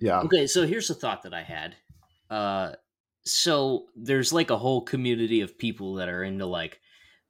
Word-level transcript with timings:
Yeah. 0.00 0.20
Okay, 0.20 0.46
so 0.46 0.66
here's 0.66 0.90
a 0.90 0.94
thought 0.94 1.22
that 1.22 1.34
I 1.34 1.42
had. 1.42 1.76
Uh, 2.28 2.72
so 3.24 3.86
there's 3.96 4.32
like 4.32 4.50
a 4.50 4.58
whole 4.58 4.82
community 4.82 5.40
of 5.42 5.58
people 5.58 5.94
that 5.94 6.08
are 6.08 6.24
into 6.24 6.46
like 6.46 6.80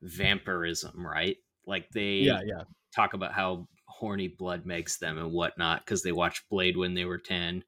vampirism, 0.03 1.05
right? 1.07 1.37
Like 1.67 1.91
they 1.91 2.21
Yeah, 2.21 2.41
yeah. 2.45 2.65
talk 2.95 3.15
about 3.15 3.33
how 3.33 3.69
horny 3.87 4.29
blood 4.29 4.67
makes 4.67 4.99
them 4.99 5.19
and 5.19 5.33
whatnot 5.33 5.85
because 5.85 6.03
they 6.03 6.13
watched 6.13 6.49
Blade 6.49 6.77
when 6.77 6.95
they 6.95 7.05
were 7.05 7.19
10. 7.19 7.65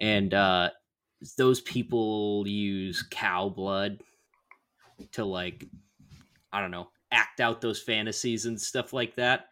And 0.00 0.34
uh, 0.34 0.70
those 1.36 1.60
people 1.60 2.44
use 2.46 3.02
cow 3.10 3.48
blood 3.48 4.00
to 5.12 5.24
like, 5.24 5.64
I 6.52 6.60
don't 6.60 6.70
know, 6.70 6.90
act 7.10 7.40
out 7.40 7.60
those 7.60 7.80
fantasies 7.82 8.46
and 8.46 8.60
stuff 8.60 8.92
like 8.92 9.16
that. 9.16 9.46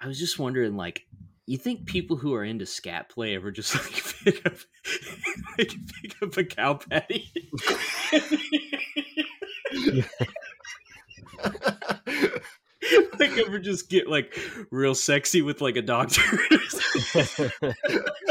I 0.00 0.06
was 0.06 0.18
just 0.18 0.38
wondering, 0.38 0.76
like, 0.76 1.06
you 1.46 1.56
think 1.56 1.86
people 1.86 2.16
who 2.16 2.34
are 2.34 2.44
into 2.44 2.66
scat 2.66 3.08
play 3.08 3.34
ever 3.34 3.50
just 3.50 3.74
like 4.24 4.24
pick 4.24 4.46
up, 4.46 4.54
like, 5.58 5.74
pick 6.02 6.22
up 6.22 6.36
a 6.36 6.44
cow 6.44 6.74
patty? 6.74 7.32
like 13.18 13.38
ever 13.38 13.58
just 13.58 13.88
get 13.88 14.08
like 14.08 14.38
real 14.70 14.94
sexy 14.94 15.42
with 15.42 15.60
like 15.60 15.76
a 15.76 15.82
doctor? 15.82 16.22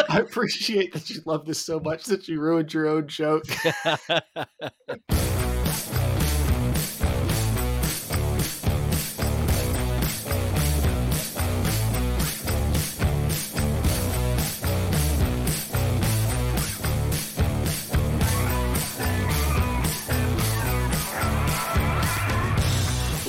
I 0.10 0.20
appreciate 0.20 0.94
that 0.94 1.10
you 1.10 1.22
love 1.26 1.46
this 1.46 1.60
so 1.60 1.80
much 1.80 2.06
that 2.06 2.28
you 2.28 2.40
ruined 2.40 2.74
your 2.74 2.88
own 2.88 3.08
joke. 3.08 3.46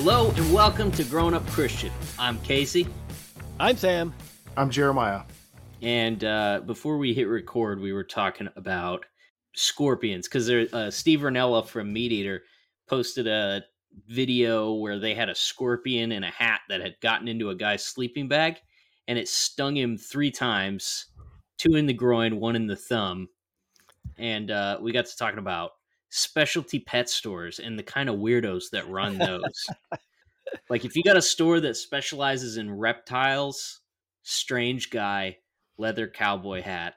Hello 0.09 0.31
and 0.31 0.53
welcome 0.53 0.89
to 0.91 1.03
Grown 1.03 1.33
Up 1.33 1.45
Christian. 1.47 1.91
I'm 2.17 2.39
Casey. 2.39 2.87
I'm 3.59 3.75
Sam. 3.75 4.13
I'm 4.55 4.69
Jeremiah. 4.69 5.23
And 5.81 6.23
uh, 6.23 6.61
before 6.65 6.97
we 6.97 7.13
hit 7.13 7.27
record, 7.27 7.81
we 7.81 7.91
were 7.91 8.05
talking 8.05 8.47
about 8.55 9.05
scorpions 9.53 10.25
because 10.25 10.49
uh, 10.49 10.89
Steve 10.91 11.19
Rinella 11.19 11.67
from 11.67 11.91
Meat 11.91 12.13
Eater 12.13 12.43
posted 12.87 13.27
a 13.27 13.65
video 14.07 14.75
where 14.75 14.97
they 14.97 15.13
had 15.13 15.27
a 15.27 15.35
scorpion 15.35 16.13
in 16.13 16.23
a 16.23 16.31
hat 16.31 16.61
that 16.69 16.79
had 16.79 16.95
gotten 17.01 17.27
into 17.27 17.49
a 17.49 17.55
guy's 17.55 17.83
sleeping 17.83 18.29
bag 18.29 18.61
and 19.09 19.19
it 19.19 19.27
stung 19.27 19.75
him 19.75 19.97
three 19.97 20.31
times 20.31 21.07
two 21.57 21.75
in 21.75 21.85
the 21.85 21.91
groin, 21.91 22.39
one 22.39 22.55
in 22.55 22.65
the 22.65 22.77
thumb. 22.77 23.27
And 24.17 24.51
uh, 24.51 24.77
we 24.81 24.93
got 24.93 25.07
to 25.07 25.17
talking 25.17 25.39
about 25.39 25.71
specialty 26.09 26.79
pet 26.79 27.09
stores 27.09 27.59
and 27.59 27.77
the 27.77 27.83
kind 27.83 28.09
of 28.09 28.15
weirdos 28.17 28.69
that 28.71 28.87
run 28.89 29.17
those. 29.17 29.67
like, 30.69 30.85
if 30.85 30.95
you 30.95 31.03
got 31.03 31.17
a 31.17 31.21
store 31.21 31.59
that 31.59 31.75
specializes 31.77 32.57
in 32.57 32.71
reptiles, 32.71 33.81
strange 34.23 34.89
guy, 34.89 35.37
leather 35.77 36.07
cowboy 36.07 36.61
hat. 36.61 36.95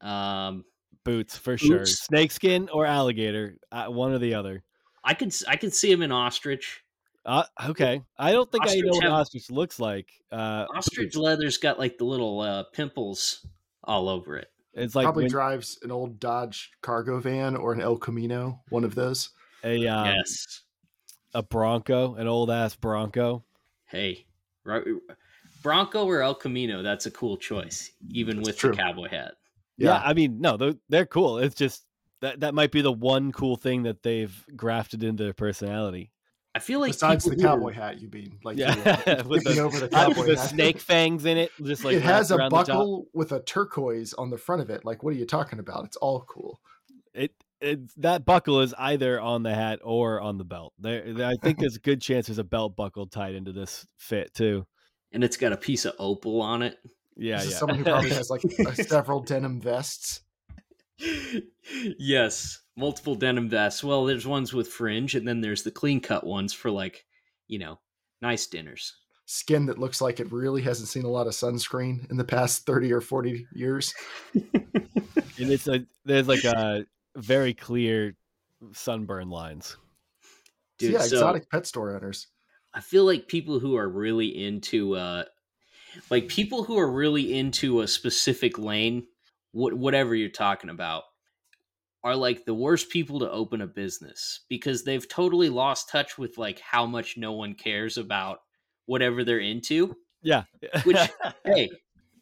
Um, 0.00 0.64
Boots 1.04 1.36
for 1.36 1.58
sure. 1.58 1.84
Snakeskin 1.84 2.68
or 2.72 2.86
alligator, 2.86 3.58
uh, 3.70 3.86
one 3.86 4.12
or 4.12 4.18
the 4.18 4.34
other. 4.34 4.62
I 5.02 5.12
could 5.12 5.34
I 5.46 5.56
could 5.56 5.74
see 5.74 5.92
him 5.92 6.00
in 6.00 6.10
ostrich. 6.12 6.82
Uh, 7.26 7.44
okay. 7.68 8.02
I 8.18 8.32
don't 8.32 8.50
think 8.50 8.66
I 8.66 8.74
know 8.76 8.90
what 8.92 9.04
have- 9.04 9.12
ostrich 9.12 9.50
looks 9.50 9.78
like. 9.78 10.08
Uh, 10.32 10.66
Ostrich 10.74 11.14
leather's 11.16 11.58
got 11.58 11.78
like 11.78 11.98
the 11.98 12.04
little 12.04 12.40
uh, 12.40 12.64
pimples 12.72 13.46
all 13.82 14.08
over 14.08 14.36
it. 14.36 14.48
It's 14.74 14.94
like 14.94 15.04
Probably 15.04 15.24
when 15.24 15.30
drives 15.30 15.78
an 15.82 15.90
old 15.90 16.18
Dodge 16.20 16.72
cargo 16.80 17.20
van 17.20 17.56
or 17.56 17.72
an 17.72 17.80
El 17.80 17.96
Camino, 17.96 18.60
one 18.70 18.84
of 18.84 18.94
those. 18.94 19.30
a 19.62 19.86
um, 19.86 20.06
yes. 20.06 20.62
a 21.34 21.42
Bronco, 21.42 22.14
an 22.14 22.26
old 22.26 22.50
ass 22.50 22.74
Bronco. 22.74 23.44
Hey, 23.86 24.26
right, 24.64 24.82
Bronco 25.62 26.06
or 26.06 26.22
El 26.22 26.34
Camino? 26.34 26.82
That's 26.82 27.06
a 27.06 27.10
cool 27.10 27.36
choice, 27.36 27.90
even 28.10 28.36
That's 28.36 28.48
with 28.48 28.58
true. 28.58 28.70
the 28.70 28.76
cowboy 28.76 29.08
hat. 29.08 29.34
Yeah, 29.76 30.00
I 30.04 30.12
mean, 30.14 30.40
no, 30.40 30.56
they're, 30.56 30.74
they're 30.88 31.06
cool. 31.06 31.38
It's 31.38 31.56
just 31.56 31.84
that 32.20 32.40
that 32.40 32.54
might 32.54 32.70
be 32.70 32.80
the 32.80 32.92
one 32.92 33.32
cool 33.32 33.56
thing 33.56 33.82
that 33.84 34.02
they've 34.02 34.44
grafted 34.54 35.02
into 35.02 35.24
their 35.24 35.34
personality. 35.34 36.10
I 36.54 36.60
feel 36.60 36.78
like 36.80 36.92
Besides 36.92 37.24
the 37.24 37.30
people 37.30 37.42
who 37.42 37.48
are- 37.48 37.56
cowboy 37.56 37.72
hat, 37.72 38.00
you 38.00 38.08
mean? 38.10 38.38
Like 38.44 38.56
Yeah, 38.58 38.74
you're 39.06 39.24
with 39.24 39.44
the, 39.44 39.58
over 39.60 39.80
the 39.80 39.88
cowboy 39.92 40.26
the 40.26 40.36
hat. 40.36 40.50
snake 40.50 40.78
fangs 40.78 41.24
in 41.24 41.36
it, 41.36 41.50
just 41.62 41.84
like 41.84 41.96
it 41.96 42.02
has 42.02 42.30
a 42.30 42.36
around 42.36 42.50
the 42.52 42.56
top. 42.58 42.66
buckle 42.68 43.06
with 43.12 43.32
a 43.32 43.40
turquoise 43.40 44.14
on 44.14 44.30
the 44.30 44.38
front 44.38 44.62
of 44.62 44.70
it. 44.70 44.84
Like, 44.84 45.02
what 45.02 45.10
are 45.14 45.16
you 45.16 45.26
talking 45.26 45.58
about? 45.58 45.84
It's 45.86 45.96
all 45.96 46.20
cool. 46.28 46.60
It 47.12 47.32
it's 47.60 47.92
that 47.94 48.24
buckle 48.24 48.60
is 48.60 48.74
either 48.78 49.20
on 49.20 49.42
the 49.42 49.54
hat 49.54 49.80
or 49.82 50.20
on 50.20 50.38
the 50.38 50.44
belt. 50.44 50.74
There, 50.78 51.12
there- 51.14 51.26
I 51.28 51.34
think 51.42 51.58
there's 51.58 51.76
a 51.76 51.80
good 51.80 52.00
chance 52.00 52.26
there's 52.28 52.38
a 52.38 52.44
belt 52.44 52.76
buckle 52.76 53.06
tied 53.08 53.34
into 53.34 53.52
this 53.52 53.86
fit 53.98 54.32
too. 54.34 54.64
and 55.12 55.24
it's 55.24 55.36
got 55.36 55.52
a 55.52 55.56
piece 55.56 55.84
of 55.84 55.94
opal 55.98 56.40
on 56.40 56.62
it. 56.62 56.76
Yeah, 57.16 57.36
this 57.36 57.46
is 57.46 57.50
yeah. 57.52 57.58
someone 57.58 57.78
who 57.78 57.84
probably 57.84 58.10
has 58.14 58.30
like 58.30 58.42
several 58.86 59.20
denim 59.20 59.60
vests. 59.60 60.20
yes, 61.98 62.60
multiple 62.76 63.14
denim 63.14 63.48
vests. 63.48 63.84
Well, 63.84 64.04
there's 64.04 64.26
ones 64.26 64.52
with 64.52 64.68
fringe, 64.68 65.14
and 65.14 65.26
then 65.26 65.40
there's 65.40 65.62
the 65.62 65.70
clean 65.70 66.00
cut 66.00 66.26
ones 66.26 66.52
for 66.52 66.70
like, 66.70 67.04
you 67.46 67.58
know, 67.58 67.78
nice 68.20 68.46
dinners. 68.46 68.96
Skin 69.26 69.66
that 69.66 69.78
looks 69.78 70.00
like 70.00 70.20
it 70.20 70.30
really 70.30 70.62
hasn't 70.62 70.88
seen 70.88 71.04
a 71.04 71.10
lot 71.10 71.26
of 71.26 71.32
sunscreen 71.32 72.10
in 72.10 72.16
the 72.16 72.24
past 72.24 72.66
30 72.66 72.92
or 72.92 73.00
40 73.00 73.46
years. 73.54 73.94
and 74.34 74.42
it's 75.38 75.66
a 75.66 75.84
there's 76.04 76.28
like 76.28 76.44
a 76.44 76.84
very 77.16 77.54
clear 77.54 78.14
sunburn 78.72 79.30
lines. 79.30 79.76
Dude, 80.78 80.92
yeah, 80.92 80.98
so- 80.98 81.16
exotic 81.16 81.50
pet 81.50 81.66
store 81.66 81.94
owners. 81.96 82.26
I 82.74 82.80
feel 82.80 83.04
like 83.04 83.28
people 83.28 83.60
who 83.60 83.76
are 83.76 83.88
really 83.88 84.44
into 84.44 84.96
uh 84.96 85.24
like 86.10 86.28
people 86.28 86.64
who 86.64 86.76
are 86.76 86.90
really 86.90 87.38
into 87.38 87.80
a 87.80 87.88
specific 87.88 88.58
lane, 88.58 89.06
what 89.52 89.74
whatever 89.74 90.14
you're 90.14 90.28
talking 90.28 90.70
about, 90.70 91.04
are 92.04 92.14
like 92.14 92.44
the 92.44 92.54
worst 92.54 92.90
people 92.90 93.18
to 93.18 93.30
open 93.30 93.62
a 93.62 93.66
business 93.66 94.40
because 94.50 94.84
they've 94.84 95.08
totally 95.08 95.48
lost 95.48 95.88
touch 95.88 96.18
with 96.18 96.36
like 96.36 96.60
how 96.60 96.84
much 96.84 97.16
no 97.16 97.32
one 97.32 97.54
cares 97.54 97.96
about 97.96 98.40
whatever 98.84 99.24
they're 99.24 99.38
into. 99.38 99.96
Yeah. 100.22 100.44
Which 100.84 100.98
hey, 101.44 101.70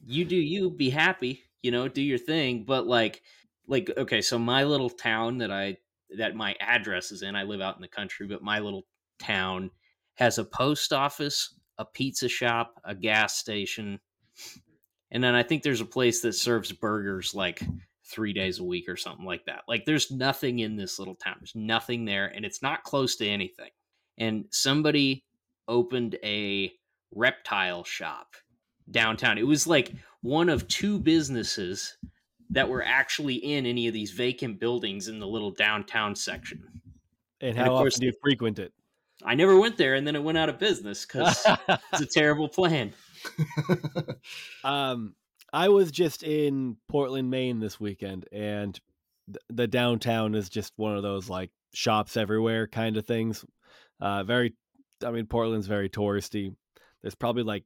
you 0.06 0.24
do 0.24 0.36
you, 0.36 0.70
be 0.70 0.88
happy, 0.88 1.42
you 1.62 1.72
know, 1.72 1.88
do 1.88 2.00
your 2.00 2.18
thing, 2.18 2.64
but 2.64 2.86
like 2.86 3.22
like 3.66 3.90
okay, 3.98 4.20
so 4.20 4.38
my 4.38 4.64
little 4.64 4.90
town 4.90 5.38
that 5.38 5.50
I 5.50 5.78
that 6.16 6.36
my 6.36 6.54
address 6.60 7.10
is 7.10 7.22
in, 7.22 7.34
I 7.34 7.42
live 7.42 7.60
out 7.60 7.76
in 7.76 7.82
the 7.82 7.88
country, 7.88 8.28
but 8.28 8.42
my 8.42 8.60
little 8.60 8.86
town 9.18 9.70
has 10.14 10.38
a 10.38 10.44
post 10.44 10.92
office, 10.92 11.54
a 11.78 11.84
pizza 11.84 12.28
shop, 12.28 12.80
a 12.84 12.94
gas 12.94 13.36
station, 13.36 13.98
and 15.10 15.24
then 15.24 15.34
I 15.34 15.42
think 15.42 15.62
there's 15.62 15.80
a 15.80 15.86
place 15.86 16.20
that 16.20 16.34
serves 16.34 16.70
burgers 16.70 17.34
like 17.34 17.62
3 18.12 18.32
days 18.32 18.58
a 18.58 18.64
week 18.64 18.88
or 18.88 18.96
something 18.96 19.24
like 19.24 19.44
that. 19.46 19.62
Like 19.66 19.84
there's 19.84 20.10
nothing 20.10 20.60
in 20.60 20.76
this 20.76 20.98
little 20.98 21.14
town. 21.14 21.36
There's 21.40 21.54
nothing 21.54 22.04
there 22.04 22.26
and 22.26 22.44
it's 22.44 22.62
not 22.62 22.84
close 22.84 23.16
to 23.16 23.26
anything. 23.26 23.70
And 24.18 24.44
somebody 24.50 25.24
opened 25.68 26.16
a 26.22 26.72
reptile 27.14 27.84
shop 27.84 28.34
downtown. 28.90 29.38
It 29.38 29.46
was 29.46 29.66
like 29.66 29.92
one 30.20 30.48
of 30.48 30.68
two 30.68 30.98
businesses 30.98 31.96
that 32.50 32.68
were 32.68 32.84
actually 32.84 33.36
in 33.36 33.64
any 33.64 33.88
of 33.88 33.94
these 33.94 34.10
vacant 34.10 34.60
buildings 34.60 35.08
in 35.08 35.18
the 35.18 35.26
little 35.26 35.50
downtown 35.50 36.14
section. 36.14 36.62
and 37.40 37.52
of 37.52 37.56
how 37.56 37.68
course 37.70 37.94
often 37.94 38.00
do 38.00 38.06
you 38.06 38.12
frequent 38.22 38.58
it? 38.58 38.72
I 39.24 39.34
never 39.34 39.58
went 39.58 39.76
there 39.76 39.94
and 39.94 40.06
then 40.06 40.16
it 40.16 40.22
went 40.22 40.38
out 40.38 40.48
of 40.48 40.58
business 40.58 41.06
because 41.06 41.44
it's 41.92 42.00
a 42.02 42.06
terrible 42.06 42.48
plan. 42.48 42.92
um, 44.64 45.14
I 45.52 45.68
was 45.68 45.90
just 45.90 46.22
in 46.22 46.76
Portland, 46.88 47.30
Maine 47.30 47.60
this 47.60 47.78
weekend, 47.78 48.26
and 48.32 48.78
th- 49.26 49.42
the 49.50 49.66
downtown 49.66 50.34
is 50.34 50.48
just 50.48 50.72
one 50.76 50.96
of 50.96 51.02
those 51.02 51.28
like 51.28 51.50
shops 51.74 52.16
everywhere 52.16 52.66
kind 52.66 52.96
of 52.96 53.06
things. 53.06 53.44
Uh, 54.00 54.24
very, 54.24 54.54
I 55.04 55.10
mean, 55.10 55.26
Portland's 55.26 55.66
very 55.66 55.88
touristy. 55.88 56.54
There's 57.02 57.14
probably 57.14 57.42
like 57.42 57.64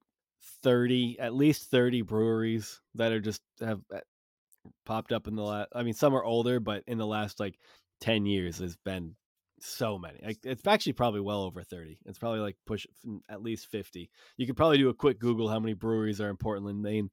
thirty, 0.62 1.18
at 1.18 1.34
least 1.34 1.70
thirty 1.70 2.02
breweries 2.02 2.80
that 2.96 3.12
are 3.12 3.20
just 3.20 3.42
have 3.60 3.80
uh, 3.94 4.00
popped 4.84 5.12
up 5.12 5.28
in 5.28 5.36
the 5.36 5.42
last. 5.42 5.68
I 5.74 5.82
mean, 5.82 5.94
some 5.94 6.14
are 6.14 6.24
older, 6.24 6.60
but 6.60 6.82
in 6.86 6.98
the 6.98 7.06
last 7.06 7.38
like 7.38 7.58
ten 8.00 8.26
years, 8.26 8.58
there's 8.58 8.76
been 8.84 9.14
so 9.60 9.98
many. 9.98 10.18
Like 10.24 10.38
it's 10.44 10.66
actually 10.66 10.94
probably 10.94 11.20
well 11.20 11.42
over 11.42 11.62
thirty. 11.62 11.98
It's 12.04 12.18
probably 12.18 12.40
like 12.40 12.56
push 12.66 12.86
at 13.28 13.42
least 13.42 13.68
fifty. 13.68 14.10
You 14.36 14.46
could 14.46 14.56
probably 14.56 14.78
do 14.78 14.88
a 14.88 14.94
quick 14.94 15.18
Google 15.18 15.48
how 15.48 15.60
many 15.60 15.74
breweries 15.74 16.20
are 16.20 16.30
in 16.30 16.36
Portland, 16.36 16.82
Maine, 16.82 17.10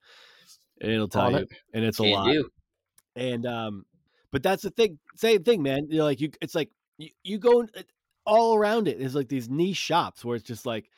and 0.82 0.92
it'll 0.92 1.08
tell 1.08 1.32
you. 1.32 1.38
it. 1.38 1.50
And 1.74 1.84
it's 1.86 2.00
a 2.00 2.04
Can 2.04 2.12
lot. 2.12 2.32
do. 2.32 2.50
And 3.16 3.46
um, 3.46 3.86
but 4.32 4.44
that's 4.44 4.64
the 4.64 4.72
thing. 4.72 4.98
Same 5.16 5.44
thing, 5.44 5.62
man. 5.62 5.88
You're 5.90 6.04
like 6.04 6.20
you. 6.22 6.32
It's 6.42 6.56
like 6.56 6.70
you, 6.98 7.10
you 7.24 7.38
go 7.38 7.66
all 8.26 8.56
around 8.56 8.88
it. 8.88 9.00
There's 9.00 9.16
like 9.16 9.28
these 9.30 9.50
niche 9.50 9.78
shops 9.78 10.24
where 10.26 10.36
it's 10.36 10.46
just 10.46 10.66
like 10.66 10.90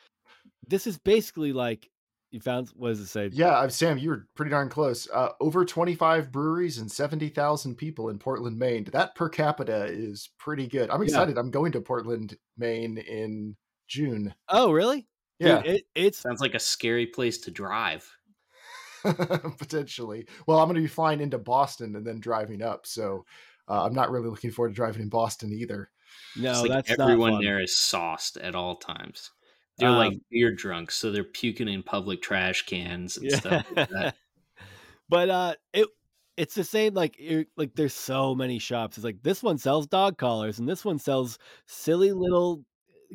this 0.68 0.88
is 0.88 0.98
basically 0.98 1.52
like 1.54 1.90
You 2.32 2.40
found 2.40 2.70
what 2.76 2.90
does 2.90 3.00
it 3.00 3.08
say? 3.08 3.30
Yeah, 3.34 3.58
I'm 3.60 3.70
Sam. 3.70 3.98
You 3.98 4.10
were 4.10 4.28
pretty 4.36 4.52
darn 4.52 4.70
close. 4.70 5.08
Uh, 5.14 5.30
over 5.40 5.64
25 5.66 6.32
breweries 6.32 6.78
and 6.80 6.92
70,000 6.92 7.76
people 7.76 8.10
in 8.10 8.18
Portland, 8.20 8.58
Maine. 8.58 8.84
That 8.86 9.16
per 9.16 9.30
capita 9.30 9.86
is 9.86 10.30
pretty 10.38 10.68
good. 10.68 10.90
I'm 10.90 11.02
Yeah. 11.02 11.06
excited. 11.06 11.38
I'm 11.38 11.52
going 11.52 11.72
to 11.74 11.82
Portland, 11.82 12.38
Maine 12.58 12.98
in 12.98 13.56
June. 13.88 14.34
Oh, 14.50 14.72
really? 14.72 15.08
Dude, 15.40 15.50
Yeah, 15.50 15.62
it, 15.64 15.84
it's 15.96 16.18
Sounds 16.18 16.42
like 16.42 16.56
a 16.56 16.60
scary 16.60 17.06
place 17.08 17.38
to 17.40 17.52
drive. 17.52 18.10
potentially. 19.58 20.28
Well, 20.48 20.60
I'm 20.60 20.66
going 20.68 20.76
to 20.76 20.82
be 20.82 20.88
flying 20.88 21.22
into 21.22 21.38
Boston 21.38 21.96
and 21.96 22.06
then 22.06 22.20
driving 22.20 22.62
up. 22.62 22.86
So 22.88 23.26
uh, 23.68 23.84
I'm 23.86 23.94
not 23.94 24.12
really 24.12 24.30
looking 24.30 24.52
forward 24.52 24.70
to 24.70 24.76
driving 24.76 25.02
in 25.04 25.10
Boston 25.10 25.54
either. 25.54 25.92
no, 26.36 26.52
it's 26.52 26.64
like 26.64 26.72
that's 26.74 26.98
everyone 27.00 27.32
not 27.32 27.44
there 27.44 27.60
is 27.62 27.78
sauced 27.80 28.38
at 28.38 28.56
all 28.56 28.76
times. 28.78 29.32
They're 29.78 29.92
like 29.92 30.14
Um, 30.14 30.22
beer 30.32 30.54
drunk, 30.56 30.92
so 30.92 31.12
they're 31.12 31.24
puking 31.24 31.68
in 31.68 31.84
public 31.84 32.22
trash 32.22 32.66
cans 32.66 33.18
and 33.18 33.32
Yeah. 33.32 33.40
stuff 33.40 33.60
like 33.70 33.80
that. 33.90 34.10
but 35.10 35.30
uh, 35.30 35.56
it 35.74 35.88
it's 36.38 36.56
the 36.56 36.64
same. 36.64 36.94
Like 36.94 37.16
you're, 37.20 37.46
like 37.58 37.76
there's 37.76 37.94
so 37.94 38.36
many 38.36 38.60
shops. 38.60 38.98
It's 38.98 39.04
like 39.06 39.22
this 39.24 39.44
one 39.44 39.58
sells 39.58 39.88
dog 39.88 40.18
collars, 40.18 40.60
and 40.60 40.68
this 40.68 40.86
one 40.86 41.00
sells 41.00 41.40
silly 41.68 42.12
little 42.12 42.64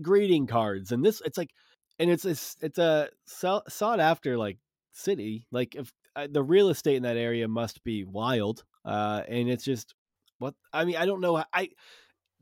greeting 0.02 0.46
cards, 0.46 0.92
and 0.92 1.04
this 1.04 1.22
it's 1.24 1.38
like, 1.38 1.50
and 1.98 2.10
it's 2.10 2.24
it's 2.24 2.56
it's 2.62 2.78
a 2.78 3.10
sought 3.26 4.00
after 4.00 4.38
like 4.38 4.58
city. 5.00 5.46
Like 5.50 5.74
if 5.74 5.92
uh, 6.16 6.28
the 6.30 6.42
real 6.42 6.68
estate 6.68 6.96
in 6.96 7.02
that 7.04 7.16
area 7.16 7.48
must 7.48 7.82
be 7.84 8.04
wild, 8.04 8.64
uh, 8.84 9.22
and 9.28 9.48
it's 9.48 9.64
just 9.64 9.94
what 10.38 10.54
I 10.72 10.84
mean. 10.84 10.96
I 10.96 11.06
don't 11.06 11.20
know. 11.20 11.42
I 11.52 11.70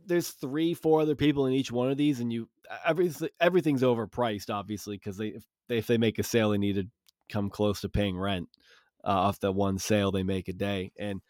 there's 0.06 0.31
three, 0.31 0.75
four 0.75 1.00
other 1.00 1.14
people 1.14 1.46
in 1.46 1.52
each 1.52 1.70
one 1.70 1.90
of 1.90 1.96
these, 1.96 2.20
and 2.20 2.32
you 2.32 2.49
everything 2.84 3.28
everything's 3.40 3.82
overpriced, 3.82 4.52
obviously, 4.52 4.96
because 4.96 5.16
they 5.16 5.28
if 5.28 5.44
they 5.69 5.78
if 5.78 5.87
they 5.87 5.99
make 5.99 6.19
a 6.19 6.22
sale, 6.22 6.50
they 6.50 6.58
need 6.58 6.76
to 6.76 6.87
come 7.28 7.50
close 7.50 7.81
to 7.82 7.88
paying 7.88 8.19
rent 8.19 8.49
uh, 9.05 9.08
off 9.08 9.40
the 9.40 9.52
one 9.52 9.78
sale 9.78 10.10
they 10.10 10.22
make 10.22 10.49
a 10.49 10.52
day, 10.52 10.93
and 10.99 11.20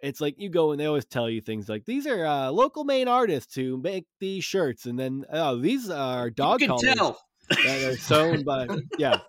it's 0.00 0.20
like 0.20 0.34
you 0.38 0.50
go 0.50 0.72
and 0.72 0.80
they 0.80 0.86
always 0.86 1.06
tell 1.06 1.30
you 1.30 1.40
things 1.40 1.68
like 1.68 1.84
these 1.84 2.06
are 2.06 2.26
uh, 2.26 2.50
local 2.50 2.84
Maine 2.84 3.08
artists 3.08 3.54
who 3.54 3.78
make 3.78 4.06
these 4.20 4.44
shirts, 4.44 4.86
and 4.86 4.98
then 4.98 5.24
oh 5.32 5.56
these 5.58 5.88
are 5.88 6.30
dog 6.30 6.60
you 6.60 6.68
can 6.68 6.76
collars 6.76 6.96
tell. 6.96 7.18
that 7.64 7.84
are 7.84 7.96
sewn 7.96 8.42
by 8.44 8.66
yeah. 8.98 9.20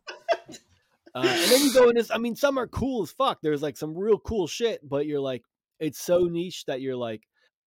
Uh, 1.15 1.23
and 1.25 1.51
then 1.51 1.61
you 1.61 1.73
go 1.73 1.89
in 1.89 1.95
this. 1.95 2.11
I 2.11 2.17
mean, 2.17 2.35
some 2.35 2.57
are 2.57 2.67
cool 2.67 3.03
as 3.03 3.11
fuck. 3.11 3.39
There's 3.41 3.61
like 3.61 3.77
some 3.77 3.97
real 3.97 4.19
cool 4.19 4.47
shit, 4.47 4.79
but 4.87 5.05
you're 5.05 5.19
like, 5.19 5.43
it's 5.79 5.99
so 5.99 6.25
niche 6.25 6.65
that 6.65 6.81
you're 6.81 6.95
like, 6.95 7.23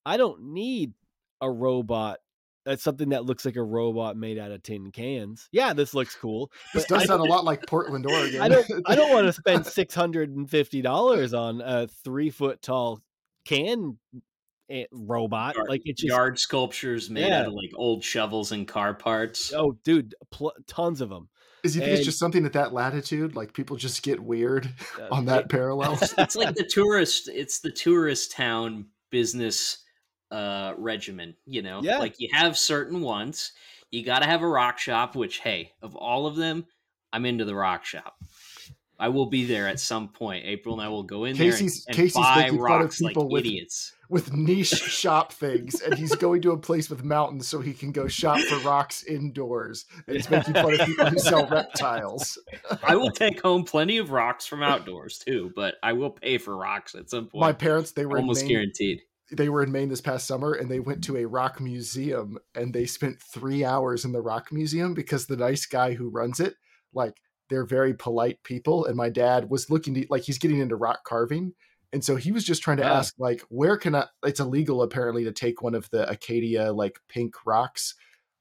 I 0.06 0.16
don't 0.16 0.52
need 0.52 0.92
a 1.40 1.50
robot. 1.50 2.18
That's 2.66 2.82
something 2.82 3.08
that 3.08 3.24
looks 3.24 3.46
like 3.46 3.56
a 3.56 3.62
robot 3.62 4.16
made 4.18 4.38
out 4.38 4.50
of 4.52 4.62
tin 4.62 4.92
cans. 4.92 5.48
Yeah, 5.50 5.72
this 5.72 5.94
looks 5.94 6.14
cool. 6.14 6.50
This 6.74 6.84
but 6.86 6.96
I 6.96 6.98
does 7.00 7.08
sound 7.08 7.20
a 7.22 7.24
lot 7.24 7.44
like 7.44 7.66
Portland, 7.66 8.04
Oregon. 8.10 8.42
I 8.42 8.48
don't. 8.48 8.66
I 8.86 8.94
don't 8.94 9.12
want 9.12 9.26
to 9.26 9.32
spend 9.32 9.64
six 9.66 9.94
hundred 9.94 10.36
and 10.36 10.48
fifty 10.48 10.82
dollars 10.82 11.32
on 11.32 11.62
a 11.62 11.88
three 12.04 12.28
foot 12.30 12.60
tall 12.60 13.00
can 13.46 13.98
eh, 14.68 14.84
robot. 14.92 15.56
Yard- 15.56 15.68
like 15.70 15.82
it's 15.86 16.02
just 16.02 16.08
Yard 16.10 16.38
sculptures 16.38 17.08
made 17.08 17.26
Yeah. 17.26 17.40
out 17.40 17.46
of 17.46 17.54
like 17.54 17.70
old 17.76 18.04
shovels 18.04 18.52
and 18.52 18.68
car 18.68 18.92
parts. 18.92 19.52
oh, 19.54 19.78
dude, 19.82 20.14
pl- 20.30 20.52
tons 20.66 21.00
of 21.00 21.08
them. 21.08 21.28
Is 21.62 21.74
you 21.76 21.82
think 21.82 21.92
it's 21.96 22.04
just 22.04 22.18
something 22.18 22.44
at 22.46 22.52
that 22.54 22.72
latitude? 22.72 23.36
Like 23.36 23.52
people 23.52 23.76
just 23.76 24.02
get 24.02 24.20
weird 24.20 24.68
Uh, 24.98 25.08
on 25.14 25.26
that 25.26 25.48
parallel? 25.48 25.98
it's 26.18 26.36
like 26.36 26.54
the 26.54 26.64
tourist 26.64 27.28
it's 27.32 27.60
the 27.60 27.70
tourist 27.70 28.32
town 28.32 28.86
business 29.10 29.78
uh 30.30 30.74
regimen 30.78 31.34
you 31.46 31.60
know 31.62 31.80
Yeah. 31.82 31.98
like 31.98 32.20
you 32.20 32.28
have 32.32 32.56
certain 32.56 33.00
ones 33.00 33.52
you 33.90 34.04
got 34.04 34.20
to 34.20 34.26
have 34.26 34.42
a 34.42 34.48
rock 34.48 34.78
shop 34.78 35.16
which 35.16 35.40
hey 35.40 35.72
of 35.82 35.96
all 35.96 36.26
of 36.28 36.36
them 36.36 36.66
i'm 37.12 37.26
into 37.26 37.44
the 37.44 37.54
rock 37.56 37.84
shop 37.84 38.14
i 39.00 39.08
will 39.08 39.26
be 39.26 39.44
there 39.44 39.66
at 39.66 39.80
some 39.80 40.08
point 40.08 40.44
april 40.46 40.74
and 40.74 40.82
i 40.82 40.88
will 40.88 41.02
go 41.02 41.24
in 41.24 41.36
Casey's- 41.36 41.84
there 41.84 41.92
and, 41.92 41.96
and 41.98 42.04
Casey's 42.04 42.14
buy 42.14 42.36
making 42.36 42.58
fun 42.58 42.58
of 42.58 42.80
rocks 42.82 43.00
like 43.00 43.16
with- 43.16 43.44
idiots 43.46 43.92
with 44.10 44.32
niche 44.32 44.66
shop 44.70 45.32
things, 45.32 45.80
and 45.80 45.94
he's 45.94 46.16
going 46.16 46.42
to 46.42 46.50
a 46.50 46.58
place 46.58 46.90
with 46.90 47.04
mountains 47.04 47.46
so 47.46 47.60
he 47.60 47.72
can 47.72 47.92
go 47.92 48.08
shop 48.08 48.40
for 48.40 48.58
rocks 48.68 49.04
indoors. 49.04 49.84
And 50.08 50.16
he's 50.16 50.28
making 50.28 50.54
fun 50.54 50.80
of 50.80 50.84
people 50.84 51.06
who 51.06 51.18
sell 51.20 51.46
reptiles. 51.46 52.36
i 52.82 52.96
will 52.96 53.12
take 53.12 53.40
home 53.40 53.62
plenty 53.62 53.98
of 53.98 54.10
rocks 54.10 54.46
from 54.48 54.64
outdoors 54.64 55.18
too 55.18 55.52
but 55.54 55.76
i 55.84 55.92
will 55.92 56.10
pay 56.10 56.38
for 56.38 56.56
rocks 56.56 56.96
at 56.96 57.08
some 57.08 57.28
point 57.28 57.40
My 57.40 57.52
parents, 57.52 57.92
they 57.92 58.04
were 58.04 58.18
almost 58.18 58.42
Maine, 58.42 58.50
guaranteed 58.50 59.02
they 59.32 59.48
were 59.48 59.62
in 59.62 59.70
Maine 59.70 59.88
this 59.88 60.00
past 60.00 60.26
summer, 60.26 60.54
and 60.54 60.68
they 60.68 60.80
went 60.80 61.04
to 61.04 61.16
a 61.16 61.24
rock 61.24 61.60
museum, 61.60 62.36
and 62.56 62.74
they 62.74 62.86
spent 62.86 63.20
three 63.20 63.64
hours 63.64 64.04
in 64.04 64.10
the 64.10 64.20
rock 64.20 64.50
museum 64.50 64.92
because 64.92 65.26
the 65.26 65.36
nice 65.36 65.66
guy 65.66 65.94
who 65.94 66.08
runs 66.08 66.40
it, 66.40 66.54
like, 66.92 67.14
they're 67.50 67.66
very 67.66 67.92
polite 67.92 68.42
people. 68.44 68.86
And 68.86 68.96
my 68.96 69.10
dad 69.10 69.50
was 69.50 69.68
looking 69.68 69.92
to 69.94 70.06
like 70.08 70.22
he's 70.22 70.38
getting 70.38 70.60
into 70.60 70.76
rock 70.76 71.04
carving. 71.04 71.52
And 71.92 72.04
so 72.04 72.14
he 72.16 72.30
was 72.30 72.44
just 72.44 72.62
trying 72.62 72.76
to 72.76 72.84
Ah. 72.88 72.98
ask, 72.98 73.14
like, 73.18 73.42
where 73.48 73.76
can 73.76 73.94
I? 73.96 74.06
It's 74.24 74.40
illegal 74.40 74.80
apparently 74.82 75.24
to 75.24 75.32
take 75.32 75.60
one 75.60 75.74
of 75.74 75.90
the 75.90 76.08
Acadia 76.08 76.72
like 76.72 77.00
pink 77.08 77.34
rocks 77.44 77.94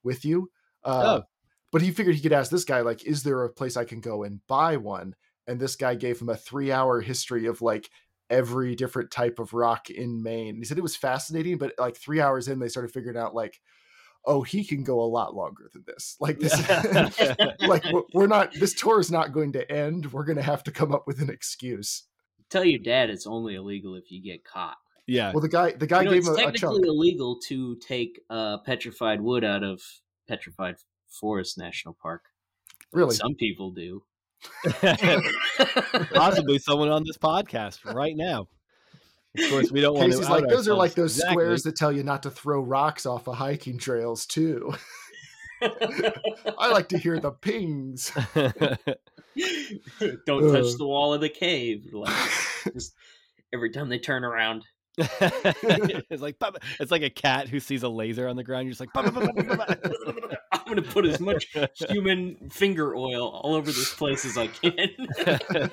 with 0.04 0.24
you. 0.24 0.50
Uh, 0.84 1.20
Oh. 1.20 1.26
But 1.72 1.82
he 1.82 1.90
figured 1.92 2.16
he 2.16 2.22
could 2.22 2.32
ask 2.32 2.50
this 2.50 2.64
guy, 2.64 2.80
like, 2.80 3.04
is 3.04 3.22
there 3.22 3.44
a 3.44 3.52
place 3.52 3.76
I 3.76 3.84
can 3.84 4.00
go 4.00 4.22
and 4.24 4.40
buy 4.48 4.76
one? 4.76 5.14
And 5.46 5.60
this 5.60 5.76
guy 5.76 5.94
gave 5.94 6.20
him 6.20 6.28
a 6.28 6.36
three 6.36 6.72
hour 6.72 7.00
history 7.00 7.46
of 7.46 7.60
like 7.62 7.90
every 8.28 8.74
different 8.76 9.10
type 9.10 9.38
of 9.40 9.52
rock 9.52 9.90
in 9.90 10.22
Maine. 10.22 10.56
He 10.56 10.64
said 10.64 10.78
it 10.78 10.82
was 10.82 10.96
fascinating, 10.96 11.58
but 11.58 11.74
like 11.78 11.96
three 11.96 12.20
hours 12.20 12.46
in, 12.48 12.58
they 12.60 12.68
started 12.68 12.92
figuring 12.92 13.16
out 13.16 13.34
like, 13.34 13.60
oh, 14.24 14.42
he 14.42 14.64
can 14.64 14.84
go 14.84 15.00
a 15.00 15.06
lot 15.06 15.34
longer 15.34 15.70
than 15.72 15.84
this. 15.86 16.16
Like 16.20 16.38
this, 16.38 16.52
like 17.60 17.84
we're- 17.84 18.04
we're 18.14 18.26
not. 18.26 18.52
This 18.54 18.74
tour 18.74 19.00
is 19.00 19.10
not 19.10 19.32
going 19.32 19.52
to 19.52 19.70
end. 19.70 20.12
We're 20.12 20.24
going 20.24 20.36
to 20.36 20.42
have 20.42 20.62
to 20.64 20.70
come 20.70 20.92
up 20.94 21.06
with 21.06 21.20
an 21.20 21.30
excuse. 21.30 22.04
tell 22.50 22.64
your 22.64 22.80
dad 22.80 23.10
it's 23.10 23.26
only 23.26 23.54
illegal 23.54 23.94
if 23.94 24.10
you 24.10 24.22
get 24.22 24.44
caught 24.44 24.76
yeah. 25.06 25.32
Well, 25.32 25.40
the 25.40 25.48
guy, 25.48 25.72
the 25.72 25.88
guy 25.88 26.00
You 26.02 26.04
know, 26.04 26.10
gave 26.12 26.18
it's 26.18 26.28
him 26.28 26.34
a, 26.34 26.36
a 26.36 26.40
technically 26.52 26.60
chunk. 26.82 26.86
illegal 26.86 27.38
to 27.48 27.76
take 27.76 28.20
uh, 28.30 28.58
petrified 28.58 29.20
wood 29.20 29.42
out 29.42 29.64
of 29.64 29.80
Petrified 30.28 30.76
Forest 31.08 31.58
National 31.58 31.96
Park. 32.00 32.22
Really, 32.92 33.16
Some 33.16 33.34
people 33.34 33.72
do. 33.72 34.04
Possibly 36.14 36.58
someone 36.58 36.88
on 36.88 37.02
this 37.04 37.18
podcast 37.18 37.84
right 37.92 38.16
now. 38.16 38.46
Of 39.38 39.50
course, 39.50 39.70
we 39.70 39.80
don't 39.80 39.94
want 39.94 40.10
Casey's 40.10 40.26
to. 40.26 40.32
like 40.32 40.44
out 40.44 40.50
those 40.50 40.66
are 40.68 40.74
like 40.74 40.90
ourselves. 40.90 41.16
those 41.18 41.30
squares 41.30 41.62
that 41.62 41.76
tell 41.76 41.92
you 41.92 42.02
not 42.02 42.22
to 42.24 42.30
throw 42.30 42.60
rocks 42.62 43.06
off 43.06 43.28
of 43.28 43.36
hiking 43.36 43.78
trails 43.78 44.26
too. 44.26 44.74
I 45.62 46.70
like 46.72 46.88
to 46.88 46.98
hear 46.98 47.20
the 47.20 47.30
pings. 47.32 48.10
Don't 48.34 48.52
touch 50.52 50.64
Uh. 50.64 50.78
the 50.78 50.86
wall 50.86 51.12
of 51.14 51.20
the 51.20 51.28
cave. 51.28 51.86
Like, 51.92 52.14
just 52.74 52.94
every 53.52 53.70
time 53.70 53.88
they 53.88 53.98
turn 53.98 54.24
around. 54.24 54.64
it's 54.98 56.20
like 56.22 56.36
it's 56.80 56.90
like 56.90 57.02
a 57.02 57.10
cat 57.10 57.48
who 57.48 57.60
sees 57.60 57.82
a 57.84 57.88
laser 57.88 58.26
on 58.28 58.36
the 58.36 58.44
ground. 58.44 58.66
You're 58.66 58.74
just 58.74 58.80
like, 58.80 58.90
"Papa, 60.76 60.82
Papa, 60.82 60.92
Papa, 60.92 60.92
I'm 60.92 60.92
gonna 60.92 60.92
put 60.92 61.06
as 61.06 61.20
much 61.20 61.46
human 61.90 62.50
finger 62.50 62.94
oil 62.94 63.28
all 63.28 63.54
over 63.54 63.70
this 63.70 63.94
place 63.94 64.24
as 64.24 64.38
I 64.38 64.48
can. 64.48 65.70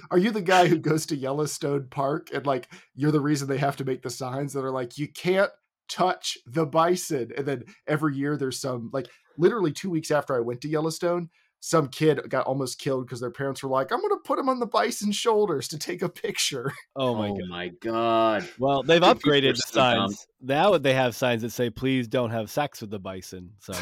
Are 0.10 0.18
you 0.18 0.30
the 0.30 0.42
guy 0.42 0.68
who 0.68 0.78
goes 0.78 1.06
to 1.06 1.16
Yellowstone 1.16 1.88
Park 1.90 2.28
and 2.32 2.46
like 2.46 2.68
you're 2.94 3.12
the 3.12 3.20
reason 3.20 3.48
they 3.48 3.58
have 3.58 3.76
to 3.76 3.84
make 3.84 4.02
the 4.02 4.10
signs 4.10 4.52
that 4.52 4.64
are 4.64 4.70
like 4.70 4.98
you 4.98 5.08
can't 5.08 5.50
touch 5.88 6.36
the 6.46 6.66
bison 6.66 7.30
and 7.36 7.46
then 7.46 7.64
every 7.86 8.14
year 8.14 8.36
there's 8.36 8.60
some 8.60 8.90
like 8.92 9.08
literally 9.38 9.72
2 9.72 9.88
weeks 9.88 10.10
after 10.10 10.36
I 10.36 10.40
went 10.40 10.60
to 10.62 10.68
Yellowstone 10.68 11.30
some 11.60 11.88
kid 11.88 12.20
got 12.28 12.46
almost 12.46 12.78
killed 12.78 13.06
because 13.06 13.20
their 13.20 13.30
parents 13.30 13.62
were 13.62 13.68
like 13.68 13.90
I'm 13.92 14.00
going 14.00 14.10
to 14.10 14.22
put 14.24 14.38
him 14.38 14.48
on 14.48 14.60
the 14.60 14.66
bison's 14.66 15.16
shoulders 15.16 15.68
to 15.68 15.78
take 15.78 16.02
a 16.02 16.08
picture. 16.08 16.72
oh 16.96 17.14
my 17.14 17.28
oh 17.28 17.36
god. 17.36 17.48
my 17.48 17.68
god! 17.80 18.48
Well, 18.58 18.82
they've 18.82 19.02
upgraded 19.02 19.56
the 19.56 19.62
so 19.66 19.80
dumb. 19.80 20.08
signs. 20.08 20.26
Now 20.40 20.78
they 20.78 20.94
have 20.94 21.16
signs 21.16 21.42
that 21.42 21.50
say, 21.50 21.70
"Please 21.70 22.06
don't 22.06 22.30
have 22.30 22.50
sex 22.50 22.80
with 22.80 22.90
the 22.90 23.00
bison." 23.00 23.50
So 23.58 23.74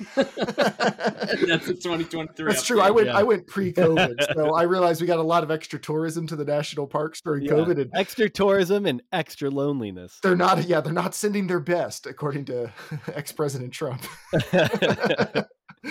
That's 0.16 1.68
a 1.68 1.74
2023. 1.74 2.46
That's 2.46 2.64
true. 2.66 2.80
I 2.80 2.90
went 2.90 3.06
yeah. 3.08 3.16
I 3.16 3.22
went 3.22 3.46
pre-COVID. 3.46 4.34
so 4.34 4.54
I 4.56 4.62
realized 4.62 5.00
we 5.00 5.06
got 5.06 5.18
a 5.18 5.22
lot 5.22 5.42
of 5.44 5.50
extra 5.50 5.78
tourism 5.78 6.26
to 6.28 6.36
the 6.36 6.44
national 6.44 6.86
parks 6.86 7.20
during 7.20 7.44
Yeah. 7.44 7.52
COVID 7.52 7.80
and 7.80 7.90
extra 7.94 8.28
tourism 8.28 8.86
and 8.86 9.02
extra 9.12 9.50
loneliness. 9.50 10.18
they're 10.22 10.36
not 10.36 10.64
yeah, 10.66 10.80
they're 10.80 10.92
not 10.92 11.14
sending 11.14 11.46
their 11.46 11.60
best 11.60 12.06
according 12.06 12.44
to 12.46 12.72
ex-president 13.14 13.72
Trump. 13.72 14.02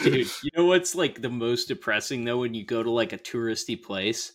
Dude, 0.03 0.27
you 0.43 0.49
know 0.57 0.65
what's 0.65 0.95
like 0.95 1.21
the 1.21 1.29
most 1.29 1.67
depressing 1.67 2.25
though 2.25 2.39
when 2.39 2.53
you 2.53 2.65
go 2.65 2.81
to 2.81 2.89
like 2.89 3.13
a 3.13 3.17
touristy 3.17 3.81
place? 3.81 4.33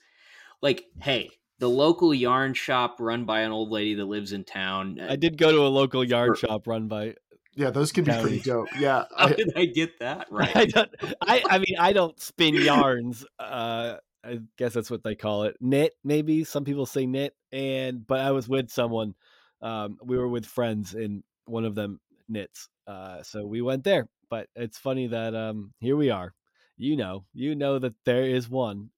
Like, 0.63 0.85
hey, 1.03 1.31
the 1.59 1.69
local 1.69 2.15
yarn 2.15 2.55
shop 2.55 2.97
run 3.01 3.25
by 3.25 3.41
an 3.41 3.51
old 3.53 3.71
lady 3.71 3.95
that 3.95 4.05
lives 4.05 4.33
in 4.33 4.45
town. 4.45 4.99
Uh, 5.01 5.09
I 5.11 5.17
did 5.17 5.37
go 5.37 5.51
to 5.51 5.59
a 5.59 5.69
local 5.69 6.05
yarn 6.05 6.29
Sure. 6.29 6.37
shop 6.49 6.67
run 6.69 6.87
by. 6.89 7.15
Yeah, 7.59 7.71
those 7.71 7.91
can 7.91 8.05
be 8.05 8.13
pretty 8.13 8.41
dope. 8.41 8.69
Yeah. 8.79 9.05
How 9.17 9.27
I, 9.27 9.33
did 9.33 9.53
I 9.57 9.65
get 9.67 9.99
that 9.99 10.29
right? 10.31 10.57
I 10.57 10.67
don't. 10.67 10.91
I. 11.21 11.43
I 11.51 11.59
mean, 11.59 11.77
I 11.79 11.93
don't 11.93 12.19
spin 12.21 12.55
yarns. 12.55 13.27
Uh, 13.39 13.97
I 14.25 14.39
guess 14.57 14.75
that's 14.75 14.91
what 14.91 15.03
they 15.03 15.15
call 15.15 15.43
it. 15.43 15.57
Knit, 15.61 15.95
maybe 16.05 16.45
some 16.45 16.65
people 16.65 16.87
say 16.87 17.07
knit. 17.07 17.35
And 17.51 18.07
but 18.07 18.21
I 18.21 18.31
was 18.31 18.49
with 18.49 18.71
someone. 18.71 19.15
Um, 19.61 19.99
we 20.03 20.17
were 20.17 20.29
with 20.29 20.47
friends, 20.47 20.95
and 20.95 21.25
one 21.47 21.65
of 21.65 21.75
them 21.75 22.01
knits. 22.29 22.69
Uh, 22.87 23.23
so 23.25 23.45
we 23.45 23.61
went 23.61 23.83
there. 23.85 24.09
But 24.31 24.49
it's 24.55 24.79
funny 24.79 25.09
that 25.09 25.35
um, 25.35 25.73
here 25.81 25.97
we 25.97 26.11
are 26.11 26.35
you 26.79 26.97
know, 26.97 27.25
you 27.35 27.55
know 27.55 27.79
that 27.81 27.95
there 28.05 28.23
is 28.23 28.49
one. 28.49 28.91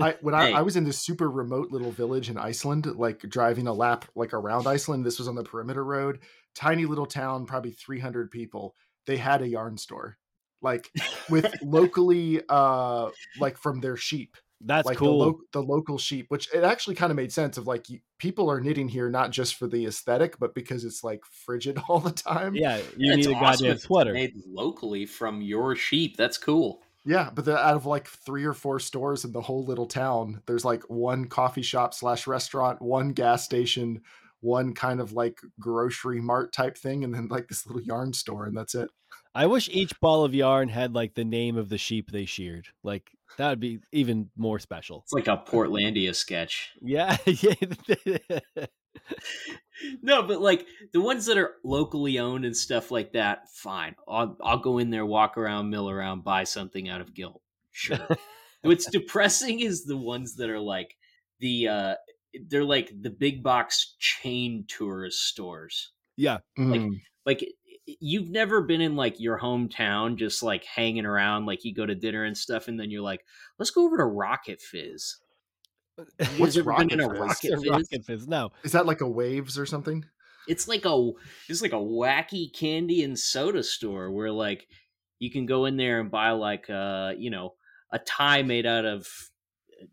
I 0.00 0.16
when 0.20 0.34
I, 0.34 0.46
Hey. 0.48 0.54
I 0.54 0.62
was 0.62 0.76
in 0.76 0.84
this 0.84 0.98
super 0.98 1.30
remote 1.30 1.70
little 1.70 1.90
village 1.92 2.30
in 2.30 2.36
Iceland, 2.38 2.86
like 2.86 3.20
driving 3.20 3.66
a 3.66 3.72
lap 3.72 4.04
like 4.14 4.32
around 4.34 4.66
Iceland. 4.66 5.04
This 5.04 5.18
was 5.18 5.28
on 5.28 5.34
the 5.34 5.44
perimeter 5.44 5.84
road, 5.84 6.20
tiny 6.54 6.86
little 6.86 7.06
town, 7.06 7.46
probably 7.46 7.72
300 7.72 8.30
people. 8.30 8.74
They 9.06 9.16
had 9.16 9.42
a 9.42 9.48
yarn 9.48 9.76
store, 9.78 10.18
like 10.62 10.90
with 11.28 11.52
locally, 11.62 12.40
uh, 12.48 13.10
like 13.38 13.56
from 13.56 13.80
their 13.80 13.96
sheep, 13.96 14.36
That's 14.60 14.86
like 14.86 14.98
cool. 14.98 15.18
the, 15.18 15.24
lo- 15.24 15.40
the 15.52 15.62
local 15.62 15.96
sheep. 15.98 16.26
Which 16.28 16.52
it 16.54 16.62
actually 16.64 16.96
kind 16.96 17.10
of 17.10 17.16
made 17.16 17.32
sense 17.32 17.56
of 17.56 17.66
like 17.66 17.88
you, 17.88 18.00
people 18.18 18.50
are 18.50 18.60
knitting 18.60 18.88
here 18.88 19.08
not 19.10 19.30
just 19.30 19.54
for 19.56 19.66
the 19.66 19.86
aesthetic, 19.86 20.38
but 20.38 20.54
because 20.54 20.84
it's 20.84 21.02
like 21.02 21.22
frigid 21.24 21.78
all 21.88 21.98
the 22.00 22.10
time. 22.12 22.54
yeah, 22.54 22.76
you 22.76 22.84
Yeah, 23.10 23.14
need 23.16 23.26
a 23.26 23.30
awesome 23.34 23.40
goddamn 23.40 23.70
if 23.70 23.74
it's 23.76 23.84
sweater. 23.84 24.12
made 24.12 24.34
locally 24.46 25.06
from 25.06 25.40
your 25.40 25.74
sheep. 25.74 26.16
That's 26.18 26.36
cool. 26.38 26.82
Yeah, 27.04 27.30
but 27.32 27.44
the, 27.46 27.56
out 27.56 27.76
of 27.76 27.86
like 27.86 28.06
three 28.06 28.44
or 28.44 28.52
four 28.52 28.78
stores 28.78 29.24
in 29.24 29.32
the 29.32 29.40
whole 29.40 29.64
little 29.64 29.86
town, 29.86 30.42
there's 30.46 30.64
like 30.64 30.82
one 30.90 31.26
coffee 31.26 31.62
shop 31.62 31.94
slash 31.94 32.26
restaurant, 32.26 32.82
one 32.82 33.10
gas 33.10 33.44
station, 33.44 34.02
one 34.40 34.74
kind 34.74 35.00
of 35.00 35.12
like 35.12 35.40
grocery 35.58 36.20
mart 36.20 36.52
type 36.52 36.76
thing, 36.76 37.04
and 37.04 37.14
then 37.14 37.28
like 37.28 37.48
this 37.48 37.66
little 37.66 37.82
yarn 37.82 38.12
store, 38.12 38.44
and 38.44 38.56
that's 38.56 38.74
it. 38.74 38.90
I 39.34 39.46
wish 39.46 39.68
each 39.70 39.98
ball 40.00 40.24
of 40.24 40.34
yarn 40.34 40.68
had 40.68 40.94
like 40.94 41.14
the 41.14 41.24
name 41.24 41.56
of 41.56 41.68
the 41.68 41.78
sheep 41.78 42.10
they 42.10 42.24
sheared. 42.24 42.66
Like 42.82 43.10
that 43.38 43.48
would 43.48 43.60
be 43.60 43.80
even 43.92 44.30
more 44.36 44.58
special. 44.58 45.02
It's 45.04 45.12
like 45.12 45.28
a 45.28 45.36
Portlandia 45.36 46.14
sketch. 46.14 46.72
Yeah, 46.82 47.16
yeah. 47.26 47.54
No, 50.02 50.22
but 50.22 50.42
like 50.42 50.66
the 50.92 51.00
ones 51.00 51.24
that 51.26 51.38
are 51.38 51.54
locally 51.64 52.18
owned 52.18 52.44
and 52.44 52.54
stuff 52.54 52.90
like 52.90 53.12
that, 53.12 53.48
fine. 53.54 53.94
I'll 54.06 54.36
I'll 54.42 54.58
go 54.58 54.76
in 54.76 54.90
there, 54.90 55.06
walk 55.06 55.38
around, 55.38 55.70
mill 55.70 55.88
around, 55.88 56.22
buy 56.22 56.44
something 56.44 56.90
out 56.90 57.00
of 57.00 57.14
guilt. 57.14 57.40
Sure. 57.72 57.98
What's 58.62 58.90
depressing 58.90 59.60
is 59.60 59.84
the 59.86 59.96
ones 59.96 60.36
that 60.36 60.50
are 60.50 60.60
like 60.60 60.96
the 61.38 61.68
uh 61.68 61.94
they're 62.48 62.62
like 62.64 62.92
the 63.00 63.08
big 63.08 63.42
box 63.42 63.94
chain 63.98 64.66
tourist 64.68 65.26
stores. 65.26 65.92
yeah. 66.16 66.38
Like- 66.58 66.80
Mm. 66.82 67.00
Like 67.24 67.46
you've 67.86 68.28
never 68.28 68.60
been 68.62 68.80
in 68.82 68.96
like 68.96 69.18
your 69.18 69.38
hometown 69.38 70.16
just 70.16 70.42
like 70.42 70.64
hanging 70.64 71.06
around 71.06 71.46
like 71.46 71.64
you 71.64 71.74
go 71.74 71.86
to 71.86 71.94
dinner 71.94 72.24
and 72.24 72.36
stuff 72.36 72.68
and 72.68 72.78
then 72.78 72.90
you're 72.90 73.02
like, 73.02 73.24
let's 73.58 73.70
go 73.70 73.84
over 73.86 73.96
to 73.96 74.04
Rocket 74.04 74.60
Fizz. 74.60 75.16
You 76.18 76.26
What's 76.38 76.54
guys 76.54 76.58
ever 76.58 76.74
been 76.74 76.90
in 76.90 77.00
a 77.00 77.08
Rocket 77.08 77.36
Fizz? 77.54 77.68
Rocket 77.68 77.86
It's 77.90 78.06
Fizz? 78.06 78.28
No, 78.28 78.50
Is 78.62 78.72
that 78.72 78.86
like 78.86 79.00
a 79.00 79.08
waves 79.08 79.58
or 79.58 79.66
something? 79.66 80.04
it's 80.48 80.66
like 80.66 80.84
a 80.86 81.10
it's 81.48 81.60
like 81.62 81.72
a 81.72 81.76
wacky 81.76 82.52
candy 82.52 83.04
and 83.04 83.16
soda 83.18 83.62
store 83.62 84.10
where 84.10 84.30
like 84.32 84.66
you 85.18 85.30
can 85.30 85.44
go 85.46 85.66
in 85.66 85.76
there 85.76 86.00
and 86.00 86.10
buy 86.10 86.30
like 86.30 86.68
uh 86.70 87.12
you 87.16 87.30
know 87.30 87.52
a 87.92 87.98
tie 87.98 88.42
made 88.42 88.64
out 88.64 88.86
of 88.86 89.06
uh, 89.80 89.84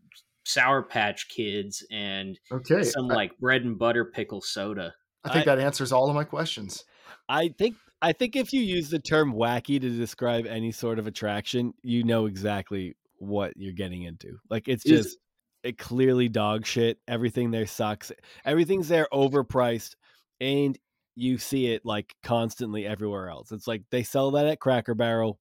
sour 0.46 0.82
patch 0.82 1.28
kids 1.30 1.86
and 1.92 2.40
Okay, 2.52 2.82
some 2.84 3.12
I, 3.12 3.16
like 3.16 3.38
bread 3.40 3.64
and 3.64 3.78
butter 3.78 4.06
pickle 4.06 4.42
soda 4.42 4.94
I 5.26 5.34
think 5.34 5.48
I- 5.48 5.56
that 5.56 5.62
answers 5.64 5.92
all 5.92 6.08
of 6.10 6.16
my 6.16 6.24
questions. 6.24 6.84
I 7.28 7.50
think 7.50 7.76
I 8.02 8.14
think 8.14 8.36
if 8.38 8.54
you 8.54 8.62
use 8.62 8.90
the 8.90 9.00
term 9.00 9.34
wacky 9.34 9.82
to 9.82 9.90
describe 9.90 10.46
any 10.48 10.72
sort 10.72 10.98
of 10.98 11.08
attraction, 11.08 11.74
you 11.84 12.04
know 12.04 12.26
exactly 12.26 12.96
what 13.18 13.52
you're 13.58 13.74
getting 13.74 14.04
into. 14.04 14.38
Like 14.50 14.68
it's 14.70 14.86
Is- 14.86 15.04
just 15.06 15.18
it 15.68 15.78
clearly 15.78 16.30
dog 16.30 16.66
shit. 16.66 16.98
Everything 17.08 17.52
there 17.52 17.68
sucks. 17.68 18.12
Everything's 18.46 18.88
there 18.88 19.08
overpriced 19.14 19.96
and 20.40 20.78
you 21.16 21.38
see 21.38 21.68
it 21.68 21.84
like 21.84 22.16
constantly 22.24 22.86
everywhere 22.86 23.30
else. 23.30 23.52
It's 23.52 23.68
like 23.68 23.84
they 23.92 24.04
sell 24.04 24.32
that 24.32 24.48
at 24.48 24.60
Cracker 24.60 24.96
Barrel 24.96 25.40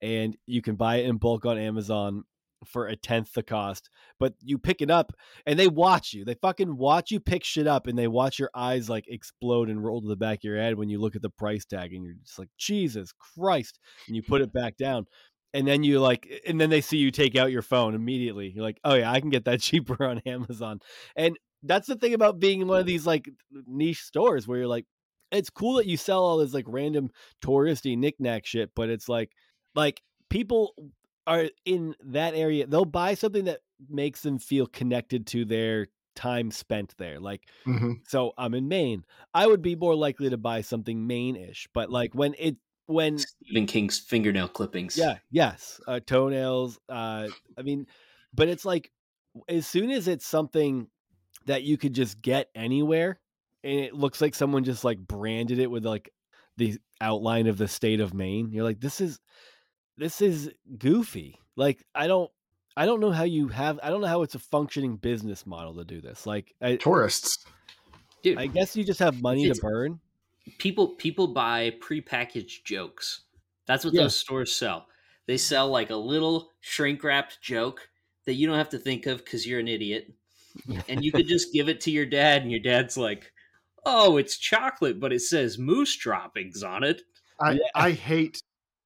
and 0.00 0.36
you 0.46 0.62
can 0.62 0.76
buy 0.76 0.96
it 0.96 1.06
in 1.06 1.16
bulk 1.16 1.44
on 1.44 1.58
Amazon 1.58 2.24
for 2.64 2.86
a 2.86 2.96
tenth 2.96 3.32
the 3.34 3.42
cost. 3.42 3.90
But 4.18 4.34
you 4.42 4.58
pick 4.58 4.80
it 4.80 4.90
up 4.90 5.12
and 5.46 5.58
they 5.58 5.68
watch 5.68 6.12
you. 6.12 6.24
They 6.24 6.34
fucking 6.34 6.76
watch 6.76 7.10
you 7.10 7.20
pick 7.20 7.44
shit 7.44 7.66
up 7.66 7.86
and 7.86 7.98
they 7.98 8.08
watch 8.08 8.38
your 8.38 8.50
eyes 8.54 8.88
like 8.88 9.04
explode 9.08 9.68
and 9.68 9.84
roll 9.84 10.00
to 10.00 10.08
the 10.08 10.16
back 10.16 10.38
of 10.38 10.44
your 10.44 10.56
head 10.56 10.76
when 10.76 10.88
you 10.88 11.00
look 11.00 11.16
at 11.16 11.22
the 11.22 11.30
price 11.30 11.64
tag 11.64 11.92
and 11.92 12.04
you're 12.04 12.14
just 12.24 12.38
like, 12.38 12.50
Jesus 12.56 13.12
Christ. 13.12 13.78
And 14.06 14.16
you 14.16 14.22
put 14.22 14.40
it 14.40 14.52
back 14.52 14.76
down. 14.76 15.06
And 15.54 15.66
then 15.66 15.82
you 15.82 16.00
like, 16.00 16.28
and 16.46 16.60
then 16.60 16.70
they 16.70 16.80
see 16.80 16.98
you 16.98 17.10
take 17.10 17.36
out 17.36 17.50
your 17.50 17.62
phone 17.62 17.94
immediately. 17.94 18.50
You're 18.50 18.64
like, 18.64 18.80
oh 18.84 18.94
yeah, 18.94 19.10
I 19.10 19.20
can 19.20 19.30
get 19.30 19.44
that 19.46 19.60
cheaper 19.62 20.04
on 20.04 20.18
Amazon. 20.26 20.80
And 21.16 21.38
that's 21.62 21.86
the 21.88 21.96
thing 21.96 22.14
about 22.14 22.38
being 22.38 22.60
in 22.60 22.68
one 22.68 22.80
of 22.80 22.86
these 22.86 23.06
like 23.06 23.28
niche 23.66 24.02
stores 24.02 24.46
where 24.46 24.58
you're 24.58 24.66
like, 24.66 24.86
it's 25.30 25.50
cool 25.50 25.74
that 25.74 25.86
you 25.86 25.96
sell 25.96 26.22
all 26.22 26.38
this 26.38 26.54
like 26.54 26.64
random 26.68 27.10
touristy 27.44 27.96
knickknack 27.96 28.46
shit, 28.46 28.70
but 28.74 28.88
it's 28.88 29.08
like, 29.08 29.32
like 29.74 30.00
people 30.30 30.74
are 31.26 31.48
in 31.64 31.94
that 32.06 32.34
area. 32.34 32.66
They'll 32.66 32.84
buy 32.84 33.14
something 33.14 33.44
that 33.44 33.60
makes 33.88 34.22
them 34.22 34.38
feel 34.38 34.66
connected 34.66 35.26
to 35.28 35.44
their 35.44 35.88
time 36.16 36.50
spent 36.50 36.94
there. 36.98 37.20
Like, 37.20 37.42
hmm 37.64 37.92
so 38.06 38.32
I'm 38.38 38.54
in 38.54 38.68
Maine. 38.68 39.04
I 39.34 39.46
would 39.46 39.60
be 39.60 39.76
more 39.76 39.94
likely 39.94 40.30
to 40.30 40.38
buy 40.38 40.62
something 40.62 41.06
Maine-ish, 41.06 41.68
but 41.74 41.90
like 41.90 42.14
when 42.14 42.34
it 42.38 42.56
when 42.88 43.18
stephen 43.18 43.66
king's 43.66 43.98
fingernail 43.98 44.48
clippings 44.48 44.96
yeah, 44.96 45.18
yes, 45.30 45.80
uh, 45.86 46.00
toenails. 46.04 46.78
Uh, 46.88 47.28
I 47.56 47.62
mean, 47.62 47.86
but 48.34 48.48
it's 48.48 48.64
like 48.64 48.90
as 49.48 49.66
soon 49.66 49.90
as 49.90 50.08
it's 50.08 50.26
something 50.26 50.88
that 51.46 51.62
you 51.62 51.76
could 51.76 51.94
just 51.94 52.20
get 52.20 52.48
anywhere, 52.54 53.20
and 53.62 53.80
it 53.80 53.94
looks 53.94 54.20
like 54.20 54.34
someone 54.34 54.64
just 54.64 54.84
like 54.84 54.98
branded 54.98 55.58
it 55.58 55.70
with 55.70 55.84
like 55.84 56.10
the 56.56 56.78
outline 57.00 57.46
of 57.46 57.58
the 57.58 57.68
state 57.68 58.00
of 58.00 58.14
Maine. 58.14 58.50
You're 58.50 58.64
like, 58.64 58.80
this 58.80 59.00
is 59.00 59.20
this 59.96 60.20
is 60.20 60.50
goofy. 60.78 61.38
Like, 61.56 61.84
I 61.94 62.06
don't. 62.06 62.30
I 62.76 62.86
don't 62.86 63.00
know 63.00 63.10
how 63.10 63.24
you 63.24 63.48
have. 63.48 63.80
I 63.82 63.90
don't 63.90 64.00
know 64.00 64.06
how 64.06 64.22
it's 64.22 64.36
a 64.36 64.40
functioning 64.40 64.96
business 64.96 65.44
model 65.44 65.74
to 65.74 65.84
do 65.84 66.00
this. 66.00 66.26
Like, 66.26 66.54
I, 66.62 66.76
Tourists. 66.76 67.44
dude 68.22 68.38
I 68.38 68.46
guess 68.46 68.76
you 68.76 68.84
just 68.84 69.00
have 69.00 69.20
money 69.20 69.50
to 69.50 69.60
burn. 69.60 69.98
People 70.58 70.88
people 70.96 71.28
buy 71.28 71.72
prepackaged 71.80 72.64
jokes. 72.64 73.22
That's 73.66 73.84
what 73.84 73.94
Yeah. 73.94 74.02
those 74.02 74.16
stores 74.16 74.52
sell. 74.54 74.86
They 75.26 75.36
sell 75.36 75.68
like 75.68 75.90
a 75.90 75.96
little 75.96 76.50
shrink 76.60 77.04
wrapped 77.04 77.40
joke 77.42 77.88
that 78.24 78.34
you 78.34 78.46
don't 78.46 78.56
have 78.58 78.70
to 78.70 78.78
think 78.78 79.06
of 79.06 79.18
because 79.18 79.46
you're 79.46 79.60
an 79.60 79.68
idiot, 79.68 80.12
and 80.88 81.04
you 81.04 81.12
could 81.12 81.26
just 81.28 81.52
give 81.52 81.68
it 81.68 81.80
to 81.82 81.90
your 81.90 82.06
dad, 82.06 82.42
and 82.42 82.50
your 82.50 82.60
dad's 82.60 82.96
like, 82.96 83.32
"Oh, 83.84 84.16
it's 84.16 84.38
chocolate, 84.38 84.98
but 85.00 85.12
it 85.12 85.20
says 85.20 85.58
moose 85.58 85.96
droppings 85.96 86.62
on 86.62 86.82
it." 86.84 87.02
I 87.40 87.52
Yeah. 87.52 87.58
I 87.74 87.90
hate. 87.92 88.40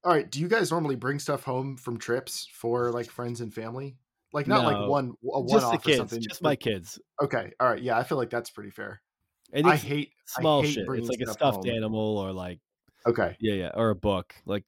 All 0.05 0.13
right, 0.13 0.29
do 0.29 0.41
you 0.41 0.49
guys 0.49 0.73
normally 0.73 0.97
bring 0.97 1.21
stuff 1.21 1.45
home 1.45 1.77
from 1.77 1.97
trips 1.97 2.49
for 2.53 2.91
like 2.91 3.09
friends 3.09 3.41
and 3.41 3.55
family? 3.55 3.97
Like 4.33 4.49
not 4.49 4.63
No. 4.63 4.69
like 4.81 4.89
one 4.91 5.11
a 5.33 5.41
one 5.41 5.49
just 5.49 5.61
the 5.61 5.67
off 5.67 5.75
or 5.75 5.89
kids. 5.89 5.97
something. 5.99 6.23
Just 6.23 6.43
my 6.43 6.57
kids. 6.57 6.99
Okay, 7.23 7.53
all 7.61 7.69
right, 7.71 7.81
yeah, 7.83 7.97
I 7.99 8.03
feel 8.03 8.19
like 8.19 8.31
that's 8.31 8.51
pretty 8.51 8.71
fair. 8.71 9.01
And 9.53 9.67
I 9.67 9.77
hate 9.77 10.13
small 10.27 10.61
I 10.61 10.67
hate 10.67 10.75
shit. 10.75 10.89
It's 10.89 11.09
like 11.09 11.21
a 11.21 11.33
stuffed 11.33 11.67
home. 11.67 11.69
animal 11.69 12.19
or 12.19 12.33
like 12.33 12.61
Okay, 13.07 13.37
yeah, 13.41 13.55
yeah, 13.55 13.71
or 13.75 13.91
a 13.91 13.97
book. 13.97 14.35
Like 14.47 14.65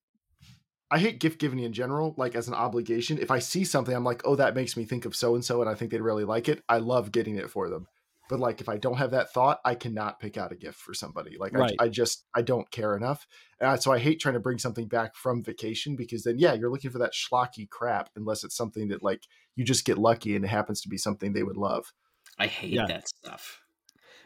I 0.90 0.98
hate 0.98 1.18
gift 1.18 1.40
giving 1.40 1.58
in 1.58 1.72
general, 1.72 2.14
like 2.16 2.34
as 2.34 2.48
an 2.48 2.54
obligation. 2.54 3.18
If 3.18 3.30
I 3.30 3.38
see 3.38 3.64
something, 3.64 3.94
I'm 3.94 4.04
like, 4.04 4.22
oh, 4.24 4.36
that 4.36 4.54
makes 4.54 4.76
me 4.76 4.84
think 4.84 5.04
of 5.04 5.16
so 5.16 5.34
and 5.34 5.44
so, 5.44 5.60
and 5.60 5.68
I 5.70 5.74
think 5.74 5.90
they'd 5.90 6.00
really 6.00 6.24
like 6.24 6.48
it. 6.48 6.62
I 6.68 6.78
love 6.78 7.10
getting 7.10 7.36
it 7.36 7.50
for 7.50 7.68
them. 7.68 7.86
But 8.28 8.38
like, 8.40 8.60
if 8.60 8.68
I 8.68 8.76
don't 8.76 8.96
have 8.96 9.10
that 9.10 9.32
thought, 9.32 9.60
I 9.64 9.74
cannot 9.74 10.18
pick 10.20 10.36
out 10.36 10.52
a 10.52 10.56
gift 10.56 10.78
for 10.78 10.94
somebody. 10.94 11.36
Like, 11.38 11.52
Right. 11.52 11.74
I, 11.78 11.84
I 11.84 11.88
just 11.88 12.24
I 12.34 12.42
don't 12.42 12.70
care 12.70 12.96
enough. 12.96 13.26
Uh, 13.60 13.76
so 13.76 13.92
I 13.92 13.98
hate 13.98 14.20
trying 14.20 14.34
to 14.34 14.40
bring 14.40 14.58
something 14.58 14.88
back 14.88 15.14
from 15.16 15.42
vacation 15.42 15.96
because 15.96 16.22
then 16.24 16.38
yeah, 16.38 16.54
you're 16.54 16.70
looking 16.70 16.90
for 16.90 16.98
that 16.98 17.12
schlocky 17.12 17.68
crap 17.68 18.10
unless 18.16 18.44
it's 18.44 18.56
something 18.56 18.88
that 18.88 19.02
like 19.02 19.24
you 19.56 19.64
just 19.64 19.84
get 19.84 19.98
lucky 19.98 20.36
and 20.36 20.44
it 20.44 20.48
happens 20.48 20.80
to 20.82 20.88
be 20.88 20.96
something 20.96 21.32
they 21.32 21.42
would 21.42 21.56
love. 21.56 21.92
I 22.38 22.46
hate 22.46 22.74
Yeah. 22.74 22.86
that 22.86 23.08
stuff. 23.08 23.63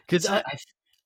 Because 0.09 0.25
I, 0.25 0.39
I, 0.39 0.57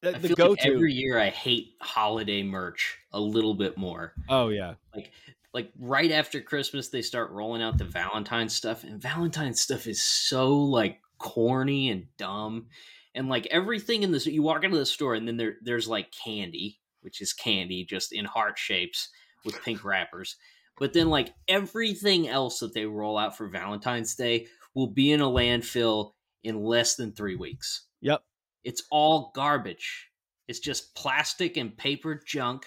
the, 0.01 0.15
I 0.15 0.19
the 0.19 0.27
feel 0.29 0.35
go 0.35 0.49
like 0.51 0.65
every 0.65 0.93
year 0.93 1.19
I 1.19 1.29
hate 1.29 1.73
holiday 1.81 2.43
merch 2.43 2.97
a 3.11 3.19
little 3.19 3.53
bit 3.53 3.77
more. 3.77 4.13
oh 4.29 4.49
yeah, 4.49 4.75
like 4.95 5.11
like 5.53 5.71
right 5.79 6.11
after 6.11 6.41
Christmas 6.41 6.89
they 6.89 7.01
start 7.01 7.31
rolling 7.31 7.61
out 7.61 7.77
the 7.77 7.85
Valentine's 7.85 8.55
stuff 8.55 8.83
and 8.83 9.01
Valentine's 9.01 9.61
stuff 9.61 9.87
is 9.87 10.01
so 10.01 10.55
like 10.55 10.99
corny 11.19 11.89
and 11.89 12.05
dumb 12.17 12.67
and 13.15 13.29
like 13.29 13.47
everything 13.51 14.03
in 14.03 14.11
this 14.11 14.25
you 14.25 14.41
walk 14.41 14.63
into 14.63 14.77
the 14.77 14.85
store 14.85 15.15
and 15.15 15.27
then 15.27 15.37
there 15.37 15.55
there's 15.61 15.87
like 15.87 16.11
candy 16.11 16.79
which 17.01 17.21
is 17.21 17.33
candy 17.33 17.85
just 17.85 18.11
in 18.11 18.25
heart 18.25 18.57
shapes 18.57 19.09
with 19.45 19.61
pink 19.63 19.85
wrappers 19.85 20.35
but 20.77 20.93
then 20.93 21.09
like 21.09 21.33
everything 21.47 22.27
else 22.27 22.59
that 22.59 22.73
they 22.73 22.85
roll 22.85 23.17
out 23.17 23.37
for 23.37 23.47
Valentine's 23.47 24.15
Day 24.15 24.47
will 24.73 24.87
be 24.87 25.11
in 25.11 25.21
a 25.21 25.27
landfill 25.27 26.13
in 26.43 26.63
less 26.63 26.95
than 26.95 27.13
3 27.13 27.35
weeks 27.35 27.85
yep. 28.01 28.23
It's 28.63 28.83
all 28.91 29.31
garbage. 29.35 30.09
It's 30.47 30.59
just 30.59 30.95
plastic 30.95 31.57
and 31.57 31.75
paper 31.75 32.21
junk. 32.25 32.65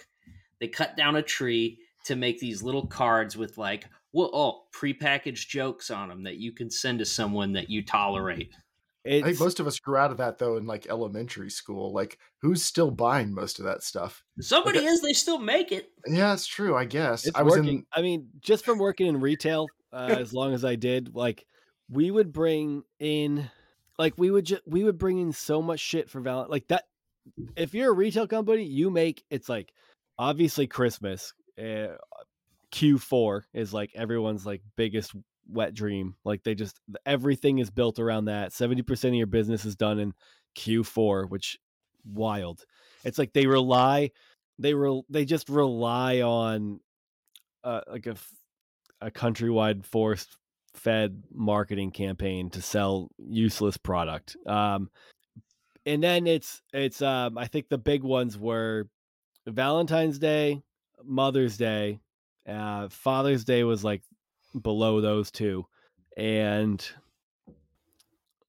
They 0.61 0.69
cut 0.69 0.97
down 0.97 1.17
a 1.17 1.23
tree 1.23 1.79
to 2.07 2.17
make 2.17 2.39
these 2.39 2.63
little 2.63 2.87
cards 2.87 3.37
with 3.37 3.59
like, 3.59 3.85
well, 4.13 4.31
oh, 4.33 4.63
prepackaged 4.75 5.49
jokes 5.49 5.91
on 5.91 6.09
them 6.09 6.23
that 6.25 6.37
you 6.37 6.53
can 6.53 6.71
send 6.71 7.01
to 7.01 7.05
someone 7.05 7.53
that 7.53 7.69
you 7.69 7.85
tolerate. 7.85 8.53
I 9.07 9.23
think 9.23 9.39
most 9.39 9.61
of 9.61 9.69
us 9.69 9.79
grew 9.79 9.97
out 9.97 10.11
of 10.11 10.17
that 10.17 10.39
though 10.39 10.57
in 10.57 10.67
like 10.67 10.89
elementary 10.89 11.51
school. 11.51 11.93
Like, 11.93 12.19
who's 12.43 12.63
still 12.65 12.91
buying 12.91 13.33
most 13.33 13.61
of 13.61 13.65
that 13.67 13.83
stuff? 13.85 14.25
Somebody 14.41 14.79
Okay. 14.79 14.89
is, 14.89 15.01
they 15.01 15.13
still 15.13 15.39
make 15.39 15.71
it. 15.71 15.91
Yeah, 16.09 16.33
it's 16.33 16.47
true. 16.47 16.75
I 16.75 16.87
guess 16.87 17.25
it's 17.27 17.37
I 17.39 17.43
was 17.43 17.57
working. 17.57 17.69
in. 17.69 17.87
I 17.93 18.03
mean, 18.03 18.29
just 18.41 18.65
from 18.65 18.79
working 18.79 19.07
in 19.07 19.21
retail, 19.21 19.69
uh, 19.93 20.17
as 20.19 20.33
long 20.33 20.55
as 20.55 20.65
I 20.65 20.75
did. 20.75 21.15
Like 21.15 21.47
we 21.89 22.11
would 22.11 22.33
bring 22.33 22.83
in, 22.99 23.49
like 23.99 24.15
we 24.17 24.31
would 24.31 24.45
just 24.45 24.63
we 24.67 24.85
would 24.85 24.99
bring 24.99 25.19
in 25.19 25.33
so 25.33 25.63
much 25.63 25.81
shit 25.81 26.11
for 26.11 26.21
Valentine. 26.21 26.51
Like 26.51 26.69
that, 26.69 26.85
if 27.57 27.75
you're 27.75 27.91
a 27.91 27.95
retail 27.95 28.27
company, 28.27 28.65
you 28.65 28.91
make 28.91 29.25
it's 29.31 29.49
like 29.49 29.73
obviously 30.19 30.67
Christmas. 30.67 31.33
Uh, 31.59 31.97
Q4 32.73 33.43
is 33.55 33.73
like 33.73 33.91
everyone's 33.95 34.45
like 34.45 34.61
biggest 34.77 35.15
wet 35.49 35.73
dream. 35.73 36.15
Like 36.25 36.43
they 36.43 36.55
just 36.55 36.79
everything 37.07 37.59
is 37.59 37.71
built 37.71 37.99
around 37.99 38.27
that. 38.27 38.53
70% 38.53 39.09
of 39.09 39.15
your 39.15 39.27
business 39.27 39.65
is 39.65 39.77
done 39.77 39.99
in 39.99 40.13
Q4, 40.59 41.31
which 41.31 41.59
wild. 42.05 42.65
It's 43.05 43.19
like 43.19 43.33
they 43.33 43.47
rely 43.47 44.11
they 44.59 44.75
re, 44.75 45.03
they 45.09 45.25
just 45.25 45.49
rely 45.49 46.23
on 46.23 46.81
uh, 47.65 47.81
like 47.91 48.07
a 48.07 48.17
a 49.01 49.11
countrywide 49.11 49.85
forced 49.85 50.37
fed 50.77 51.23
marketing 51.33 51.91
campaign 51.91 52.51
to 52.51 52.63
sell 52.63 53.11
useless 53.19 53.77
product. 53.77 54.37
Um 54.47 54.91
and 55.85 56.03
then 56.03 56.27
it's 56.27 56.63
it's 56.73 57.03
um 57.03 57.39
I 57.39 57.47
think 57.47 57.69
the 57.69 57.79
big 57.79 58.03
ones 58.03 58.39
were 58.39 58.89
Valentine's 59.47 60.19
Day, 60.19 60.63
Mother's 61.05 61.57
Day, 61.57 62.01
uh 62.49 62.89
Father's 62.89 63.45
Day 63.45 63.65
was 63.65 63.83
like 63.85 64.03
below 64.61 65.01
those 65.01 65.31
two. 65.31 65.67
And 66.17 66.85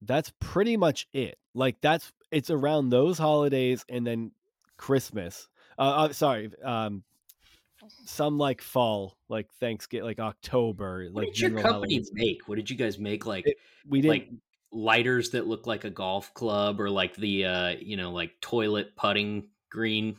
that's 0.01 0.31
pretty 0.39 0.77
much 0.77 1.07
it. 1.13 1.38
Like 1.53 1.77
that's 1.81 2.12
it's 2.31 2.50
around 2.50 2.89
those 2.89 3.17
holidays 3.17 3.86
and 3.89 4.05
then 4.05 4.31
Christmas. 4.77 5.48
Uh, 5.79 5.81
uh 5.81 6.13
sorry, 6.13 6.51
um 6.63 7.03
some 8.06 8.38
like 8.38 8.62
fall, 8.62 9.17
like 9.29 9.48
Thanksgiving, 9.60 10.06
like 10.06 10.20
October. 10.20 11.08
What 11.12 11.25
like 11.25 11.34
did 11.34 11.39
your 11.39 11.62
company 11.62 12.03
make? 12.13 12.48
What 12.48 12.56
did 12.56 12.70
you 12.70 12.75
guys 12.75 12.98
make? 13.00 13.25
Like 13.25 13.48
it, 13.48 13.58
we 13.88 14.01
did 14.01 14.10
like 14.10 14.29
lighters 14.72 15.32
that 15.32 15.48
look 15.48 15.67
like 15.67 15.84
a 15.84 15.89
golf 15.89 16.34
club, 16.34 16.79
or 16.79 16.89
like 16.89 17.15
the 17.15 17.46
uh, 17.46 17.75
you 17.79 17.98
know, 17.98 18.12
like 18.12 18.39
toilet 18.41 18.96
putting 18.96 19.48
green. 19.70 20.17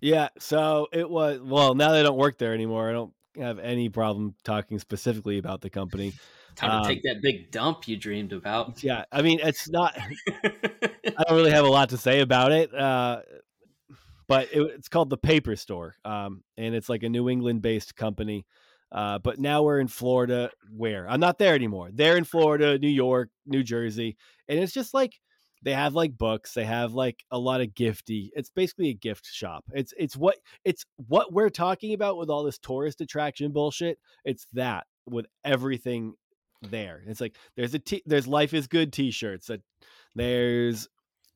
Yeah, 0.00 0.28
so 0.38 0.88
it 0.92 1.08
was. 1.08 1.40
Well, 1.40 1.74
now 1.74 1.92
they 1.92 2.02
don't 2.02 2.18
work 2.18 2.38
there 2.38 2.54
anymore. 2.54 2.88
I 2.88 2.92
don't 2.92 3.12
have 3.38 3.58
any 3.58 3.88
problem 3.88 4.34
talking 4.44 4.78
specifically 4.78 5.38
about 5.38 5.60
the 5.60 5.70
company. 5.70 6.14
Time 6.56 6.70
um, 6.70 6.82
to 6.82 6.88
take 6.88 7.02
that 7.04 7.22
big 7.22 7.50
dump 7.50 7.86
you 7.86 7.96
dreamed 7.96 8.32
about. 8.32 8.82
Yeah, 8.82 9.04
I 9.12 9.22
mean, 9.22 9.40
it's 9.42 9.68
not. 9.68 9.96
I 10.44 11.24
don't 11.28 11.36
really 11.36 11.50
have 11.50 11.64
a 11.64 11.68
lot 11.68 11.90
to 11.90 11.96
say 11.96 12.20
about 12.20 12.52
it. 12.52 12.74
Uh, 12.74 13.22
but 14.28 14.48
it, 14.52 14.60
it's 14.76 14.88
called 14.88 15.10
the 15.10 15.16
Paper 15.16 15.56
Store, 15.56 15.96
um, 16.04 16.42
and 16.56 16.74
it's 16.74 16.88
like 16.88 17.02
a 17.02 17.08
New 17.08 17.28
England-based 17.28 17.96
company. 17.96 18.46
Uh, 18.90 19.18
but 19.18 19.38
now 19.38 19.62
we're 19.62 19.80
in 19.80 19.88
Florida. 19.88 20.50
Where 20.74 21.08
I'm 21.08 21.20
not 21.20 21.38
there 21.38 21.54
anymore. 21.54 21.90
They're 21.92 22.16
in 22.16 22.24
Florida, 22.24 22.78
New 22.78 22.88
York, 22.88 23.30
New 23.46 23.62
Jersey, 23.62 24.16
and 24.48 24.58
it's 24.58 24.72
just 24.72 24.94
like 24.94 25.18
they 25.62 25.72
have 25.72 25.94
like 25.94 26.16
books. 26.16 26.54
They 26.54 26.64
have 26.64 26.94
like 26.94 27.24
a 27.30 27.38
lot 27.38 27.60
of 27.60 27.68
gifty. 27.68 28.30
It's 28.34 28.50
basically 28.50 28.90
a 28.90 28.94
gift 28.94 29.26
shop. 29.26 29.64
It's 29.72 29.92
it's 29.98 30.16
what 30.16 30.36
it's 30.64 30.84
what 30.96 31.32
we're 31.32 31.50
talking 31.50 31.94
about 31.94 32.16
with 32.16 32.30
all 32.30 32.44
this 32.44 32.58
tourist 32.58 33.00
attraction 33.00 33.52
bullshit. 33.52 33.98
It's 34.24 34.46
that 34.52 34.86
with 35.06 35.26
everything 35.44 36.14
there. 36.62 37.02
It's 37.06 37.20
like 37.20 37.36
there's 37.56 37.74
a 37.74 37.78
t- 37.78 38.02
there's 38.06 38.26
life 38.26 38.54
is 38.54 38.66
good 38.66 38.92
t-shirts. 38.92 39.48
That 39.48 39.60
there's 40.14 40.88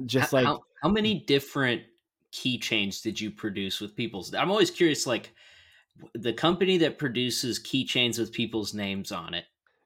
just 0.06 0.30
how, 0.30 0.37
like 0.37 0.46
how, 0.46 0.61
how 0.82 0.88
many 0.88 1.25
different 1.26 1.82
keychains 2.32 3.02
did 3.02 3.20
you 3.20 3.30
produce 3.30 3.80
with 3.80 3.94
people's 3.94 4.34
i'm 4.34 4.50
always 4.50 4.70
curious 4.70 5.06
like 5.06 5.34
the 6.14 6.32
company 6.32 6.78
that 6.78 6.98
produces 6.98 7.60
keychains 7.60 8.18
with 8.18 8.32
people's 8.32 8.72
names 8.72 9.12
on 9.12 9.34
it 9.34 9.44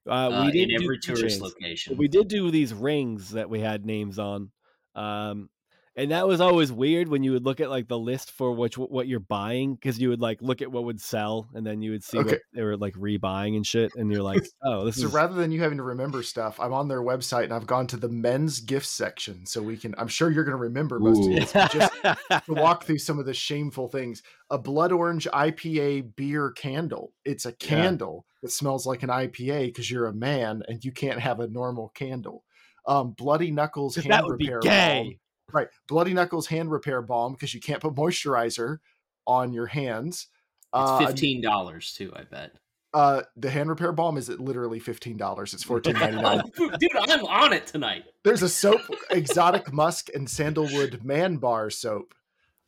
uh, 0.09 0.29
we 0.31 0.37
uh, 0.37 0.51
did 0.51 0.71
in 0.71 0.83
every 0.83 0.99
tourist 0.99 1.41
location. 1.41 1.97
We 1.97 2.07
did 2.07 2.29
do 2.29 2.51
these 2.51 2.73
rings 2.73 3.31
that 3.31 3.51
we 3.51 3.61
had 3.61 3.85
names 3.85 4.19
on 4.19 4.51
um, 4.95 5.49
and 5.97 6.11
that 6.11 6.29
was 6.29 6.41
always 6.41 6.71
weird 6.71 7.09
when 7.09 7.23
you 7.23 7.33
would 7.33 7.45
look 7.45 7.61
at 7.61 7.71
like 7.71 7.89
the 7.89 7.99
list 7.99 8.31
for 8.31 8.53
which 8.53 8.77
what 8.77 9.09
you're 9.09 9.19
buying 9.19 9.75
because 9.75 9.99
you 9.99 10.11
would 10.11 10.21
like 10.21 10.41
look 10.43 10.61
at 10.61 10.71
what 10.71 10.85
would 10.85 11.01
sell 11.01 11.49
and 11.55 11.67
then 11.67 11.81
you 11.81 11.91
would 11.91 12.05
see 12.05 12.19
okay. 12.19 12.33
what 12.33 12.41
they 12.53 12.63
were 12.63 12.77
like 12.77 12.95
rebuying 12.95 13.57
and 13.57 13.67
shit 13.67 13.91
and 13.97 14.13
you're 14.13 14.23
like 14.23 14.47
oh 14.63 14.85
this 14.85 14.97
so 14.97 15.07
is... 15.07 15.13
rather 15.13 15.35
than 15.35 15.51
you 15.51 15.63
having 15.63 15.79
to 15.79 15.85
remember 15.85 16.23
stuff 16.23 16.61
i'm 16.61 16.73
on 16.73 16.89
their 16.89 17.03
website 17.03 17.45
and 17.45 17.53
i've 17.53 17.67
gone 17.67 17.87
to 17.87 17.97
the 17.97 18.09
men's 18.09 18.61
gift 18.61 18.87
section 18.87 19.47
so 19.47 19.63
we 19.63 19.77
can 19.77 19.95
i'm 19.99 20.09
sure 20.09 20.31
you're 20.31 20.45
going 20.45 20.57
to 20.57 20.63
remember 20.63 20.99
most 20.99 21.19
Ooh. 21.27 21.33
of 21.33 21.53
this 21.53 21.53
just 21.73 21.93
to 22.03 22.43
walk 22.49 22.85
through 22.85 22.99
some 22.99 23.19
of 23.19 23.27
the 23.27 23.35
shameful 23.35 23.89
things 23.89 24.23
a 24.51 24.59
blood 24.59 24.93
orange 24.93 25.27
ipa 25.33 26.15
beer 26.15 26.51
candle 26.53 27.13
it's 27.25 27.47
a 27.47 27.53
candle 27.53 28.27
yeah. 28.27 28.39
that 28.43 28.51
smells 28.51 28.87
like 28.87 29.03
an 29.03 29.09
ipa 29.09 29.67
because 29.67 29.91
you're 29.91 30.07
a 30.07 30.15
man 30.15 30.63
and 30.69 30.85
you 30.85 30.93
can't 30.93 31.21
have 31.21 31.41
a 31.41 31.49
normal 31.49 31.89
candle 31.95 32.45
um, 32.89 33.15
bloody 33.19 33.51
knuckles 33.51 33.97
hand 33.97 34.13
that 34.13 34.25
would 34.25 34.41
repair 34.41 34.61
be 34.61 34.69
gay 34.69 35.19
Right. 35.53 35.69
Bloody 35.89 36.13
Knuckles 36.13 36.47
hand 36.47 36.71
repair 36.71 37.03
balm 37.03 37.33
because 37.33 37.55
you 37.55 37.61
can't 37.61 37.81
put 37.81 37.95
moisturizer 37.95 38.79
on 39.27 39.53
your 39.53 39.67
hands. 39.67 40.29
It's 40.75 40.91
uh, 40.91 41.07
fifteen 41.07 41.41
dollars 41.41 41.95
too, 41.95 42.13
I 42.15 42.25
bet. 42.25 42.53
Uh, 42.93 43.23
the 43.37 43.51
hand 43.51 43.69
repair 43.69 43.93
balm 43.93 44.17
is 44.17 44.29
literally 44.29 44.79
fifteen 44.79 45.17
dollars. 45.17 45.55
It's 45.55 45.63
fourteen 45.63 45.95
ninety 45.95 46.21
nine. 46.21 46.43
Dude, 46.57 46.97
I'm 46.97 47.25
on 47.27 47.53
it 47.53 47.67
tonight. 47.67 48.05
There's 48.25 48.43
a 48.43 48.49
soap, 48.49 48.81
exotic 49.11 49.73
musk 49.73 50.09
and 50.15 50.29
sandalwood 50.29 51.05
man 51.05 51.37
bar 51.37 51.71
soap. 51.71 52.15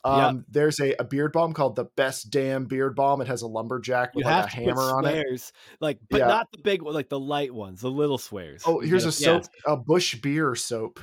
Um, 0.04 0.36
yep. 0.36 0.44
there's 0.48 0.80
a, 0.80 0.94
a 1.00 1.04
beard 1.04 1.32
balm 1.32 1.52
called 1.52 1.74
the 1.74 1.86
best 1.96 2.30
damn 2.30 2.66
beard 2.66 2.94
balm. 2.94 3.20
It 3.20 3.26
has 3.26 3.42
a 3.42 3.48
lumberjack 3.48 4.14
with 4.14 4.26
like 4.26 4.44
a 4.44 4.48
hammer 4.48 4.82
on 4.82 5.04
it. 5.06 5.52
Like, 5.80 5.98
but 6.08 6.18
yeah. 6.18 6.26
not 6.26 6.52
the 6.52 6.58
big 6.58 6.82
one, 6.82 6.94
like 6.94 7.08
the 7.08 7.18
light 7.18 7.52
ones, 7.52 7.80
the 7.80 7.90
little 7.90 8.18
swears. 8.18 8.62
Oh, 8.64 8.80
here's 8.80 9.04
a 9.04 9.12
soap, 9.12 9.44
a 9.66 9.76
bush 9.76 10.14
beer 10.16 10.54
soap. 10.54 11.00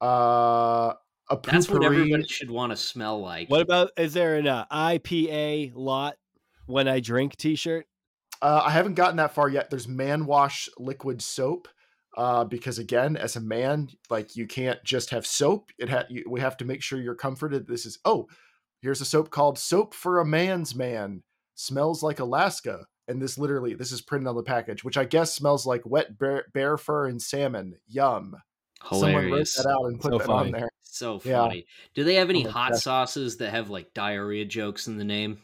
Uh, 0.00 0.94
a 1.30 1.38
That's 1.42 1.70
what 1.70 1.84
everybody 1.84 2.26
should 2.26 2.50
want 2.50 2.72
to 2.72 2.76
smell 2.76 3.20
like. 3.20 3.48
What 3.48 3.62
about 3.62 3.92
is 3.96 4.12
there 4.12 4.36
an 4.36 4.48
uh, 4.48 4.66
IPA 4.66 5.72
lot 5.74 6.16
when 6.66 6.88
I 6.88 7.00
drink 7.00 7.36
T-shirt? 7.36 7.86
Uh, 8.42 8.62
I 8.64 8.70
haven't 8.70 8.94
gotten 8.94 9.16
that 9.16 9.34
far 9.34 9.48
yet. 9.48 9.70
There's 9.70 9.88
man 9.88 10.26
wash 10.26 10.68
liquid 10.78 11.22
soap. 11.22 11.68
Uh, 12.16 12.42
because 12.42 12.80
again, 12.80 13.16
as 13.16 13.36
a 13.36 13.40
man, 13.40 13.88
like 14.10 14.34
you 14.34 14.44
can't 14.46 14.82
just 14.82 15.10
have 15.10 15.24
soap. 15.24 15.70
It 15.78 15.88
ha- 15.88 16.06
you, 16.10 16.24
we 16.28 16.40
have 16.40 16.56
to 16.56 16.64
make 16.64 16.82
sure 16.82 17.00
you're 17.00 17.14
comforted. 17.14 17.68
This 17.68 17.86
is 17.86 17.98
oh, 18.04 18.26
here's 18.82 19.00
a 19.00 19.04
soap 19.04 19.30
called 19.30 19.58
"Soap 19.58 19.94
for 19.94 20.18
a 20.18 20.26
Man's 20.26 20.74
Man." 20.74 21.22
Smells 21.54 22.02
like 22.02 22.18
Alaska, 22.18 22.86
and 23.06 23.22
this 23.22 23.38
literally 23.38 23.74
this 23.74 23.92
is 23.92 24.00
printed 24.00 24.26
on 24.26 24.34
the 24.34 24.42
package, 24.42 24.82
which 24.82 24.96
I 24.96 25.04
guess 25.04 25.32
smells 25.32 25.66
like 25.66 25.82
wet 25.86 26.18
bear, 26.18 26.46
bear 26.52 26.76
fur 26.76 27.06
and 27.06 27.22
salmon. 27.22 27.76
Yum. 27.86 28.34
Hilarious. 28.88 29.54
Someone 29.54 29.72
wrote 29.74 29.78
that 29.78 29.78
out 29.78 29.84
and 29.86 30.00
put 30.00 30.12
so 30.12 30.18
that 30.18 30.26
funny. 30.26 30.46
on 30.46 30.60
there. 30.60 30.70
So 30.82 31.18
funny. 31.18 31.56
Yeah. 31.56 31.62
Do 31.94 32.04
they 32.04 32.14
have 32.16 32.30
any 32.30 32.46
oh 32.46 32.50
hot 32.50 32.72
God. 32.72 32.80
sauces 32.80 33.36
that 33.38 33.50
have 33.50 33.70
like 33.70 33.94
diarrhea 33.94 34.44
jokes 34.44 34.86
in 34.86 34.96
the 34.96 35.04
name? 35.04 35.38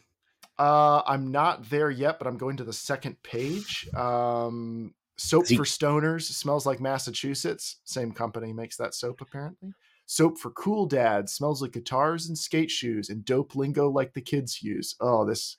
Uh, 0.59 1.01
I'm 1.05 1.31
not 1.31 1.69
there 1.69 1.91
yet, 1.91 2.17
but 2.17 2.27
I'm 2.27 2.37
going 2.37 2.57
to 2.57 2.63
the 2.63 2.73
second 2.73 3.21
page. 3.23 3.87
Um, 3.95 4.93
soap 5.15 5.47
for 5.47 5.63
stoners 5.63 6.23
smells 6.23 6.65
like 6.65 6.79
Massachusetts. 6.79 7.77
Same 7.83 8.11
company 8.11 8.53
makes 8.53 8.75
that 8.77 8.93
soap 8.93 9.21
apparently. 9.21 9.73
Soap 10.07 10.37
for 10.37 10.51
cool 10.51 10.85
dads 10.85 11.33
smells 11.33 11.61
like 11.61 11.73
guitars 11.73 12.27
and 12.27 12.37
skate 12.37 12.71
shoes 12.71 13.09
and 13.09 13.25
dope 13.25 13.55
lingo 13.55 13.89
like 13.89 14.13
the 14.13 14.21
kids 14.21 14.63
use. 14.63 14.95
Oh, 14.99 15.25
this. 15.25 15.57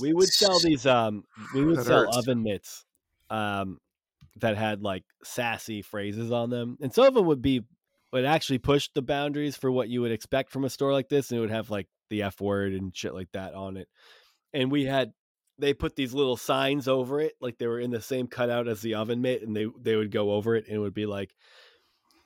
We 0.00 0.12
would 0.12 0.28
sell 0.28 0.58
these. 0.58 0.86
Um, 0.86 1.24
we 1.54 1.64
would 1.64 1.84
sell 1.84 2.04
hurts. 2.04 2.16
oven 2.16 2.42
mitts. 2.42 2.84
Um, 3.30 3.78
that 4.36 4.56
had 4.56 4.82
like 4.82 5.04
sassy 5.22 5.82
phrases 5.82 6.32
on 6.32 6.50
them, 6.50 6.76
and 6.80 6.92
some 6.92 7.06
of 7.06 7.14
them 7.14 7.26
would 7.26 7.42
be 7.42 7.62
would 8.12 8.24
actually 8.24 8.58
push 8.58 8.88
the 8.94 9.02
boundaries 9.02 9.56
for 9.56 9.70
what 9.70 9.88
you 9.88 10.00
would 10.00 10.12
expect 10.12 10.52
from 10.52 10.64
a 10.64 10.70
store 10.70 10.92
like 10.92 11.08
this, 11.08 11.30
and 11.30 11.38
it 11.38 11.40
would 11.40 11.50
have 11.50 11.70
like 11.70 11.88
the 12.10 12.22
F 12.22 12.40
word 12.40 12.72
and 12.72 12.96
shit 12.96 13.14
like 13.14 13.30
that 13.32 13.54
on 13.54 13.76
it. 13.76 13.88
And 14.52 14.70
we 14.70 14.84
had 14.84 15.12
they 15.58 15.74
put 15.74 15.96
these 15.96 16.14
little 16.14 16.36
signs 16.36 16.88
over 16.88 17.20
it, 17.20 17.34
like 17.40 17.58
they 17.58 17.66
were 17.66 17.80
in 17.80 17.90
the 17.90 18.00
same 18.00 18.26
cutout 18.26 18.68
as 18.68 18.82
the 18.82 18.94
oven 18.94 19.20
mitt, 19.20 19.42
and 19.42 19.56
they 19.56 19.66
they 19.80 19.96
would 19.96 20.10
go 20.10 20.32
over 20.32 20.56
it, 20.56 20.66
and 20.66 20.76
it 20.76 20.80
would 20.80 20.94
be 20.94 21.06
like 21.06 21.34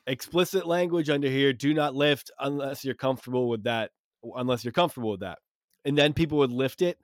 explicit 0.06 0.66
language 0.66 1.10
under 1.10 1.28
here: 1.28 1.52
do 1.52 1.74
not 1.74 1.94
lift 1.94 2.30
unless 2.38 2.84
you're 2.84 2.94
comfortable 2.94 3.48
with 3.48 3.64
that. 3.64 3.90
Unless 4.34 4.64
you're 4.64 4.72
comfortable 4.72 5.12
with 5.12 5.20
that, 5.20 5.38
and 5.84 5.96
then 5.96 6.12
people 6.12 6.38
would 6.38 6.50
lift 6.50 6.82
it, 6.82 6.98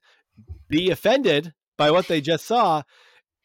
be 0.68 0.90
offended 0.90 1.54
by 1.78 1.90
what 1.90 2.08
they 2.08 2.20
just 2.20 2.44
saw, 2.44 2.82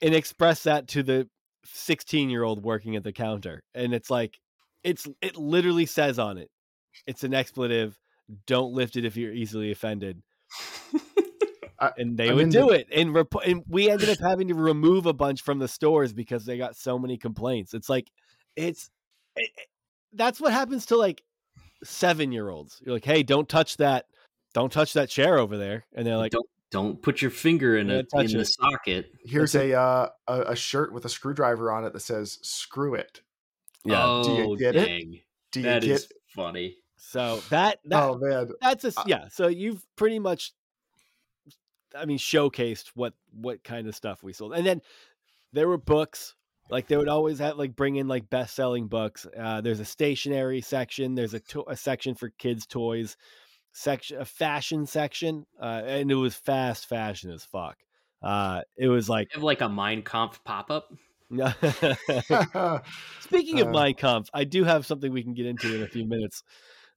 and 0.01 0.15
express 0.15 0.63
that 0.63 0.87
to 0.89 1.03
the 1.03 1.29
16 1.73 2.29
year 2.29 2.43
old 2.43 2.63
working 2.63 2.95
at 2.95 3.03
the 3.03 3.13
counter 3.13 3.62
and 3.73 3.93
it's 3.93 4.10
like 4.10 4.39
it's 4.84 5.08
it 5.21 5.36
literally 5.36 5.86
says 5.86 6.19
on 6.19 6.38
it 6.38 6.49
it's 7.05 7.23
an 7.23 7.34
expletive 7.34 7.97
don't 8.45 8.73
lift 8.73 8.95
it 8.95 9.05
if 9.05 9.17
you're 9.17 9.34
easily 9.34 9.71
offended. 9.71 10.21
And 11.97 12.17
they 12.17 12.29
I 12.29 12.34
would 12.34 12.49
do 12.49 12.67
the... 12.67 12.79
it 12.79 12.88
and, 12.93 13.13
rep- 13.13 13.34
and 13.45 13.63
we 13.69 13.89
ended 13.89 14.10
up 14.10 14.17
having 14.19 14.49
to 14.49 14.53
remove 14.53 15.05
a 15.05 15.13
bunch 15.13 15.43
from 15.43 15.60
the 15.60 15.67
stores 15.67 16.12
because 16.12 16.43
they 16.43 16.58
got 16.58 16.75
so 16.75 16.99
many 16.99 17.17
complaints. 17.17 17.73
It's 17.73 17.88
like 17.88 18.12
it's 18.58 18.89
it, 19.38 19.49
it, 19.55 19.67
that's 20.12 20.41
what 20.41 20.51
happens 20.51 20.88
to 20.88 20.97
like 20.97 21.23
seven 21.86 22.34
year 22.34 22.49
olds 22.49 22.82
you're 22.84 22.93
like 22.93 23.05
hey 23.05 23.23
don't 23.23 23.47
touch 23.47 23.77
that 23.77 24.08
don't 24.53 24.73
touch 24.73 24.91
that 24.91 25.10
chair 25.10 25.38
over 25.38 25.58
there. 25.58 25.86
And 25.95 26.05
they're 26.05 26.17
like 26.17 26.34
don't 26.34 26.49
don't 26.71 27.01
put 27.01 27.21
your 27.21 27.32
finger 27.32 27.77
in, 27.77 27.89
a, 27.89 28.03
in 28.13 28.38
the 28.38 28.45
socket. 28.45 29.12
Here's 29.25 29.55
a, 29.55 29.73
uh, 29.73 30.10
a 30.27 30.41
a 30.41 30.55
shirt 30.55 30.93
with 30.93 31.05
a 31.05 31.10
screwdriver 31.10 31.71
on 31.71 31.84
it 31.86 31.93
that 31.93 32.01
says 32.01 32.38
"Screw 32.41 32.93
it." 32.95 33.21
Yeah. 33.84 34.03
Oh, 34.05 34.23
Do 34.23 34.34
you 34.34 34.58
get 34.58 34.73
dang. 34.73 35.13
it? 35.15 35.19
Do 35.51 35.60
you 35.62 35.65
that 35.65 35.82
get? 35.82 35.91
Is 35.91 36.08
funny. 36.36 36.75
So 36.97 37.41
that, 37.49 37.79
that 37.86 38.03
oh 38.03 38.17
man, 38.19 38.49
that's 38.62 38.84
a 38.84 38.93
yeah. 39.08 39.29
So 39.29 39.47
you've 39.47 39.84
pretty 39.95 40.19
much, 40.19 40.51
I 41.95 42.05
mean, 42.05 42.17
showcased 42.17 42.89
what 42.93 43.13
what 43.34 43.63
kind 43.63 43.88
of 43.88 43.95
stuff 43.95 44.21
we 44.21 44.34
sold, 44.34 44.53
and 44.53 44.65
then 44.65 44.82
there 45.53 45.67
were 45.67 45.77
books. 45.77 46.36
Like 46.69 46.88
they 46.88 46.97
would 46.97 47.08
always 47.10 47.39
have 47.39 47.58
like 47.58 47.75
bring 47.75 47.95
in 47.95 48.08
like 48.08 48.29
best 48.29 48.53
selling 48.55 48.88
books. 48.88 49.25
Uh, 49.36 49.60
there's 49.62 49.79
a 49.79 49.86
stationery 49.86 50.62
section. 50.62 51.15
There's 51.15 51.34
a, 51.34 51.39
to- 51.39 51.65
a 51.67 51.75
section 51.75 52.13
for 52.13 52.29
kids 52.29 52.67
toys 52.67 53.17
section, 53.71 54.19
a 54.19 54.25
fashion 54.25 54.86
section, 54.86 55.45
uh, 55.62 55.82
and 55.86 56.12
it 56.12 56.15
was 56.15 56.36
fast 56.36 56.88
fashion 56.88 57.32
as 57.32 57.43
fuck. 57.43 57.77
Uh, 58.21 58.62
it 58.77 58.88
was 58.88 59.10
like 59.10 59.29
like 59.38 59.62
a 59.62 59.69
Mein 59.69 60.01
Kampf 60.03 60.43
pop 60.43 60.69
up. 60.71 60.91
Speaking 63.21 63.62
of 63.62 63.67
uh, 63.67 63.71
Mein 63.71 63.93
Kampf, 63.93 64.29
I 64.34 64.43
do 64.43 64.63
have 64.63 64.86
something 64.86 65.12
we 65.12 65.23
can 65.23 65.34
get 65.34 65.45
into 65.45 65.75
in 65.75 65.84
a 65.84 65.88
few 65.88 66.05
minutes. 66.05 66.43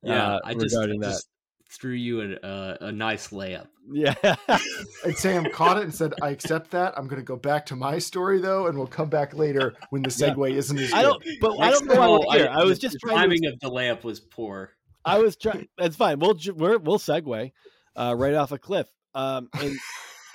Yeah, 0.03 0.35
uh, 0.35 0.41
I 0.45 0.55
just, 0.55 0.75
regarding 0.75 1.05
I 1.05 1.09
just 1.09 1.29
that. 1.29 1.75
threw 1.75 1.93
you 1.93 2.23
a, 2.23 2.47
uh, 2.47 2.77
a 2.81 2.93
nice 2.93 3.29
layup. 3.29 3.69
Yeah, 3.93 4.15
and 5.05 5.17
Sam 5.17 5.47
caught 5.53 5.77
it 5.77 5.85
and 5.85 5.95
said, 5.95 6.15
"I 6.23 6.31
accept 6.31 6.73
that. 6.73 6.95
I'm 6.97 7.07
going 7.07 7.21
to 7.21 7.27
go 7.27 7.37
back 7.37 7.67
to 7.67 7.77
my 7.77 7.99
story 7.99 8.41
though, 8.41 8.67
and 8.67 8.77
we'll 8.77 8.87
come 8.89 9.09
back 9.09 9.35
later 9.35 9.75
when 9.91 10.03
the 10.03 10.09
segue 10.09 10.51
yeah. 10.51 10.57
isn't 10.57 10.79
as 10.79 10.91
good." 10.91 10.99
I 10.99 11.03
don't, 11.03 11.23
but 11.41 11.59
Next 11.59 11.63
I 11.63 11.71
don't 11.71 11.87
know 11.87 12.01
why 12.01 12.09
we're 12.09 12.39
here. 12.39 12.49
I, 12.51 12.63
I 12.63 12.65
was 12.65 12.79
just 12.79 12.97
the 13.01 13.11
timing 13.11 13.43
to... 13.43 13.49
of 13.51 13.61
the 13.61 13.71
layup 13.71 14.03
was 14.03 14.19
poor. 14.19 14.73
I 15.05 15.19
was 15.19 15.37
trying. 15.37 15.69
That's 15.79 15.97
fine. 15.97 16.19
We'll 16.19 16.39
we're, 16.55 16.79
we'll 16.79 16.99
segue 16.99 17.53
uh, 17.97 18.15
right 18.17 18.35
off 18.35 18.53
a 18.53 18.59
cliff. 18.59 18.89
Um, 19.15 19.49
and, 19.61 19.77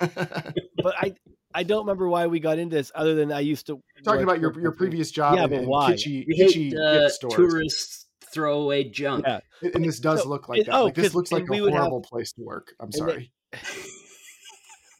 but 0.00 0.94
I 0.98 1.14
I 1.54 1.62
don't 1.62 1.80
remember 1.80 2.08
why 2.08 2.26
we 2.26 2.40
got 2.40 2.58
into 2.58 2.76
this 2.76 2.92
other 2.94 3.14
than 3.14 3.32
I 3.32 3.40
used 3.40 3.66
to 3.66 3.80
talking 4.04 4.22
about 4.22 4.40
your 4.40 4.58
your 4.60 4.72
previous 4.72 5.10
job. 5.10 5.36
Yeah, 5.36 5.46
but 5.46 5.64
why? 5.64 5.92
Kitschy, 5.92 6.26
kitschy 6.28 6.70
hate, 6.70 6.74
uh, 6.74 7.08
stores. 7.08 7.34
tourists 7.34 8.06
throwaway 8.32 8.84
junk. 8.84 9.24
Yeah. 9.26 9.40
and 9.74 9.84
this 9.84 9.98
does 9.98 10.22
so, 10.22 10.28
look 10.28 10.48
like 10.48 10.66
that. 10.66 10.74
Oh, 10.74 10.84
like, 10.84 10.94
this 10.94 11.14
looks 11.14 11.32
like 11.32 11.44
a 11.44 11.46
horrible 11.46 12.02
have, 12.02 12.10
place 12.10 12.32
to 12.34 12.42
work. 12.42 12.74
I'm 12.80 12.92
sorry. 12.92 13.32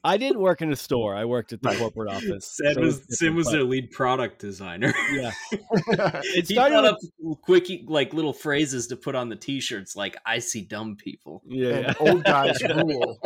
I 0.09 0.17
didn't 0.17 0.41
work 0.41 0.63
in 0.63 0.73
a 0.73 0.77
store. 0.77 1.15
I 1.15 1.27
worked 1.27 1.53
at 1.53 1.61
the 1.61 1.75
corporate 1.77 2.11
office. 2.11 2.47
Sim 2.57 2.75
so 2.75 2.81
was 2.81 3.03
Sim 3.11 3.37
was 3.37 3.51
their 3.51 3.63
lead 3.63 3.91
product 3.91 4.39
designer. 4.39 4.95
Yeah, 5.13 5.33
it 5.53 6.49
he 6.49 6.55
started 6.55 6.79
up 6.79 6.97
quick 7.43 7.69
like 7.87 8.15
little 8.15 8.33
phrases 8.33 8.87
to 8.87 8.97
put 8.97 9.15
on 9.15 9.29
the 9.29 9.37
t-shirts, 9.37 9.95
like 9.95 10.17
"I 10.25 10.39
see 10.39 10.63
dumb 10.63 10.97
people." 10.97 11.43
Yeah, 11.47 11.93
old 12.01 12.25
guys 12.25 12.63
rule. 12.75 13.21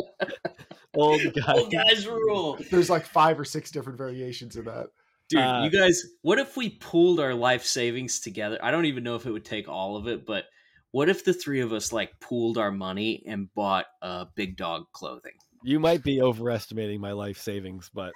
old 0.95 1.23
guys. 1.35 1.57
Old 1.57 1.71
guys 1.71 2.09
rule. 2.09 2.59
There's 2.68 2.90
like 2.90 3.07
five 3.07 3.38
or 3.38 3.45
six 3.45 3.71
different 3.71 3.97
variations 3.97 4.57
of 4.57 4.64
that. 4.64 4.88
Dude, 5.29 5.40
uh, 5.40 5.62
you 5.62 5.71
guys, 5.71 6.03
what 6.23 6.40
if 6.40 6.57
we 6.57 6.71
pooled 6.71 7.21
our 7.21 7.33
life 7.33 7.64
savings 7.64 8.18
together? 8.18 8.59
I 8.61 8.73
don't 8.73 8.87
even 8.87 9.05
know 9.05 9.14
if 9.14 9.25
it 9.25 9.31
would 9.31 9.45
take 9.45 9.68
all 9.68 9.97
of 9.97 10.09
it, 10.09 10.27
but 10.27 10.47
what 10.90 11.09
if 11.09 11.25
the 11.25 11.33
three 11.33 11.61
of 11.61 11.73
us 11.73 11.92
like 11.92 12.18
pooled 12.21 12.59
our 12.59 12.73
money 12.73 13.23
and 13.25 13.55
bought 13.55 13.87
uh, 14.03 14.25
big 14.35 14.57
dog 14.57 14.87
clothing? 14.92 15.33
You 15.64 15.81
might 15.81 16.03
be 16.03 16.20
overestimating 16.20 17.01
my 17.01 17.12
life 17.12 17.38
savings, 17.38 17.90
but 17.92 18.12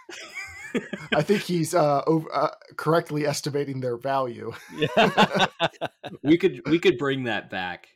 I 1.15 1.23
think 1.23 1.43
he's 1.43 1.75
uh, 1.75 2.03
over, 2.07 2.29
uh, 2.35 2.51
correctly 2.77 3.27
estimating 3.27 3.81
their 3.81 3.97
value. 3.97 4.53
Yeah. 4.77 5.47
we 6.23 6.39
could 6.39 6.63
we 6.67 6.79
could 6.79 6.99
bring 6.99 7.25
that 7.25 7.51
back. 7.51 7.89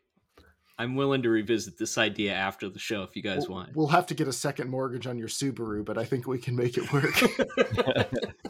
I'm 0.78 0.96
willing 0.96 1.22
to 1.22 1.28
revisit 1.28 1.76
this 1.78 1.98
idea 1.98 2.32
after 2.32 2.70
the 2.70 2.78
show 2.78 3.02
if 3.02 3.14
you 3.14 3.22
guys 3.22 3.48
we'll, 3.48 3.58
want. 3.58 3.76
We'll 3.76 3.88
have 3.88 4.06
to 4.06 4.14
get 4.14 4.28
a 4.28 4.32
second 4.32 4.70
mortgage 4.70 5.06
on 5.06 5.18
your 5.18 5.28
Subaru, 5.28 5.84
but 5.84 5.98
I 5.98 6.06
think 6.06 6.26
we 6.26 6.38
can 6.38 6.56
make 6.56 6.78
it 6.78 6.90
work. 6.90 7.22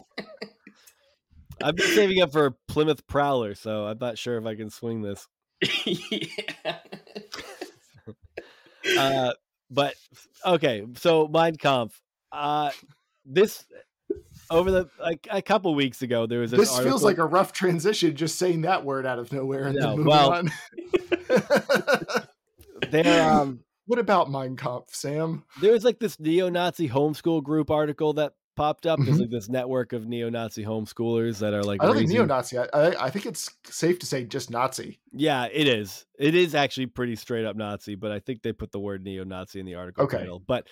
I've 1.62 1.74
been 1.74 1.88
saving 1.88 2.22
up 2.22 2.30
for 2.30 2.46
a 2.46 2.52
Plymouth 2.68 3.04
Prowler, 3.08 3.56
so 3.56 3.84
I'm 3.86 3.98
not 4.00 4.16
sure 4.16 4.38
if 4.38 4.46
I 4.46 4.54
can 4.54 4.70
swing 4.70 5.02
this. 5.02 5.26
yeah. 5.84 6.78
uh, 8.96 9.32
but 9.70 9.94
okay, 10.44 10.86
so 10.96 11.28
Mein 11.28 11.56
Kampf. 11.56 12.00
Uh, 12.32 12.70
this 13.24 13.64
over 14.50 14.70
the 14.70 14.88
like 15.00 15.26
a 15.30 15.40
couple 15.42 15.74
weeks 15.74 16.02
ago 16.02 16.26
there 16.26 16.40
was 16.40 16.50
this 16.50 16.70
article. 16.70 16.90
feels 16.90 17.04
like 17.04 17.18
a 17.18 17.24
rough 17.24 17.52
transition 17.52 18.14
just 18.16 18.36
saying 18.38 18.62
that 18.62 18.84
word 18.84 19.06
out 19.06 19.18
of 19.18 19.32
nowhere 19.32 19.66
and 19.66 19.80
then 19.80 19.90
moving 19.90 20.06
well, 20.06 20.32
on. 20.32 20.50
there 22.90 23.30
um 23.30 23.60
what 23.86 23.98
about 23.98 24.30
Mein 24.30 24.54
Kampf, 24.54 24.94
Sam? 24.94 25.42
There 25.60 25.72
was 25.72 25.82
like 25.82 25.98
this 25.98 26.20
neo-Nazi 26.20 26.88
homeschool 26.88 27.42
group 27.42 27.72
article 27.72 28.12
that 28.12 28.34
popped 28.56 28.86
up. 28.86 28.98
There's 28.98 29.10
mm-hmm. 29.10 29.20
like 29.22 29.30
this 29.30 29.48
network 29.48 29.92
of 29.92 30.06
neo-Nazi 30.06 30.64
homeschoolers 30.64 31.38
that 31.38 31.54
are 31.54 31.62
like. 31.62 31.82
I 31.82 31.86
don't 31.86 31.94
raising... 31.94 32.08
think 32.08 32.18
neo-Nazi. 32.18 32.58
I, 32.58 32.64
I, 32.72 33.06
I 33.06 33.10
think 33.10 33.26
it's 33.26 33.50
safe 33.64 33.98
to 34.00 34.06
say 34.06 34.24
just 34.24 34.50
Nazi. 34.50 35.00
Yeah, 35.12 35.48
it 35.52 35.66
is. 35.66 36.06
It 36.18 36.34
is 36.34 36.54
actually 36.54 36.86
pretty 36.86 37.16
straight 37.16 37.44
up 37.44 37.56
Nazi, 37.56 37.94
but 37.94 38.12
I 38.12 38.20
think 38.20 38.42
they 38.42 38.52
put 38.52 38.72
the 38.72 38.80
word 38.80 39.02
neo-Nazi 39.04 39.60
in 39.60 39.66
the 39.66 39.76
article 39.76 40.04
okay. 40.04 40.18
title. 40.18 40.40
But 40.40 40.66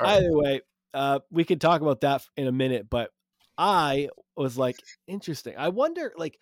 All 0.00 0.08
either 0.08 0.32
way, 0.32 0.60
uh, 0.92 1.20
we 1.30 1.44
could 1.44 1.60
talk 1.60 1.80
about 1.80 2.00
that 2.02 2.24
in 2.36 2.46
a 2.46 2.52
minute. 2.52 2.88
But 2.88 3.10
I 3.58 4.08
was 4.36 4.56
like, 4.56 4.76
interesting. 5.06 5.54
I 5.56 5.68
wonder, 5.68 6.12
like, 6.16 6.38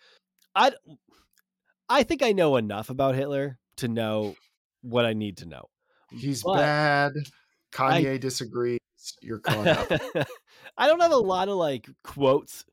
I, 0.55 0.71
I 1.89 2.03
think 2.03 2.23
I 2.23 2.31
know 2.31 2.57
enough 2.57 2.89
about 2.89 3.15
Hitler 3.15 3.59
to 3.77 3.87
know 3.87 4.35
what 4.81 5.05
I 5.05 5.13
need 5.13 5.37
to 5.37 5.45
know. 5.45 5.69
He's 6.11 6.43
but 6.43 6.57
bad. 6.57 7.13
Kanye 7.73 8.13
I, 8.13 8.17
disagrees. 8.17 8.79
You're 9.21 9.39
caught 9.39 9.67
up. 9.67 9.91
I 10.77 10.87
don't 10.87 11.01
have 11.01 11.11
a 11.11 11.17
lot 11.17 11.49
of 11.49 11.55
like 11.55 11.87
quotes 12.03 12.65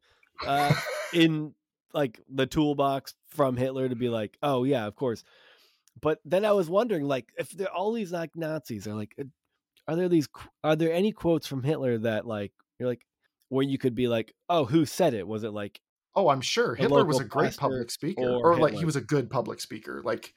uh, 0.47 0.75
in 1.13 1.55
like 1.93 2.21
the 2.29 2.47
toolbox 2.47 3.15
from 3.29 3.57
Hitler 3.57 3.89
to 3.89 3.97
be 3.97 4.09
like, 4.09 4.37
oh 4.43 4.65
yeah, 4.65 4.87
of 4.87 4.97
course. 4.97 5.25
But 6.01 6.19
then 6.25 6.45
I 6.45 6.53
was 6.53 6.71
wondering, 6.71 7.05
like, 7.05 7.29
if 7.37 7.51
there 7.51 7.69
all 7.69 7.93
these 7.93 8.13
like 8.13 8.35
Nazis 8.37 8.87
are 8.87 8.95
like, 8.95 9.15
uh, 9.21 9.25
are 9.89 9.97
there 9.97 10.09
these 10.09 10.29
are 10.63 10.77
there 10.77 10.93
any 10.93 11.13
quotes 11.13 11.47
from 11.47 11.63
Hitler 11.63 11.99
that 11.99 12.27
like 12.27 12.53
you're 12.79 12.89
like 12.89 13.05
where 13.49 13.67
you 13.67 13.79
could 13.79 13.95
be 13.95 14.09
like, 14.09 14.33
oh, 14.49 14.65
who 14.65 14.87
said 14.87 15.15
it? 15.15 15.27
Was 15.27 15.43
it 15.45 15.51
like, 15.51 15.81
oh, 16.15 16.29
I'm 16.29 16.41
sure 16.41 16.75
Hitler 16.75 17.05
was 17.05 17.21
a 17.21 17.25
great 17.25 17.57
public 17.57 17.91
speaker, 17.91 18.23
or, 18.23 18.53
or 18.53 18.59
like 18.59 18.75
he 18.75 18.85
was 18.85 18.97
a 18.97 19.01
good 19.01 19.29
public 19.29 19.61
speaker. 19.61 20.01
Like, 20.03 20.33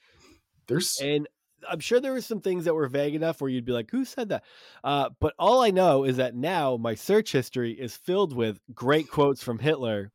there's 0.66 0.98
and 1.00 1.28
I'm 1.68 1.80
sure 1.80 2.00
there 2.00 2.12
were 2.12 2.20
some 2.20 2.40
things 2.40 2.64
that 2.64 2.74
were 2.74 2.88
vague 2.88 3.14
enough 3.14 3.40
where 3.40 3.50
you'd 3.50 3.64
be 3.64 3.72
like, 3.72 3.90
"Who 3.90 4.04
said 4.04 4.28
that?" 4.30 4.44
Uh, 4.82 5.10
but 5.20 5.34
all 5.38 5.62
I 5.62 5.70
know 5.70 6.04
is 6.04 6.16
that 6.16 6.34
now 6.34 6.76
my 6.76 6.94
search 6.94 7.32
history 7.32 7.72
is 7.72 7.96
filled 7.96 8.34
with 8.34 8.60
great 8.74 9.08
quotes 9.08 9.42
from 9.42 9.58
Hitler 9.58 10.12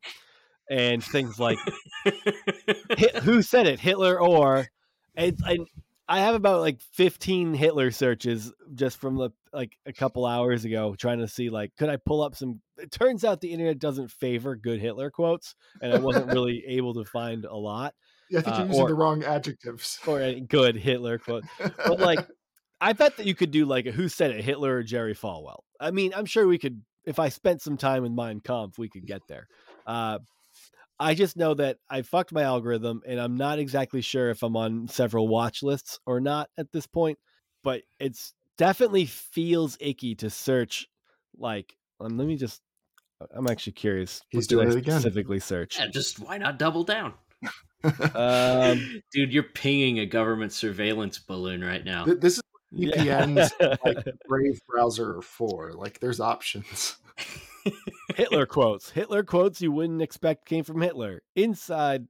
and 0.69 1.03
things 1.03 1.39
like, 1.39 1.57
"Who 3.23 3.41
said 3.41 3.67
it? 3.67 3.79
Hitler 3.79 4.19
or?" 4.19 4.67
And, 5.15 5.38
and 5.45 5.67
I 6.09 6.21
have 6.21 6.33
about 6.33 6.62
like 6.62 6.81
15 6.93 7.53
Hitler 7.53 7.91
searches 7.91 8.51
just 8.73 8.97
from 8.99 9.15
the 9.15 9.29
like 9.53 9.77
a 9.85 9.93
couple 9.93 10.25
hours 10.25 10.65
ago, 10.65 10.95
trying 10.95 11.19
to 11.19 11.27
see 11.27 11.51
like, 11.51 11.75
could 11.77 11.89
I 11.89 11.97
pull 11.97 12.23
up 12.23 12.35
some? 12.35 12.62
It 12.77 12.91
turns 12.91 13.23
out 13.23 13.41
the 13.41 13.51
internet 13.51 13.77
doesn't 13.77 14.09
favor 14.09 14.55
good 14.55 14.81
Hitler 14.81 15.12
quotes, 15.12 15.53
and 15.83 15.93
I 15.93 15.99
wasn't 15.99 16.33
really 16.33 16.63
able 16.65 16.95
to 16.95 17.05
find 17.05 17.45
a 17.45 17.55
lot. 17.55 17.93
Yeah, 18.29 18.39
I 18.39 18.41
think 18.41 18.57
you're 18.57 18.65
uh, 18.65 18.67
using 18.67 18.83
or, 18.83 18.87
the 18.87 18.95
wrong 18.95 19.23
adjectives. 19.23 19.99
Or 20.05 20.21
a 20.21 20.39
good 20.39 20.75
Hitler 20.75 21.17
quote. 21.17 21.43
But 21.59 21.99
like 21.99 22.19
I 22.81 22.93
bet 22.93 23.17
that 23.17 23.25
you 23.25 23.35
could 23.35 23.51
do 23.51 23.65
like 23.65 23.85
a 23.85 23.91
who 23.91 24.07
said 24.07 24.31
it, 24.31 24.43
Hitler 24.43 24.77
or 24.77 24.83
Jerry 24.83 25.15
Falwell. 25.15 25.59
I 25.79 25.91
mean, 25.91 26.13
I'm 26.15 26.25
sure 26.25 26.47
we 26.47 26.57
could 26.57 26.81
if 27.05 27.19
I 27.19 27.29
spent 27.29 27.61
some 27.61 27.77
time 27.77 28.03
with 28.03 28.11
Mein 28.11 28.39
Kampf, 28.39 28.77
we 28.77 28.89
could 28.89 29.05
get 29.05 29.21
there. 29.27 29.47
Uh, 29.85 30.19
I 30.99 31.15
just 31.15 31.37
know 31.37 31.53
that 31.53 31.77
I 31.89 32.01
fucked 32.01 32.33
my 32.33 32.43
algorithm 32.43 33.01
and 33.07 33.19
I'm 33.19 33.37
not 33.37 33.57
exactly 33.57 34.01
sure 34.01 34.29
if 34.29 34.43
I'm 34.43 34.57
on 34.57 34.87
several 34.89 35.27
watch 35.27 35.63
lists 35.63 35.99
or 36.05 36.19
not 36.19 36.49
at 36.57 36.71
this 36.73 36.87
point, 36.87 37.17
but 37.63 37.81
it's 37.99 38.33
definitely 38.57 39.05
feels 39.05 39.77
icky 39.79 40.15
to 40.15 40.29
search 40.29 40.87
like 41.37 41.73
um, 42.01 42.17
let 42.17 42.27
me 42.27 42.35
just 42.35 42.61
I'm 43.35 43.47
actually 43.47 43.73
curious. 43.73 44.21
He's 44.29 44.47
doing 44.47 44.69
it 44.69 44.75
again. 44.75 44.99
Specifically 44.99 45.39
search. 45.39 45.77
Yeah, 45.77 45.87
just 45.87 46.19
why 46.19 46.37
not 46.37 46.57
double 46.57 46.83
down? 46.83 47.13
Um, 47.83 49.01
Dude, 49.11 49.33
you're 49.33 49.43
pinging 49.43 49.99
a 49.99 50.05
government 50.05 50.51
surveillance 50.51 51.19
balloon 51.19 51.63
right 51.63 51.83
now. 51.83 52.05
This 52.05 52.37
is 52.37 52.43
VPN's 52.73 53.51
yeah. 53.59 53.75
like 53.83 54.05
Brave 54.27 54.59
browser 54.67 55.21
for. 55.21 55.73
Like, 55.73 55.99
there's 55.99 56.19
options. 56.19 56.97
Hitler 58.15 58.45
quotes. 58.45 58.89
Hitler 58.89 59.23
quotes 59.23 59.61
you 59.61 59.71
wouldn't 59.71 60.01
expect 60.01 60.45
came 60.45 60.63
from 60.63 60.81
Hitler. 60.81 61.21
Inside, 61.35 62.07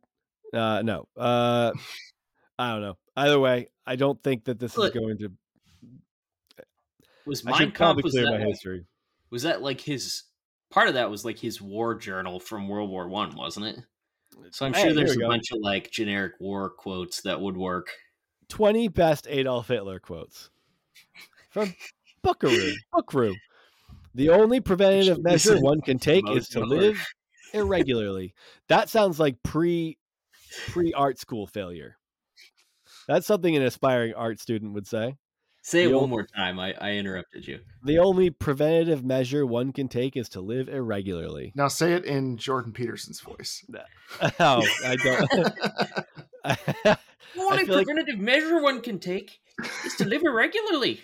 uh, 0.54 0.82
no. 0.84 1.08
Uh, 1.16 1.72
I 2.58 2.72
don't 2.72 2.82
know. 2.82 2.98
Either 3.16 3.40
way, 3.40 3.70
I 3.86 3.96
don't 3.96 4.22
think 4.22 4.46
that 4.46 4.60
this 4.60 4.78
Look, 4.78 4.96
is 4.96 5.02
going 5.02 5.18
to. 5.20 5.32
Was 7.26 7.46
I 7.46 7.52
Mein 7.52 7.72
Kampf 7.72 8.04
was 8.04 8.14
that, 8.14 8.42
history. 8.42 8.86
Was 9.30 9.44
that 9.44 9.62
like 9.62 9.80
his 9.82 10.24
part 10.70 10.88
of 10.88 10.96
that 10.96 11.10
was 11.10 11.24
like 11.24 11.38
his 11.38 11.62
war 11.62 11.96
journal 11.96 12.40
from 12.40 12.68
World 12.68 12.90
War 12.90 13.08
One, 13.08 13.36
wasn't 13.36 13.68
it? 13.68 13.80
So 14.52 14.66
I'm 14.66 14.74
hey, 14.74 14.84
sure 14.84 14.94
there's 14.94 15.16
a 15.16 15.20
go. 15.20 15.28
bunch 15.28 15.52
of 15.52 15.60
like 15.62 15.92
generic 15.92 16.34
war 16.40 16.70
quotes 16.70 17.22
that 17.22 17.40
would 17.40 17.58
work. 17.58 17.90
20 18.50 18.88
best 18.88 19.28
Adolf 19.30 19.68
Hitler 19.68 20.00
quotes 20.00 20.50
from 21.50 21.74
Buckaroo. 22.24 22.74
Buckaroo. 22.92 23.36
The 24.16 24.30
only 24.30 24.60
preventative 24.60 25.22
measure 25.22 25.60
one 25.60 25.82
can 25.82 26.00
take 26.00 26.28
is 26.30 26.50
to 26.50 26.62
are. 26.62 26.66
live 26.66 27.06
irregularly. 27.54 28.34
That 28.68 28.90
sounds 28.90 29.20
like 29.20 29.42
pre 29.44 29.98
pre 30.68 30.94
art 30.94 31.20
school 31.20 31.48
failure. 31.48 31.98
That's 33.08 33.28
something 33.28 33.56
an 33.56 33.64
aspiring 33.64 34.14
art 34.14 34.40
student 34.40 34.74
would 34.74 34.88
say. 34.88 35.16
Say 35.70 35.84
it 35.84 35.90
The 35.90 35.94
one 35.94 36.02
old- 36.02 36.10
more 36.10 36.26
time. 36.36 36.60
I, 36.60 36.74
I 36.82 36.92
interrupted 36.94 37.48
you. 37.48 37.60
The 37.84 38.00
only 38.00 38.30
preventative 38.32 39.04
measure 39.06 39.46
one 39.46 39.72
can 39.72 39.88
take 39.88 40.18
is 40.18 40.28
to 40.30 40.42
live 40.42 40.68
irregularly. 40.68 41.52
Now 41.56 41.68
say 41.68 41.94
it 41.94 42.06
in 42.06 42.38
Jordan 42.38 42.72
Peterson's 42.74 43.20
voice. 43.22 43.64
Oh, 44.40 44.64
I 44.86 44.96
don't. 44.96 45.30
The 47.36 47.42
only 47.44 47.66
feel 47.66 47.76
like- 47.76 47.86
preventative 47.86 48.20
measure 48.20 48.62
one 48.62 48.82
can 48.82 48.98
take 49.00 49.40
is 49.86 49.96
to 49.98 50.06
live 50.06 50.24
irregularly. 50.24 51.02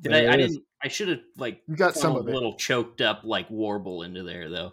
Did 0.00 0.12
I? 0.12 0.32
I 0.32 0.36
didn't. 0.36 0.62
I 0.84 0.88
should 0.88 1.08
have 1.08 1.20
like 1.38 1.62
You 1.68 1.76
got 1.76 1.94
some 1.96 2.16
of 2.16 2.26
a 2.26 2.28
it. 2.28 2.34
little 2.34 2.54
choked 2.56 3.00
up 3.00 3.22
like 3.24 3.48
warble 3.48 4.02
into 4.02 4.22
there 4.24 4.50
though. 4.50 4.72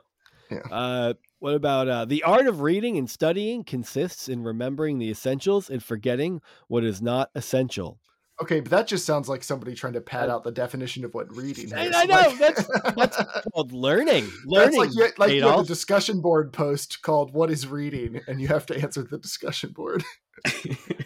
Uh, 0.71 1.13
what 1.37 1.53
about 1.53 1.87
uh, 1.87 2.05
the 2.05 2.23
art 2.23 2.47
of 2.47 2.61
reading 2.61 2.97
and 2.97 3.07
studying 3.09 3.63
consists 3.63 4.27
in 4.27 4.43
remembering 4.43 4.97
the 4.97 5.09
essentials 5.11 5.69
and 5.69 5.81
forgetting 5.83 6.41
what 6.67 6.83
is 6.83 7.01
not 7.01 7.29
essential. 7.35 7.99
Okay, 8.41 8.61
but 8.61 8.71
that 8.71 8.87
just 8.87 9.05
sounds 9.05 9.27
like 9.27 9.43
somebody 9.43 9.75
trying 9.75 9.93
to 9.93 10.01
pad 10.01 10.29
out 10.29 10.43
the 10.45 10.51
definition 10.51 11.03
of 11.03 11.13
what 11.13 11.35
reading 11.35 11.73
I- 11.73 11.85
is. 11.87 11.95
I 11.95 12.05
know, 12.05 12.15
Like- 12.15 12.37
that's- 12.39 12.95
that's 12.95 13.41
Called 13.53 13.71
learning. 13.73 14.23
That's 14.25 14.45
Learning. 14.45 14.79
like 14.79 14.89
you, 14.93 15.07
like 15.17 15.31
you 15.33 15.47
a 15.47 15.63
discussion 15.65 16.21
board 16.21 16.53
post 16.53 17.01
called 17.01 17.33
"What 17.33 17.51
is 17.51 17.67
reading?" 17.67 18.21
and 18.27 18.39
you 18.39 18.47
have 18.47 18.65
to 18.67 18.77
answer 18.81 19.03
the 19.03 19.17
discussion 19.17 19.71
board. 19.71 20.03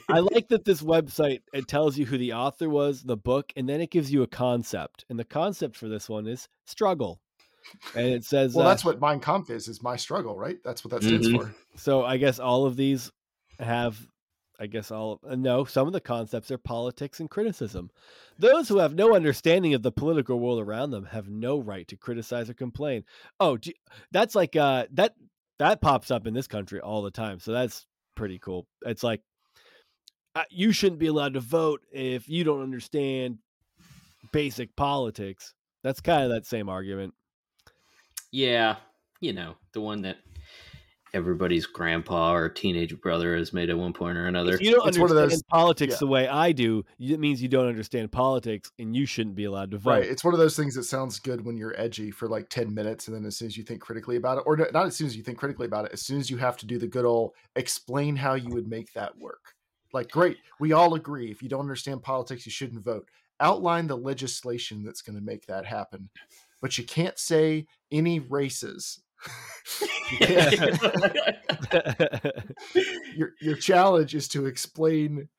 I 0.10 0.20
like 0.20 0.50
that 0.50 0.64
this 0.66 0.82
website 0.82 1.42
it 1.54 1.68
tells 1.68 1.98
you 1.98 2.06
who 2.06 2.18
the 2.20 2.34
author 2.34 2.70
was, 2.70 3.02
the 3.04 3.18
book, 3.18 3.52
and 3.56 3.68
then 3.68 3.82
it 3.82 3.90
gives 3.90 4.12
you 4.12 4.22
a 4.22 4.28
concept. 4.28 5.06
And 5.10 5.18
the 5.18 5.24
concept 5.24 5.76
for 5.76 5.88
this 5.88 6.08
one 6.08 6.28
is 6.28 6.48
struggle. 6.66 7.20
And 7.96 8.08
it 8.08 8.26
says, 8.26 8.54
Well, 8.54 8.66
uh, 8.68 8.70
that's 8.70 8.86
what 8.86 9.00
Mein 9.02 9.20
Kampf 9.20 9.50
is. 9.50 9.68
Is 9.68 9.82
my 9.82 9.96
struggle, 9.96 10.38
right? 10.38 10.58
That's 10.64 10.84
what 10.86 10.92
that 10.92 11.02
stands 11.04 11.28
Mhm. 11.30 11.38
for. 11.38 11.56
so. 11.78 12.04
I 12.04 12.18
guess 12.18 12.38
all 12.38 12.66
of 12.66 12.76
these 12.76 13.12
have, 13.60 13.98
I 14.60 14.68
guess 14.68 14.92
all 14.92 15.20
uh, 15.28 15.36
no. 15.36 15.66
Some 15.66 15.88
of 15.88 15.94
the 15.94 16.00
concepts 16.00 16.52
are 16.52 16.58
politics 16.58 17.20
and 17.20 17.30
criticism. 17.30 17.90
Those 18.38 18.70
who 18.70 18.78
have 18.78 18.94
no 18.96 19.16
understanding 19.16 19.74
of 19.74 19.82
the 19.82 19.92
political 19.92 20.40
world 20.40 20.60
around 20.60 20.92
them 20.92 21.06
have 21.06 21.28
no 21.28 21.60
right 21.60 21.88
to 21.88 21.98
criticize 21.98 22.50
or 22.50 22.54
complain. 22.54 23.04
Oh, 23.40 23.58
that's 24.12 24.36
like 24.36 24.56
uh 24.56 24.86
that 24.94 25.16
that 25.60 25.82
pops 25.82 26.12
up 26.12 26.28
in 26.28 26.34
this 26.34 26.48
country 26.48 26.80
all 26.80 27.02
the 27.02 27.12
time. 27.12 27.40
So 27.40 27.52
that's 27.52 27.86
pretty 28.16 28.40
cool. 28.40 28.68
It's 28.86 29.04
like 29.04 29.22
uh, 30.36 30.44
you 30.50 30.72
shouldn't 30.72 31.00
be 31.00 31.08
allowed 31.08 31.34
to 31.34 31.40
vote 31.40 31.82
if 31.92 32.28
you 32.28 32.44
don't 32.44 32.64
understand 32.64 33.38
basic 34.32 34.76
politics. 34.76 35.54
That's 35.84 36.02
kind 36.02 36.24
of 36.24 36.30
that 36.30 36.46
same 36.46 36.70
argument. 36.70 37.14
Yeah, 38.32 38.78
you 39.20 39.34
know 39.34 39.56
the 39.74 39.82
one 39.82 40.02
that 40.04 40.18
everybody's 41.14 41.66
grandpa 41.66 42.34
or 42.34 42.50
teenage 42.50 43.00
brother 43.00 43.36
has 43.38 43.54
made 43.54 43.70
at 43.70 43.78
one 43.78 43.94
point 43.94 44.18
or 44.18 44.26
another. 44.26 44.54
If 44.56 44.62
you 44.62 44.72
don't 44.72 44.88
It's 44.88 44.98
one 44.98 45.12
of 45.12 45.18
understand 45.18 45.32
those- 45.40 45.44
politics 45.44 45.92
yeah. 45.94 45.98
the 46.00 46.08
way 46.08 46.28
I 46.28 46.52
do, 46.52 46.84
it 47.00 47.20
means 47.20 47.42
you 47.42 47.48
don't 47.50 47.68
understand 47.68 48.12
politics, 48.12 48.72
and 48.80 48.96
you 48.96 49.06
shouldn't 49.06 49.36
be 49.36 49.44
allowed 49.46 49.72
to 49.72 49.78
vote. 49.78 49.92
Right. 49.92 50.06
It's 50.06 50.24
one 50.24 50.34
of 50.34 50.40
those 50.40 50.56
things 50.56 50.76
that 50.76 50.84
sounds 50.84 51.20
good 51.20 51.46
when 51.46 51.56
you're 51.58 51.80
edgy 51.80 52.12
for 52.12 52.28
like 52.28 52.50
10 52.50 52.74
minutes. 52.74 53.08
And 53.08 53.16
then 53.16 53.26
as 53.26 53.38
soon 53.38 53.48
as 53.48 53.58
you 53.58 53.64
think 53.64 53.82
critically 53.82 54.16
about 54.16 54.40
it, 54.40 54.44
or 54.46 54.58
not 54.58 54.86
as 54.88 54.96
soon 54.96 55.08
as 55.08 55.16
you 55.16 55.24
think 55.24 55.38
critically 55.38 55.68
about 55.68 55.86
it, 55.86 55.92
as 55.94 56.02
soon 56.02 56.20
as 56.20 56.30
you 56.30 56.38
have 56.38 56.58
to 56.58 56.66
do 56.66 56.78
the 56.80 56.88
good 56.88 57.06
old 57.06 57.34
explain 57.56 58.16
how 58.16 58.34
you 58.34 58.50
would 58.50 58.68
make 58.68 58.92
that 58.94 59.18
work. 59.18 59.54
Like, 59.94 60.10
great. 60.10 60.38
We 60.60 60.72
all 60.74 60.96
agree. 60.96 61.30
If 61.30 61.44
you 61.44 61.50
don't 61.50 61.60
understand 61.60 62.02
politics, 62.02 62.46
you 62.48 62.52
shouldn't 62.52 62.84
vote. 62.84 63.08
Outline 63.40 63.86
the 63.86 63.98
legislation 63.98 64.84
that's 64.84 65.02
going 65.04 65.18
to 65.18 65.24
make 65.24 65.46
that 65.46 65.66
happen. 65.66 66.10
But 66.62 66.78
you 66.78 66.84
can't 66.84 67.20
say 67.20 67.68
any 67.92 68.20
races. 68.20 69.02
Your 73.16 73.34
your 73.42 73.56
challenge 73.56 74.16
is 74.16 74.28
to 74.30 74.46
explain. 74.46 75.30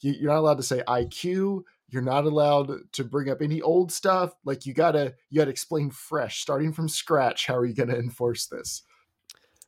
You, 0.00 0.12
you're 0.12 0.30
not 0.30 0.38
allowed 0.38 0.58
to 0.58 0.62
say 0.62 0.82
IQ. 0.86 1.62
You're 1.88 2.02
not 2.02 2.24
allowed 2.24 2.70
to 2.92 3.04
bring 3.04 3.30
up 3.30 3.42
any 3.42 3.60
old 3.60 3.92
stuff. 3.92 4.32
Like 4.44 4.66
you 4.66 4.74
gotta 4.74 5.14
you 5.30 5.38
gotta 5.40 5.50
explain 5.50 5.90
fresh, 5.90 6.40
starting 6.40 6.72
from 6.72 6.88
scratch. 6.88 7.46
How 7.46 7.56
are 7.56 7.66
you 7.66 7.74
gonna 7.74 7.96
enforce 7.96 8.46
this? 8.46 8.82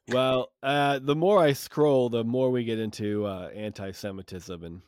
well, 0.09 0.53
uh, 0.63 1.01
the 1.01 1.17
more 1.17 1.39
I 1.39 1.53
scroll, 1.53 2.09
the 2.09 2.25
more 2.25 2.51
we 2.51 2.65
get 2.65 2.79
into 2.79 3.27
uh, 3.27 3.49
anti-Semitism 3.55 4.63
and 4.63 4.83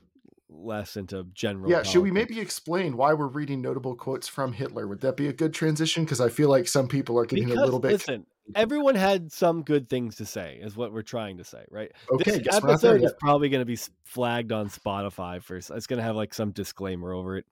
less 0.51 0.97
into 0.97 1.25
general. 1.35 1.71
yeah, 1.71 1.83
should 1.83 2.03
we 2.03 2.11
maybe 2.11 2.41
explain 2.41 2.97
why 2.97 3.13
we're 3.13 3.27
reading 3.27 3.61
notable 3.61 3.95
quotes 3.95 4.29
from 4.29 4.53
Hitler? 4.53 4.87
Would 4.87 5.01
that 5.03 5.17
be 5.17 5.29
a 5.29 5.33
good 5.33 5.53
transition? 5.53 6.05
Because 6.05 6.21
I 6.21 6.29
feel 6.29 6.49
like 6.49 6.69
some 6.69 6.89
people 6.89 7.19
are 7.19 7.27
getting 7.27 7.47
Because 7.47 7.61
a 7.61 7.65
little 7.65 7.81
bit 7.81 7.93
listen, 7.93 8.27
everyone 8.55 8.95
had 8.95 9.33
some 9.33 9.63
good 9.63 9.89
things 9.89 10.17
to 10.17 10.27
say, 10.27 10.59
is 10.61 10.77
what 10.77 10.93
we're 10.93 11.03
trying 11.03 11.39
to 11.39 11.45
say, 11.45 11.65
right? 11.71 11.93
okay. 12.11 12.31
this 12.33 12.39
Guess 12.41 12.63
we're 12.63 12.71
not 12.71 12.81
there 12.81 12.93
episode 12.93 13.03
yet. 13.03 13.11
is 13.11 13.17
probably 13.21 13.49
going 13.49 13.61
to 13.61 13.67
be 13.67 13.79
flagged 14.05 14.53
on 14.53 14.69
Spotify 14.69 15.43
for. 15.43 15.57
It's 15.57 15.69
going 15.69 15.99
to 15.99 16.03
have 16.03 16.17
like 16.17 16.35
some 16.35 16.51
disclaimer 16.53 17.13
over 17.13 17.37
it. 17.37 17.45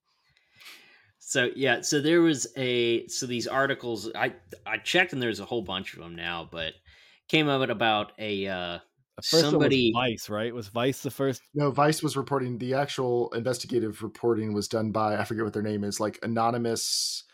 So 1.19 1.51
yeah, 1.57 1.81
so 1.81 2.01
there 2.01 2.21
was 2.21 2.47
a 2.57 3.09
so 3.09 3.27
these 3.27 3.49
articles 3.49 4.09
I 4.15 4.35
I 4.65 4.79
checked 4.79 5.13
and 5.13 5.21
there's 5.21 5.41
a 5.41 5.45
whole 5.45 5.63
bunch 5.63 5.95
of 5.95 6.01
them 6.01 6.15
now, 6.15 6.49
but 6.51 6.75
came 7.27 7.49
out 7.49 7.69
about 7.69 8.13
a 8.19 8.47
uh 8.47 8.79
The 9.17 9.23
first 9.23 9.45
Somebody- 9.51 9.93
one 9.95 10.03
was 10.05 10.11
Vice, 10.13 10.29
right? 10.31 10.55
Was 10.55 10.69
Vice 10.69 11.01
the 11.03 11.11
first? 11.11 11.43
No, 11.55 11.71
Vice 11.71 12.03
was 12.03 12.17
reporting 12.17 12.59
the 12.59 12.75
actual 12.75 13.31
investigative 13.33 14.03
reporting 14.03 14.53
was 14.53 14.69
done 14.69 14.91
by 14.93 15.17
I 15.17 15.25
forget 15.25 15.43
what 15.45 15.53
their 15.55 15.63
name 15.63 15.85
is, 15.85 15.99
like 16.01 16.19
Anonymous 16.23 17.25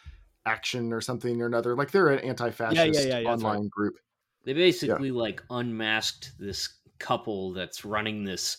Action 0.46 0.92
or 0.92 1.00
something 1.00 1.42
or 1.42 1.46
another. 1.46 1.74
Like 1.74 1.90
they're 1.90 2.08
an 2.10 2.20
anti-fascist 2.20 2.76
yeah, 2.76 2.84
yeah, 2.84 3.22
that's 3.22 3.24
right. 3.24 3.26
online 3.26 3.68
group. 3.68 3.94
they 4.44 4.52
basically 4.52 5.10
like 5.10 5.42
unmasked 5.50 6.32
this 6.38 6.68
couple 6.98 7.52
that's 7.52 7.84
running 7.84 8.22
this 8.24 8.58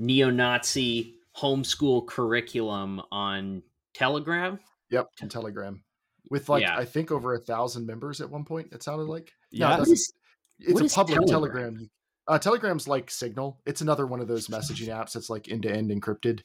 neo-Nazi 0.00 1.16
homeschool 1.36 2.06
curriculum 2.06 3.00
on 3.12 3.62
Telegram. 3.94 4.58
Yep, 4.90 5.08
on 5.22 5.28
Telegram. 5.28 5.82
With 6.30 6.48
like 6.48 6.62
Yeah. 6.62 6.76
I 6.76 6.84
think 6.84 7.10
over 7.12 7.34
a 7.34 7.38
thousand 7.38 7.86
members 7.86 8.20
at 8.20 8.30
one 8.30 8.44
point. 8.44 8.72
It 8.72 8.82
sounded 8.82 9.04
like. 9.04 9.32
Yeah, 9.50 9.74
it 9.74 9.78
What 9.80 9.88
is- 9.88 10.12
it's 10.60 10.92
a 10.92 10.96
public 10.96 11.18
Telegram? 11.26 11.28
Telegram. 11.74 11.90
You- 12.28 12.34
Uh, 12.34 12.38
Telegram's 12.38 12.88
like 12.88 13.10
Signal. 13.10 13.60
It's 13.66 13.80
another 13.80 14.06
one 14.06 14.20
of 14.20 14.28
those 14.28 14.48
messaging 14.54 14.88
apps 14.88 15.12
that's 15.12 15.30
like 15.30 15.50
end 15.50 15.62
to 15.64 15.70
end 15.70 15.90
encrypted. 15.90 16.40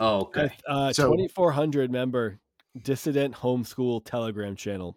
Oh, 0.00 0.22
okay. 0.22 0.50
uh, 0.68 0.92
So- 0.92 1.04
2400 1.08 1.90
member 1.90 2.40
dissident 2.82 3.34
homeschool 3.36 4.04
Telegram 4.04 4.56
channel. 4.56 4.96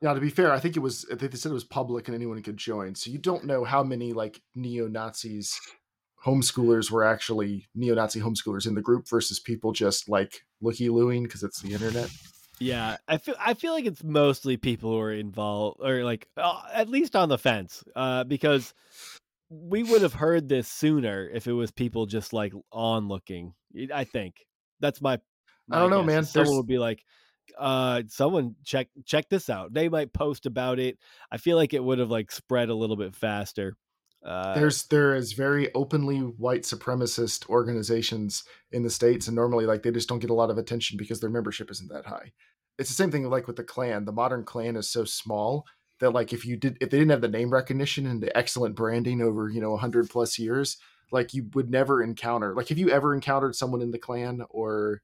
Now, 0.00 0.14
to 0.14 0.20
be 0.20 0.30
fair, 0.30 0.52
I 0.52 0.60
think 0.60 0.76
it 0.76 0.80
was. 0.80 1.04
I 1.12 1.16
think 1.16 1.32
they 1.32 1.38
said 1.38 1.50
it 1.50 1.54
was 1.54 1.64
public 1.64 2.06
and 2.06 2.14
anyone 2.14 2.40
could 2.40 2.56
join. 2.56 2.94
So 2.94 3.10
you 3.10 3.18
don't 3.18 3.44
know 3.46 3.64
how 3.64 3.82
many 3.82 4.12
like 4.12 4.40
neo 4.54 4.86
Nazis 4.86 5.58
homeschoolers 6.24 6.90
were 6.90 7.04
actually 7.04 7.66
neo 7.74 7.96
Nazi 7.96 8.20
homeschoolers 8.20 8.66
in 8.66 8.74
the 8.76 8.80
group 8.80 9.08
versus 9.08 9.40
people 9.40 9.72
just 9.72 10.08
like 10.08 10.42
looky 10.60 10.88
looing 10.88 11.24
because 11.24 11.42
it's 11.42 11.60
the 11.62 11.72
internet. 11.72 12.10
Yeah, 12.60 12.98
I 13.08 13.18
feel 13.18 13.34
I 13.40 13.54
feel 13.54 13.72
like 13.72 13.86
it's 13.86 14.04
mostly 14.04 14.56
people 14.56 14.90
who 14.92 14.98
are 15.00 15.12
involved 15.12 15.78
or 15.80 16.04
like 16.04 16.28
uh, 16.36 16.62
at 16.72 16.88
least 16.88 17.16
on 17.16 17.28
the 17.28 17.38
fence, 17.38 17.82
uh, 17.96 18.22
because 18.22 18.74
we 19.50 19.82
would 19.82 20.02
have 20.02 20.14
heard 20.14 20.48
this 20.48 20.68
sooner 20.68 21.28
if 21.28 21.46
it 21.46 21.52
was 21.52 21.70
people 21.70 22.06
just 22.06 22.32
like 22.32 22.52
on 22.72 23.08
looking. 23.08 23.54
I 23.92 24.04
think 24.04 24.34
that's 24.80 25.00
my. 25.00 25.18
I 25.70 25.78
don't 25.80 25.90
know, 25.90 26.02
guess, 26.02 26.06
man. 26.06 26.24
Someone 26.24 26.44
There's- 26.46 26.56
would 26.56 26.66
be 26.66 26.78
like, 26.78 27.02
uh, 27.58 28.02
someone 28.08 28.56
check 28.64 28.88
check 29.04 29.28
this 29.28 29.48
out. 29.50 29.72
They 29.72 29.88
might 29.88 30.12
post 30.12 30.46
about 30.46 30.78
it. 30.78 30.98
I 31.30 31.36
feel 31.38 31.56
like 31.56 31.74
it 31.74 31.82
would 31.84 31.98
have 31.98 32.10
like 32.10 32.30
spread 32.30 32.68
a 32.68 32.74
little 32.74 32.96
bit 32.96 33.14
faster. 33.14 33.74
Uh, 34.24 34.54
There's 34.54 34.84
there 34.88 35.14
is 35.14 35.32
very 35.32 35.72
openly 35.74 36.18
white 36.18 36.62
supremacist 36.62 37.48
organizations 37.48 38.42
in 38.72 38.82
the 38.82 38.90
states, 38.90 39.28
and 39.28 39.36
normally 39.36 39.64
like 39.66 39.82
they 39.82 39.90
just 39.92 40.08
don't 40.08 40.18
get 40.18 40.30
a 40.30 40.34
lot 40.34 40.50
of 40.50 40.58
attention 40.58 40.96
because 40.96 41.20
their 41.20 41.30
membership 41.30 41.70
isn't 41.70 41.90
that 41.92 42.06
high. 42.06 42.32
It's 42.78 42.88
the 42.90 42.94
same 42.94 43.10
thing 43.10 43.28
like 43.28 43.46
with 43.46 43.56
the 43.56 43.64
Klan. 43.64 44.04
The 44.04 44.12
modern 44.12 44.44
Klan 44.44 44.76
is 44.76 44.90
so 44.90 45.04
small 45.04 45.64
that 46.00 46.10
like 46.10 46.32
if 46.32 46.44
you 46.46 46.56
did 46.56 46.78
if 46.80 46.90
they 46.90 46.98
didn't 46.98 47.10
have 47.10 47.20
the 47.20 47.28
name 47.28 47.50
recognition 47.52 48.06
and 48.06 48.22
the 48.22 48.36
excellent 48.36 48.74
branding 48.76 49.20
over 49.20 49.48
you 49.48 49.60
know 49.60 49.76
hundred 49.76 50.08
plus 50.10 50.38
years, 50.38 50.76
like 51.10 51.34
you 51.34 51.48
would 51.54 51.70
never 51.70 52.02
encounter 52.02 52.54
like 52.54 52.70
if 52.70 52.78
you 52.78 52.90
ever 52.90 53.14
encountered 53.14 53.54
someone 53.56 53.82
in 53.82 53.90
the 53.90 53.98
Klan 53.98 54.42
or 54.50 55.02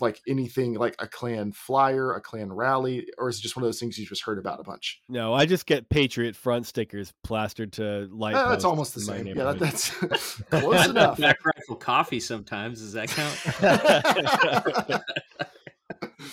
like 0.00 0.20
anything 0.26 0.72
like 0.74 0.96
a 0.98 1.06
Klan 1.06 1.52
flyer, 1.52 2.12
a 2.14 2.20
Klan 2.20 2.50
rally, 2.50 3.06
or 3.18 3.28
is 3.28 3.38
it 3.38 3.42
just 3.42 3.54
one 3.56 3.62
of 3.62 3.68
those 3.68 3.78
things 3.78 3.98
you 3.98 4.06
just 4.06 4.22
heard 4.24 4.38
about 4.38 4.58
a 4.58 4.62
bunch? 4.64 5.00
no, 5.08 5.32
I 5.34 5.44
just 5.46 5.66
get 5.66 5.88
Patriot 5.90 6.34
front 6.34 6.66
stickers 6.66 7.12
plastered 7.22 7.72
to 7.74 8.08
light. 8.10 8.34
Uh, 8.34 8.48
that's 8.48 8.64
almost 8.64 8.94
the 8.94 9.00
same. 9.00 9.26
Yeah, 9.26 9.34
that, 9.52 9.58
that's 9.58 9.90
close 10.50 10.88
enough. 10.88 11.18
Black 11.18 11.44
Rifle 11.44 11.76
Coffee 11.76 12.20
sometimes. 12.20 12.80
Does 12.80 12.94
that 12.94 13.08
count? 13.10 15.02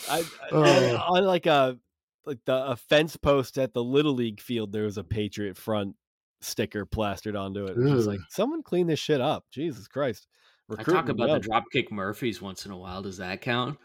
I, 0.10 0.24
Oh. 0.52 0.64
I- 0.64 1.18
on 1.18 1.26
like 1.26 1.46
a 1.46 1.78
like 2.26 2.40
the 2.46 2.72
a 2.72 2.76
fence 2.76 3.18
post 3.18 3.58
at 3.58 3.74
the 3.74 3.84
little 3.84 4.14
league 4.14 4.42
field, 4.42 4.72
there 4.72 4.84
was 4.84 4.98
a 4.98 5.04
Patriot 5.04 5.58
front 5.58 5.96
sticker 6.42 6.86
plastered 6.86 7.36
onto 7.36 7.66
it. 7.66 7.78
It's 7.78 8.06
like 8.06 8.20
someone 8.30 8.64
clean 8.64 8.88
this 8.88 9.00
shit 9.00 9.22
up. 9.22 9.46
Jesus 9.52 9.88
Christ! 9.88 10.28
I 10.78 10.84
talk 10.84 11.10
about 11.10 11.30
well. 11.30 11.40
the 11.40 11.48
Dropkick 11.48 11.92
Murphys 11.92 12.42
once 12.42 12.66
in 12.66 12.72
a 12.72 12.78
while. 12.78 13.02
Does 13.02 13.18
that 13.18 13.42
count? 13.42 13.78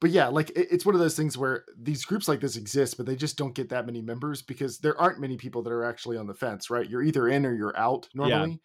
but 0.00 0.10
yeah, 0.10 0.28
like 0.28 0.50
it, 0.50 0.68
it's 0.70 0.86
one 0.86 0.94
of 0.94 1.00
those 1.00 1.16
things 1.16 1.36
where 1.36 1.64
these 1.78 2.04
groups 2.04 2.28
like 2.28 2.40
this 2.40 2.56
exist, 2.56 2.96
but 2.96 3.06
they 3.06 3.16
just 3.16 3.36
don't 3.36 3.54
get 3.54 3.68
that 3.68 3.86
many 3.86 4.00
members 4.00 4.42
because 4.42 4.78
there 4.78 4.98
aren't 5.00 5.20
many 5.20 5.36
people 5.36 5.62
that 5.62 5.72
are 5.72 5.84
actually 5.84 6.16
on 6.16 6.26
the 6.26 6.34
fence, 6.34 6.70
right? 6.70 6.88
You're 6.88 7.02
either 7.02 7.28
in 7.28 7.44
or 7.44 7.54
you're 7.54 7.76
out 7.76 8.08
normally. 8.14 8.50
Yeah. 8.50 8.56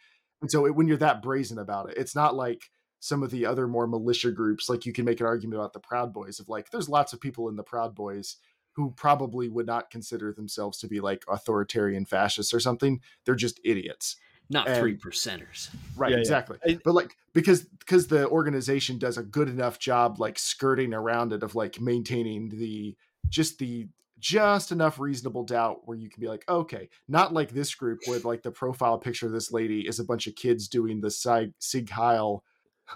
And 0.42 0.52
so 0.52 0.66
it, 0.66 0.76
when 0.76 0.88
you're 0.88 0.98
that 0.98 1.22
brazen 1.22 1.60
about 1.60 1.90
it, 1.90 1.98
it's 1.98 2.16
not 2.16 2.36
like 2.36 2.62
some 3.00 3.24
of 3.24 3.32
the 3.32 3.46
other 3.46 3.68
more 3.68 3.88
militia 3.88 4.32
groups. 4.32 4.70
Like 4.70 4.86
you 4.86 4.94
can 4.94 5.06
make 5.06 5.20
an 5.20 5.26
argument 5.26 5.60
about 5.60 5.74
the 5.74 5.80
Proud 5.80 6.14
Boys 6.14 6.40
of 6.40 6.50
like, 6.50 6.72
there's 6.72 6.90
lots 6.90 7.14
of 7.14 7.22
people 7.22 7.50
in 7.50 7.56
the 7.56 7.64
Proud 7.64 7.96
Boys 7.96 8.38
who 8.74 8.94
probably 8.96 9.50
would 9.50 9.66
not 9.66 9.90
consider 9.90 10.32
themselves 10.32 10.78
to 10.80 10.88
be 10.88 11.00
like 11.00 11.24
authoritarian 11.28 12.06
fascists 12.06 12.54
or 12.54 12.60
something. 12.60 13.02
They're 13.26 13.36
just 13.36 13.60
idiots 13.64 14.16
not 14.50 14.68
and, 14.68 14.80
three 14.80 14.96
percenters 14.96 15.70
right 15.96 16.12
yeah, 16.12 16.18
exactly 16.18 16.58
yeah. 16.66 16.78
but 16.84 16.94
like 16.94 17.18
because 17.34 17.66
because 17.80 18.08
the 18.08 18.28
organization 18.30 18.98
does 18.98 19.18
a 19.18 19.24
good 19.24 19.50
enough 19.50 19.80
job 19.80 20.20
like 20.20 20.40
skirting 20.40 20.94
around 20.94 21.34
it 21.34 21.44
of 21.44 21.56
like 21.56 21.82
maintaining 21.82 22.50
the 22.50 22.96
just 23.28 23.60
the 23.60 23.88
just 24.20 24.72
enough 24.72 25.00
reasonable 25.00 25.44
doubt 25.44 25.82
where 25.86 25.98
you 25.98 26.10
can 26.10 26.22
be 26.22 26.28
like 26.28 26.44
okay 26.50 26.90
not 27.08 27.34
like 27.34 27.52
this 27.52 27.76
group 27.76 28.00
where 28.06 28.20
like 28.20 28.42
the 28.42 28.52
profile 28.52 28.98
picture 28.98 29.26
of 29.26 29.32
this 29.32 29.52
lady 29.52 29.82
is 29.88 30.00
a 30.00 30.06
bunch 30.06 30.28
of 30.28 30.36
kids 30.36 30.68
doing 30.68 31.02
the 31.02 31.12
sig, 31.12 31.54
Sieg 31.60 31.90
Heil 31.90 32.44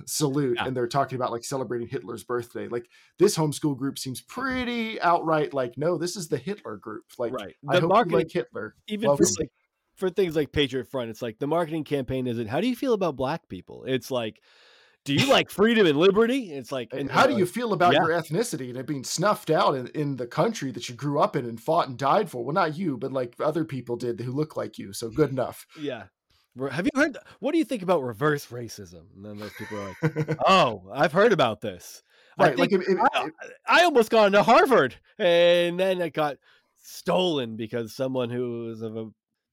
salute 0.05 0.57
yeah. 0.57 0.65
and 0.65 0.75
they're 0.75 0.87
talking 0.87 1.15
about 1.15 1.31
like 1.31 1.43
celebrating 1.43 1.87
Hitler's 1.87 2.23
birthday. 2.23 2.67
Like 2.67 2.87
this 3.19 3.37
homeschool 3.37 3.77
group 3.77 3.99
seems 3.99 4.21
pretty 4.21 4.99
outright 5.01 5.53
like, 5.53 5.77
no, 5.77 5.97
this 5.97 6.15
is 6.15 6.27
the 6.27 6.37
Hitler 6.37 6.77
group. 6.77 7.03
Like, 7.17 7.33
right. 7.33 7.55
The 7.63 7.77
I 7.77 7.79
hope 7.79 7.89
marketing, 7.89 8.11
you 8.11 8.17
like 8.17 8.31
Hitler. 8.31 8.75
Even 8.87 9.15
for 9.17 9.25
like 9.39 9.51
for 9.95 10.09
things 10.09 10.35
like 10.35 10.51
Patriot 10.51 10.87
Front, 10.87 11.09
it's 11.09 11.21
like 11.21 11.39
the 11.39 11.47
marketing 11.47 11.83
campaign 11.83 12.27
isn't 12.27 12.47
how 12.47 12.61
do 12.61 12.67
you 12.67 12.75
feel 12.75 12.93
about 12.93 13.15
black 13.15 13.47
people? 13.47 13.83
It's 13.85 14.11
like 14.11 14.41
do 15.03 15.15
you 15.15 15.27
like 15.27 15.49
freedom 15.49 15.87
and 15.87 15.97
liberty? 15.97 16.53
It's 16.53 16.71
like, 16.71 16.93
and 16.93 17.09
how 17.09 17.25
do 17.25 17.33
uh, 17.33 17.37
you 17.37 17.45
feel 17.47 17.73
about 17.73 17.93
yeah. 17.93 18.01
your 18.01 18.09
ethnicity 18.09 18.69
and 18.69 18.77
it 18.77 18.85
being 18.85 19.03
snuffed 19.03 19.49
out 19.49 19.73
in, 19.73 19.87
in 19.87 20.15
the 20.15 20.27
country 20.27 20.71
that 20.71 20.89
you 20.89 20.95
grew 20.95 21.19
up 21.19 21.35
in 21.35 21.45
and 21.45 21.59
fought 21.59 21.87
and 21.87 21.97
died 21.97 22.29
for? 22.29 22.43
Well, 22.43 22.53
not 22.53 22.77
you, 22.77 22.97
but 22.97 23.11
like 23.11 23.33
other 23.39 23.65
people 23.65 23.95
did 23.95 24.19
who 24.19 24.31
look 24.31 24.55
like 24.55 24.77
you. 24.77 24.93
So 24.93 25.09
good 25.09 25.29
enough. 25.31 25.65
Yeah. 25.79 26.03
Have 26.71 26.85
you 26.85 26.91
heard? 26.99 27.17
What 27.39 27.53
do 27.53 27.57
you 27.57 27.65
think 27.65 27.81
about 27.81 28.03
reverse 28.03 28.47
racism? 28.47 29.03
And 29.15 29.25
then 29.25 29.37
those 29.37 29.53
people 29.53 29.79
are 29.79 29.95
like, 30.01 30.37
"Oh, 30.47 30.83
I've 30.93 31.13
heard 31.13 31.31
about 31.31 31.61
this." 31.61 32.03
Right, 32.37 32.53
I, 32.53 32.55
like 32.55 32.71
it, 32.71 32.81
it, 32.87 32.97
I, 33.13 33.29
I, 33.67 33.83
almost 33.83 34.09
got 34.09 34.27
into 34.27 34.43
Harvard, 34.43 34.95
and 35.17 35.79
then 35.79 36.01
it 36.01 36.13
got 36.13 36.37
stolen 36.81 37.55
because 37.55 37.93
someone 37.93 38.29
who 38.29 38.65
was 38.65 38.81
of 38.81 38.97
a 38.97 39.07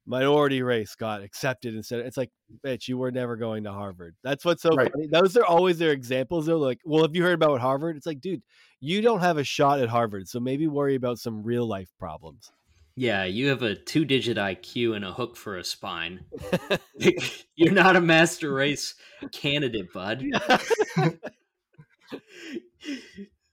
minority 0.06 0.62
race 0.62 0.94
got 0.94 1.22
accepted 1.22 1.74
instead. 1.74 2.00
It's 2.00 2.16
like, 2.16 2.30
bitch, 2.64 2.88
you 2.88 2.96
were 2.96 3.11
never 3.11 3.37
going 3.37 3.64
to 3.64 3.72
Harvard. 3.72 4.16
That's 4.24 4.44
what's 4.44 4.62
so 4.62 4.70
right. 4.70 4.90
funny. 4.90 5.06
Those 5.06 5.37
are 5.37 5.44
always 5.44 5.78
their 5.78 5.92
examples. 5.92 6.46
They're 6.46 6.56
like, 6.56 6.80
well, 6.84 7.02
have 7.02 7.14
you 7.14 7.22
heard 7.22 7.34
about 7.34 7.61
Harvard? 7.61 7.96
It's 7.96 8.06
like, 8.06 8.20
dude, 8.20 8.42
you 8.80 9.02
don't 9.02 9.20
have 9.20 9.38
a 9.38 9.44
shot 9.44 9.80
at 9.80 9.88
Harvard, 9.88 10.28
so 10.28 10.40
maybe 10.40 10.66
worry 10.66 10.94
about 10.94 11.18
some 11.18 11.42
real 11.42 11.66
life 11.66 11.90
problems. 11.98 12.50
Yeah, 12.98 13.24
you 13.24 13.48
have 13.48 13.62
a 13.62 13.74
two 13.74 14.04
digit 14.04 14.37
IQ 14.37 14.96
and 14.96 15.04
a 15.04 15.12
hook 15.12 15.37
for 15.37 15.56
a 15.56 15.64
spine. 15.64 16.24
You're 17.56 17.72
not 17.72 17.96
a 17.96 18.00
master 18.00 18.52
race 18.52 18.94
candidate, 19.32 19.92
bud. 19.92 20.24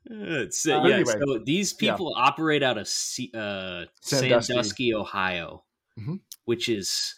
It's, 0.08 0.67
uh, 0.67 0.81
uh, 0.81 0.88
yeah, 0.88 0.95
anyway, 0.95 1.13
so 1.13 1.39
these 1.43 1.73
people 1.73 2.13
yeah. 2.15 2.23
operate 2.23 2.62
out 2.62 2.77
of 2.77 2.84
uh, 2.84 3.86
Sandusky. 4.01 4.53
Sandusky, 4.53 4.93
Ohio. 4.93 5.63
Mm-hmm 5.99 6.15
which 6.45 6.69
is 6.69 7.15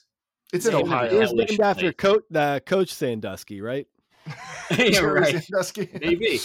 it's 0.53 0.65
in 0.65 0.73
Ohio. 0.73 1.21
It's 1.21 1.33
named 1.33 1.61
after 1.61 1.93
Coach 1.93 2.23
uh, 2.33 2.59
Coach 2.61 2.93
Sandusky, 2.93 3.61
right? 3.61 3.87
yeah, 4.77 4.99
right. 4.99 5.43
Sandusky. 5.43 5.89
Maybe. 6.01 6.39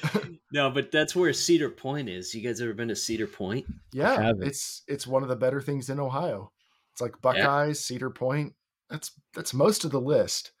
no, 0.52 0.70
but 0.70 0.90
that's 0.90 1.16
where 1.16 1.32
Cedar 1.32 1.70
Point 1.70 2.08
is. 2.08 2.34
You 2.34 2.42
guys 2.42 2.60
ever 2.60 2.74
been 2.74 2.88
to 2.88 2.96
Cedar 2.96 3.26
Point? 3.26 3.66
Yeah, 3.92 4.32
it's 4.40 4.82
it's 4.86 5.06
one 5.06 5.22
of 5.22 5.28
the 5.28 5.36
better 5.36 5.60
things 5.60 5.90
in 5.90 5.98
Ohio. 5.98 6.52
It's 6.92 7.00
like 7.00 7.20
Buckeyes, 7.20 7.68
yeah. 7.68 7.72
Cedar 7.72 8.10
Point. 8.10 8.54
That's 8.90 9.10
that's 9.34 9.54
most 9.54 9.84
of 9.84 9.90
the 9.90 10.00
list. 10.00 10.52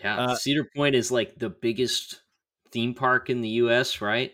Yeah, 0.00 0.18
uh, 0.18 0.34
Cedar 0.34 0.68
Point 0.74 0.94
is 0.94 1.10
like 1.10 1.36
the 1.36 1.50
biggest 1.50 2.20
theme 2.72 2.94
park 2.94 3.30
in 3.30 3.40
the 3.40 3.48
U.S., 3.50 4.00
right? 4.00 4.32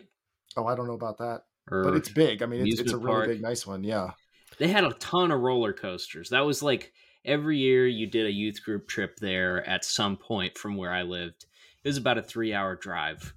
Oh, 0.57 0.65
I 0.65 0.75
don't 0.75 0.87
know 0.87 0.93
about 0.93 1.19
that, 1.19 1.41
or 1.69 1.83
but 1.83 1.95
it's 1.95 2.09
big. 2.09 2.41
I 2.41 2.47
mean, 2.47 2.65
it's, 2.65 2.79
it's 2.79 2.91
a 2.91 2.97
really 2.97 3.27
big, 3.27 3.41
nice 3.41 3.67
one. 3.67 3.83
Yeah. 3.83 4.11
They 4.59 4.67
had 4.67 4.83
a 4.83 4.93
ton 4.93 5.31
of 5.31 5.41
roller 5.41 5.73
coasters. 5.73 6.29
That 6.29 6.45
was 6.45 6.61
like 6.61 6.93
every 7.25 7.57
year 7.57 7.87
you 7.87 8.07
did 8.07 8.25
a 8.25 8.31
youth 8.31 8.63
group 8.63 8.87
trip 8.87 9.17
there 9.17 9.67
at 9.67 9.85
some 9.85 10.17
point 10.17 10.57
from 10.57 10.77
where 10.77 10.91
I 10.91 11.03
lived. 11.03 11.45
It 11.83 11.87
was 11.87 11.97
about 11.97 12.17
a 12.17 12.23
three 12.23 12.53
hour 12.53 12.75
drive. 12.75 13.33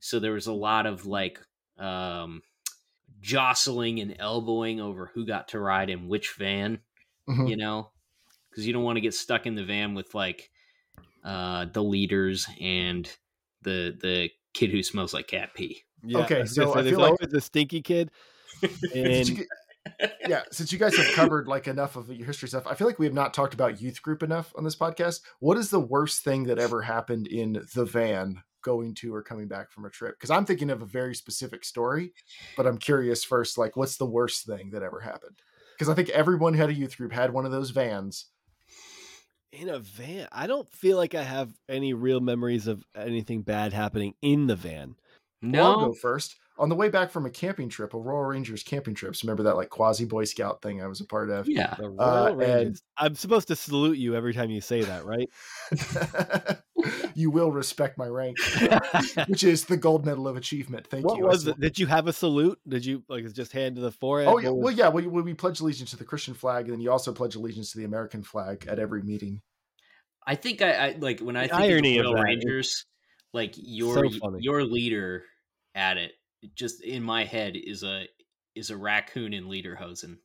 So 0.00 0.20
there 0.20 0.32
was 0.32 0.46
a 0.46 0.52
lot 0.52 0.86
of 0.86 1.06
like 1.06 1.40
um, 1.78 2.42
jostling 3.20 4.00
and 4.00 4.16
elbowing 4.18 4.80
over 4.80 5.10
who 5.14 5.26
got 5.26 5.48
to 5.48 5.58
ride 5.58 5.90
in 5.90 6.08
which 6.08 6.34
van, 6.38 6.80
mm-hmm. 7.28 7.46
you 7.46 7.56
know, 7.56 7.90
because 8.50 8.66
you 8.66 8.72
don't 8.72 8.84
want 8.84 8.96
to 8.96 9.00
get 9.00 9.14
stuck 9.14 9.46
in 9.46 9.54
the 9.54 9.64
van 9.64 9.94
with 9.94 10.14
like 10.14 10.50
uh, 11.24 11.66
the 11.72 11.82
leaders 11.82 12.46
and 12.60 13.10
the 13.62 13.96
the 14.00 14.30
kid 14.52 14.70
who 14.70 14.82
smells 14.82 15.14
like 15.14 15.26
cat 15.26 15.54
pee. 15.54 15.82
Yeah. 16.04 16.18
Okay, 16.18 16.44
so 16.44 16.74
I 16.74 16.82
feel 16.82 17.00
like 17.00 17.18
the 17.18 17.40
stinky 17.40 17.82
kid. 17.82 18.10
And 18.94 19.44
yeah, 20.26 20.42
since 20.50 20.72
you 20.72 20.78
guys 20.78 20.96
have 20.96 21.14
covered 21.14 21.46
like 21.46 21.68
enough 21.68 21.96
of 21.96 22.08
your 22.08 22.26
history 22.26 22.48
stuff, 22.48 22.66
I 22.66 22.74
feel 22.74 22.86
like 22.86 22.98
we 22.98 23.06
have 23.06 23.14
not 23.14 23.34
talked 23.34 23.54
about 23.54 23.80
youth 23.80 24.02
group 24.02 24.22
enough 24.22 24.52
on 24.56 24.64
this 24.64 24.76
podcast. 24.76 25.20
What 25.40 25.58
is 25.58 25.70
the 25.70 25.80
worst 25.80 26.24
thing 26.24 26.44
that 26.44 26.58
ever 26.58 26.82
happened 26.82 27.26
in 27.26 27.64
the 27.74 27.84
van 27.84 28.42
going 28.62 28.94
to 28.94 29.14
or 29.14 29.22
coming 29.22 29.48
back 29.48 29.70
from 29.70 29.84
a 29.84 29.90
trip? 29.90 30.16
Because 30.18 30.30
I'm 30.30 30.46
thinking 30.46 30.70
of 30.70 30.82
a 30.82 30.86
very 30.86 31.14
specific 31.14 31.64
story, 31.64 32.12
but 32.56 32.66
I'm 32.66 32.78
curious 32.78 33.24
first, 33.24 33.58
like, 33.58 33.76
what's 33.76 33.96
the 33.96 34.06
worst 34.06 34.46
thing 34.46 34.70
that 34.70 34.82
ever 34.82 35.00
happened? 35.00 35.40
Because 35.76 35.90
I 35.90 35.94
think 35.94 36.08
everyone 36.10 36.54
who 36.54 36.60
had 36.60 36.70
a 36.70 36.74
youth 36.74 36.96
group 36.96 37.12
had 37.12 37.32
one 37.32 37.44
of 37.44 37.52
those 37.52 37.70
vans. 37.70 38.26
In 39.52 39.68
a 39.68 39.78
van, 39.78 40.28
I 40.32 40.46
don't 40.46 40.72
feel 40.72 40.96
like 40.96 41.14
I 41.14 41.22
have 41.22 41.52
any 41.68 41.94
real 41.94 42.20
memories 42.20 42.66
of 42.66 42.84
anything 42.96 43.42
bad 43.42 43.72
happening 43.72 44.14
in 44.20 44.46
the 44.46 44.56
van. 44.56 44.96
No, 45.42 45.62
well, 45.62 45.70
I'll 45.70 45.86
go 45.86 45.92
first 45.92 46.36
on 46.56 46.68
the 46.68 46.74
way 46.74 46.88
back 46.88 47.10
from 47.10 47.26
a 47.26 47.30
camping 47.30 47.68
trip, 47.68 47.94
a 47.94 47.98
Royal 47.98 48.24
Rangers 48.24 48.62
camping 48.62 48.94
trips. 48.94 49.24
Remember 49.24 49.42
that 49.44 49.56
like 49.56 49.70
quasi 49.70 50.04
Boy 50.04 50.24
Scout 50.24 50.62
thing 50.62 50.82
I 50.82 50.86
was 50.86 51.00
a 51.00 51.04
part 51.04 51.30
of? 51.30 51.48
Yeah. 51.48 51.74
The 51.76 51.86
uh, 51.86 51.88
Royal 51.88 52.26
uh, 52.26 52.32
Rangers. 52.32 52.82
I'm 52.96 53.14
supposed 53.14 53.48
to 53.48 53.56
salute 53.56 53.98
you 53.98 54.14
every 54.14 54.34
time 54.34 54.50
you 54.50 54.60
say 54.60 54.82
that, 54.82 55.04
right? 55.04 55.28
you 57.14 57.30
will 57.30 57.50
respect 57.50 57.98
my 57.98 58.06
rank, 58.06 58.36
which 59.26 59.44
is 59.44 59.64
the 59.64 59.76
gold 59.76 60.04
medal 60.04 60.28
of 60.28 60.36
achievement. 60.36 60.86
Thank 60.86 61.06
what 61.06 61.18
you. 61.18 61.24
Was 61.24 61.46
it? 61.46 61.58
Did 61.60 61.78
you 61.78 61.86
have 61.86 62.06
a 62.06 62.12
salute? 62.12 62.58
Did 62.68 62.84
you 62.84 63.02
like 63.08 63.30
just 63.32 63.52
hand 63.52 63.76
to 63.76 63.82
the 63.82 63.92
forehead? 63.92 64.28
Oh 64.28 64.38
yeah, 64.38 64.50
was... 64.50 64.64
well 64.64 64.74
yeah. 64.74 64.88
We, 64.88 65.06
we 65.06 65.34
pledge 65.34 65.60
allegiance 65.60 65.90
to 65.90 65.96
the 65.96 66.04
Christian 66.04 66.34
flag, 66.34 66.66
and 66.66 66.74
then 66.74 66.80
you 66.80 66.90
also 66.90 67.12
pledge 67.12 67.34
allegiance 67.34 67.72
to 67.72 67.78
the 67.78 67.84
American 67.84 68.22
flag 68.22 68.66
at 68.68 68.78
every 68.78 69.02
meeting. 69.02 69.40
I 70.26 70.34
think 70.36 70.62
I, 70.62 70.72
I 70.72 70.96
like 70.98 71.20
when 71.20 71.36
I 71.36 71.46
the 71.46 71.56
think 71.56 71.72
of 71.72 71.82
the 71.82 72.00
Royal 72.02 72.18
of 72.18 72.24
Rangers, 72.24 72.86
like 73.32 73.54
your 73.56 74.10
so 74.10 74.36
your 74.38 74.64
leader 74.64 75.24
at 75.74 75.96
it 75.96 76.12
just 76.54 76.82
in 76.82 77.02
my 77.02 77.24
head 77.24 77.56
is 77.56 77.82
a 77.82 78.06
is 78.54 78.70
a 78.70 78.76
raccoon 78.76 79.32
in 79.32 79.44
lederhosen. 79.44 80.18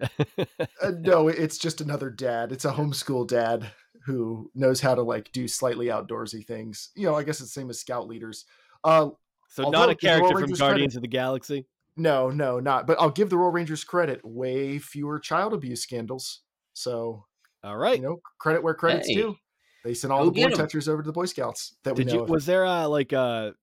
uh, 0.00 0.90
no, 1.00 1.28
it's 1.28 1.58
just 1.58 1.80
another 1.80 2.10
dad. 2.10 2.52
It's 2.52 2.64
a 2.64 2.72
homeschool 2.72 3.26
dad 3.26 3.70
who 4.04 4.50
knows 4.54 4.80
how 4.80 4.94
to 4.94 5.02
like 5.02 5.32
do 5.32 5.48
slightly 5.48 5.86
outdoorsy 5.86 6.46
things. 6.46 6.90
You 6.94 7.06
know, 7.06 7.14
I 7.14 7.22
guess 7.22 7.40
it's 7.40 7.52
the 7.52 7.60
same 7.60 7.70
as 7.70 7.80
scout 7.80 8.06
leaders. 8.08 8.44
Uh, 8.84 9.10
so 9.48 9.70
not 9.70 9.90
a 9.90 9.94
character 9.94 10.38
from 10.38 10.52
Guardians 10.52 10.58
credit, 10.58 10.96
of 10.96 11.02
the 11.02 11.08
Galaxy. 11.08 11.66
No, 11.96 12.30
no, 12.30 12.60
not. 12.60 12.86
But 12.86 13.00
I'll 13.00 13.10
give 13.10 13.30
the 13.30 13.38
Royal 13.38 13.52
Rangers 13.52 13.84
credit. 13.84 14.20
Way 14.24 14.78
fewer 14.78 15.18
child 15.18 15.54
abuse 15.54 15.82
scandals. 15.82 16.40
So, 16.74 17.24
all 17.64 17.76
right, 17.76 17.96
you 17.96 18.02
know, 18.02 18.20
credit 18.38 18.62
where 18.62 18.74
credit's 18.74 19.08
hey. 19.08 19.14
due. 19.14 19.36
They 19.82 19.94
sent 19.94 20.12
all 20.12 20.24
Go 20.24 20.30
the 20.30 20.42
boy 20.42 20.50
touchers 20.50 20.88
over 20.88 21.02
to 21.02 21.06
the 21.06 21.12
Boy 21.12 21.26
Scouts. 21.26 21.76
That 21.84 21.94
Did 21.94 22.06
we 22.06 22.12
know. 22.12 22.26
You, 22.26 22.32
was 22.32 22.44
there 22.44 22.64
a 22.64 22.86
like 22.88 23.12
a 23.12 23.54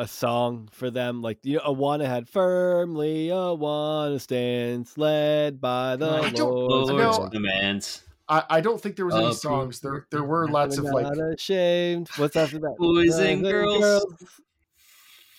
a 0.00 0.08
song 0.08 0.68
for 0.72 0.90
them. 0.90 1.20
Like 1.20 1.38
you 1.44 1.56
know, 1.56 1.74
Awana 1.74 2.06
had 2.06 2.26
firmly 2.28 3.28
Awana 3.28 4.18
stands 4.18 4.96
led 4.96 5.60
by 5.60 5.96
the 5.96 6.08
I 6.08 6.30
Lord's 6.30 6.88
no, 6.88 7.28
demands. 7.28 8.02
I, 8.26 8.44
I 8.48 8.60
don't 8.62 8.80
think 8.80 8.96
there 8.96 9.04
was 9.04 9.14
any 9.14 9.34
songs. 9.34 9.80
There 9.80 10.06
there 10.10 10.24
were 10.24 10.48
lots 10.48 10.78
of 10.78 10.84
like 10.84 11.06
ashamed. 11.16 12.08
What's 12.16 12.34
after 12.34 12.58
that? 12.60 12.76
Boys 12.78 13.18
uh, 13.18 13.22
and 13.22 13.42
girls. 13.42 14.16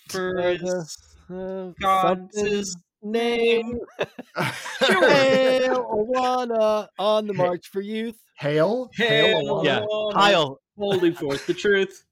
First, 0.08 1.16
uh, 1.32 1.70
God's 1.80 2.76
name. 3.02 3.80
Hail 4.78 5.84
Awana 6.14 6.86
on 6.98 7.26
the 7.26 7.34
march 7.34 7.68
for 7.68 7.80
youth. 7.80 8.16
Hail, 8.38 8.90
hail, 8.94 9.62
hail 9.62 9.62
yeah, 9.64 9.84
Hail, 10.16 10.60
holding 10.76 11.14
forth 11.14 11.46
the 11.46 11.54
truth. 11.54 12.04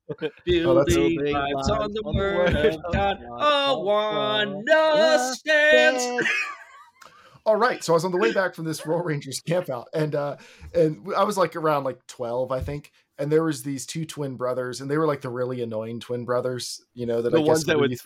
Building 0.45 0.65
oh, 1.37 1.41
lives 1.55 1.71
on 1.71 1.93
the 1.93 2.03
word 2.05 2.57
of 2.57 2.77
God. 2.93 3.21
Awana 3.39 5.35
stands. 5.35 6.29
All 7.47 7.57
right, 7.57 7.83
so 7.83 7.93
I 7.93 7.95
was 7.95 8.05
on 8.05 8.13
the 8.13 8.19
way 8.19 8.33
back 8.33 8.55
from 8.55 8.67
this 8.67 8.85
Royal 8.85 9.03
Rangers 9.03 9.41
campout, 9.41 9.87
and 9.95 10.15
uh, 10.15 10.37
and 10.75 11.07
I 11.17 11.25
was 11.25 11.39
like 11.39 11.57
around 11.57 11.85
like 11.85 11.99
twelve, 12.07 12.53
I 12.53 12.61
think, 12.61 12.93
and 13.19 13.33
there 13.33 13.43
was 13.43 13.63
these 13.63 13.87
two 13.87 14.05
twin 14.05 14.37
brothers, 14.37 14.81
and 14.81 14.91
they 14.91 14.99
were 14.99 15.07
like 15.07 15.23
the 15.23 15.31
really 15.31 15.63
annoying 15.63 16.01
twin 16.01 16.27
brothers, 16.27 16.83
you 16.95 17.07
know, 17.07 17.23
that 17.23 17.31
the 17.31 17.39
I 17.39 17.43
ones 17.43 17.65
that 17.65 17.79
would 17.79 17.97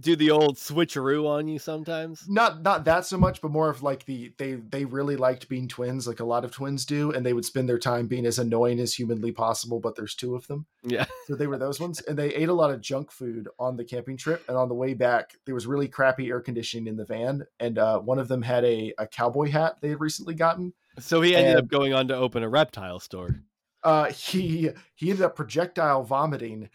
do 0.00 0.16
the 0.16 0.30
old 0.30 0.56
switcheroo 0.56 1.26
on 1.28 1.46
you 1.48 1.58
sometimes. 1.58 2.24
Not 2.28 2.62
not 2.62 2.84
that 2.84 3.06
so 3.06 3.16
much, 3.16 3.40
but 3.40 3.50
more 3.50 3.68
of 3.70 3.82
like 3.82 4.04
the 4.06 4.32
they 4.38 4.54
they 4.54 4.84
really 4.84 5.16
liked 5.16 5.48
being 5.48 5.68
twins, 5.68 6.06
like 6.06 6.20
a 6.20 6.24
lot 6.24 6.44
of 6.44 6.50
twins 6.50 6.84
do, 6.84 7.12
and 7.12 7.24
they 7.24 7.32
would 7.32 7.44
spend 7.44 7.68
their 7.68 7.78
time 7.78 8.06
being 8.06 8.26
as 8.26 8.38
annoying 8.38 8.80
as 8.80 8.94
humanly 8.94 9.32
possible. 9.32 9.80
But 9.80 9.94
there's 9.96 10.14
two 10.14 10.34
of 10.34 10.46
them, 10.48 10.66
Yeah. 10.82 11.06
so 11.26 11.34
they 11.34 11.46
were 11.46 11.58
those 11.58 11.78
ones, 11.80 12.00
and 12.02 12.18
they 12.18 12.34
ate 12.34 12.48
a 12.48 12.54
lot 12.54 12.70
of 12.70 12.80
junk 12.80 13.10
food 13.12 13.48
on 13.58 13.76
the 13.76 13.84
camping 13.84 14.16
trip. 14.16 14.44
And 14.48 14.56
on 14.56 14.68
the 14.68 14.74
way 14.74 14.94
back, 14.94 15.34
there 15.46 15.54
was 15.54 15.66
really 15.66 15.88
crappy 15.88 16.28
air 16.28 16.40
conditioning 16.40 16.86
in 16.88 16.96
the 16.96 17.04
van, 17.06 17.44
and 17.60 17.78
uh, 17.78 17.98
one 18.00 18.18
of 18.18 18.28
them 18.28 18.42
had 18.42 18.64
a 18.64 18.92
a 18.98 19.06
cowboy 19.06 19.50
hat 19.50 19.76
they 19.80 19.90
had 19.90 20.00
recently 20.00 20.34
gotten. 20.34 20.72
So 20.98 21.20
he 21.20 21.36
ended 21.36 21.52
And- 21.56 21.60
up 21.60 21.68
going 21.68 21.92
on 21.94 22.08
to 22.08 22.16
open 22.16 22.42
a 22.42 22.48
reptile 22.48 22.98
store. 22.98 23.42
Uh, 23.84 24.06
he 24.10 24.70
he 24.96 25.10
ended 25.10 25.24
up 25.24 25.36
projectile 25.36 26.02
vomiting 26.02 26.68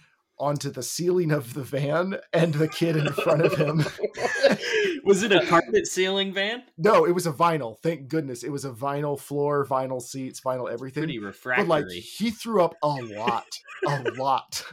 onto 0.43 0.69
the 0.69 0.83
ceiling 0.83 1.31
of 1.31 1.53
the 1.53 1.63
van 1.63 2.17
and 2.33 2.55
the 2.55 2.67
kid 2.67 2.97
in 2.97 3.07
front 3.13 3.41
of 3.41 3.53
him. 3.55 3.79
Was 5.03 5.23
it 5.23 5.31
a 5.31 5.45
carpet 5.47 5.87
ceiling 5.87 6.33
van? 6.33 6.63
No, 6.77 7.05
it 7.05 7.11
was 7.11 7.25
a 7.27 7.31
vinyl. 7.31 7.77
Thank 7.81 8.07
goodness. 8.07 8.43
It 8.43 8.51
was 8.51 8.65
a 8.65 8.71
vinyl 8.71 9.19
floor, 9.19 9.65
vinyl 9.65 10.01
seats, 10.01 10.41
vinyl 10.41 10.71
everything. 10.71 11.03
Pretty 11.03 11.19
But 11.19 11.25
refractory. 11.27 11.67
like 11.67 11.87
he 11.89 12.29
threw 12.31 12.63
up 12.63 12.75
a 12.83 12.87
lot, 12.87 13.45
a 13.87 14.01
lot, 14.17 14.63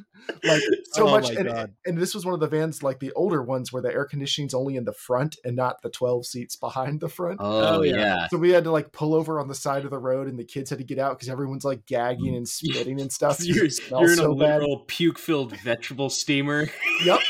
like 0.44 0.62
so 0.92 1.06
Oh 1.08 1.10
much. 1.10 1.30
And, 1.30 1.48
God. 1.48 1.72
and 1.86 1.98
this 1.98 2.14
was 2.14 2.24
one 2.24 2.34
of 2.34 2.40
the 2.40 2.48
vans, 2.48 2.82
like 2.82 3.00
the 3.00 3.12
older 3.12 3.42
ones, 3.42 3.72
where 3.72 3.82
the 3.82 3.92
air 3.92 4.04
conditioning's 4.04 4.54
only 4.54 4.76
in 4.76 4.84
the 4.84 4.92
front 4.92 5.36
and 5.44 5.56
not 5.56 5.82
the 5.82 5.90
twelve 5.90 6.26
seats 6.26 6.56
behind 6.56 7.00
the 7.00 7.08
front. 7.08 7.38
oh, 7.40 7.78
Oh, 7.78 7.82
yeah. 7.82 7.96
yeah. 7.96 8.28
So 8.28 8.38
we 8.38 8.50
had 8.50 8.64
to 8.64 8.70
like 8.70 8.92
pull 8.92 9.14
over 9.14 9.38
on 9.40 9.48
the 9.48 9.54
side 9.54 9.84
of 9.84 9.90
the 9.90 9.98
road, 9.98 10.26
and 10.28 10.38
the 10.38 10.44
kids 10.44 10.70
had 10.70 10.78
to 10.78 10.84
get 10.84 10.98
out 10.98 11.16
because 11.18 11.28
everyone's 11.28 11.64
like 11.64 11.86
gagging 11.86 12.34
and 12.34 12.48
spitting 12.48 13.00
and 13.00 13.12
stuff. 13.12 13.40
You're, 13.44 13.64
you're 13.66 14.04
in 14.04 14.10
a 14.10 14.16
so 14.16 14.34
bad. 14.34 14.54
literal 14.60 14.84
puke-filled 14.86 15.56
vegetable 15.58 16.10
steamer. 16.10 16.68
Yep. 17.04 17.20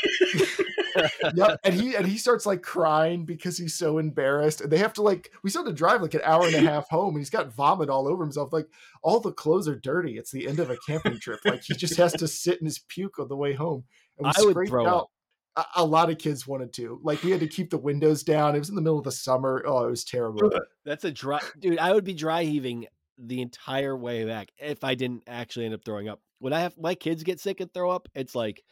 yep. 1.35 1.59
And 1.63 1.73
he 1.73 1.95
and 1.95 2.05
he 2.05 2.17
starts 2.17 2.45
like 2.45 2.61
crying 2.61 3.25
because 3.25 3.57
he's 3.57 3.75
so 3.75 3.97
embarrassed. 3.97 4.61
And 4.61 4.71
they 4.71 4.77
have 4.77 4.93
to 4.93 5.01
like 5.01 5.31
we 5.43 5.49
still 5.49 5.63
have 5.63 5.71
to 5.71 5.77
drive 5.77 6.01
like 6.01 6.13
an 6.13 6.21
hour 6.23 6.45
and 6.45 6.55
a 6.55 6.59
half 6.71 6.89
home, 6.89 7.15
and 7.15 7.19
he's 7.21 7.29
got 7.29 7.53
vomit 7.53 7.89
all 7.89 8.07
over 8.07 8.23
himself. 8.23 8.53
Like 8.53 8.67
all 9.01 9.19
the 9.19 9.31
clothes 9.31 9.67
are 9.67 9.75
dirty. 9.75 10.17
It's 10.17 10.31
the 10.31 10.47
end 10.47 10.59
of 10.59 10.69
a 10.69 10.77
camping 10.87 11.19
trip. 11.19 11.39
Like 11.45 11.63
he 11.63 11.73
just 11.73 11.97
has 11.97 12.13
to 12.13 12.27
sit 12.27 12.59
in 12.59 12.65
his 12.65 12.79
puke 12.79 13.19
on 13.19 13.27
the 13.27 13.37
way 13.37 13.53
home. 13.53 13.83
And 14.17 14.27
we 14.27 14.31
I 14.35 14.53
would 14.53 14.67
throw 14.67 14.87
out. 14.87 14.95
up. 14.95 15.11
A, 15.57 15.65
a 15.77 15.85
lot 15.85 16.09
of 16.09 16.17
kids 16.17 16.47
wanted 16.47 16.71
to. 16.73 16.99
Like 17.03 17.23
we 17.23 17.31
had 17.31 17.41
to 17.41 17.47
keep 17.47 17.69
the 17.69 17.77
windows 17.77 18.23
down. 18.23 18.55
It 18.55 18.59
was 18.59 18.69
in 18.69 18.75
the 18.75 18.81
middle 18.81 18.99
of 18.99 19.03
the 19.03 19.11
summer. 19.11 19.63
Oh, 19.67 19.85
it 19.85 19.89
was 19.89 20.05
terrible. 20.05 20.51
That's 20.85 21.03
a 21.03 21.11
dry 21.11 21.39
dude. 21.59 21.79
I 21.79 21.91
would 21.91 22.05
be 22.05 22.13
dry 22.13 22.43
heaving 22.43 22.87
the 23.17 23.41
entire 23.41 23.95
way 23.95 24.25
back 24.25 24.49
if 24.57 24.83
I 24.83 24.95
didn't 24.95 25.23
actually 25.27 25.65
end 25.65 25.73
up 25.73 25.85
throwing 25.85 26.09
up. 26.09 26.21
When 26.39 26.53
I 26.53 26.61
have 26.61 26.77
my 26.77 26.95
kids 26.95 27.23
get 27.23 27.39
sick 27.39 27.59
and 27.59 27.71
throw 27.73 27.91
up, 27.91 28.07
it's 28.15 28.33
like 28.33 28.63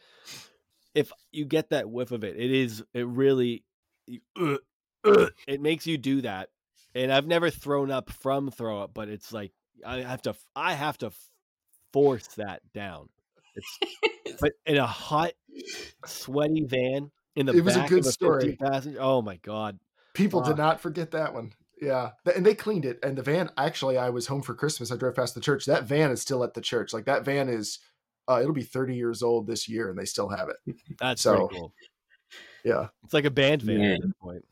if 0.94 1.12
you 1.32 1.44
get 1.44 1.70
that 1.70 1.90
whiff 1.90 2.12
of 2.12 2.24
it, 2.24 2.36
it 2.36 2.50
is 2.50 2.82
it 2.94 3.06
really 3.06 3.64
you, 4.06 4.20
uh, 4.40 4.56
uh, 5.04 5.26
it 5.46 5.60
makes 5.60 5.86
you 5.86 5.98
do 5.98 6.22
that. 6.22 6.48
And 6.94 7.12
I've 7.12 7.26
never 7.26 7.50
thrown 7.50 7.90
up 7.90 8.10
from 8.10 8.50
throw 8.50 8.82
up, 8.82 8.92
but 8.94 9.08
it's 9.08 9.32
like 9.32 9.52
I 9.86 9.98
have 9.98 10.22
to 10.22 10.34
I 10.56 10.74
have 10.74 10.98
to 10.98 11.12
force 11.92 12.26
that 12.36 12.62
down. 12.72 13.08
It's 13.54 14.40
but 14.40 14.52
in 14.66 14.76
a 14.78 14.86
hot, 14.86 15.32
sweaty 16.06 16.64
van 16.64 17.10
in 17.36 17.46
the 17.46 17.52
It 17.52 17.64
was 17.64 17.76
a 17.76 17.86
good 17.86 18.06
a 18.06 18.10
story. 18.10 18.56
passenger. 18.56 18.98
Oh 19.00 19.22
my 19.22 19.36
god! 19.36 19.78
People 20.14 20.40
did 20.42 20.56
not 20.56 20.80
forget 20.80 21.12
that 21.12 21.34
one. 21.34 21.52
Yeah, 21.80 22.10
and 22.34 22.44
they 22.44 22.54
cleaned 22.54 22.84
it. 22.84 22.98
And 23.02 23.16
the 23.16 23.22
van, 23.22 23.50
actually, 23.56 23.96
I 23.96 24.10
was 24.10 24.26
home 24.26 24.42
for 24.42 24.54
Christmas. 24.54 24.92
I 24.92 24.96
drove 24.96 25.14
past 25.14 25.34
the 25.34 25.40
church. 25.40 25.64
That 25.64 25.84
van 25.84 26.10
is 26.10 26.20
still 26.20 26.44
at 26.44 26.54
the 26.54 26.60
church. 26.60 26.92
Like 26.92 27.06
that 27.06 27.24
van 27.24 27.48
is, 27.48 27.78
uh, 28.30 28.40
it'll 28.40 28.52
be 28.54 28.62
30 28.62 28.94
years 28.94 29.22
old 29.22 29.46
this 29.46 29.68
year, 29.68 29.90
and 29.90 29.98
they 29.98 30.04
still 30.04 30.28
have 30.28 30.48
it. 30.48 30.76
That's 31.00 31.20
So, 31.22 31.46
pretty 31.48 31.56
cool. 31.56 31.74
Yeah, 32.64 32.88
It's 33.04 33.14
like 33.14 33.24
a 33.24 33.30
band 33.30 33.62
van 33.62 33.78
Man. 33.78 33.92
at 33.94 34.02
this 34.02 34.12
point. 34.20 34.44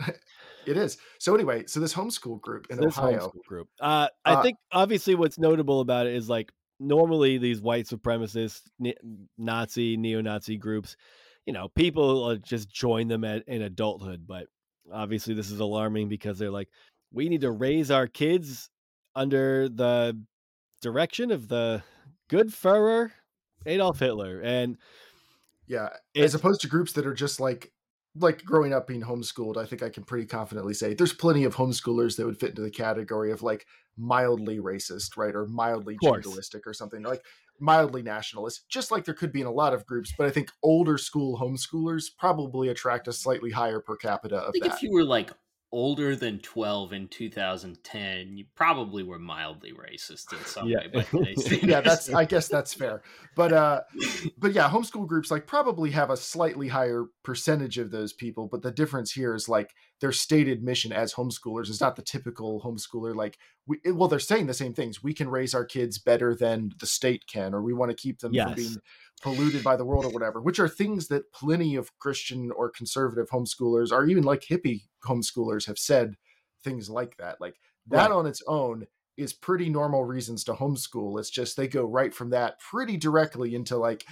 it 0.66 0.76
is. 0.76 0.96
So 1.18 1.34
anyway, 1.34 1.64
so 1.66 1.78
this 1.78 1.94
homeschool 1.94 2.40
group 2.40 2.66
in 2.70 2.80
this 2.80 2.96
Ohio. 2.98 3.28
homeschool 3.28 3.44
group. 3.46 3.68
Uh, 3.80 4.08
I 4.24 4.34
Uh, 4.34 4.42
think 4.42 4.56
obviously 4.72 5.14
what's 5.14 5.38
notable 5.38 5.80
about 5.80 6.06
it 6.06 6.14
is 6.14 6.28
like 6.28 6.50
normally 6.80 7.36
these 7.38 7.60
white 7.60 7.84
supremacist, 7.86 8.62
ne- 8.78 8.96
Nazi, 9.36 9.96
neo-Nazi 9.98 10.56
groups, 10.56 10.96
you 11.46 11.52
know, 11.52 11.68
people 11.68 12.24
uh, 12.24 12.36
just 12.36 12.70
join 12.70 13.08
them 13.08 13.24
at, 13.24 13.46
in 13.46 13.62
adulthood. 13.62 14.26
But 14.26 14.46
obviously, 14.90 15.34
this 15.34 15.50
is 15.50 15.60
alarming 15.60 16.08
because 16.08 16.38
they're 16.38 16.50
like, 16.50 16.68
we 17.12 17.28
need 17.28 17.42
to 17.42 17.50
raise 17.50 17.90
our 17.90 18.06
kids 18.06 18.70
under 19.14 19.68
the 19.68 20.18
direction 20.80 21.30
of 21.30 21.48
the 21.48 21.82
good 22.28 22.48
Führer 22.48 23.10
Adolf 23.66 23.98
Hitler, 23.98 24.40
and 24.40 24.76
Yeah, 25.66 25.86
It's- 26.14 26.24
as 26.24 26.34
opposed 26.34 26.60
to 26.62 26.68
groups 26.68 26.92
that 26.94 27.06
are 27.06 27.14
just 27.14 27.38
like 27.40 27.72
like 28.16 28.44
growing 28.44 28.72
up 28.72 28.88
being 28.88 29.02
homeschooled. 29.02 29.56
I 29.56 29.64
think 29.66 29.84
I 29.84 29.88
can 29.88 30.02
pretty 30.02 30.26
confidently 30.26 30.74
say 30.74 30.94
there's 30.94 31.12
plenty 31.12 31.44
of 31.44 31.54
homeschoolers 31.54 32.16
that 32.16 32.26
would 32.26 32.40
fit 32.40 32.50
into 32.50 32.62
the 32.62 32.70
category 32.70 33.30
of 33.30 33.40
like 33.44 33.66
mildly 33.96 34.58
racist, 34.58 35.16
right, 35.16 35.32
or 35.34 35.46
mildly 35.46 35.96
course. 35.96 36.26
jingoistic 36.26 36.62
or 36.66 36.72
something 36.74 37.02
like 37.04 37.24
mildly 37.60 38.02
nationalist. 38.02 38.68
Just 38.68 38.90
like 38.90 39.04
there 39.04 39.14
could 39.14 39.30
be 39.30 39.40
in 39.42 39.46
a 39.46 39.52
lot 39.52 39.72
of 39.72 39.86
groups, 39.86 40.12
but 40.18 40.26
I 40.26 40.30
think 40.30 40.50
older 40.60 40.98
school 40.98 41.38
homeschoolers 41.38 42.06
probably 42.18 42.66
attract 42.68 43.06
a 43.06 43.12
slightly 43.12 43.52
higher 43.52 43.78
per 43.80 43.94
capita 43.96 44.38
I 44.38 44.46
of 44.46 44.52
think 44.54 44.64
that. 44.64 44.74
if 44.74 44.82
you 44.82 44.90
were 44.90 45.04
like 45.04 45.30
older 45.72 46.16
than 46.16 46.38
12 46.40 46.92
in 46.92 47.08
2010, 47.08 48.36
you 48.36 48.44
probably 48.56 49.02
were 49.02 49.18
mildly 49.18 49.72
racist 49.72 50.32
in 50.32 50.44
some 50.44 50.68
Yeah. 50.68 50.86
way. 50.92 51.34
Yeah, 51.62 51.80
that's. 51.80 52.12
I 52.12 52.24
guess 52.24 52.48
that's 52.48 52.74
fair. 52.74 53.02
But 53.36 53.52
uh 53.52 53.82
but 54.38 54.52
yeah, 54.52 54.68
homeschool 54.68 55.06
groups 55.06 55.30
like 55.30 55.46
probably 55.46 55.90
have 55.90 56.10
a 56.10 56.16
slightly 56.16 56.68
higher 56.68 57.04
percentage 57.22 57.78
of 57.78 57.90
those 57.90 58.12
people, 58.12 58.48
but 58.50 58.62
the 58.62 58.70
difference 58.72 59.12
here 59.12 59.34
is 59.34 59.48
like 59.48 59.70
their 60.00 60.12
stated 60.12 60.62
mission 60.62 60.92
as 60.92 61.14
homeschoolers 61.14 61.68
is 61.68 61.80
not 61.80 61.94
the 61.94 62.02
typical 62.02 62.60
homeschooler 62.62 63.14
like 63.14 63.38
we 63.66 63.78
well 63.92 64.08
they're 64.08 64.18
saying 64.18 64.46
the 64.46 64.54
same 64.54 64.74
things. 64.74 65.02
We 65.02 65.14
can 65.14 65.28
raise 65.28 65.54
our 65.54 65.64
kids 65.64 65.98
better 65.98 66.34
than 66.34 66.72
the 66.80 66.86
state 66.86 67.26
can 67.26 67.54
or 67.54 67.62
we 67.62 67.72
want 67.72 67.90
to 67.90 67.96
keep 67.96 68.18
them 68.20 68.32
Yes. 68.34 68.46
from 68.46 68.54
being 68.54 68.76
polluted 69.20 69.62
by 69.62 69.76
the 69.76 69.84
world 69.84 70.04
or 70.04 70.10
whatever, 70.10 70.40
which 70.40 70.58
are 70.58 70.68
things 70.68 71.08
that 71.08 71.32
plenty 71.32 71.76
of 71.76 71.96
Christian 71.98 72.50
or 72.50 72.70
conservative 72.70 73.28
homeschoolers 73.30 73.92
or 73.92 74.06
even 74.06 74.24
like 74.24 74.42
hippie 74.42 74.82
homeschoolers 75.04 75.66
have 75.66 75.78
said 75.78 76.16
things 76.64 76.88
like 76.88 77.16
that. 77.18 77.40
Like 77.40 77.56
that 77.88 78.08
Right. 78.08 78.12
on 78.12 78.26
its 78.26 78.42
own 78.46 78.86
is 79.16 79.32
pretty 79.32 79.68
normal 79.68 80.04
reasons 80.04 80.44
to 80.44 80.54
homeschool. 80.54 81.18
It's 81.18 81.30
just 81.30 81.56
they 81.56 81.68
go 81.68 81.84
right 81.84 82.14
from 82.14 82.30
that 82.30 82.58
pretty 82.60 82.96
directly 82.96 83.54
into 83.54 83.76
like, 83.76 84.04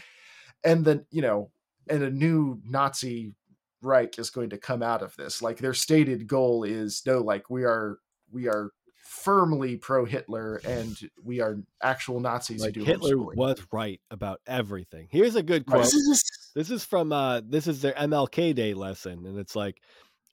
and 0.64 0.84
then, 0.84 1.06
you 1.10 1.22
know, 1.22 1.50
and 1.88 2.02
a 2.02 2.10
new 2.10 2.60
Nazi 2.64 3.34
Reich 3.80 4.18
is 4.18 4.30
going 4.30 4.50
to 4.50 4.58
come 4.58 4.82
out 4.82 5.02
of 5.02 5.16
this. 5.16 5.40
Like 5.40 5.58
their 5.58 5.74
stated 5.74 6.26
goal 6.26 6.64
is 6.64 7.02
no, 7.06 7.20
like 7.20 7.48
we 7.48 7.64
are, 7.64 7.98
we 8.30 8.48
are 8.48 8.72
firmly 9.08 9.76
pro 9.76 10.04
Hitler 10.04 10.56
and 10.64 10.96
we 11.24 11.40
are 11.40 11.58
actual 11.82 12.20
Nazis 12.20 12.60
like 12.60 12.74
who 12.74 12.80
do 12.82 12.86
Hitler 12.86 13.16
was 13.16 13.58
right 13.72 14.00
about 14.10 14.40
everything. 14.46 15.08
Here's 15.10 15.34
a 15.34 15.42
good 15.42 15.64
Right. 15.66 15.80
quote. 15.80 15.84
This 15.84 15.94
is- 15.94 16.22
This 16.54 16.70
is 16.70 16.84
from 16.84 17.12
uh 17.12 17.40
this 17.44 17.66
is 17.66 17.80
their 17.82 17.94
MLK 17.94 18.52
Day 18.54 18.74
lesson, 18.74 19.24
and 19.26 19.38
it's 19.38 19.54
like 19.56 19.80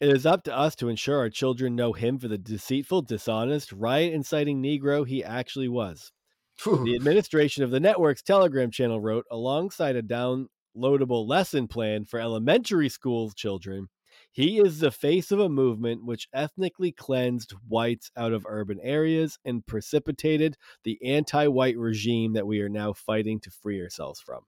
it 0.01 0.09
is 0.09 0.26
up 0.26 0.43
to 0.43 0.55
us 0.57 0.76
to 0.78 0.89
ensure 0.89 1.19
our 1.19 1.30
children 1.30 1.76
know 1.76 1.93
him 1.93 2.17
for 2.19 2.28
the 2.28 2.38
deceitful, 2.38 3.03
dishonest, 3.03 3.71
riot 3.71 4.13
inciting 4.13 4.61
Negro 4.61 5.07
he 5.07 5.23
actually 5.23 5.67
was. 5.69 6.11
Phew. 6.57 6.84
The 6.84 6.95
administration 6.95 7.63
of 7.63 7.69
the 7.71 7.80
network's 7.80 8.21
Telegram 8.23 8.71
channel 8.71 8.99
wrote, 8.99 9.26
alongside 9.32 9.95
a 9.95 10.01
downloadable 10.01 11.28
lesson 11.28 11.67
plan 11.67 12.05
for 12.05 12.19
elementary 12.19 12.89
school 12.89 13.32
children, 13.32 13.88
he 14.36 14.60
is 14.60 14.80
the 14.80 14.92
face 14.92 15.32
of 15.32 15.40
a 15.40 15.48
movement 15.48 16.04
which 16.04 16.28
ethnically 16.34 16.92
cleansed 16.92 17.54
whites 17.70 18.12
out 18.18 18.34
of 18.34 18.46
urban 18.46 18.82
areas 18.82 19.40
and 19.46 19.66
precipitated 19.66 20.58
the 20.84 21.00
anti 21.06 21.48
white 21.48 21.78
regime 21.78 22.34
that 22.34 22.46
we 22.46 22.60
are 22.60 22.68
now 22.68 22.92
fighting 22.92 23.40
to 23.40 23.50
free 23.50 23.82
ourselves 23.82 24.20
from. 24.20 24.42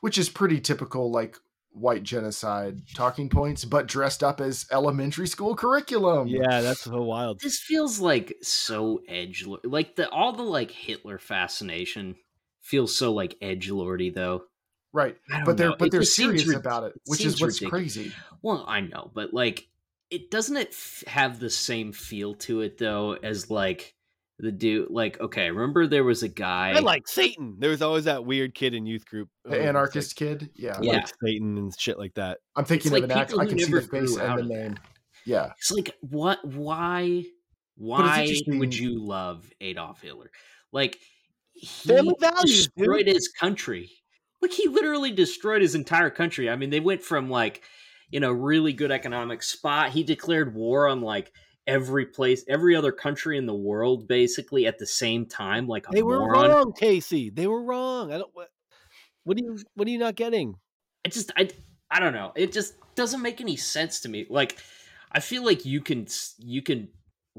Which 0.00 0.16
is 0.16 0.28
pretty 0.28 0.60
typical, 0.60 1.10
like 1.10 1.38
white 1.72 2.04
genocide 2.04 2.82
talking 2.94 3.28
points, 3.28 3.64
but 3.64 3.88
dressed 3.88 4.22
up 4.22 4.40
as 4.40 4.68
elementary 4.70 5.26
school 5.26 5.56
curriculum. 5.56 6.28
Yeah, 6.28 6.60
that's 6.60 6.82
so 6.82 7.02
wild. 7.02 7.40
this 7.40 7.58
feels 7.58 7.98
like 7.98 8.36
so 8.42 9.00
edge 9.08 9.44
like 9.64 9.96
the 9.96 10.08
all 10.08 10.32
the 10.32 10.44
like 10.44 10.70
Hitler 10.70 11.18
fascination 11.18 12.14
feels 12.60 12.94
so 12.94 13.12
like 13.12 13.34
edge 13.42 13.68
lordy 13.70 14.10
though. 14.10 14.44
Right. 14.92 15.16
But 15.44 15.56
they're 15.56 15.70
know. 15.70 15.76
but 15.78 15.86
It 15.86 15.90
they're 15.92 16.00
just 16.00 16.14
seems 16.16 16.28
serious 16.30 16.46
rid- 16.48 16.56
about 16.58 16.84
it, 16.84 16.92
it 16.96 17.02
which 17.06 17.24
is 17.24 17.40
what's 17.40 17.60
ridiculous. 17.60 17.70
crazy. 17.94 18.12
Well, 18.42 18.64
I 18.66 18.80
know, 18.80 19.10
but 19.14 19.32
like 19.34 19.68
it 20.10 20.30
doesn't 20.30 20.56
it 20.56 20.68
f- 20.70 21.04
have 21.06 21.38
the 21.40 21.50
same 21.50 21.92
feel 21.92 22.34
to 22.36 22.62
it 22.62 22.78
though 22.78 23.12
as 23.22 23.50
like 23.50 23.94
the 24.38 24.50
dude 24.52 24.88
like 24.90 25.20
okay, 25.20 25.50
remember 25.50 25.86
there 25.86 26.04
was 26.04 26.22
a 26.22 26.28
guy 26.28 26.70
I 26.70 26.78
like 26.78 27.06
Satan. 27.08 27.56
There 27.58 27.70
was 27.70 27.82
always 27.82 28.04
that 28.04 28.24
weird 28.24 28.54
kid 28.54 28.72
in 28.72 28.86
youth 28.86 29.04
group. 29.04 29.28
The 29.44 29.56
oh, 29.56 29.58
was 29.58 29.66
anarchist 29.66 30.16
kid. 30.16 30.48
Yeah. 30.54 30.74
like, 30.76 30.84
Yeah. 30.84 30.92
liked 30.92 31.12
Satan 31.22 31.58
and 31.58 31.72
shit 31.78 31.98
like 31.98 32.14
that. 32.14 32.38
I'm 32.56 32.64
thinking 32.64 32.92
like 32.92 33.02
of 33.04 33.10
an 33.10 33.18
act. 33.18 33.34
I 33.38 33.44
can 33.46 33.58
see 33.58 33.70
the 33.70 33.80
face 33.82 34.16
grew 34.16 34.20
and 34.24 34.38
the 34.38 34.42
name. 34.54 34.72
that. 34.74 34.80
Yeah. 35.26 35.52
It's 35.58 35.70
like 35.70 35.94
what? 36.00 36.42
Why? 36.46 37.24
Why 37.76 38.22
interesting- 38.22 38.58
would 38.58 38.74
you 38.76 38.98
love 39.04 39.50
Adolf 39.60 40.00
Hitler? 40.00 40.30
Like 40.72 40.98
he 41.52 41.66
Family 41.66 42.14
destroyed 42.42 43.06
his 43.06 43.28
country. 43.28 43.90
Like 44.40 44.52
he 44.52 44.68
literally 44.68 45.10
destroyed 45.10 45.62
his 45.62 45.74
entire 45.74 46.10
country. 46.10 46.48
I 46.48 46.56
mean, 46.56 46.70
they 46.70 46.80
went 46.80 47.02
from 47.02 47.30
like 47.30 47.62
in 48.12 48.24
a 48.24 48.32
really 48.32 48.72
good 48.72 48.90
economic 48.90 49.42
spot. 49.42 49.90
He 49.90 50.02
declared 50.02 50.54
war 50.54 50.88
on 50.88 51.00
like 51.00 51.32
every 51.66 52.06
place, 52.06 52.44
every 52.48 52.74
other 52.74 52.92
country 52.92 53.36
in 53.36 53.46
the 53.46 53.54
world, 53.54 54.08
basically 54.08 54.66
at 54.66 54.78
the 54.78 54.86
same 54.86 55.26
time. 55.26 55.66
Like 55.66 55.86
they 55.90 56.02
were 56.02 56.18
moron. 56.18 56.50
wrong, 56.50 56.72
Casey. 56.72 57.30
They 57.30 57.46
were 57.46 57.62
wrong. 57.62 58.12
I 58.12 58.18
don't. 58.18 58.30
What, 58.32 58.48
what 59.24 59.36
are 59.36 59.44
you? 59.44 59.58
What 59.74 59.86
are 59.88 59.90
you 59.90 59.98
not 59.98 60.14
getting? 60.14 60.54
It 61.04 61.12
just, 61.12 61.30
I, 61.36 61.48
I 61.90 62.00
don't 62.00 62.12
know. 62.12 62.32
It 62.34 62.52
just 62.52 62.74
doesn't 62.94 63.22
make 63.22 63.40
any 63.40 63.56
sense 63.56 64.00
to 64.00 64.08
me. 64.08 64.26
Like, 64.28 64.58
I 65.12 65.20
feel 65.20 65.44
like 65.44 65.64
you 65.64 65.80
can, 65.80 66.06
you 66.38 66.60
can 66.60 66.88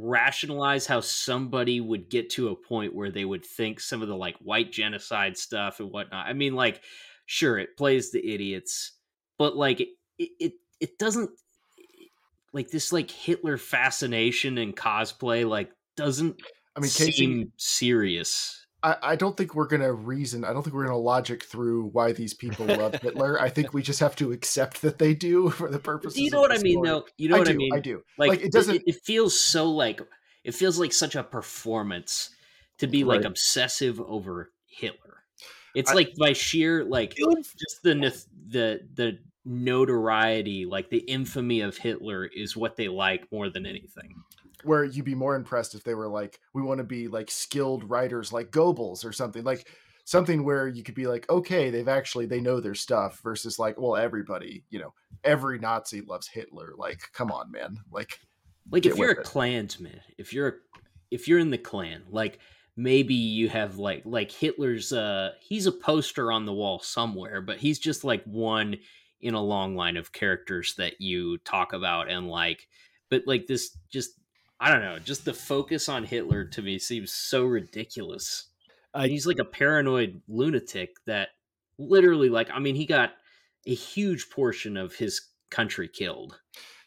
rationalize 0.02 0.86
how 0.86 1.02
somebody 1.02 1.82
would 1.82 2.10
get 2.10 2.30
to 2.32 2.50
a 2.50 2.56
point 2.56 2.96
where 2.96 3.12
they 3.12 3.26
would 3.26 3.46
think 3.46 3.80
some 3.80 4.02
of 4.02 4.08
the 4.08 4.16
like 4.16 4.38
white 4.38 4.72
genocide 4.72 5.38
stuff 5.38 5.80
and 5.80 5.92
whatnot. 5.92 6.28
I 6.28 6.34
mean, 6.34 6.56
like, 6.56 6.82
sure, 7.26 7.58
it 7.58 7.78
plays 7.78 8.12
the 8.12 8.34
idiots, 8.34 8.94
but 9.38 9.56
like, 9.56 9.82
it, 9.82 9.90
it, 10.18 10.54
it 10.80 10.98
doesn't 10.98 11.32
like 12.54 12.70
this 12.70 12.92
like 12.92 13.12
Hitler 13.12 13.58
fascination 13.58 14.58
and 14.58 14.76
cosplay 14.76 15.48
like 15.48 15.72
doesn't 15.96 16.42
I 16.76 16.80
mean 16.80 16.90
Casey, 16.90 17.12
seem 17.12 17.52
serious. 17.58 18.66
I, 18.82 18.96
I 19.02 19.16
don't 19.16 19.36
think 19.36 19.56
we're 19.56 19.68
gonna 19.68 19.92
reason. 19.92 20.46
I 20.46 20.54
don't 20.54 20.64
think 20.64 20.76
we're 20.76 20.86
gonna 20.86 20.98
logic 20.98 21.44
through 21.44 21.88
why 21.88 22.14
these 22.14 22.34
people 22.34 22.66
love 22.66 22.96
Hitler. 23.02 23.40
I 23.40 23.50
think 23.50 23.74
we 23.74 23.82
just 23.82 24.00
have 24.00 24.16
to 24.18 24.32
accept 24.32 24.82
that 24.82 25.00
they 25.00 25.14
do 25.14 25.50
for 25.50 25.70
the 25.70 25.80
purposes. 25.80 26.20
You 26.20 26.32
know 26.32 26.42
what 26.42 26.52
I 26.52 26.60
mean, 26.60 26.82
though. 26.82 27.06
You 27.18 27.30
know 27.30 27.36
I 27.36 27.40
what 27.40 27.48
do, 27.48 27.54
I 27.54 27.58
mean. 27.58 27.74
I 27.74 27.80
do. 27.80 28.04
Like, 28.18 28.30
like 28.30 28.42
it 28.42 28.52
doesn't. 28.52 28.76
It, 28.76 28.84
it, 28.88 28.96
feels 29.04 29.38
so 29.40 29.70
like 29.70 30.02
it 30.44 30.54
feels 30.54 30.80
like 30.80 30.94
such 30.94 31.16
a 31.16 31.24
performance 31.24 32.30
to 32.78 32.88
be 32.88 33.04
right. 33.04 33.18
like 33.18 33.26
obsessive 33.26 34.00
over 34.00 34.52
Hitler. 34.66 35.24
It's 35.76 35.92
I, 35.92 35.96
like 35.96 36.14
by 36.18 36.34
sheer 36.34 36.84
like 36.84 37.16
just 37.16 37.84
the 37.84 37.96
the 38.48 38.82
the 38.94 39.20
notoriety, 39.46 40.66
like 40.66 40.90
the 40.90 41.00
infamy 41.00 41.62
of 41.62 41.78
Hitler, 41.78 42.26
is 42.26 42.56
what 42.56 42.78
they 42.78 42.88
like 42.88 43.30
more 43.32 43.50
than 43.50 43.66
anything. 43.66 44.16
Where 44.64 44.84
you'd 44.84 45.06
be 45.06 45.16
more 45.16 45.36
impressed 45.36 45.76
if 45.76 45.84
they 45.84 45.94
were 45.94 46.08
like, 46.08 46.40
we 46.54 46.62
want 46.62 46.80
to 46.80 46.84
be 46.84 47.08
like 47.08 47.32
skilled 47.32 47.90
writers 47.90 48.34
like 48.34 48.52
Goebbels 48.52 49.06
or 49.06 49.12
something 49.12 49.44
like 49.44 49.68
something 50.06 50.44
where 50.44 50.68
you 50.68 50.84
could 50.84 50.96
be 50.96 51.08
like, 51.08 51.30
okay, 51.30 51.70
they've 51.70 51.88
actually 51.88 52.26
they 52.26 52.42
know 52.42 52.60
their 52.60 52.76
stuff 52.76 53.20
versus 53.24 53.60
like, 53.60 53.80
well, 53.80 53.96
everybody, 53.96 54.64
you 54.70 54.80
know, 54.80 54.94
every 55.24 55.60
Nazi 55.60 56.02
loves 56.02 56.28
Hitler. 56.28 56.74
Like, 56.78 57.00
come 57.14 57.32
on, 57.32 57.52
man. 57.52 57.78
Like, 57.92 58.20
like 58.72 58.86
if 58.86 58.98
you're 58.98 59.12
a 59.12 59.20
it. 59.20 59.24
Klansman, 59.24 60.00
if 60.18 60.34
you're 60.34 60.62
if 61.12 61.28
you're 61.28 61.40
in 61.40 61.52
the 61.52 61.58
Klan, 61.58 62.04
like 62.10 62.40
maybe 62.76 63.14
you 63.14 63.50
have 63.50 63.78
like 63.78 64.02
like 64.06 64.32
Hitler's 64.32 64.92
uh 64.92 65.32
he's 65.42 65.68
a 65.68 65.72
poster 65.72 66.32
on 66.32 66.46
the 66.46 66.54
wall 66.54 66.80
somewhere, 66.80 67.42
but 67.42 67.58
he's 67.58 67.80
just 67.80 68.04
like 68.04 68.24
one 68.26 68.78
in 69.22 69.34
a 69.34 69.42
long 69.42 69.76
line 69.76 69.98
of 69.98 70.12
characters 70.12 70.76
that 70.78 71.02
you 71.02 71.38
talk 71.40 71.74
about 71.74 72.10
and 72.10 72.30
like 72.30 72.68
but 73.10 73.24
like 73.26 73.48
this 73.48 73.78
just 73.92 74.19
i 74.60 74.70
don't 74.70 74.82
know 74.82 75.00
just 75.00 75.26
the 75.26 75.34
focus 75.34 75.90
on 75.90 76.04
hitler 76.04 76.46
to 76.46 76.62
me 76.62 76.78
seems 76.80 77.12
so 77.12 77.46
ridiculous 77.46 78.48
I, 78.94 79.08
he's 79.08 79.28
like 79.28 79.40
a 79.40 79.46
paranoid 79.46 80.22
lunatic 80.28 80.96
that 81.06 81.30
literally 81.78 82.30
like 82.30 82.50
i 82.52 82.60
mean 82.60 82.76
he 82.76 82.86
got 82.86 83.12
a 83.68 83.74
huge 83.74 84.30
portion 84.30 84.78
of 84.78 84.96
his 84.96 85.22
country 85.50 85.88
killed 85.88 86.40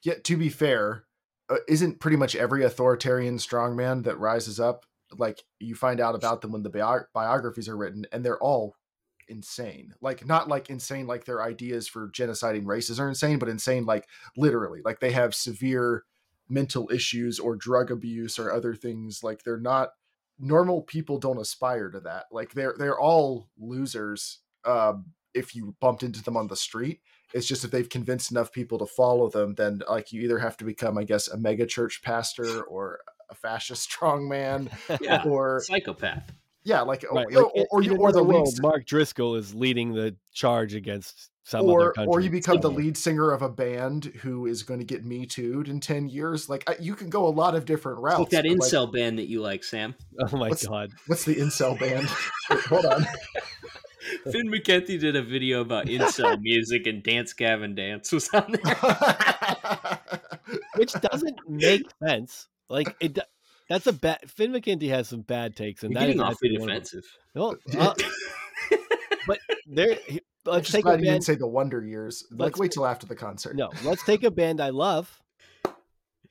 yeah 0.03 0.15
to 0.25 0.37
be 0.37 0.49
fair 0.49 1.05
uh, 1.51 1.57
isn't 1.69 2.01
pretty 2.01 2.17
much 2.17 2.37
every 2.37 2.65
authoritarian 2.65 3.37
strongman 3.37 4.05
that 4.05 4.19
rises 4.19 4.61
up 4.61 4.87
like 5.19 5.43
you 5.61 5.75
find 5.75 6.01
out 6.01 6.15
about 6.15 6.41
them 6.41 6.53
when 6.53 6.63
the 6.63 6.71
bi- 6.71 7.01
biographies 7.13 7.69
are 7.69 7.77
written 7.77 8.07
and 8.13 8.25
they're 8.25 8.43
all 8.43 8.75
insane. 9.29 9.95
Like 10.01 10.27
not 10.27 10.49
like 10.49 10.71
insane 10.71 11.07
like 11.07 11.25
their 11.25 11.43
ideas 11.43 11.89
for 11.89 12.09
genociding 12.09 12.67
races 12.67 13.01
are 13.01 13.09
insane, 13.09 13.39
but 13.39 13.49
insane 13.49 13.85
like 13.85 14.07
literally. 14.37 14.81
Like 14.85 15.01
they 15.01 15.13
have 15.13 15.35
severe 15.35 16.05
mental 16.49 16.91
issues 16.93 17.39
or 17.39 17.57
drug 17.57 17.91
abuse 17.91 18.39
or 18.39 18.53
other 18.53 18.75
things. 18.75 19.23
Like 19.23 19.43
they're 19.43 19.59
not 19.59 19.91
normal 20.39 20.83
people 20.83 21.19
don't 21.19 21.41
aspire 21.41 21.91
to 21.91 22.01
that. 22.01 22.27
Like 22.31 22.53
they're 22.53 22.75
they're 22.79 22.99
all 22.99 23.49
losers 23.59 24.41
um 24.65 25.07
if 25.35 25.55
you 25.55 25.75
bumped 25.81 26.03
into 26.03 26.23
them 26.23 26.37
on 26.37 26.49
the 26.49 26.57
street. 26.57 27.01
It's 27.33 27.47
just 27.47 27.65
if 27.65 27.71
they've 27.71 27.89
convinced 27.89 28.31
enough 28.31 28.53
people 28.53 28.79
to 28.79 28.87
follow 28.87 29.31
them, 29.31 29.55
then 29.55 29.81
like 29.89 30.13
you 30.13 30.21
either 30.21 30.39
have 30.39 30.57
to 30.59 30.65
become, 30.65 30.99
I 30.99 31.05
guess, 31.05 31.29
a 31.29 31.39
mega 31.39 31.65
church 31.65 32.03
pastor 32.05 32.63
or 32.65 33.01
a 33.31 33.35
fascist 33.35 33.91
strongman 34.01 34.71
yeah, 35.01 35.23
or 35.25 35.63
psychopath 35.65 36.33
yeah, 36.65 36.83
like, 36.83 37.05
oh, 37.11 37.17
right. 37.17 37.27
or, 37.27 37.43
like 37.43 37.55
or, 37.55 37.67
or, 37.71 37.99
or 37.99 38.13
the 38.13 38.23
lead 38.23 38.35
world, 38.35 38.63
Mark 38.63 38.87
Driscoll 38.87 39.37
is 39.37 39.55
leading 39.55 39.95
the 39.95 40.17
charge 40.33 40.75
against 40.75 41.31
some 41.45 41.69
or, 41.69 41.81
other 41.81 41.93
country. 41.93 42.11
Or 42.11 42.21
you 42.21 42.31
become 42.31 42.61
the 42.61 42.71
lead 42.71 42.97
singer 42.97 43.31
of 43.33 43.43
a 43.43 43.49
band 43.49 44.05
who 44.23 44.47
is 44.47 44.63
going 44.63 44.81
to 44.81 44.87
get 44.87 45.05
me 45.05 45.27
too'd 45.27 45.69
in 45.69 45.81
10 45.81 46.09
years. 46.09 46.49
Like, 46.49 46.69
you 46.81 46.95
can 46.95 47.11
go 47.11 47.27
a 47.27 47.31
lot 47.31 47.55
of 47.55 47.65
different 47.65 47.99
routes. 47.99 48.21
Like 48.21 48.31
that 48.31 48.45
incel 48.45 48.85
like, 48.85 48.95
band 48.95 49.19
that 49.19 49.29
you 49.29 49.41
like, 49.41 49.65
Sam. 49.65 49.95
Oh 50.21 50.37
my 50.37 50.49
what's, 50.49 50.67
God. 50.67 50.93
What's 51.07 51.25
the 51.25 51.37
incel 51.37 51.79
band? 51.79 52.09
Wait, 52.51 52.61
hold 52.65 52.87
on. 52.87 53.07
Finn 54.31 54.49
McKenty 54.49 54.99
did 54.99 55.17
a 55.17 55.23
video 55.23 55.61
about 55.61 55.87
incel 55.87 56.41
music 56.41 56.87
and 56.87 57.03
Dance 57.03 57.33
Gavin 57.33 57.75
Dance 57.75 58.13
was 58.13 58.29
on 58.33 58.53
there. 58.53 60.01
Which 60.77 60.93
doesn't 60.93 61.39
make 61.49 61.83
sense. 62.05 62.49
Like, 62.69 62.95
it 63.01 63.19
that's 63.69 63.87
a 63.87 63.93
bad. 63.93 64.19
Finn 64.29 64.53
McKenty 64.53 64.89
has 64.89 65.09
some 65.09 65.23
bad 65.23 65.57
takes, 65.57 65.83
and 65.83 65.93
You're 65.93 66.01
that 66.01 66.07
getting 66.07 66.21
awfully 66.21 66.57
defensive. 66.57 67.05
Well, 67.35 67.57
uh, 67.79 67.95
but 69.27 69.39
there. 69.67 69.99
Let's 70.45 70.67
just 70.67 70.75
take 70.75 70.85
glad 70.85 70.95
a 70.95 70.99
you 70.99 71.05
band. 71.05 71.15
didn't 71.15 71.25
say 71.25 71.35
the 71.37 71.47
Wonder 71.47 71.85
Years. 71.85 72.27
Like, 72.33 72.59
wait 72.59 72.73
till 72.73 72.85
after 72.85 73.07
the 73.07 73.15
concert. 73.15 73.55
No, 73.55 73.71
let's 73.85 74.05
take 74.05 74.25
a 74.25 74.31
band 74.31 74.61
I 74.61 74.71
love. 74.71 75.21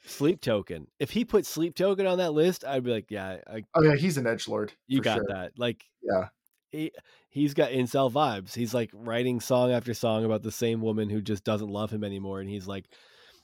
Sleep 0.05 0.41
Token. 0.41 0.87
If 0.99 1.11
he 1.11 1.25
put 1.25 1.45
Sleep 1.45 1.75
Token 1.75 2.05
on 2.07 2.17
that 2.17 2.33
list, 2.33 2.65
I'd 2.65 2.83
be 2.83 2.91
like, 2.91 3.09
yeah. 3.09 3.37
I, 3.47 3.63
oh 3.75 3.83
yeah, 3.83 3.95
he's 3.95 4.17
an 4.17 4.27
edge 4.27 4.47
lord. 4.47 4.73
You 4.87 5.01
got 5.01 5.17
sure. 5.17 5.25
that. 5.29 5.51
Like, 5.57 5.85
yeah. 6.01 6.27
He, 6.71 6.91
he's 7.29 7.53
got 7.53 7.71
incel 7.71 8.11
vibes. 8.11 8.53
He's 8.53 8.73
like 8.73 8.89
writing 8.93 9.39
song 9.39 9.71
after 9.71 9.93
song 9.93 10.25
about 10.25 10.41
the 10.41 10.51
same 10.51 10.81
woman 10.81 11.09
who 11.09 11.21
just 11.21 11.43
doesn't 11.43 11.69
love 11.69 11.91
him 11.91 12.03
anymore, 12.03 12.41
and 12.41 12.49
he's 12.49 12.67
like, 12.67 12.85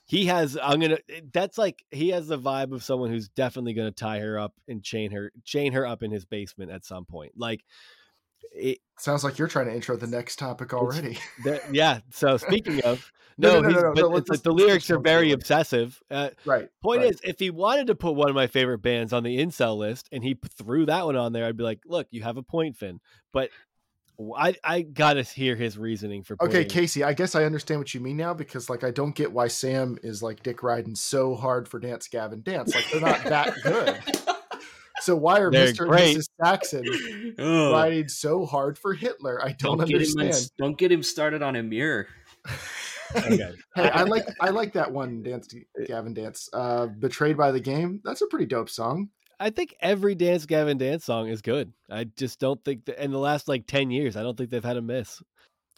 he 0.08 0.26
has 0.26 0.58
i'm 0.62 0.80
gonna 0.80 0.98
eh, 1.08 1.20
that's 1.32 1.56
like 1.56 1.84
he 1.92 2.08
has 2.08 2.26
the 2.26 2.38
vibe 2.38 2.72
of 2.72 2.82
someone 2.82 3.10
who's 3.10 3.28
definitely 3.28 3.74
gonna 3.74 3.92
tie 3.92 4.18
her 4.18 4.38
up 4.38 4.54
and 4.66 4.82
chain 4.82 5.12
her 5.12 5.30
chain 5.44 5.72
her 5.72 5.86
up 5.86 6.02
in 6.02 6.10
his 6.10 6.24
basement 6.24 6.72
at 6.72 6.84
some 6.84 7.04
point 7.04 7.32
like 7.36 7.64
it 8.52 8.78
sounds 8.98 9.22
like 9.22 9.38
you're 9.38 9.48
trying 9.48 9.66
to 9.66 9.74
intro 9.74 9.96
the 9.96 10.06
next 10.06 10.36
topic 10.36 10.74
already 10.74 11.16
yeah 11.72 12.00
so 12.10 12.36
speaking 12.36 12.82
of 12.82 13.12
no, 13.38 13.60
no, 13.60 13.68
no, 13.68 13.80
no, 13.80 13.92
no, 13.92 14.20
but 14.26 14.42
the 14.42 14.52
lyrics 14.52 14.90
are 14.90 14.98
very 14.98 15.30
obsessive. 15.30 16.02
Uh, 16.10 16.30
right. 16.44 16.68
Point 16.82 17.04
is, 17.04 17.20
if 17.22 17.38
he 17.38 17.50
wanted 17.50 17.86
to 17.86 17.94
put 17.94 18.16
one 18.16 18.28
of 18.28 18.34
my 18.34 18.48
favorite 18.48 18.78
bands 18.78 19.12
on 19.12 19.22
the 19.22 19.38
incel 19.38 19.76
list 19.76 20.08
and 20.10 20.24
he 20.24 20.36
threw 20.56 20.86
that 20.86 21.06
one 21.06 21.14
on 21.14 21.32
there, 21.32 21.46
I'd 21.46 21.56
be 21.56 21.62
like, 21.62 21.78
"Look, 21.86 22.08
you 22.10 22.24
have 22.24 22.36
a 22.36 22.42
point, 22.42 22.76
Finn." 22.76 22.98
But 23.32 23.50
I 24.36 24.54
I 24.64 24.82
gotta 24.82 25.22
hear 25.22 25.54
his 25.54 25.78
reasoning 25.78 26.24
for. 26.24 26.36
Okay, 26.42 26.64
Casey, 26.64 27.04
I 27.04 27.12
guess 27.12 27.34
I 27.34 27.44
understand 27.44 27.80
what 27.80 27.94
you 27.94 28.00
mean 28.00 28.16
now 28.16 28.34
because 28.34 28.68
like 28.68 28.82
I 28.82 28.90
don't 28.90 29.14
get 29.14 29.30
why 29.32 29.46
Sam 29.48 29.96
is 30.02 30.22
like 30.22 30.42
dick 30.42 30.62
riding 30.62 30.96
so 30.96 31.36
hard 31.36 31.68
for 31.68 31.78
Dance 31.78 32.08
Gavin 32.08 32.42
Dance. 32.42 32.74
Like 32.74 32.90
they're 32.90 33.00
not 33.00 33.22
that 33.24 33.54
good. 33.62 34.00
So 35.00 35.16
why 35.16 35.38
are 35.38 35.50
they're 35.50 35.68
Mr. 35.68 35.86
Great. 35.86 36.16
and 36.16 36.24
Mrs. 36.24 36.28
Saxon 36.42 37.72
riding 37.72 38.08
so 38.08 38.44
hard 38.44 38.76
for 38.76 38.94
Hitler? 38.94 39.40
I 39.40 39.52
don't, 39.52 39.78
don't 39.78 39.82
understand. 39.82 40.32
Get 40.32 40.50
don't 40.58 40.76
get 40.76 40.92
him 40.92 41.02
started 41.02 41.42
on 41.42 41.56
a 41.56 41.62
mirror. 41.62 42.08
okay. 43.14 43.52
Hey, 43.76 43.90
I 43.90 44.02
like 44.02 44.26
I 44.40 44.50
like 44.50 44.72
that 44.72 44.90
one 44.90 45.22
dance 45.22 45.54
Gavin 45.86 46.14
dance. 46.14 46.48
Uh 46.52 46.86
Betrayed 46.86 47.36
by 47.36 47.52
the 47.52 47.60
Game. 47.60 48.00
That's 48.02 48.22
a 48.22 48.26
pretty 48.26 48.46
dope 48.46 48.68
song. 48.70 49.10
I 49.40 49.50
think 49.50 49.74
every 49.80 50.14
Dance 50.14 50.46
Gavin 50.46 50.78
Dance 50.78 51.04
song 51.04 51.28
is 51.28 51.42
good. 51.42 51.72
I 51.90 52.04
just 52.04 52.40
don't 52.40 52.62
think 52.64 52.86
that 52.86 53.02
in 53.02 53.12
the 53.12 53.18
last 53.18 53.48
like 53.48 53.66
10 53.66 53.90
years, 53.90 54.16
I 54.16 54.22
don't 54.22 54.36
think 54.36 54.50
they've 54.50 54.64
had 54.64 54.76
a 54.76 54.82
miss. 54.82 55.22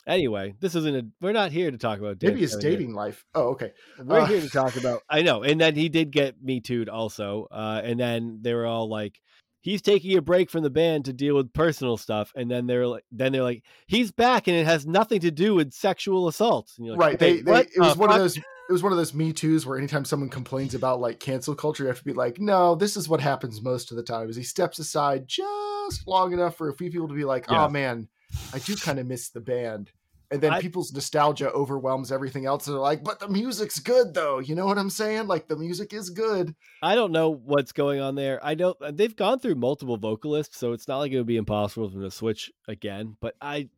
Anyway, 0.06 0.54
this 0.60 0.74
isn't 0.74 0.96
a. 0.96 1.06
We're 1.20 1.32
not 1.32 1.52
here 1.52 1.70
to 1.70 1.76
talk 1.76 1.98
about 1.98 2.18
Dance 2.18 2.30
maybe 2.30 2.40
his 2.40 2.56
Gavin 2.56 2.70
dating 2.70 2.86
Dance. 2.88 2.96
life. 2.96 3.24
Oh, 3.34 3.48
okay. 3.50 3.72
We're 4.02 4.20
uh, 4.20 4.26
here 4.26 4.40
to 4.40 4.48
talk 4.48 4.76
about. 4.80 5.02
I 5.10 5.22
know, 5.22 5.42
and 5.42 5.60
then 5.60 5.74
he 5.74 5.88
did 5.88 6.10
get 6.10 6.42
me 6.42 6.60
too'd 6.60 6.88
also, 6.88 7.46
uh, 7.50 7.82
and 7.84 8.00
then 8.00 8.38
they 8.40 8.54
were 8.54 8.64
all 8.64 8.88
like, 8.88 9.20
"He's 9.60 9.82
taking 9.82 10.16
a 10.16 10.22
break 10.22 10.50
from 10.50 10.62
the 10.62 10.70
band 10.70 11.04
to 11.04 11.12
deal 11.12 11.36
with 11.36 11.52
personal 11.52 11.98
stuff," 11.98 12.32
and 12.34 12.50
then 12.50 12.66
they're 12.66 12.86
like, 12.86 13.04
"Then 13.12 13.32
they're 13.32 13.42
like, 13.42 13.62
he's 13.88 14.10
back, 14.10 14.48
and 14.48 14.56
it 14.56 14.64
has 14.64 14.86
nothing 14.86 15.20
to 15.20 15.30
do 15.30 15.54
with 15.54 15.72
sexual 15.74 16.28
assault." 16.28 16.72
Like, 16.78 16.98
right? 16.98 17.18
They, 17.18 17.42
they 17.42 17.60
it 17.60 17.70
was 17.76 17.92
uh, 17.92 17.96
one 17.96 18.08
fuck? 18.08 18.16
of 18.16 18.22
those 18.22 18.38
it 18.70 18.72
was 18.72 18.84
one 18.84 18.92
of 18.92 18.98
those 18.98 19.12
me 19.12 19.32
too's 19.32 19.66
where 19.66 19.76
anytime 19.76 20.04
someone 20.04 20.28
complains 20.28 20.76
about 20.76 21.00
like 21.00 21.18
cancel 21.18 21.56
culture, 21.56 21.82
you 21.82 21.88
have 21.88 21.98
to 21.98 22.04
be 22.04 22.12
like, 22.12 22.38
no, 22.38 22.76
this 22.76 22.96
is 22.96 23.08
what 23.08 23.20
happens 23.20 23.60
most 23.60 23.90
of 23.90 23.96
the 23.96 24.02
time. 24.04 24.30
Is 24.30 24.36
he 24.36 24.44
steps 24.44 24.78
aside 24.78 25.26
just 25.26 26.06
long 26.06 26.32
enough 26.32 26.56
for 26.56 26.68
a 26.68 26.76
few 26.76 26.88
people 26.88 27.08
to 27.08 27.14
be 27.14 27.24
like, 27.24 27.46
oh, 27.48 27.54
yeah. 27.54 27.66
oh 27.66 27.68
man, 27.68 28.06
I 28.54 28.60
do 28.60 28.76
kind 28.76 29.00
of 29.00 29.08
miss 29.08 29.30
the 29.30 29.40
band. 29.40 29.90
And 30.30 30.40
then 30.40 30.52
I, 30.52 30.60
people's 30.60 30.92
nostalgia 30.92 31.50
overwhelms 31.50 32.12
everything 32.12 32.46
else. 32.46 32.68
And 32.68 32.74
they're 32.74 32.80
like, 32.80 33.02
but 33.02 33.18
the 33.18 33.26
music's 33.26 33.80
good 33.80 34.14
though. 34.14 34.38
You 34.38 34.54
know 34.54 34.66
what 34.66 34.78
I'm 34.78 34.88
saying? 34.88 35.26
Like 35.26 35.48
the 35.48 35.56
music 35.56 35.92
is 35.92 36.08
good. 36.08 36.54
I 36.80 36.94
don't 36.94 37.10
know 37.10 37.30
what's 37.30 37.72
going 37.72 38.00
on 38.00 38.14
there. 38.14 38.38
I 38.40 38.54
don't 38.54 38.80
uh, 38.80 38.92
they've 38.94 39.16
gone 39.16 39.40
through 39.40 39.56
multiple 39.56 39.96
vocalists, 39.96 40.56
so 40.56 40.74
it's 40.74 40.86
not 40.86 40.98
like 40.98 41.10
it 41.10 41.16
would 41.18 41.26
be 41.26 41.38
impossible 41.38 41.88
for 41.88 41.94
them 41.94 42.04
to 42.04 42.10
switch 42.12 42.52
again. 42.68 43.16
But 43.20 43.34
I 43.40 43.68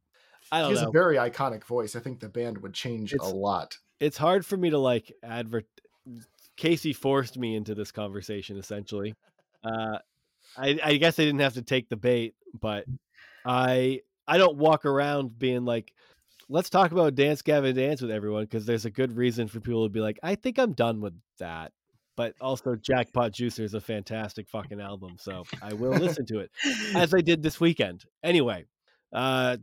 I 0.50 0.60
don't 0.60 0.72
has 0.72 0.82
know. 0.82 0.90
a 0.90 0.92
very 0.92 1.16
iconic 1.16 1.64
voice. 1.64 1.96
I 1.96 2.00
think 2.00 2.20
the 2.20 2.28
band 2.28 2.58
would 2.58 2.74
change 2.74 3.14
It's- 3.14 3.30
a 3.30 3.34
lot. 3.34 3.78
It's 4.02 4.18
hard 4.18 4.44
for 4.44 4.56
me 4.56 4.70
to 4.70 4.78
like 4.78 5.12
advert. 5.22 5.64
Casey 6.56 6.92
forced 6.92 7.38
me 7.38 7.54
into 7.54 7.74
this 7.74 7.92
conversation 7.92 8.58
essentially. 8.58 9.14
Uh, 9.64 9.98
I, 10.56 10.78
I 10.82 10.96
guess 10.96 11.18
I 11.18 11.24
didn't 11.24 11.40
have 11.40 11.54
to 11.54 11.62
take 11.62 11.88
the 11.88 11.96
bait, 11.96 12.34
but 12.60 12.84
I 13.46 14.00
I 14.26 14.38
don't 14.38 14.58
walk 14.58 14.84
around 14.84 15.38
being 15.38 15.64
like, 15.64 15.92
let's 16.48 16.68
talk 16.68 16.90
about 16.90 17.14
Dance 17.14 17.42
Gavin 17.42 17.76
Dance 17.76 18.02
with 18.02 18.10
everyone 18.10 18.44
because 18.44 18.66
there's 18.66 18.84
a 18.84 18.90
good 18.90 19.16
reason 19.16 19.46
for 19.46 19.60
people 19.60 19.84
to 19.86 19.92
be 19.92 20.00
like, 20.00 20.18
I 20.22 20.34
think 20.34 20.58
I'm 20.58 20.72
done 20.72 21.00
with 21.00 21.14
that. 21.38 21.72
But 22.16 22.34
also, 22.40 22.76
Jackpot 22.76 23.32
Juicer 23.32 23.60
is 23.60 23.72
a 23.72 23.80
fantastic 23.80 24.48
fucking 24.48 24.80
album, 24.80 25.16
so 25.18 25.44
I 25.62 25.72
will 25.72 25.92
listen 25.92 26.26
to 26.26 26.40
it 26.40 26.50
as 26.94 27.14
I 27.14 27.20
did 27.20 27.42
this 27.42 27.58
weekend. 27.58 28.04
Anyway, 28.22 28.66
uh, 29.14 29.56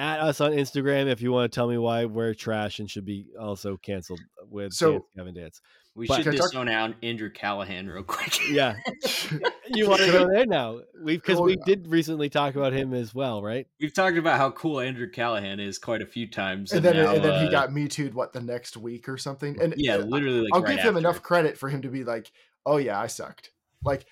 at 0.00 0.20
us 0.20 0.40
on 0.40 0.52
Instagram 0.52 1.06
if 1.08 1.20
you 1.20 1.30
want 1.32 1.50
to 1.52 1.54
tell 1.54 1.68
me 1.68 1.78
why 1.78 2.06
we're 2.06 2.34
trash 2.34 2.78
and 2.78 2.90
should 2.90 3.04
be 3.04 3.26
also 3.38 3.76
canceled 3.76 4.20
with 4.48 4.72
So- 4.72 4.92
Dance 4.92 5.04
Gavin 5.16 5.34
Dance. 5.34 5.60
We 5.96 6.06
But- 6.06 6.16
should 6.22 6.24
Can 6.26 6.34
I 6.34 6.66
talk- 6.86 6.96
Andrew 7.02 7.30
Callaghan 7.30 7.88
real 7.88 8.04
quick. 8.04 8.38
Yeah, 8.50 8.76
you 9.66 9.88
want 9.88 10.00
to 10.02 10.10
go 10.12 10.28
there 10.28 10.46
now? 10.46 10.80
We 11.02 11.16
because 11.16 11.40
we 11.40 11.56
did 11.56 11.88
recently 11.88 12.28
talk 12.30 12.54
about 12.54 12.72
him 12.72 12.94
as 12.94 13.12
well, 13.12 13.42
right? 13.42 13.66
We've 13.80 13.92
talked 13.92 14.16
about 14.16 14.38
how 14.38 14.50
cool 14.52 14.78
Andrew 14.80 15.10
Callaghan 15.10 15.58
is 15.60 15.78
quite 15.78 16.00
a 16.00 16.06
few 16.06 16.28
times, 16.28 16.72
and 16.72 16.84
then 16.84 16.96
now, 16.96 17.12
and 17.14 17.24
then 17.24 17.32
uh, 17.32 17.42
he 17.42 17.50
got 17.50 17.72
me 17.72 17.88
too 17.88 18.08
what 18.10 18.32
the 18.32 18.40
next 18.40 18.76
week 18.76 19.08
or 19.08 19.18
something. 19.18 19.60
And 19.60 19.74
yeah, 19.76 19.96
uh, 19.96 19.98
literally. 20.04 20.42
Like 20.42 20.54
I'll 20.54 20.62
right 20.62 20.76
give 20.76 20.78
him 20.84 20.96
after. 20.96 20.98
enough 20.98 21.22
credit 21.22 21.58
for 21.58 21.68
him 21.68 21.82
to 21.82 21.88
be 21.88 22.04
like, 22.04 22.30
"Oh 22.64 22.76
yeah, 22.76 22.98
I 22.98 23.08
sucked." 23.08 23.50
Like 23.84 24.06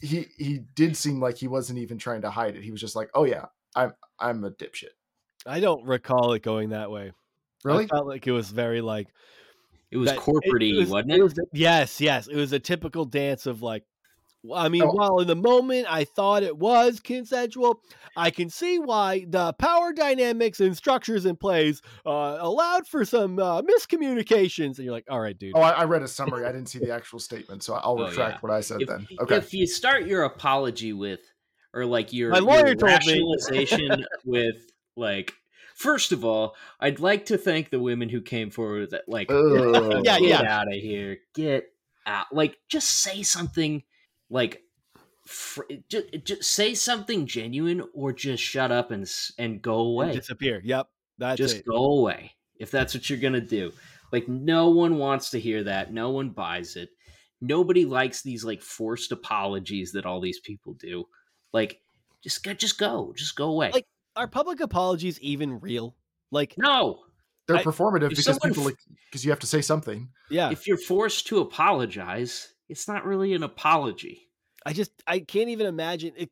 he 0.00 0.26
he 0.38 0.60
did 0.76 0.96
seem 0.96 1.20
like 1.20 1.36
he 1.36 1.48
wasn't 1.48 1.80
even 1.80 1.98
trying 1.98 2.22
to 2.22 2.30
hide 2.30 2.54
it. 2.56 2.62
He 2.62 2.70
was 2.70 2.80
just 2.80 2.94
like, 2.96 3.10
"Oh 3.14 3.24
yeah, 3.24 3.46
I'm 3.74 3.92
I'm 4.20 4.44
a 4.44 4.50
dipshit." 4.52 4.94
I 5.48 5.60
don't 5.60 5.84
recall 5.86 6.32
it 6.34 6.42
going 6.42 6.70
that 6.70 6.90
way. 6.90 7.12
Really? 7.64 7.76
I 7.76 7.78
Really? 7.78 7.86
felt 7.88 8.06
like 8.06 8.26
it 8.26 8.32
was 8.32 8.50
very 8.50 8.80
like 8.80 9.08
It 9.90 9.96
was 9.96 10.10
that- 10.10 10.18
corporate-y, 10.18 10.74
was- 10.78 10.90
wasn't 10.90 11.12
it? 11.12 11.22
was- 11.22 11.34
yes, 11.52 12.00
yes. 12.00 12.26
It 12.28 12.36
was 12.36 12.52
a 12.52 12.58
typical 12.58 13.04
dance 13.04 13.46
of 13.46 13.62
like. 13.62 13.84
I 14.54 14.68
mean, 14.68 14.84
Oh. 14.84 14.92
while 14.92 15.18
in 15.18 15.26
the 15.26 15.34
moment 15.34 15.88
I 15.90 16.04
thought 16.04 16.44
it 16.44 16.56
was 16.56 17.00
consensual, 17.00 17.82
I 18.16 18.30
can 18.30 18.48
see 18.50 18.78
why 18.78 19.24
the 19.28 19.52
power 19.54 19.92
dynamics 19.92 20.60
and 20.60 20.76
structures 20.76 21.26
in 21.26 21.34
plays 21.34 21.82
uh, 22.06 22.36
allowed 22.38 22.86
for 22.86 23.04
some 23.04 23.40
uh, 23.40 23.62
miscommunications. 23.62 24.76
And 24.76 24.84
you're 24.84 24.92
like, 24.92 25.06
all 25.10 25.20
right, 25.20 25.36
dude. 25.36 25.54
Oh, 25.56 25.60
I, 25.60 25.70
I 25.70 25.84
read 25.84 26.02
a 26.02 26.08
summary. 26.08 26.44
I 26.46 26.52
didn't 26.52 26.68
see 26.68 26.78
the 26.78 26.92
actual 26.92 27.18
statement, 27.18 27.64
so 27.64 27.74
I'll 27.74 28.00
Oh, 28.00 28.06
retract 28.08 28.34
yeah. 28.36 28.38
what 28.40 28.52
I 28.52 28.60
said 28.60 28.80
if, 28.82 28.88
then. 28.88 29.08
Okay. 29.20 29.36
if 29.36 29.52
you 29.52 29.66
start 29.66 30.06
your 30.06 30.22
apology 30.22 30.92
with, 30.92 31.20
or 31.74 31.84
like 31.84 32.12
your, 32.12 32.30
My 32.30 32.38
lawyer 32.38 32.66
your 32.68 32.74
told 32.76 32.92
me. 33.06 33.20
rationalization 33.42 34.04
with, 34.24 34.56
like, 34.96 35.34
first 35.78 36.12
of 36.12 36.24
all, 36.24 36.54
I'd 36.80 37.00
like 37.00 37.26
to 37.26 37.38
thank 37.38 37.70
the 37.70 37.78
women 37.80 38.08
who 38.08 38.20
came 38.20 38.50
forward 38.50 38.90
that. 38.90 39.08
Like, 39.08 39.30
Ugh. 39.30 40.02
Yeah, 40.04 40.18
get 40.18 40.22
yeah. 40.42 40.60
out 40.60 40.68
of 40.68 40.74
here, 40.74 41.18
get 41.34 41.66
out. 42.06 42.26
Like, 42.32 42.58
just 42.68 43.02
say 43.02 43.22
something, 43.22 43.82
like, 44.28 44.62
fr- 45.26 45.62
just, 45.88 46.06
just 46.24 46.42
say 46.52 46.74
something 46.74 47.26
genuine, 47.26 47.82
or 47.94 48.12
just 48.12 48.42
shut 48.42 48.70
up 48.72 48.90
and 48.90 49.08
and 49.38 49.62
go 49.62 50.00
and 50.00 50.10
away. 50.10 50.12
disappear. 50.16 50.60
Yep, 50.64 50.88
that's 51.18 51.38
just 51.38 51.56
it. 51.58 51.64
go 51.66 51.98
away 51.98 52.32
if 52.58 52.70
that's 52.72 52.92
what 52.94 53.08
you're 53.08 53.20
gonna 53.20 53.40
do 53.40 53.70
like 54.12 54.26
no 54.26 54.70
one 54.70 54.98
wants 54.98 55.30
to 55.30 55.38
hear 55.38 55.62
that 55.62 55.92
no 55.92 56.10
one 56.10 56.30
buys 56.30 56.74
it 56.74 56.88
nobody 57.40 57.84
likes 57.84 58.22
these 58.22 58.42
like 58.44 58.60
forced 58.62 59.12
apologies 59.12 59.92
that 59.92 60.04
all 60.06 60.20
these 60.20 60.40
people 60.40 60.74
do 60.74 61.04
like 61.52 61.80
just 62.24 62.42
go 62.42 62.52
just 62.52 62.76
go 62.78 63.12
just 63.16 63.36
go 63.36 63.50
away 63.50 63.70
Like- 63.72 63.86
Are 64.18 64.28
public 64.28 64.60
apologies 64.60 65.18
even 65.20 65.60
real? 65.60 65.96
Like, 66.30 66.54
no 66.58 66.98
They're 67.46 67.56
I- 67.56 67.62
performative 67.64 68.10
because 68.10 68.26
people 68.40 68.60
f- 68.62 68.66
like 68.66 68.76
because 69.10 69.24
you 69.24 69.30
have 69.30 69.40
to 69.40 69.46
say 69.46 69.62
something. 69.62 70.08
yeah, 70.28 70.50
if 70.50 70.66
you're 70.66 70.76
forced 70.76 71.26
to 71.28 71.38
apologize 71.38 72.52
it's 72.68 72.86
not 72.86 73.06
really 73.06 73.32
an 73.32 73.42
apology 73.42 74.28
I 74.66 74.72
just 74.74 74.90
I 75.06 75.20
can't 75.20 75.48
even 75.48 75.66
imagine 75.66 76.12
it. 76.16 76.30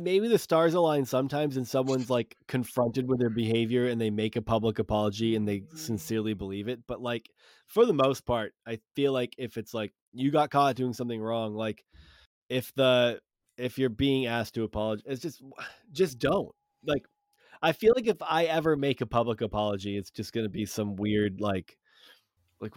Maybe 0.00 0.28
the 0.28 0.38
stars 0.38 0.72
align 0.74 1.04
sometimes, 1.04 1.56
and 1.56 1.66
someone's 1.66 2.08
like 2.08 2.36
confronted 2.46 3.08
with 3.08 3.18
their 3.20 3.28
behavior, 3.30 3.86
and 3.86 4.00
they 4.00 4.10
make 4.10 4.36
a 4.36 4.42
public 4.42 4.78
apology, 4.78 5.34
and 5.36 5.46
they 5.48 5.64
sincerely 5.74 6.32
believe 6.34 6.68
it. 6.68 6.80
But 6.86 7.02
like 7.02 7.28
for 7.66 7.84
the 7.84 7.92
most 7.92 8.24
part, 8.24 8.52
I 8.66 8.78
feel 8.94 9.12
like 9.12 9.34
if 9.36 9.56
it's 9.58 9.74
like 9.74 9.92
you 10.12 10.30
got 10.30 10.50
caught 10.50 10.76
doing 10.76 10.92
something 10.94 11.20
wrong, 11.20 11.54
like 11.54 11.84
if 12.48 12.72
the 12.76 13.20
if 13.58 13.76
you're 13.78 13.88
being 13.90 14.26
asked 14.26 14.54
to 14.54 14.62
apologize, 14.62 15.04
it's 15.06 15.22
just 15.22 15.42
just 15.92 16.18
don't 16.18 16.54
like. 16.86 17.02
I 17.64 17.72
feel 17.72 17.94
like 17.96 18.06
if 18.06 18.20
I 18.20 18.44
ever 18.44 18.76
make 18.76 19.00
a 19.00 19.06
public 19.06 19.40
apology, 19.40 19.96
it's 19.96 20.10
just 20.10 20.32
gonna 20.32 20.50
be 20.50 20.66
some 20.66 20.96
weird 20.96 21.40
like 21.40 21.78
like 22.60 22.74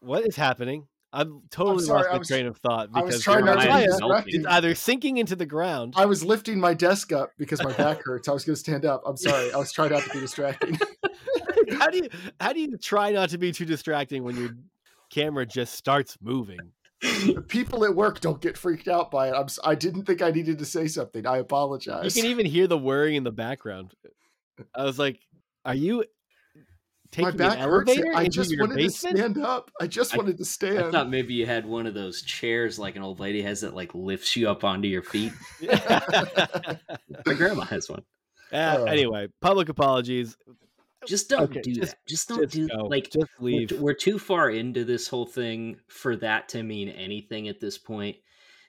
what 0.00 0.26
is 0.26 0.34
happening. 0.34 0.88
I'm 1.12 1.42
totally 1.50 1.84
sorry, 1.84 2.02
lost 2.02 2.12
my 2.12 2.18
was- 2.18 2.28
train 2.28 2.46
of 2.46 2.56
thought 2.58 2.92
because 2.92 3.02
I 3.02 3.04
was 3.04 3.22
trying 3.22 3.44
not 3.44 3.60
to 3.60 4.22
be 4.24 4.46
either 4.46 4.74
sinking 4.74 5.18
into 5.18 5.36
the 5.36 5.46
ground. 5.46 5.94
I 5.96 6.06
was 6.06 6.24
lifting 6.24 6.58
my 6.58 6.74
desk 6.74 7.12
up 7.12 7.30
because 7.38 7.62
my 7.62 7.72
back 7.72 8.04
hurts. 8.04 8.28
I 8.28 8.32
was 8.32 8.44
going 8.44 8.54
to 8.54 8.60
stand 8.60 8.84
up. 8.84 9.02
I'm 9.04 9.16
sorry. 9.16 9.52
I 9.52 9.56
was 9.56 9.72
trying 9.72 9.90
not 9.90 10.04
to 10.04 10.10
be 10.10 10.20
distracting. 10.20 10.78
how 11.78 11.90
do 11.90 11.98
you 11.98 12.08
how 12.40 12.52
do 12.52 12.60
you 12.60 12.76
try 12.78 13.10
not 13.10 13.30
to 13.30 13.38
be 13.38 13.50
too 13.50 13.64
distracting 13.64 14.22
when 14.22 14.36
your 14.36 14.50
camera 15.10 15.46
just 15.46 15.74
starts 15.74 16.16
moving? 16.20 16.60
The 17.02 17.42
people 17.46 17.84
at 17.84 17.94
work 17.94 18.20
don't 18.20 18.40
get 18.40 18.58
freaked 18.58 18.88
out 18.88 19.10
by 19.10 19.28
it. 19.28 19.32
I'm. 19.34 19.44
s- 19.44 19.58
I 19.64 19.74
didn't 19.74 20.04
think 20.04 20.20
I 20.22 20.30
needed 20.30 20.58
to 20.58 20.64
say 20.64 20.86
something. 20.86 21.26
I 21.26 21.38
apologize. 21.38 21.86
You 21.86 21.92
apologize. 21.94 22.14
can 22.14 22.26
even 22.26 22.46
hear 22.46 22.66
the 22.66 22.76
whirring 22.78 23.14
in 23.14 23.24
the 23.24 23.30
background. 23.32 23.94
I 24.74 24.84
was 24.84 24.98
like, 24.98 25.18
"Are 25.64 25.74
you 25.74 26.04
my 26.54 26.62
taking 27.10 27.36
back 27.38 27.58
an 27.58 27.68
hurts. 27.68 27.90
I 28.14 28.18
into 28.24 28.30
just 28.30 28.50
your 28.50 28.60
wanted 28.66 28.76
basement?" 28.76 29.16
to 29.16 29.22
stand 29.22 29.38
up. 29.44 29.70
I 29.80 29.86
just 29.86 30.12
I- 30.14 30.18
wanted 30.18 30.36
to 30.38 30.44
i 30.78 30.90
thought 30.90 31.08
maybe 31.08 31.32
you 31.34 31.46
had 31.46 31.64
one 31.66 31.86
of 31.86 31.94
those 31.94 32.20
chairs 32.22 32.78
like 32.78 32.96
an 32.96 33.02
old 33.02 33.18
lady 33.18 33.40
has 33.42 33.62
that 33.62 33.74
like 33.74 33.94
lifts 33.94 34.36
you 34.36 34.48
up 34.50 34.62
onto 34.62 34.86
your 34.88 35.02
feet 35.02 35.32
my 35.62 37.34
grandma 37.34 37.62
has 37.64 37.88
one 37.88 38.02
Uh, 38.52 38.76
Oh. 38.80 38.84
anyway, 38.84 39.28
public 39.40 39.68
apologies. 39.68 40.36
Just 41.06 41.28
don't 41.28 41.42
Okay, 41.42 41.60
do 41.60 41.72
just- 41.74 41.92
that. 41.92 42.06
Just 42.06 42.28
don't 42.28 42.42
Just 42.42 42.52
do 42.54 42.68
go. 42.68 42.84
like 42.86 43.10
just 43.10 43.26
we're, 43.38 43.66
we're 43.78 43.94
too 43.94 44.18
far 44.18 44.50
into 44.50 44.84
this 44.84 45.08
whole 45.08 45.26
thing 45.26 45.76
for 45.88 46.16
that 46.16 46.48
to 46.50 46.62
mean 46.62 46.88
anything 46.88 47.48
at 47.48 47.60
this 47.60 47.78
point. 47.78 48.16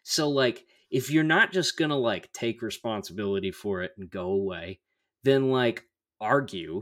So 0.04 0.30
like 0.30 0.66
if 0.90 1.10
you're 1.10 1.24
not 1.24 1.52
just 1.52 1.78
gonna 1.78 1.98
like 1.98 2.32
take 2.34 2.62
responsibility 2.62 3.52
for 3.52 3.82
it 3.84 3.92
and 3.98 4.10
go 4.10 4.28
away 4.32 4.80
then 5.24 5.52
like 5.52 5.84
argue 6.20 6.82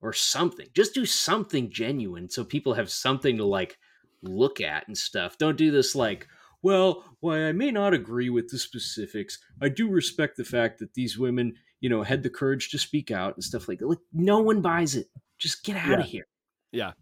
or 0.00 0.12
something. 0.12 0.66
Just 0.74 0.94
do 0.94 1.04
something 1.06 1.70
genuine 1.70 2.28
so 2.28 2.44
people 2.44 2.74
have 2.74 2.90
something 2.90 3.36
to 3.38 3.44
like 3.44 3.78
look 4.22 4.60
at 4.60 4.86
and 4.88 4.96
stuff. 4.96 5.38
Don't 5.38 5.56
do 5.56 5.70
this 5.70 5.94
like 5.94 6.26
well 6.62 7.04
why 7.20 7.44
i 7.46 7.52
may 7.52 7.70
not 7.70 7.94
agree 7.94 8.30
with 8.30 8.48
the 8.48 8.58
specifics. 8.58 9.38
I 9.62 9.68
do 9.68 9.88
respect 9.88 10.36
the 10.36 10.44
fact 10.44 10.78
that 10.80 10.94
these 10.94 11.18
women 11.18 11.54
you 11.80 11.88
know 11.88 12.02
had 12.02 12.22
the 12.22 12.30
courage 12.30 12.70
to 12.70 12.78
speak 12.78 13.10
out 13.10 13.34
and 13.34 13.44
stuff 13.44 13.68
like 13.68 13.78
that 13.78 13.86
like 13.88 13.98
no 14.12 14.40
one 14.40 14.60
buys 14.60 14.94
it 14.94 15.06
just 15.38 15.64
get 15.64 15.76
out 15.76 15.88
Yeah. 15.90 15.98
of 16.00 16.04
here 16.06 16.26
Yeah. 16.72 16.92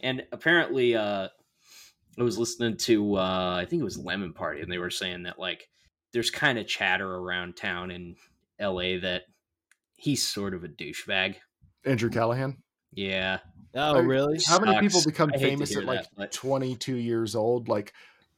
and 0.00 0.24
apparently 0.32 0.94
uh 0.96 1.28
i 2.18 2.22
was 2.22 2.38
listening 2.38 2.76
to 2.78 3.16
uh 3.16 3.56
i 3.60 3.64
think 3.64 3.80
it 3.80 3.84
was 3.84 3.98
lemon 3.98 4.32
party 4.32 4.60
and 4.60 4.70
they 4.70 4.78
were 4.78 4.90
saying 4.90 5.24
that 5.24 5.38
like 5.38 5.68
there's 6.12 6.30
kind 6.30 6.58
of 6.58 6.66
chatter 6.66 7.12
around 7.12 7.56
town 7.56 7.90
in 7.90 8.14
la 8.60 8.98
that 9.02 9.22
he's 9.96 10.24
sort 10.26 10.54
of 10.54 10.64
a 10.64 10.68
douchebag 10.68 11.36
Andrew 11.84 12.10
Callaghan. 12.10 12.56
yeah 12.92 13.38
Oh, 13.76 14.00
really? 14.00 14.38
How 14.46 14.60
many 14.60 14.78
people 14.78 15.02
become 15.04 15.32
I 15.34 15.38
famous 15.38 15.70
hear 15.70 15.80
at 15.80 15.84
like 15.86 16.06
but- 16.16 16.30
22 16.30 16.94
years 16.94 17.34
old? 17.34 17.68
Like 17.68 17.92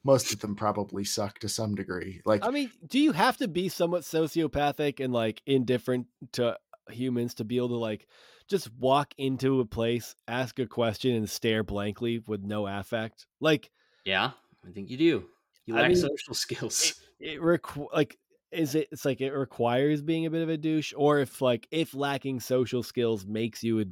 most 0.06 0.32
of 0.32 0.40
them 0.40 0.56
probably 0.56 1.04
suck 1.04 1.38
to 1.40 1.48
some 1.48 1.74
degree. 1.74 2.22
Like 2.24 2.44
I 2.44 2.50
mean, 2.50 2.70
do 2.86 2.98
you 2.98 3.12
have 3.12 3.36
to 3.38 3.48
be 3.48 3.68
somewhat 3.68 4.02
sociopathic 4.02 5.04
and 5.04 5.12
like 5.12 5.42
indifferent 5.46 6.06
to 6.32 6.56
humans 6.88 7.34
to 7.34 7.44
be 7.44 7.56
able 7.56 7.70
to 7.70 7.76
like 7.76 8.06
just 8.48 8.72
walk 8.78 9.12
into 9.18 9.60
a 9.60 9.66
place, 9.66 10.14
ask 10.28 10.58
a 10.58 10.66
question, 10.66 11.14
and 11.14 11.28
stare 11.28 11.64
blankly 11.64 12.22
with 12.26 12.42
no 12.42 12.66
affect? 12.66 13.26
Like 13.40 13.70
yeah 14.04 14.30
i 14.64 14.70
think 14.70 14.88
you 14.88 14.96
do 14.96 15.28
you 15.66 15.74
I 15.74 15.80
lack 15.80 15.88
mean, 15.88 15.96
social 15.96 16.34
skills 16.34 16.94
it 17.18 17.40
requ- 17.40 17.92
like 17.92 18.16
is 18.52 18.74
it? 18.74 18.88
It's 18.92 19.04
like 19.04 19.20
it 19.20 19.32
requires 19.32 20.02
being 20.02 20.26
a 20.26 20.30
bit 20.30 20.42
of 20.42 20.48
a 20.48 20.56
douche, 20.56 20.92
or 20.96 21.18
if 21.18 21.42
like 21.42 21.66
if 21.70 21.94
lacking 21.94 22.40
social 22.40 22.82
skills 22.82 23.26
makes 23.26 23.62
you 23.62 23.80
a, 23.80 23.84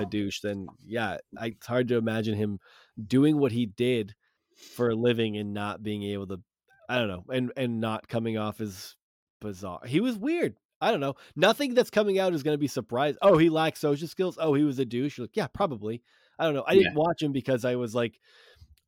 a 0.00 0.06
douche, 0.06 0.40
then 0.40 0.68
yeah, 0.84 1.18
I, 1.38 1.46
it's 1.46 1.66
hard 1.66 1.88
to 1.88 1.96
imagine 1.96 2.34
him 2.34 2.60
doing 3.06 3.38
what 3.38 3.52
he 3.52 3.66
did 3.66 4.14
for 4.62 4.90
a 4.90 4.94
living 4.94 5.36
and 5.36 5.52
not 5.52 5.82
being 5.82 6.02
able 6.02 6.26
to. 6.28 6.40
I 6.88 6.98
don't 6.98 7.08
know, 7.08 7.24
and 7.32 7.52
and 7.56 7.80
not 7.80 8.08
coming 8.08 8.36
off 8.38 8.60
as 8.60 8.96
bizarre. 9.40 9.80
He 9.86 10.00
was 10.00 10.16
weird. 10.16 10.56
I 10.80 10.90
don't 10.90 11.00
know. 11.00 11.14
Nothing 11.36 11.74
that's 11.74 11.90
coming 11.90 12.18
out 12.18 12.34
is 12.34 12.42
going 12.42 12.54
to 12.54 12.58
be 12.58 12.66
surprised. 12.66 13.18
Oh, 13.22 13.38
he 13.38 13.48
lacks 13.48 13.80
social 13.80 14.08
skills. 14.08 14.36
Oh, 14.40 14.54
he 14.54 14.64
was 14.64 14.80
a 14.80 14.84
douche. 14.84 15.18
Like, 15.18 15.36
yeah, 15.36 15.46
probably. 15.46 16.02
I 16.38 16.44
don't 16.44 16.54
know. 16.54 16.64
I 16.66 16.74
didn't 16.74 16.96
watch 16.96 17.22
him 17.22 17.30
because 17.30 17.64
I 17.64 17.76
was 17.76 17.94
like, 17.94 18.18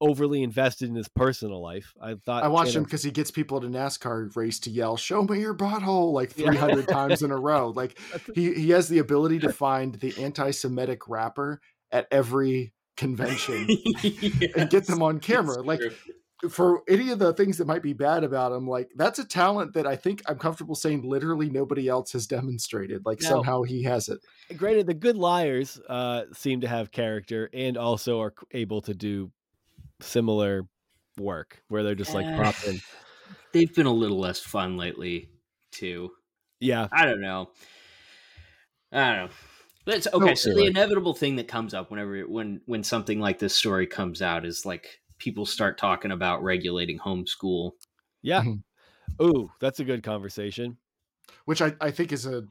overly 0.00 0.42
invested 0.42 0.88
in 0.88 0.94
his 0.94 1.08
personal 1.08 1.62
life. 1.62 1.94
I 2.00 2.14
thought 2.14 2.42
I 2.42 2.48
watched 2.48 2.74
him 2.74 2.84
because 2.84 3.02
he 3.02 3.10
gets 3.10 3.30
people 3.30 3.58
at 3.58 3.64
a 3.64 3.68
NASCAR 3.68 4.34
race 4.36 4.58
to 4.60 4.70
yell, 4.70 4.96
"Show 4.96 5.22
me 5.22 5.40
your 5.40 5.54
butthole!" 5.54 6.12
like 6.12 6.30
300 6.32 6.88
times 6.88 7.22
in 7.22 7.30
a 7.30 7.38
row. 7.38 7.54
Like 7.74 7.98
he 8.34 8.54
he 8.54 8.70
has 8.70 8.88
the 8.88 8.98
ability 8.98 9.40
to 9.40 9.52
find 9.52 9.94
the 9.94 10.22
anti-Semitic 10.22 11.08
rapper 11.08 11.60
at 11.90 12.06
every 12.10 12.72
convention 12.96 13.68
and 14.56 14.70
get 14.70 14.86
them 14.86 15.02
on 15.02 15.18
camera. 15.20 15.62
Like 15.62 15.80
for 16.50 16.82
any 16.88 17.10
of 17.10 17.18
the 17.18 17.32
things 17.32 17.56
that 17.58 17.66
might 17.66 17.82
be 17.82 17.92
bad 17.94 18.22
about 18.24 18.52
him, 18.52 18.66
like 18.68 18.90
that's 18.96 19.18
a 19.18 19.24
talent 19.24 19.72
that 19.74 19.86
I 19.86 19.96
think 19.96 20.22
I'm 20.26 20.38
comfortable 20.38 20.74
saying 20.74 21.02
literally 21.02 21.48
nobody 21.50 21.88
else 21.88 22.12
has 22.12 22.26
demonstrated. 22.26 23.02
Like 23.06 23.22
Now- 23.22 23.28
somehow 23.28 23.62
he 23.62 23.82
has 23.84 24.08
it. 24.08 24.18
granted, 24.56 24.86
the 24.86 24.94
good 24.94 25.16
liars 25.16 25.80
uh, 25.88 26.22
seem 26.32 26.60
to 26.60 26.68
have 26.68 26.90
character 26.92 27.48
and 27.52 27.76
also 27.76 28.20
are 28.20 28.34
able 28.52 28.82
to 28.82 28.94
do 28.94 29.30
similar 30.00 30.66
work 31.16 31.62
where 31.68 31.82
they're 31.82 31.94
just 31.94 32.12
like 32.14 32.26
Eh. 32.26 32.36
popping. 32.42 32.80
They've 33.52 33.72
been 33.72 33.86
a 33.86 33.92
little 33.92 34.18
less 34.18 34.40
fun 34.40 34.76
lately, 34.76 35.30
too. 35.70 36.10
Yeah, 36.60 36.88
I 36.92 37.04
don't 37.06 37.20
know. 37.20 37.50
I 38.92 39.14
don't 39.14 39.26
know. 39.26 39.32
But 39.84 39.96
it's 39.96 40.06
okay. 40.12 40.24
No, 40.26 40.34
so 40.34 40.50
the 40.54 40.60
right. 40.62 40.68
inevitable 40.70 41.14
thing 41.14 41.36
that 41.36 41.48
comes 41.48 41.74
up 41.74 41.90
whenever 41.90 42.22
when 42.22 42.60
when 42.66 42.82
something 42.84 43.20
like 43.20 43.38
this 43.38 43.54
story 43.54 43.86
comes 43.86 44.22
out 44.22 44.44
is 44.46 44.64
like 44.64 45.00
people 45.18 45.44
start 45.46 45.78
talking 45.78 46.10
about 46.10 46.42
regulating 46.42 46.98
homeschool. 46.98 47.72
yeah. 48.22 48.42
Mhm. 48.42 48.62
Ooh, 49.22 49.50
that's 49.60 49.80
a 49.80 49.84
good 49.84 50.02
conversation. 50.02 50.78
which 51.44 51.60
I, 51.62 51.74
I 51.80 51.90
think 51.90 52.12
is 52.12 52.26
a 52.26 52.44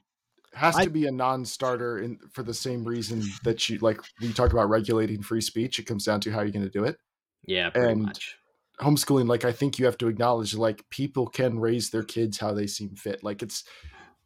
has 0.54 0.76
I- 0.76 0.84
to 0.86 0.90
be 0.92 1.08
a 1.08 1.12
non-starter 1.12 1.98
in 2.00 2.20
for 2.32 2.44
the 2.44 2.54
same 2.54 2.84
reason 2.84 3.24
that 3.44 3.68
you 3.70 3.80
like 3.80 4.00
we 4.22 4.32
talk 4.34 4.54
about 4.54 4.70
regulating 4.70 5.22
free 5.24 5.42
speech 5.42 5.80
it 5.80 5.84
comes 5.88 6.06
down 6.06 6.20
to 6.22 6.32
how 6.32 6.42
you're 6.42 6.52
going 6.52 6.64
to 6.66 6.70
do 6.70 6.84
it 6.84 6.98
Yeah, 7.46 7.70
pretty 7.72 7.92
And- 7.94 8.04
much. 8.04 8.38
homeschooling 8.80 9.28
like 9.28 9.46
i 9.46 9.52
think 9.52 9.78
you 9.80 9.86
have 9.86 9.98
to 10.00 10.08
acknowledge 10.08 10.56
like 10.56 10.88
people 10.90 11.28
can 11.28 11.60
raise 11.60 11.90
their 11.92 12.04
kids 12.04 12.38
how 12.40 12.54
they 12.54 12.66
seem 12.68 12.96
fit 12.96 13.24
like 13.24 13.42
it's 13.44 13.64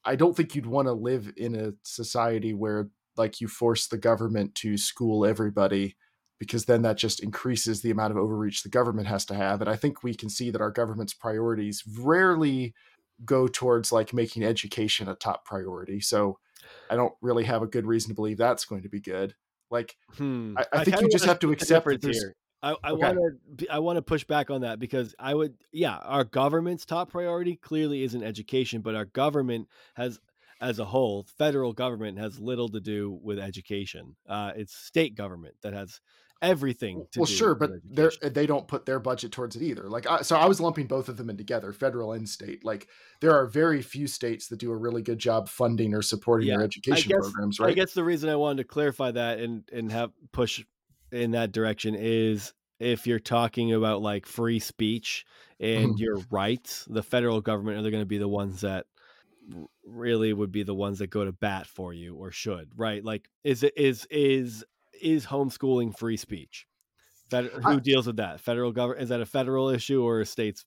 i 0.06 0.16
don't 0.16 0.36
think 0.38 0.56
you'd 0.56 0.66
want 0.66 0.88
to 0.88 0.94
live 0.94 1.32
in 1.38 1.54
a 1.56 1.74
society 1.84 2.54
where 2.54 2.90
like 3.18 3.42
you 3.42 3.48
force 3.48 3.88
the 3.88 3.98
government 3.98 4.54
to 4.56 4.78
school 4.78 5.26
everybody 5.26 5.96
because 6.40 6.66
then 6.66 6.84
that 6.84 6.98
just 6.98 7.22
increases 7.24 7.82
the 7.82 7.90
amount 7.92 8.12
of 8.12 8.18
overreach 8.18 8.64
the 8.64 8.70
government 8.70 9.08
has 9.08 9.26
to 9.26 9.34
have 9.36 9.62
and 9.62 9.70
i 9.70 9.76
think 9.76 10.04
we 10.04 10.14
can 10.14 10.30
see 10.30 10.50
that 10.52 10.62
our 10.62 10.72
government's 10.72 11.14
priorities 11.14 11.84
rarely 12.00 12.74
go 13.26 13.48
towards 13.48 13.92
like 13.92 14.14
making 14.14 14.44
education 14.44 15.08
a 15.10 15.16
top 15.16 15.44
priority 15.46 16.00
so 16.00 16.38
i 16.90 16.96
don't 16.96 17.14
really 17.22 17.44
have 17.44 17.62
a 17.64 17.68
good 17.68 17.86
reason 17.86 18.10
to 18.10 18.16
believe 18.16 18.38
that's 18.38 18.66
going 18.66 18.84
to 18.84 18.90
be 18.90 19.00
good 19.00 19.34
like 19.72 19.98
Hmm. 20.18 20.56
I- 20.58 20.66
I 20.72 20.84
think 20.84 20.98
kinda 20.98 21.04
you 21.08 21.12
just 21.12 21.26
have 21.26 21.40
to 21.40 21.52
accept 21.52 21.86
that 21.88 22.02
there's- 22.02 22.18
here. 22.18 22.36
I, 22.64 22.76
I 22.84 22.92
Okay. 22.92 23.02
want 23.16 23.18
to 23.60 23.68
I 23.68 23.78
want 23.80 23.98
to 23.98 24.02
push 24.02 24.24
back 24.24 24.50
on 24.50 24.62
that 24.62 24.80
because 24.80 25.14
I 25.20 25.36
would 25.36 25.54
yeah 25.72 25.98
our 25.98 26.24
government's 26.24 26.86
top 26.86 27.12
priority 27.12 27.56
clearly 27.56 28.02
isn't 28.02 28.24
education 28.24 28.82
but 28.82 28.96
our 28.96 29.06
government 29.06 29.68
has 29.94 30.20
as 30.62 30.80
a 30.80 30.86
whole 30.86 31.26
federal 31.38 31.74
government 31.74 32.18
has 32.18 32.40
little 32.40 32.70
to 32.70 32.80
do 32.80 33.20
with 33.22 33.40
education 33.40 34.16
uh, 34.28 34.52
it's 34.56 34.76
state 34.76 35.16
government 35.16 35.56
that 35.62 35.74
has 35.74 36.00
everything 36.42 37.06
to 37.12 37.22
well 37.22 37.26
sure 37.26 37.56
but 37.56 37.72
they 38.34 38.46
don't 38.46 38.68
put 38.68 38.86
their 38.86 39.00
budget 39.00 39.32
towards 39.32 39.56
it 39.56 39.64
either 39.64 39.90
like 39.90 40.06
I, 40.06 40.22
so 40.22 40.36
i 40.36 40.46
was 40.46 40.60
lumping 40.62 40.86
both 40.86 41.10
of 41.10 41.18
them 41.18 41.32
in 41.32 41.38
together 41.38 41.74
federal 41.74 42.14
and 42.14 42.30
state 42.30 42.64
like 42.64 42.88
there 43.22 43.34
are 43.34 43.48
very 43.48 43.82
few 43.82 44.06
states 44.06 44.48
that 44.50 44.60
do 44.60 44.72
a 44.72 44.78
really 44.78 45.02
good 45.02 45.18
job 45.18 45.50
funding 45.50 45.96
or 45.96 46.04
supporting 46.04 46.50
Yeah, 46.50 46.58
their 46.58 46.66
education 46.66 47.10
guess- 47.10 47.20
programs 47.32 47.60
Right. 47.60 47.70
I 47.70 47.74
guess 47.74 47.94
the 47.94 48.04
reason 48.04 48.30
I 48.30 48.36
wanted 48.36 48.58
to 48.64 48.68
clarify 48.68 49.10
that 49.12 49.40
and 49.40 49.64
and 49.74 49.92
have 49.92 50.12
push 50.32 50.64
in 51.12 51.32
that 51.32 51.52
direction 51.54 51.96
is 51.98 52.54
if 52.80 53.08
you're 53.08 53.20
talking 53.20 53.74
about 53.74 54.04
like 54.04 54.28
free 54.28 54.60
speech 54.60 55.26
and 55.60 55.96
Mhm. 55.96 56.00
your 56.00 56.18
rights, 56.30 56.86
the 56.88 57.02
federal 57.02 57.42
government 57.42 57.80
are 57.80 57.82
they 57.82 57.90
going 57.90 58.04
to 58.04 58.06
be 58.06 58.20
the 58.20 58.28
ones 58.28 58.62
that 58.62 58.86
really 59.86 60.34
would 60.34 60.52
be 60.52 60.64
the 60.64 60.74
ones 60.76 61.00
that 61.00 61.10
go 61.10 61.24
to 61.26 61.32
bat 61.32 61.68
for 61.68 61.94
you 61.94 62.16
or 62.16 62.32
should, 62.32 62.70
right? 62.76 63.04
Like 63.04 63.30
is 63.44 63.64
it 63.64 63.74
is 63.78 64.06
is 64.10 64.66
is 65.02 65.26
homeschooling 65.26 65.98
free 65.98 66.18
speech? 66.18 66.66
Fed, 67.30 67.46
who 67.46 67.62
I- 67.78 67.80
deals 67.80 68.08
with 68.08 68.18
that? 68.18 68.40
Federal 68.42 68.72
government 68.72 69.04
is 69.04 69.10
that 69.10 69.22
a 69.22 69.26
federal 69.26 69.70
issue 69.70 70.04
or 70.04 70.22
a 70.22 70.26
state's 70.26 70.66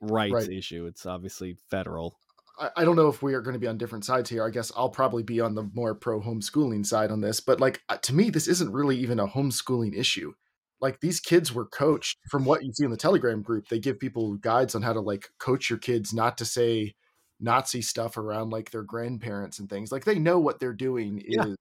rights 0.00 0.32
Right. 0.34 0.48
issue? 0.50 0.86
It's 0.86 1.06
obviously 1.06 1.56
federal. 1.70 2.14
I, 2.58 2.70
I 2.78 2.84
don't 2.84 2.96
know 2.96 3.08
if 3.08 3.22
we 3.22 3.34
are 3.34 3.40
going 3.40 3.54
to 3.54 3.60
be 3.60 3.66
on 3.66 3.78
different 3.78 4.04
sides 4.04 4.30
here. 4.30 4.44
I 4.44 4.50
guess 4.50 4.72
I'll 4.76 4.88
probably 4.90 5.22
be 5.22 5.40
on 5.40 5.54
the 5.54 5.68
more 5.74 5.94
pro 5.94 6.20
homeschooling 6.20 6.84
side 6.86 7.10
on 7.10 7.20
this, 7.20 7.40
but 7.40 7.60
like 7.60 7.82
uh, 7.88 7.96
to 7.98 8.14
me, 8.14 8.30
this 8.30 8.48
isn't 8.48 8.72
really 8.72 8.96
even 8.98 9.20
a 9.20 9.26
homeschooling 9.26 9.96
issue. 9.96 10.32
Like 10.80 11.00
these 11.00 11.18
kids 11.20 11.52
were 11.52 11.66
coached 11.66 12.18
from 12.30 12.44
what 12.44 12.62
you 12.64 12.72
see 12.72 12.84
in 12.84 12.90
the 12.90 12.96
Telegram 12.96 13.42
group. 13.42 13.66
They 13.68 13.80
give 13.80 13.98
people 13.98 14.36
guides 14.36 14.74
on 14.74 14.82
how 14.82 14.92
to 14.92 15.00
like 15.00 15.28
coach 15.38 15.68
your 15.68 15.78
kids 15.78 16.14
not 16.14 16.38
to 16.38 16.44
say 16.44 16.94
Nazi 17.40 17.82
stuff 17.82 18.16
around 18.16 18.50
like 18.50 18.70
their 18.70 18.82
grandparents 18.82 19.58
and 19.58 19.68
things. 19.70 19.92
Like 19.92 20.04
they 20.04 20.18
know 20.18 20.38
what 20.38 20.58
they're 20.60 20.72
doing 20.72 21.22
Yeah. 21.26 21.46
is 21.46 21.56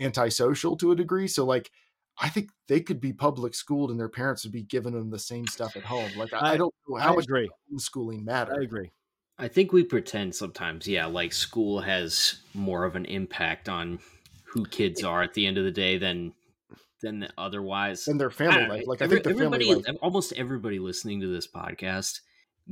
antisocial 0.00 0.76
to 0.78 0.92
a 0.92 0.96
degree. 0.96 1.28
So 1.28 1.44
like 1.44 1.70
I 2.18 2.28
think 2.28 2.50
they 2.68 2.80
could 2.80 3.00
be 3.00 3.12
public 3.12 3.54
schooled 3.54 3.90
and 3.90 3.98
their 3.98 4.08
parents 4.08 4.44
would 4.44 4.52
be 4.52 4.62
giving 4.62 4.92
them 4.92 5.10
the 5.10 5.18
same 5.18 5.46
stuff 5.46 5.76
at 5.76 5.84
home. 5.84 6.10
Like 6.16 6.32
I, 6.32 6.38
I 6.38 6.50
I- 6.52 6.56
don't 6.58 6.74
know 6.88 6.96
how 6.96 7.12
I 7.12 7.16
much 7.16 7.24
agree. 7.24 7.50
homeschooling 7.72 8.24
matter. 8.24 8.54
I 8.58 8.62
agree. 8.62 8.90
I 9.38 9.48
think 9.48 9.72
we 9.72 9.82
pretend 9.82 10.34
sometimes, 10.34 10.86
yeah, 10.86 11.06
like 11.06 11.32
school 11.32 11.80
has 11.80 12.42
more 12.54 12.84
of 12.84 12.94
an 12.96 13.06
impact 13.06 13.68
on 13.68 13.98
who 14.44 14.66
kids 14.66 15.02
are 15.02 15.22
at 15.22 15.32
the 15.34 15.46
end 15.46 15.56
of 15.56 15.64
the 15.64 15.70
day 15.70 15.96
than 15.98 16.34
than 17.00 17.26
otherwise. 17.38 18.06
And 18.06 18.20
their 18.20 18.30
family 18.30 18.58
don't 18.60 18.68
life. 18.68 18.84
Like 18.86 19.02
I 19.02 19.08
think 19.08 19.24
the 19.24 19.30
everybody, 19.30 19.64
family 19.70 19.82
life 19.86 19.96
almost 20.02 20.34
everybody 20.34 20.78
listening 20.78 21.20
to 21.22 21.26
this 21.26 21.48
podcast 21.48 22.20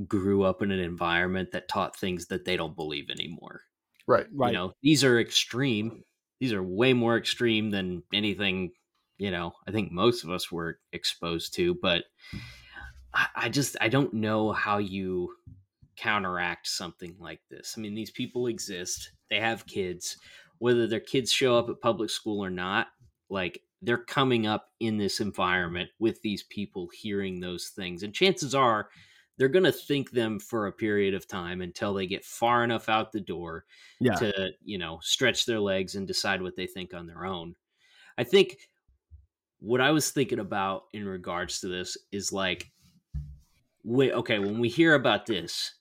grew 0.06 0.42
up 0.42 0.62
in 0.62 0.70
an 0.70 0.78
environment 0.80 1.52
that 1.52 1.68
taught 1.68 1.96
things 1.96 2.26
that 2.26 2.44
they 2.44 2.56
don't 2.56 2.76
believe 2.76 3.10
anymore. 3.10 3.62
Right. 4.06 4.26
Right. 4.32 4.52
You 4.52 4.58
know, 4.58 4.72
these 4.82 5.04
are 5.04 5.20
extreme. 5.20 6.02
These 6.40 6.52
are 6.52 6.62
way 6.62 6.92
more 6.92 7.16
extreme 7.16 7.70
than 7.70 8.02
anything, 8.12 8.72
you 9.18 9.30
know, 9.30 9.52
I 9.68 9.72
think 9.72 9.92
most 9.92 10.24
of 10.24 10.30
us 10.30 10.50
were 10.50 10.78
exposed 10.92 11.54
to. 11.54 11.74
But 11.74 12.04
I, 13.12 13.26
I 13.36 13.48
just, 13.48 13.76
I 13.80 13.88
don't 13.88 14.14
know 14.14 14.52
how 14.52 14.78
you 14.78 15.34
counteract 15.96 16.66
something 16.66 17.14
like 17.18 17.40
this. 17.50 17.74
I 17.76 17.80
mean, 17.80 17.94
these 17.94 18.10
people 18.10 18.46
exist, 18.46 19.12
they 19.28 19.38
have 19.38 19.66
kids. 19.66 20.16
Whether 20.58 20.86
their 20.86 21.00
kids 21.00 21.32
show 21.32 21.56
up 21.56 21.70
at 21.70 21.80
public 21.80 22.10
school 22.10 22.44
or 22.44 22.50
not, 22.50 22.88
like 23.30 23.62
they're 23.82 23.96
coming 23.96 24.46
up 24.46 24.68
in 24.78 24.98
this 24.98 25.20
environment 25.20 25.88
with 25.98 26.20
these 26.22 26.42
people 26.42 26.88
hearing 26.92 27.40
those 27.40 27.68
things. 27.68 28.02
And 28.02 28.12
chances 28.12 28.54
are 28.54 28.88
they're 29.40 29.48
going 29.48 29.64
to 29.64 29.72
think 29.72 30.10
them 30.10 30.38
for 30.38 30.66
a 30.66 30.72
period 30.72 31.14
of 31.14 31.26
time 31.26 31.62
until 31.62 31.94
they 31.94 32.06
get 32.06 32.26
far 32.26 32.62
enough 32.62 32.90
out 32.90 33.10
the 33.10 33.22
door 33.22 33.64
Yeah. 33.98 34.12
to 34.16 34.50
you 34.62 34.76
know 34.76 34.98
stretch 35.02 35.46
their 35.46 35.58
legs 35.58 35.94
and 35.94 36.06
decide 36.06 36.42
what 36.42 36.56
they 36.56 36.66
think 36.66 36.92
on 36.92 37.06
their 37.06 37.24
own 37.24 37.54
i 38.18 38.22
think 38.22 38.68
what 39.58 39.80
i 39.80 39.90
was 39.90 40.10
thinking 40.10 40.40
about 40.40 40.84
in 40.92 41.06
regards 41.06 41.60
to 41.60 41.68
this 41.68 41.96
is 42.12 42.34
like 42.34 42.70
wait 43.82 44.12
okay 44.12 44.38
when 44.38 44.58
we 44.60 44.68
hear 44.68 44.94
about 44.94 45.24
this 45.24 45.72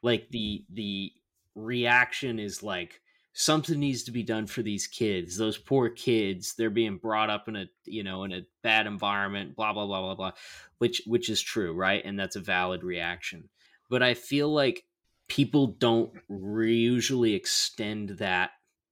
like 0.00 0.26
the 0.30 0.64
the 0.70 1.12
reaction 1.54 2.38
is 2.38 2.62
like 2.62 3.01
something 3.34 3.80
needs 3.80 4.02
to 4.02 4.10
be 4.10 4.22
done 4.22 4.46
for 4.46 4.60
these 4.62 4.86
kids 4.86 5.36
those 5.38 5.56
poor 5.56 5.88
kids 5.88 6.54
they're 6.54 6.68
being 6.68 6.98
brought 6.98 7.30
up 7.30 7.48
in 7.48 7.56
a 7.56 7.64
you 7.86 8.02
know 8.02 8.24
in 8.24 8.32
a 8.32 8.42
bad 8.62 8.86
environment 8.86 9.56
blah 9.56 9.72
blah 9.72 9.86
blah 9.86 10.02
blah 10.02 10.14
blah 10.14 10.32
which 10.78 11.00
which 11.06 11.28
is 11.30 11.40
true 11.40 11.72
right? 11.72 12.04
And 12.04 12.18
that's 12.18 12.34
a 12.36 12.40
valid 12.40 12.82
reaction. 12.84 13.48
But 13.88 14.02
i 14.02 14.14
feel 14.14 14.52
like 14.52 14.84
people 15.28 15.68
don't 15.68 16.12
re- 16.28 16.74
usually 16.74 17.34
extend 17.34 18.10
that 18.18 18.50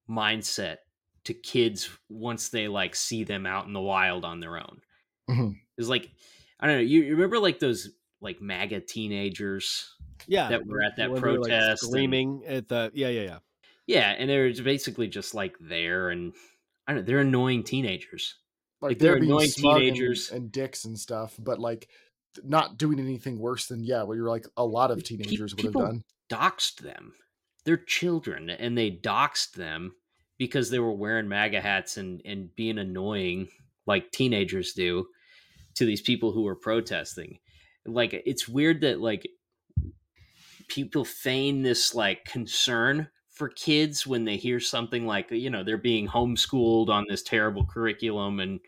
mindset 0.08 0.76
to 1.24 1.34
kids 1.34 1.90
once 2.08 2.48
they 2.48 2.66
like 2.68 2.94
see 2.94 3.24
them 3.24 3.44
out 3.44 3.66
in 3.66 3.72
the 3.74 3.80
wild 3.80 4.24
on 4.24 4.40
their 4.40 4.56
own. 4.56 4.80
Mhm. 5.28 5.56
it's 5.76 5.88
like 5.88 6.10
i 6.58 6.66
don't 6.66 6.76
know 6.76 6.82
you, 6.82 7.02
you 7.02 7.12
remember 7.12 7.38
like 7.38 7.58
those 7.58 7.90
like 8.20 8.40
maga 8.40 8.80
teenagers 8.80 9.94
yeah 10.26 10.48
that 10.48 10.66
were 10.66 10.82
at 10.82 10.96
that 10.96 11.10
were, 11.10 11.16
like, 11.16 11.22
protest 11.22 11.82
and- 11.82 11.90
screaming 11.90 12.42
at 12.46 12.68
the 12.68 12.90
yeah 12.94 13.08
yeah 13.08 13.22
yeah 13.22 13.38
yeah 13.90 14.14
and 14.18 14.28
they're 14.30 14.52
basically 14.62 15.08
just 15.08 15.34
like 15.34 15.54
there 15.60 16.10
and 16.10 16.32
i 16.86 16.92
don't 16.92 17.00
know 17.02 17.06
they're 17.06 17.20
annoying 17.20 17.62
teenagers 17.62 18.36
like, 18.82 18.92
Like, 18.92 18.98
they're, 18.98 19.14
they're 19.16 19.22
annoying 19.24 19.48
smug 19.50 19.72
and- 19.76 19.82
teenagers. 19.82 20.30
and, 20.30 20.50
dicks 20.50 20.84
and 20.86 20.98
stuff, 20.98 21.34
but 21.38 21.58
like 21.58 21.88
not 22.42 22.78
doing 22.78 22.98
anything 22.98 23.38
worse 23.38 23.66
than 23.66 23.84
yeah, 23.84 24.04
what 24.04 24.14
you're 24.14 24.28
like 24.30 24.46
a 24.56 24.64
lot 24.64 24.90
of 24.90 25.04
teenagers 25.04 25.54
would 25.54 25.64
have 25.66 25.74
done. 25.74 26.02
doxed 26.32 26.76
them. 26.76 27.12
They're 27.66 27.76
children, 27.76 28.48
and 28.48 28.78
they 28.78 28.90
doxed 28.90 29.52
them 29.52 29.92
because 30.38 30.70
they 30.70 30.78
were 30.78 30.94
wearing 30.94 31.28
MAGA 31.28 31.60
hats 31.60 31.98
and 31.98 32.22
and 32.24 32.54
being 32.56 32.78
annoying 32.78 33.48
like 33.86 34.10
teenagers 34.12 34.72
do 34.72 35.06
to 35.74 35.84
these 35.84 36.00
people 36.00 36.32
who 36.32 36.44
were 36.44 36.56
protesting. 36.56 37.38
Like 37.84 38.14
it's 38.14 38.48
weird 38.48 38.80
that 38.80 38.98
like 38.98 39.28
people 40.68 41.04
feign 41.04 41.62
this 41.62 41.94
like 41.94 42.24
concern 42.24 43.08
for 43.40 43.48
kids 43.48 44.06
when 44.06 44.26
they 44.26 44.36
hear 44.36 44.60
something 44.60 45.06
like 45.06 45.30
you 45.30 45.48
know 45.48 45.64
they're 45.64 45.78
being 45.78 46.06
homeschooled 46.06 46.90
on 46.90 47.06
this 47.08 47.22
terrible 47.22 47.64
curriculum 47.64 48.38
and 48.38 48.60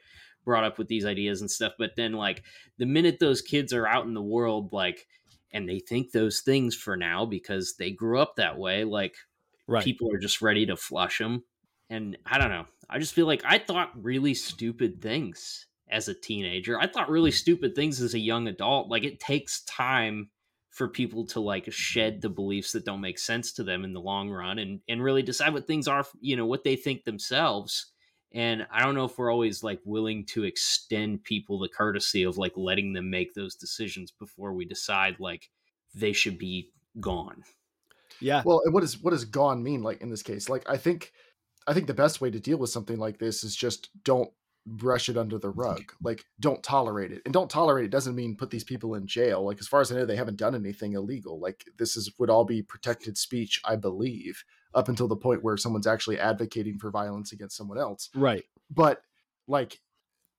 brought 0.46 0.64
up 0.64 0.78
with 0.78 0.88
these 0.88 1.04
ideas 1.04 1.42
and 1.42 1.50
stuff 1.50 1.74
but 1.78 1.90
then 1.94 2.14
like 2.14 2.42
the 2.78 2.86
minute 2.86 3.18
those 3.20 3.42
kids 3.42 3.74
are 3.74 3.86
out 3.86 4.06
in 4.06 4.14
the 4.14 4.22
world 4.22 4.72
like 4.72 5.06
and 5.52 5.68
they 5.68 5.78
think 5.78 6.10
those 6.10 6.40
things 6.40 6.74
for 6.74 6.96
now 6.96 7.26
because 7.26 7.74
they 7.78 7.90
grew 7.90 8.18
up 8.18 8.36
that 8.36 8.56
way 8.56 8.82
like 8.82 9.14
right. 9.68 9.84
people 9.84 10.10
are 10.10 10.18
just 10.18 10.40
ready 10.40 10.64
to 10.64 10.74
flush 10.74 11.18
them 11.18 11.44
and 11.90 12.16
i 12.24 12.38
don't 12.38 12.48
know 12.48 12.64
i 12.88 12.98
just 12.98 13.12
feel 13.12 13.26
like 13.26 13.42
i 13.44 13.58
thought 13.58 13.92
really 13.94 14.32
stupid 14.32 15.02
things 15.02 15.66
as 15.90 16.08
a 16.08 16.14
teenager. 16.14 16.80
I 16.80 16.86
thought 16.86 17.10
really 17.10 17.30
mm. 17.30 17.34
stupid 17.34 17.74
things 17.74 18.00
as 18.00 18.14
a 18.14 18.18
young 18.18 18.48
adult 18.48 18.88
like 18.88 19.04
it 19.04 19.20
takes 19.20 19.62
time 19.64 20.30
for 20.72 20.88
people 20.88 21.26
to 21.26 21.38
like 21.38 21.70
shed 21.70 22.20
the 22.20 22.30
beliefs 22.30 22.72
that 22.72 22.84
don't 22.84 23.02
make 23.02 23.18
sense 23.18 23.52
to 23.52 23.62
them 23.62 23.84
in 23.84 23.92
the 23.92 24.00
long 24.00 24.30
run 24.30 24.58
and 24.58 24.80
and 24.88 25.02
really 25.02 25.22
decide 25.22 25.52
what 25.52 25.66
things 25.66 25.86
are 25.86 26.04
you 26.20 26.34
know 26.34 26.46
what 26.46 26.64
they 26.64 26.76
think 26.76 27.04
themselves. 27.04 27.92
And 28.34 28.66
i 28.72 28.82
don't 28.82 28.94
know 28.94 29.04
if 29.04 29.18
we're 29.18 29.30
always 29.30 29.62
like 29.62 29.80
willing 29.84 30.24
to 30.26 30.44
extend 30.44 31.22
people 31.22 31.58
the 31.58 31.68
courtesy 31.68 32.22
of 32.24 32.38
like 32.38 32.54
letting 32.56 32.94
them 32.94 33.10
make 33.10 33.34
those 33.34 33.54
decisions 33.54 34.10
before 34.10 34.54
we 34.54 34.64
decide 34.64 35.20
like 35.20 35.50
they 35.94 36.14
should 36.14 36.38
be 36.38 36.70
gone. 37.00 37.42
Yeah. 38.20 38.42
Well 38.44 38.62
and 38.64 38.74
does 38.80 39.02
what 39.02 39.10
does 39.10 39.26
gone 39.26 39.62
mean 39.62 39.82
like 39.82 40.00
in 40.00 40.08
this 40.08 40.22
case? 40.22 40.48
Like 40.48 40.68
i 40.68 40.78
think 40.78 41.12
i 41.66 41.74
think 41.74 41.86
the 41.86 41.94
best 41.94 42.22
way 42.22 42.30
to 42.30 42.40
deal 42.40 42.56
with 42.56 42.70
something 42.70 42.98
like 42.98 43.18
this 43.18 43.44
is 43.44 43.54
just 43.54 43.90
don't 44.04 44.30
brush 44.66 45.08
it 45.08 45.16
under 45.16 45.38
the 45.38 45.50
rug. 45.50 45.92
Like, 46.02 46.24
don't 46.40 46.62
tolerate 46.62 47.12
it. 47.12 47.22
And 47.24 47.34
don't 47.34 47.50
tolerate 47.50 47.84
it 47.84 47.90
doesn't 47.90 48.14
mean 48.14 48.36
put 48.36 48.50
these 48.50 48.64
people 48.64 48.94
in 48.94 49.06
jail. 49.06 49.44
Like, 49.44 49.58
as 49.60 49.68
far 49.68 49.80
as 49.80 49.90
I 49.90 49.96
know, 49.96 50.06
they 50.06 50.16
haven't 50.16 50.38
done 50.38 50.54
anything 50.54 50.92
illegal. 50.92 51.40
Like, 51.40 51.64
this 51.78 51.96
is 51.96 52.12
would 52.18 52.30
all 52.30 52.44
be 52.44 52.62
protected 52.62 53.18
speech, 53.18 53.60
I 53.64 53.76
believe, 53.76 54.44
up 54.74 54.88
until 54.88 55.08
the 55.08 55.16
point 55.16 55.42
where 55.42 55.56
someone's 55.56 55.86
actually 55.86 56.18
advocating 56.18 56.78
for 56.78 56.90
violence 56.90 57.32
against 57.32 57.56
someone 57.56 57.78
else. 57.78 58.08
Right. 58.14 58.44
But 58.70 59.02
like 59.48 59.80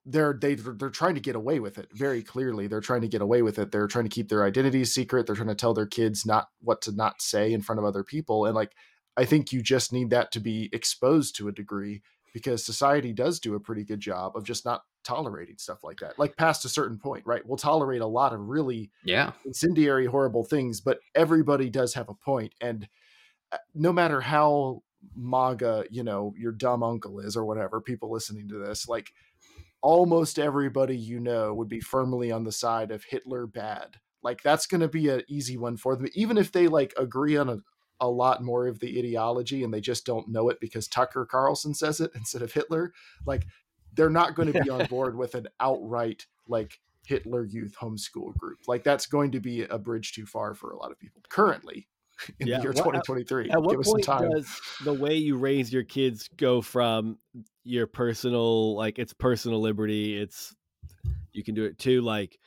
they're 0.05 0.37
they 0.39 0.55
they're 0.55 0.89
trying 0.89 1.15
to 1.15 1.21
get 1.21 1.35
away 1.35 1.59
with 1.59 1.77
it 1.77 1.87
very 1.93 2.21
clearly 2.21 2.67
they're 2.67 2.81
trying 2.81 3.01
to 3.01 3.07
get 3.07 3.21
away 3.21 3.41
with 3.41 3.57
it 3.57 3.71
they're 3.71 3.87
trying 3.87 4.03
to 4.03 4.09
keep 4.09 4.27
their 4.29 4.43
identities 4.43 4.93
secret 4.93 5.25
they're 5.25 5.35
trying 5.35 5.47
to 5.47 5.55
tell 5.55 5.73
their 5.73 5.87
kids 5.87 6.25
not 6.25 6.49
what 6.59 6.81
to 6.81 6.91
not 6.91 7.21
say 7.21 7.53
in 7.53 7.61
front 7.61 7.79
of 7.79 7.85
other 7.85 8.03
people 8.03 8.45
and 8.45 8.53
like 8.53 8.73
i 9.15 9.23
think 9.23 9.53
you 9.53 9.61
just 9.61 9.93
need 9.93 10.09
that 10.09 10.31
to 10.31 10.39
be 10.41 10.69
exposed 10.73 11.35
to 11.35 11.47
a 11.47 11.53
degree 11.53 12.01
because 12.33 12.65
society 12.65 13.13
does 13.13 13.39
do 13.39 13.55
a 13.55 13.59
pretty 13.59 13.83
good 13.83 13.99
job 13.99 14.35
of 14.35 14.43
just 14.43 14.65
not 14.65 14.83
tolerating 15.03 15.57
stuff 15.57 15.83
like 15.83 15.99
that 15.99 16.17
like 16.17 16.35
past 16.37 16.65
a 16.65 16.69
certain 16.69 16.97
point 16.97 17.23
right? 17.25 17.45
We'll 17.45 17.57
tolerate 17.57 18.01
a 18.01 18.07
lot 18.07 18.33
of 18.33 18.39
really 18.39 18.91
yeah. 19.03 19.31
incendiary 19.45 20.05
horrible 20.05 20.43
things 20.43 20.81
but 20.81 20.99
everybody 21.15 21.69
does 21.69 21.93
have 21.93 22.09
a 22.09 22.13
point 22.13 22.53
and 22.61 22.87
uh, 23.51 23.57
no 23.75 23.93
matter 23.93 24.21
how 24.21 24.81
maga 25.15 25.83
you 25.89 26.03
know 26.03 26.33
your 26.37 26.53
dumb 26.53 26.81
uncle 26.81 27.19
is 27.19 27.35
or 27.35 27.43
whatever 27.43 27.81
people 27.81 28.09
listening 28.09 28.47
to 28.47 28.57
this 28.57 28.87
like 28.87 29.11
almost 29.83 30.39
everybody 30.39 30.97
you 30.97 31.19
know 31.19 31.53
would 31.53 31.67
be 31.67 31.81
firmly 31.81 32.31
on 32.31 32.45
the 32.45 32.51
side 32.51 32.89
of 32.89 33.03
hitler 33.03 33.45
bad. 33.45 33.97
Like 34.23 34.41
that's 34.41 34.65
going 34.65 34.79
to 34.81 34.87
be 34.87 35.09
an 35.09 35.23
easy 35.27 35.57
one 35.57 35.75
for 35.75 35.95
them 35.95 36.07
even 36.15 36.37
if 36.37 36.51
they 36.51 36.67
like 36.67 36.93
agree 36.97 37.35
on 37.35 37.49
a, 37.49 37.57
a 37.99 38.09
lot 38.09 38.43
more 38.43 38.67
of 38.67 38.79
the 38.79 38.99
ideology 38.99 39.63
and 39.63 39.73
they 39.73 39.81
just 39.81 40.05
don't 40.05 40.27
know 40.27 40.49
it 40.49 40.59
because 40.59 40.87
Tucker 40.87 41.25
Carlson 41.25 41.73
says 41.73 41.99
it 41.99 42.11
instead 42.15 42.41
of 42.41 42.51
Hitler. 42.51 42.93
Like 43.25 43.45
they're 43.93 44.09
not 44.09 44.35
going 44.35 44.51
to 44.51 44.61
be 44.61 44.69
on 44.69 44.85
board 44.89 45.17
with 45.17 45.35
an 45.35 45.47
outright 45.59 46.25
like 46.47 46.79
Hitler 47.05 47.45
youth 47.45 47.75
homeschool 47.79 48.35
group. 48.37 48.59
Like 48.67 48.83
that's 48.83 49.05
going 49.05 49.31
to 49.31 49.39
be 49.39 49.63
a 49.63 49.77
bridge 49.77 50.13
too 50.13 50.25
far 50.25 50.53
for 50.53 50.71
a 50.71 50.77
lot 50.77 50.91
of 50.91 50.99
people 50.99 51.21
currently 51.29 51.87
in 52.39 52.47
yeah. 52.47 52.57
the 52.57 52.63
year 52.63 52.71
uh, 52.71 52.75
2023. 52.75 53.49
At, 53.49 53.55
at 53.55 53.61
what 53.61 53.83
point 53.83 54.05
does 54.05 54.61
the 54.83 54.93
way 54.93 55.15
you 55.15 55.37
raise 55.37 55.71
your 55.71 55.83
kids 55.83 56.29
go 56.35 56.61
from 56.61 57.17
your 57.63 57.87
personal 57.87 58.75
like 58.75 58.99
it's 58.99 59.13
personal 59.13 59.61
liberty, 59.61 60.19
it's 60.19 60.55
you 61.31 61.43
can 61.43 61.55
do 61.55 61.63
it 61.63 61.77
too 61.77 62.01
like 62.01 62.37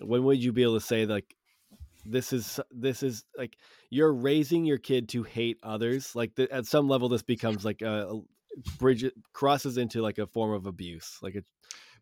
when 0.00 0.24
would 0.24 0.42
you 0.42 0.52
be 0.52 0.62
able 0.62 0.78
to 0.78 0.84
say 0.84 1.06
like 1.06 1.35
this 2.10 2.32
is 2.32 2.60
this 2.70 3.02
is 3.02 3.24
like 3.36 3.56
you're 3.90 4.12
raising 4.12 4.64
your 4.64 4.78
kid 4.78 5.08
to 5.08 5.22
hate 5.22 5.58
others 5.62 6.14
like 6.14 6.34
the, 6.34 6.50
at 6.52 6.66
some 6.66 6.88
level 6.88 7.08
this 7.08 7.22
becomes 7.22 7.64
like 7.64 7.82
a, 7.82 8.08
a 8.08 8.20
bridge 8.78 9.04
crosses 9.32 9.76
into 9.76 10.00
like 10.02 10.18
a 10.18 10.26
form 10.26 10.52
of 10.52 10.66
abuse 10.66 11.18
like 11.22 11.34
a 11.34 11.42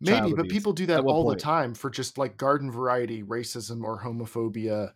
maybe 0.00 0.30
but 0.30 0.40
abuse. 0.40 0.52
people 0.52 0.72
do 0.72 0.86
that 0.86 1.00
all 1.00 1.24
point? 1.24 1.38
the 1.38 1.42
time 1.42 1.74
for 1.74 1.90
just 1.90 2.18
like 2.18 2.36
garden 2.36 2.70
variety 2.70 3.22
racism 3.22 3.82
or 3.82 4.00
homophobia 4.00 4.90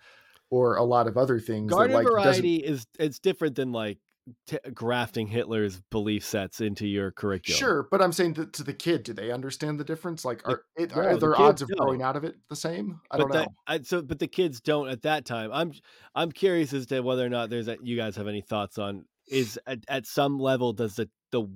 or 0.51 0.77
a 0.77 0.85
lot 0.85 1.07
of 1.07 1.17
other 1.17 1.39
things 1.39 1.71
garden 1.71 1.93
that, 1.93 2.05
like, 2.05 2.07
variety 2.07 2.57
is 2.57 2.87
it's 2.99 3.19
different 3.19 3.55
than 3.55 3.73
like 3.73 3.99
t- 4.47 4.59
grafting 4.75 5.27
Hitler's 5.27 5.81
belief 5.91 6.25
sets 6.25 6.61
into 6.61 6.87
your 6.87 7.11
curriculum. 7.11 7.59
Sure, 7.59 7.89
but 7.91 8.03
I'm 8.03 8.13
saying 8.13 8.35
that 8.35 8.53
to 8.55 8.63
the 8.63 8.73
kid, 8.73 9.03
do 9.03 9.13
they 9.13 9.31
understand 9.31 9.79
the 9.79 9.85
difference? 9.85 10.25
Like, 10.25 10.47
are, 10.49 10.63
it, 10.77 10.97
are 10.97 11.17
their 11.17 11.31
the 11.31 11.37
odds 11.37 11.63
of 11.63 11.69
don't. 11.69 11.79
growing 11.79 12.03
out 12.03 12.17
of 12.17 12.25
it 12.25 12.37
the 12.49 12.57
same? 12.57 13.01
I 13.11 13.19
but 13.19 13.23
don't 13.23 13.35
know. 13.35 13.47
I, 13.67 13.81
so, 13.83 14.03
but 14.03 14.19
the 14.19 14.27
kids 14.27 14.61
don't 14.61 14.89
at 14.89 15.03
that 15.03 15.25
time. 15.25 15.51
I'm 15.53 15.73
I'm 16.15 16.33
curious 16.33 16.73
as 16.73 16.87
to 16.87 17.01
whether 17.01 17.25
or 17.25 17.31
not 17.31 17.51
there's 17.51 17.69
a, 17.69 17.77
you 17.83 17.97
guys 17.97 18.17
have 18.17 18.29
any 18.29 18.41
thoughts 18.41 18.79
on 18.79 19.05
is 19.31 19.59
at, 19.67 19.81
at 19.89 20.07
some 20.07 20.39
level 20.39 20.73
does 20.73 20.97
the 20.97 21.09
the 21.31 21.47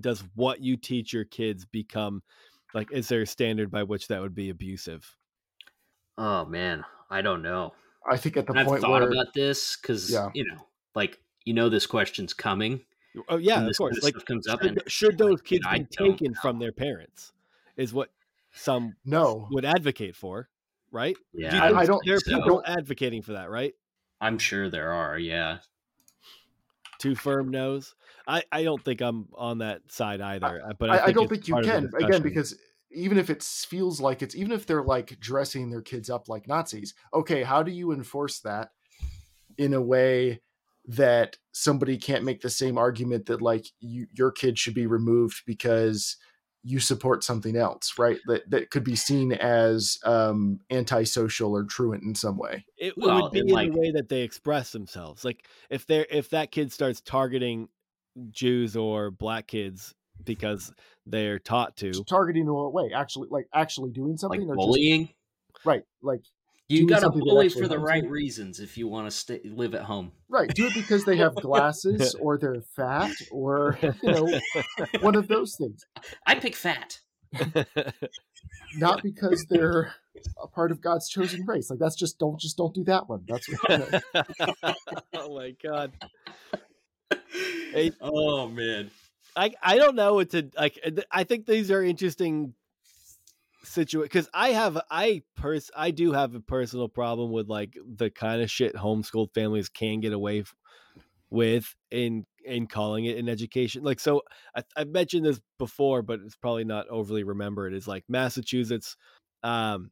does 0.00 0.24
what 0.34 0.60
you 0.60 0.76
teach 0.76 1.12
your 1.12 1.24
kids 1.24 1.64
become 1.64 2.22
like 2.74 2.90
is 2.92 3.08
there 3.08 3.22
a 3.22 3.26
standard 3.26 3.70
by 3.70 3.82
which 3.82 4.08
that 4.08 4.20
would 4.20 4.34
be 4.34 4.50
abusive? 4.50 5.16
Oh 6.18 6.44
man, 6.44 6.84
I 7.08 7.22
don't 7.22 7.42
know. 7.42 7.72
I 8.08 8.16
think 8.16 8.36
at 8.36 8.46
the 8.46 8.54
I've 8.56 8.66
point 8.66 8.80
thought 8.82 9.02
where, 9.02 9.10
about 9.10 9.32
this 9.34 9.76
because 9.76 10.10
yeah. 10.10 10.30
you 10.34 10.44
know, 10.44 10.56
like 10.94 11.18
you 11.44 11.54
know 11.54 11.68
this 11.68 11.86
question's 11.86 12.32
coming. 12.32 12.80
Oh 13.28 13.36
yeah, 13.36 13.66
of 13.66 13.76
course. 13.76 14.02
Like 14.02 14.14
comes 14.24 14.46
up, 14.46 14.62
should, 14.62 14.70
and 14.70 14.82
should 14.86 15.18
those 15.18 15.40
kids 15.40 15.66
be 15.72 15.84
taken 15.84 16.34
from 16.34 16.58
their 16.58 16.72
parents? 16.72 17.32
Is 17.76 17.92
what 17.92 18.10
some 18.52 18.94
no 19.04 19.48
would 19.50 19.64
advocate 19.64 20.14
for, 20.14 20.48
right? 20.92 21.16
Yeah, 21.32 21.50
Do 21.50 21.56
I, 21.58 21.80
I, 21.80 21.86
don't. 21.86 22.02
There 22.04 22.16
are 22.16 22.20
so. 22.20 22.36
people 22.36 22.62
advocating 22.66 23.22
for 23.22 23.32
that, 23.32 23.50
right? 23.50 23.74
I'm 24.20 24.38
sure 24.38 24.70
there 24.70 24.92
are. 24.92 25.18
Yeah. 25.18 25.58
Two 26.98 27.14
firm 27.14 27.50
no's. 27.50 27.94
I, 28.26 28.42
I 28.52 28.62
don't 28.62 28.84
think 28.84 29.00
I'm 29.00 29.28
on 29.34 29.58
that 29.58 29.80
side 29.90 30.20
either. 30.20 30.62
I, 30.68 30.72
but 30.74 30.90
I, 30.90 31.06
I 31.06 31.12
don't 31.12 31.28
think 31.28 31.48
you 31.48 31.54
can 31.62 31.90
again 31.98 32.22
because 32.22 32.56
even 32.90 33.18
if 33.18 33.30
it 33.30 33.42
feels 33.42 34.00
like 34.00 34.22
it's 34.22 34.34
even 34.34 34.52
if 34.52 34.66
they're 34.66 34.82
like 34.82 35.18
dressing 35.18 35.70
their 35.70 35.80
kids 35.80 36.10
up 36.10 36.28
like 36.28 36.46
Nazis. 36.46 36.94
Okay, 37.14 37.42
how 37.42 37.62
do 37.62 37.72
you 37.72 37.92
enforce 37.92 38.40
that 38.40 38.72
in 39.56 39.72
a 39.74 39.80
way 39.80 40.42
that 40.86 41.36
somebody 41.52 41.98
can't 41.98 42.24
make 42.24 42.40
the 42.40 42.50
same 42.50 42.78
argument 42.78 43.26
that 43.26 43.42
like 43.42 43.66
you, 43.80 44.06
your 44.12 44.30
kid 44.30 44.58
should 44.58 44.74
be 44.74 44.86
removed 44.86 45.42
because 45.46 46.16
you 46.62 46.78
support 46.78 47.24
something 47.24 47.56
else, 47.56 47.94
right? 47.98 48.18
That 48.26 48.50
that 48.50 48.70
could 48.70 48.84
be 48.84 48.96
seen 48.96 49.32
as 49.32 49.98
um, 50.04 50.60
antisocial 50.70 51.56
or 51.56 51.64
truant 51.64 52.02
in 52.02 52.14
some 52.14 52.36
way. 52.36 52.64
It, 52.76 52.94
well, 52.96 53.22
would 53.22 53.32
be 53.32 53.40
in 53.40 53.46
like, 53.48 53.72
the 53.72 53.78
way 53.78 53.92
that 53.92 54.08
they 54.08 54.22
express 54.22 54.72
themselves. 54.72 55.24
Like 55.24 55.46
if 55.70 55.86
they're 55.86 56.06
if 56.10 56.30
that 56.30 56.50
kid 56.50 56.72
starts 56.72 57.00
targeting 57.00 57.68
Jews 58.30 58.76
or 58.76 59.10
black 59.10 59.46
kids 59.46 59.94
because 60.22 60.72
they're 61.06 61.38
taught 61.38 61.76
to 61.78 61.92
targeting 62.04 62.42
in 62.42 62.52
what 62.52 62.72
way? 62.72 62.90
Actually, 62.94 63.28
like 63.30 63.46
actually 63.54 63.90
doing 63.90 64.16
something 64.16 64.42
like 64.42 64.50
or 64.50 64.56
bullying. 64.56 65.06
Just, 65.06 65.64
right, 65.64 65.82
like 66.02 66.22
you 66.70 66.86
got 66.86 67.00
to 67.00 67.10
bully 67.10 67.48
for 67.48 67.66
the 67.66 67.78
right 67.78 68.08
reasons 68.08 68.60
if 68.60 68.78
you 68.78 68.86
want 68.88 69.06
to 69.06 69.10
stay 69.10 69.40
live 69.44 69.74
at 69.74 69.82
home. 69.82 70.12
Right. 70.28 70.52
Do 70.54 70.66
it 70.66 70.74
because 70.74 71.04
they 71.04 71.16
have 71.16 71.34
glasses 71.34 72.14
or 72.20 72.38
they're 72.38 72.62
fat 72.76 73.12
or 73.30 73.78
you 73.82 73.92
know 74.02 74.40
one 75.00 75.16
of 75.16 75.28
those 75.28 75.56
things. 75.56 75.84
I 76.26 76.36
pick 76.36 76.54
fat. 76.54 77.00
Not 78.76 79.02
because 79.02 79.46
they're 79.48 79.94
a 80.42 80.46
part 80.46 80.70
of 80.70 80.80
God's 80.80 81.08
chosen 81.08 81.44
race. 81.46 81.70
Like 81.70 81.78
that's 81.78 81.96
just 81.96 82.18
don't 82.18 82.40
just 82.40 82.56
don't 82.56 82.74
do 82.74 82.84
that 82.84 83.08
one. 83.08 83.24
That's 83.26 83.46
what, 83.48 84.02
oh 85.14 85.36
my 85.36 85.54
god. 85.62 85.92
Hey, 87.72 87.92
oh 88.00 88.48
man. 88.48 88.90
I 89.36 89.52
I 89.62 89.76
don't 89.76 89.94
know 89.94 90.14
what 90.14 90.30
to 90.30 90.50
like. 90.56 90.78
I 91.10 91.24
think 91.24 91.46
these 91.46 91.70
are 91.70 91.82
interesting 91.82 92.54
situation 93.62 94.02
because 94.02 94.28
I 94.32 94.50
have 94.50 94.80
I 94.90 95.22
pers 95.36 95.70
I 95.76 95.90
do 95.90 96.12
have 96.12 96.34
a 96.34 96.40
personal 96.40 96.88
problem 96.88 97.30
with 97.30 97.48
like 97.48 97.76
the 97.86 98.10
kind 98.10 98.42
of 98.42 98.50
shit 98.50 98.74
homeschooled 98.74 99.34
families 99.34 99.68
can 99.68 100.00
get 100.00 100.12
away 100.12 100.40
f- 100.40 100.54
with 101.30 101.74
in 101.90 102.26
in 102.44 102.66
calling 102.66 103.04
it 103.04 103.18
an 103.18 103.28
education. 103.28 103.82
Like 103.82 104.00
so, 104.00 104.22
I, 104.54 104.62
I've 104.76 104.88
mentioned 104.88 105.26
this 105.26 105.40
before, 105.58 106.02
but 106.02 106.20
it's 106.24 106.36
probably 106.36 106.64
not 106.64 106.88
overly 106.88 107.22
remembered. 107.22 107.74
Is 107.74 107.88
like 107.88 108.04
Massachusetts. 108.08 108.96
Um, 109.42 109.90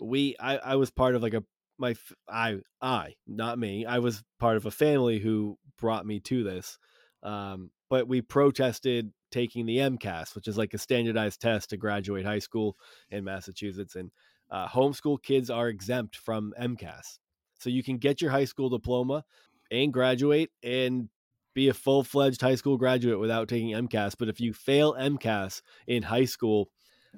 we 0.00 0.36
I 0.38 0.58
I 0.58 0.76
was 0.76 0.90
part 0.90 1.14
of 1.14 1.22
like 1.22 1.34
a 1.34 1.44
my 1.78 1.94
I 2.28 2.58
I 2.80 3.14
not 3.26 3.58
me. 3.58 3.86
I 3.86 3.98
was 3.98 4.22
part 4.38 4.56
of 4.56 4.66
a 4.66 4.70
family 4.70 5.18
who 5.18 5.58
brought 5.78 6.06
me 6.06 6.20
to 6.20 6.44
this. 6.44 6.78
Um, 7.22 7.70
but 7.90 8.06
we 8.06 8.20
protested 8.20 9.12
taking 9.30 9.66
the 9.66 9.78
MCAS, 9.78 10.34
which 10.34 10.48
is 10.48 10.58
like 10.58 10.74
a 10.74 10.78
standardized 10.78 11.40
test 11.40 11.70
to 11.70 11.76
graduate 11.76 12.24
high 12.24 12.38
school 12.38 12.76
in 13.10 13.24
Massachusetts. 13.24 13.96
And 13.96 14.10
uh, 14.50 14.68
homeschool 14.68 15.22
kids 15.22 15.50
are 15.50 15.68
exempt 15.68 16.16
from 16.16 16.54
MCAS. 16.60 17.18
So 17.58 17.70
you 17.70 17.82
can 17.82 17.98
get 17.98 18.20
your 18.20 18.30
high 18.30 18.44
school 18.44 18.68
diploma 18.68 19.24
and 19.70 19.92
graduate 19.92 20.50
and 20.62 21.08
be 21.54 21.68
a 21.68 21.74
full 21.74 22.04
fledged 22.04 22.40
high 22.40 22.54
school 22.54 22.76
graduate 22.76 23.18
without 23.18 23.48
taking 23.48 23.70
MCAS. 23.70 24.14
But 24.18 24.28
if 24.28 24.40
you 24.40 24.52
fail 24.52 24.94
MCAS 24.94 25.62
in 25.86 26.02
high 26.02 26.24
school, 26.24 26.70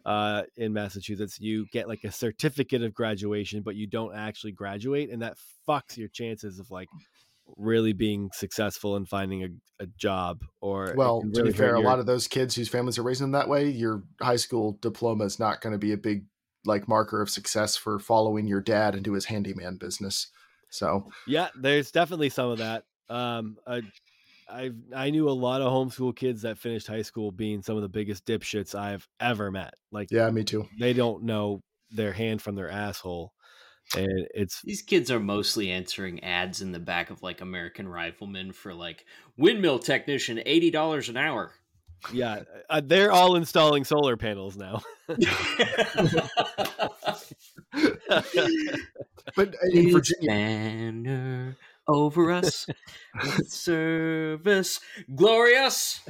uh, 0.04 0.42
in 0.56 0.72
Massachusetts, 0.72 1.40
you 1.40 1.66
get 1.72 1.88
like 1.88 2.04
a 2.04 2.12
certificate 2.12 2.82
of 2.82 2.94
graduation, 2.94 3.62
but 3.62 3.76
you 3.76 3.86
don't 3.86 4.14
actually 4.14 4.52
graduate, 4.52 5.11
and 5.11 5.20
that 5.22 5.36
fucks 5.68 5.96
your 5.96 6.08
chances 6.08 6.58
of 6.58 6.70
like 6.70 6.88
really 7.57 7.92
being 7.92 8.30
successful 8.32 8.96
and 8.96 9.09
finding 9.09 9.42
a, 9.44 9.84
a 9.84 9.86
job. 9.98 10.44
Or 10.61 10.94
Well, 10.96 11.22
really 11.22 11.34
to 11.34 11.42
be 11.44 11.53
fair, 11.53 11.74
hurt 11.74 11.76
a 11.76 11.80
lot 11.80 11.98
of 11.98 12.07
those 12.07 12.28
kids 12.28 12.55
whose 12.55 12.68
families 12.68 12.98
are 12.98 13.03
raising 13.03 13.24
them 13.24 13.32
that 13.32 13.48
way, 13.48 13.68
your 13.68 14.05
high 14.20 14.36
school 14.36 14.78
diploma 14.80 15.24
is 15.24 15.38
not 15.38 15.61
going 15.61 15.72
to 15.72 15.78
be 15.78 15.92
a 15.92 15.96
big 15.96 16.24
like 16.64 16.88
marker 16.88 17.22
of 17.22 17.30
success 17.30 17.76
for 17.76 17.98
following 17.98 18.46
your 18.46 18.61
dad 18.61 18.94
into 18.94 19.14
his 19.14 19.26
handyman 19.26 19.76
business. 19.76 20.28
So 20.70 21.09
Yeah, 21.26 21.48
there's 21.59 21.90
definitely 21.90 22.28
some 22.30 22.51
of 22.51 22.59
that. 22.59 22.84
Um, 23.09 23.57
I, 23.66 23.82
I 24.48 24.70
I 24.94 25.11
knew 25.11 25.28
a 25.28 25.32
lot 25.32 25.62
of 25.62 25.72
homeschool 25.72 26.14
kids 26.14 26.42
that 26.42 26.59
finished 26.59 26.86
high 26.86 27.03
school 27.03 27.32
being 27.32 27.62
some 27.62 27.76
of 27.76 27.82
the 27.82 27.88
biggest 27.88 28.26
dipshits 28.26 28.74
I've 28.74 29.09
ever 29.18 29.51
met. 29.51 29.74
Like, 29.90 30.09
yeah, 30.11 30.30
me 30.30 30.44
too. 30.44 30.68
they 30.78 30.92
don't 30.92 31.24
know 31.24 31.62
their 31.90 32.12
hand 32.12 32.40
from 32.40 32.55
their 32.55 32.70
asshole, 32.70 33.32
and 33.97 34.26
it's 34.34 34.62
These 34.62 34.82
kids 34.82 35.11
are 35.11 35.20
mostly 35.20 35.70
answering 35.70 36.22
ads 36.24 36.61
in 36.62 36.72
the 36.72 36.78
back 36.78 37.11
of 37.11 37.22
like 37.22 37.41
American 37.41 37.88
Rifleman 37.88 38.53
for 38.53 38.72
like 38.74 39.05
windmill 39.36 39.78
technician, 39.78 40.41
eighty 40.47 40.70
dollars 40.70 41.09
an 41.09 41.16
hour. 41.16 41.53
yeah, 42.12 42.43
uh, 42.70 42.80
they're 42.84 43.12
all 43.12 43.36
installing 43.36 43.84
solar 43.84 44.16
panels 44.16 44.57
now. 44.57 44.80
But 49.36 49.55
in 49.72 49.84
His 49.84 49.93
Virginia, 49.95 50.28
banner 50.28 51.57
over 51.86 52.30
us, 52.32 52.66
with 53.22 53.49
service 53.51 54.80
glorious. 55.14 56.01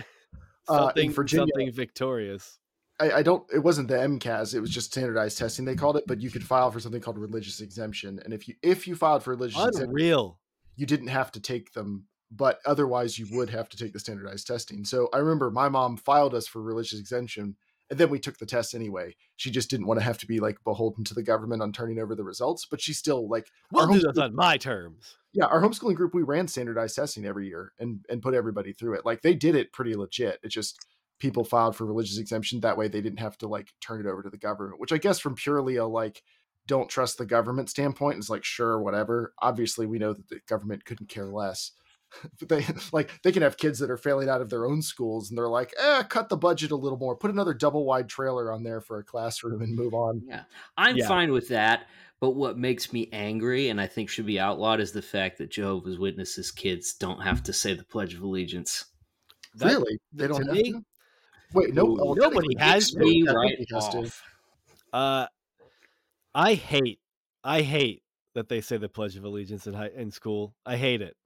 Uh, 0.68 0.72
in 0.72 0.78
something 0.78 1.12
Virginia- 1.12 1.46
something 1.52 1.72
victorious. 1.72 2.58
I, 3.00 3.12
I 3.18 3.22
don't. 3.22 3.42
It 3.52 3.60
wasn't 3.60 3.88
the 3.88 3.94
MCAS. 3.94 4.54
It 4.54 4.60
was 4.60 4.70
just 4.70 4.92
standardized 4.92 5.38
testing. 5.38 5.64
They 5.64 5.74
called 5.74 5.96
it, 5.96 6.04
but 6.06 6.20
you 6.20 6.30
could 6.30 6.44
file 6.46 6.70
for 6.70 6.80
something 6.80 7.00
called 7.00 7.18
religious 7.18 7.60
exemption. 7.60 8.20
And 8.24 8.34
if 8.34 8.46
you 8.46 8.54
if 8.62 8.86
you 8.86 8.94
filed 8.94 9.22
for 9.22 9.30
religious 9.30 9.58
exemption, 9.58 9.90
Unreal. 9.90 10.38
you 10.76 10.86
didn't 10.86 11.08
have 11.08 11.32
to 11.32 11.40
take 11.40 11.72
them, 11.72 12.06
but 12.30 12.58
otherwise 12.66 13.18
you 13.18 13.26
would 13.32 13.50
have 13.50 13.68
to 13.70 13.76
take 13.76 13.92
the 13.92 13.98
standardized 13.98 14.46
testing. 14.46 14.84
So 14.84 15.08
I 15.12 15.18
remember 15.18 15.50
my 15.50 15.68
mom 15.68 15.96
filed 15.96 16.34
us 16.34 16.46
for 16.46 16.60
religious 16.60 17.00
exemption, 17.00 17.56
and 17.88 17.98
then 17.98 18.10
we 18.10 18.18
took 18.18 18.36
the 18.38 18.46
test 18.46 18.74
anyway. 18.74 19.16
She 19.36 19.50
just 19.50 19.70
didn't 19.70 19.86
want 19.86 19.98
to 19.98 20.04
have 20.04 20.18
to 20.18 20.26
be 20.26 20.38
like 20.38 20.62
beholden 20.62 21.02
to 21.04 21.14
the 21.14 21.22
government 21.22 21.62
on 21.62 21.72
turning 21.72 21.98
over 21.98 22.14
the 22.14 22.24
results, 22.24 22.66
but 22.70 22.80
she 22.82 22.92
still 22.92 23.28
like 23.28 23.48
We'll 23.72 23.86
do 23.86 24.00
this 24.00 24.18
on 24.18 24.34
my 24.34 24.58
terms. 24.58 25.16
yeah, 25.32 25.46
our 25.46 25.62
homeschooling 25.62 25.94
group 25.96 26.14
we 26.14 26.22
ran 26.22 26.48
standardized 26.48 26.96
testing 26.96 27.24
every 27.24 27.48
year 27.48 27.72
and 27.78 28.04
and 28.10 28.20
put 28.20 28.34
everybody 28.34 28.74
through 28.74 28.94
it. 28.94 29.06
Like 29.06 29.22
they 29.22 29.34
did 29.34 29.54
it 29.54 29.72
pretty 29.72 29.94
legit. 29.94 30.38
It 30.42 30.48
just 30.48 30.78
people 31.20 31.44
filed 31.44 31.76
for 31.76 31.86
religious 31.86 32.18
exemption 32.18 32.58
that 32.60 32.76
way 32.76 32.88
they 32.88 33.00
didn't 33.00 33.20
have 33.20 33.38
to 33.38 33.46
like 33.46 33.72
turn 33.80 34.00
it 34.00 34.08
over 34.08 34.22
to 34.24 34.30
the 34.30 34.36
government, 34.36 34.80
which 34.80 34.92
I 34.92 34.98
guess 34.98 35.20
from 35.20 35.36
purely 35.36 35.76
a 35.76 35.86
like 35.86 36.22
don't 36.66 36.88
trust 36.90 37.18
the 37.18 37.26
government 37.26 37.70
standpoint 37.70 38.18
is 38.18 38.28
like 38.30 38.44
sure 38.44 38.80
whatever. 38.80 39.32
Obviously, 39.40 39.86
we 39.86 39.98
know 39.98 40.12
that 40.12 40.28
the 40.28 40.40
government 40.48 40.84
couldn't 40.84 41.08
care 41.08 41.28
less. 41.28 41.70
But 42.40 42.48
they 42.48 42.66
like 42.92 43.12
they 43.22 43.30
can 43.30 43.42
have 43.42 43.56
kids 43.56 43.78
that 43.78 43.90
are 43.90 43.96
failing 43.96 44.28
out 44.28 44.40
of 44.40 44.50
their 44.50 44.66
own 44.66 44.82
schools 44.82 45.28
and 45.30 45.38
they're 45.38 45.48
like, 45.48 45.72
eh, 45.78 46.02
cut 46.02 46.28
the 46.28 46.36
budget 46.36 46.72
a 46.72 46.76
little 46.76 46.98
more, 46.98 47.14
put 47.16 47.30
another 47.30 47.54
double 47.54 47.84
wide 47.84 48.08
trailer 48.08 48.50
on 48.52 48.64
there 48.64 48.80
for 48.80 48.98
a 48.98 49.04
classroom 49.04 49.62
and 49.62 49.76
move 49.76 49.94
on. 49.94 50.20
Yeah, 50.26 50.42
I'm 50.76 50.96
Yeah. 50.96 51.06
fine 51.06 51.30
with 51.30 51.46
that. 51.48 51.86
But 52.20 52.32
what 52.32 52.58
makes 52.58 52.92
me 52.92 53.08
angry 53.12 53.68
and 53.68 53.80
I 53.80 53.86
think 53.86 54.10
should 54.10 54.26
be 54.26 54.40
outlawed 54.40 54.80
is 54.80 54.90
the 54.92 55.00
fact 55.02 55.38
that 55.38 55.50
Jehovah's 55.52 55.98
Witnesses 56.00 56.50
kids 56.50 56.94
don't 56.94 57.20
have 57.22 57.42
to 57.44 57.52
say 57.52 57.74
the 57.74 57.84
Pledge 57.84 58.14
of 58.14 58.22
Allegiance. 58.22 58.86
That- 59.54 59.66
really? 59.68 59.98
They 60.12 60.26
don't 60.26 60.40
to 60.40 60.46
have 60.46 60.54
me- 60.54 60.72
to? 60.72 60.84
Wait, 61.52 61.74
no, 61.74 61.86
Ooh, 61.86 61.96
oh, 62.00 62.14
nobody 62.14 62.54
has 62.58 62.94
me 62.96 63.24
right 63.26 63.36
nobody 63.36 63.66
has 63.74 63.88
to. 63.88 63.98
off. 63.98 64.22
Uh, 64.92 65.26
I 66.34 66.54
hate, 66.54 67.00
I 67.42 67.62
hate 67.62 68.02
that 68.34 68.48
they 68.48 68.60
say 68.60 68.76
the 68.76 68.88
Pledge 68.88 69.16
of 69.16 69.24
Allegiance 69.24 69.66
in 69.66 69.74
high, 69.74 69.90
in 69.94 70.10
school. 70.10 70.54
I 70.64 70.76
hate 70.76 71.02
it. 71.02 71.16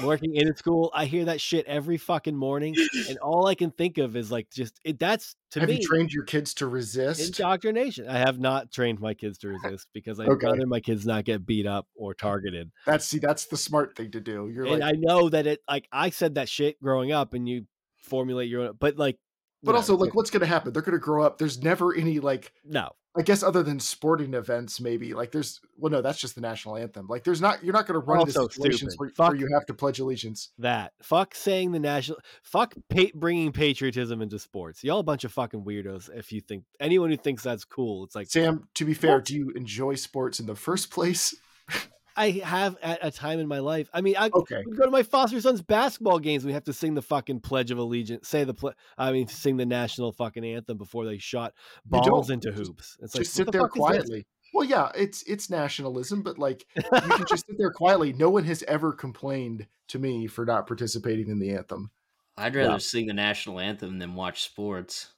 Working 0.00 0.34
in 0.34 0.48
a 0.48 0.56
school, 0.56 0.90
I 0.94 1.04
hear 1.04 1.26
that 1.26 1.40
shit 1.40 1.66
every 1.66 1.98
fucking 1.98 2.34
morning, 2.34 2.74
and 3.08 3.18
all 3.18 3.46
I 3.46 3.54
can 3.54 3.70
think 3.70 3.98
of 3.98 4.16
is 4.16 4.32
like 4.32 4.48
just 4.50 4.80
it. 4.84 4.98
That's 4.98 5.36
to 5.50 5.60
have 5.60 5.68
me 5.68 5.78
you 5.80 5.86
trained 5.86 6.12
your 6.12 6.24
kids 6.24 6.54
to 6.54 6.66
resist? 6.66 7.26
indoctrination. 7.26 8.08
I 8.08 8.18
have 8.18 8.38
not 8.40 8.72
trained 8.72 9.00
my 9.00 9.12
kids 9.12 9.36
to 9.38 9.48
resist 9.48 9.86
because 9.92 10.18
I'd 10.18 10.28
Okay. 10.30 10.46
rather 10.46 10.66
my 10.66 10.80
kids 10.80 11.04
not 11.04 11.24
get 11.24 11.44
beat 11.44 11.66
up 11.66 11.86
or 11.94 12.14
targeted. 12.14 12.70
That's 12.86 13.04
see, 13.04 13.18
that's 13.18 13.44
the 13.46 13.58
smart 13.58 13.96
thing 13.96 14.10
to 14.12 14.20
do. 14.20 14.48
You're 14.48 14.66
and 14.66 14.82
like, 14.82 14.94
I 14.94 14.98
know 14.98 15.28
that 15.28 15.46
it 15.46 15.60
like 15.68 15.86
I 15.92 16.08
said 16.08 16.36
that 16.36 16.48
shit 16.48 16.80
growing 16.82 17.12
up, 17.12 17.34
and 17.34 17.46
you 17.48 17.66
formulate 17.98 18.48
your 18.48 18.62
own. 18.62 18.76
But 18.80 18.96
like, 18.96 19.18
but 19.62 19.74
also 19.74 19.96
like, 19.96 20.14
what's 20.14 20.30
going 20.30 20.40
to 20.40 20.46
happen? 20.46 20.72
They're 20.72 20.82
going 20.82 20.92
to 20.92 20.98
grow 20.98 21.24
up. 21.24 21.38
There's 21.38 21.62
never 21.62 21.94
any 21.94 22.18
like, 22.20 22.52
no, 22.64 22.90
I 23.16 23.22
guess, 23.22 23.42
other 23.42 23.62
than 23.62 23.78
sporting 23.78 24.34
events, 24.34 24.80
maybe 24.80 25.14
like 25.14 25.32
there's. 25.32 25.60
Well, 25.76 25.92
no, 25.92 26.00
that's 26.02 26.18
just 26.18 26.34
the 26.34 26.40
national 26.40 26.76
anthem. 26.76 27.06
Like, 27.08 27.24
there's 27.24 27.40
not. 27.40 27.62
You're 27.62 27.72
not 27.74 27.86
going 27.86 28.00
to 28.00 28.06
run 28.06 28.20
into 28.20 28.40
Also 28.40 28.48
situations 28.48 28.94
where, 28.96 29.10
where 29.16 29.34
you 29.36 29.48
have 29.52 29.66
to 29.66 29.74
pledge 29.74 29.98
allegiance. 30.00 30.50
that 30.58 30.92
fuck 31.02 31.34
saying 31.34 31.72
the 31.72 31.78
national 31.78 32.18
fuck 32.42 32.74
pa- 32.88 33.12
bringing 33.14 33.52
patriotism 33.52 34.22
into 34.22 34.38
sports 34.38 34.82
y'all 34.84 35.00
a 35.00 35.02
bunch 35.02 35.24
of 35.24 35.32
fucking 35.32 35.62
weirdos 35.64 36.08
if 36.16 36.32
you 36.32 36.40
think 36.40 36.64
anyone 36.80 37.10
who 37.10 37.16
thinks 37.16 37.42
that's 37.42 37.64
cool 37.64 38.04
it's 38.04 38.14
like 38.14 38.30
Sam, 38.30 38.68
to 38.74 38.84
be 38.84 38.94
fair, 38.94 39.16
What? 39.16 39.24
do 39.26 39.34
you 39.36 39.50
enjoy 39.56 39.94
sports 39.96 40.40
in 40.40 40.46
the 40.46 40.54
first 40.56 40.90
place? 40.90 41.34
i 42.16 42.30
have 42.30 42.76
at 42.82 42.98
a 43.02 43.10
time 43.10 43.38
in 43.40 43.46
my 43.48 43.58
life 43.58 43.88
i 43.92 44.00
mean 44.00 44.14
i 44.18 44.30
Okay, 44.32 44.62
go 44.76 44.84
to 44.84 44.90
my 44.90 45.02
foster 45.02 45.40
son's 45.40 45.62
basketball 45.62 46.18
games 46.18 46.44
we 46.44 46.52
have 46.52 46.64
to 46.64 46.72
sing 46.72 46.94
the 46.94 47.02
fucking 47.02 47.40
pledge 47.40 47.70
of 47.70 47.78
allegiance 47.78 48.28
say 48.28 48.44
the 48.44 48.54
ple- 48.54 48.74
i 48.98 49.12
mean 49.12 49.26
sing 49.28 49.56
the 49.56 49.66
national 49.66 50.12
fucking 50.12 50.44
anthem 50.44 50.76
before 50.78 51.04
they 51.04 51.18
shot 51.18 51.52
balls 51.84 52.30
into 52.30 52.52
hoops 52.52 52.96
it's 53.00 53.14
like 53.14 53.24
just 53.24 53.36
what 53.38 53.44
sit 53.44 53.46
the 53.46 53.52
there 53.52 53.60
fuck 53.62 53.70
is 53.70 53.74
this? 53.74 53.80
quietly. 53.80 54.26
Well, 54.54 54.68
yeah, 54.68 54.90
it's 54.94 55.22
it's 55.22 55.48
nationalism, 55.48 56.20
but 56.20 56.38
like 56.38 56.66
you 56.76 56.82
can 57.00 57.24
just 57.26 57.46
sit 57.48 57.56
there 57.56 57.70
quietly. 57.70 58.12
No 58.12 58.28
one 58.28 58.44
has 58.44 58.62
ever 58.68 58.92
complained 58.92 59.66
to 59.88 59.98
me 59.98 60.26
for 60.26 60.44
not 60.44 60.66
participating 60.66 61.28
in 61.30 61.38
the 61.38 61.52
anthem. 61.52 61.90
I'd 62.36 62.54
rather 62.54 62.72
Yeah. 62.72 62.76
sing 62.76 63.06
the 63.06 63.14
national 63.14 63.60
anthem 63.60 63.98
than 63.98 64.14
watch 64.14 64.42
sports. 64.42 65.12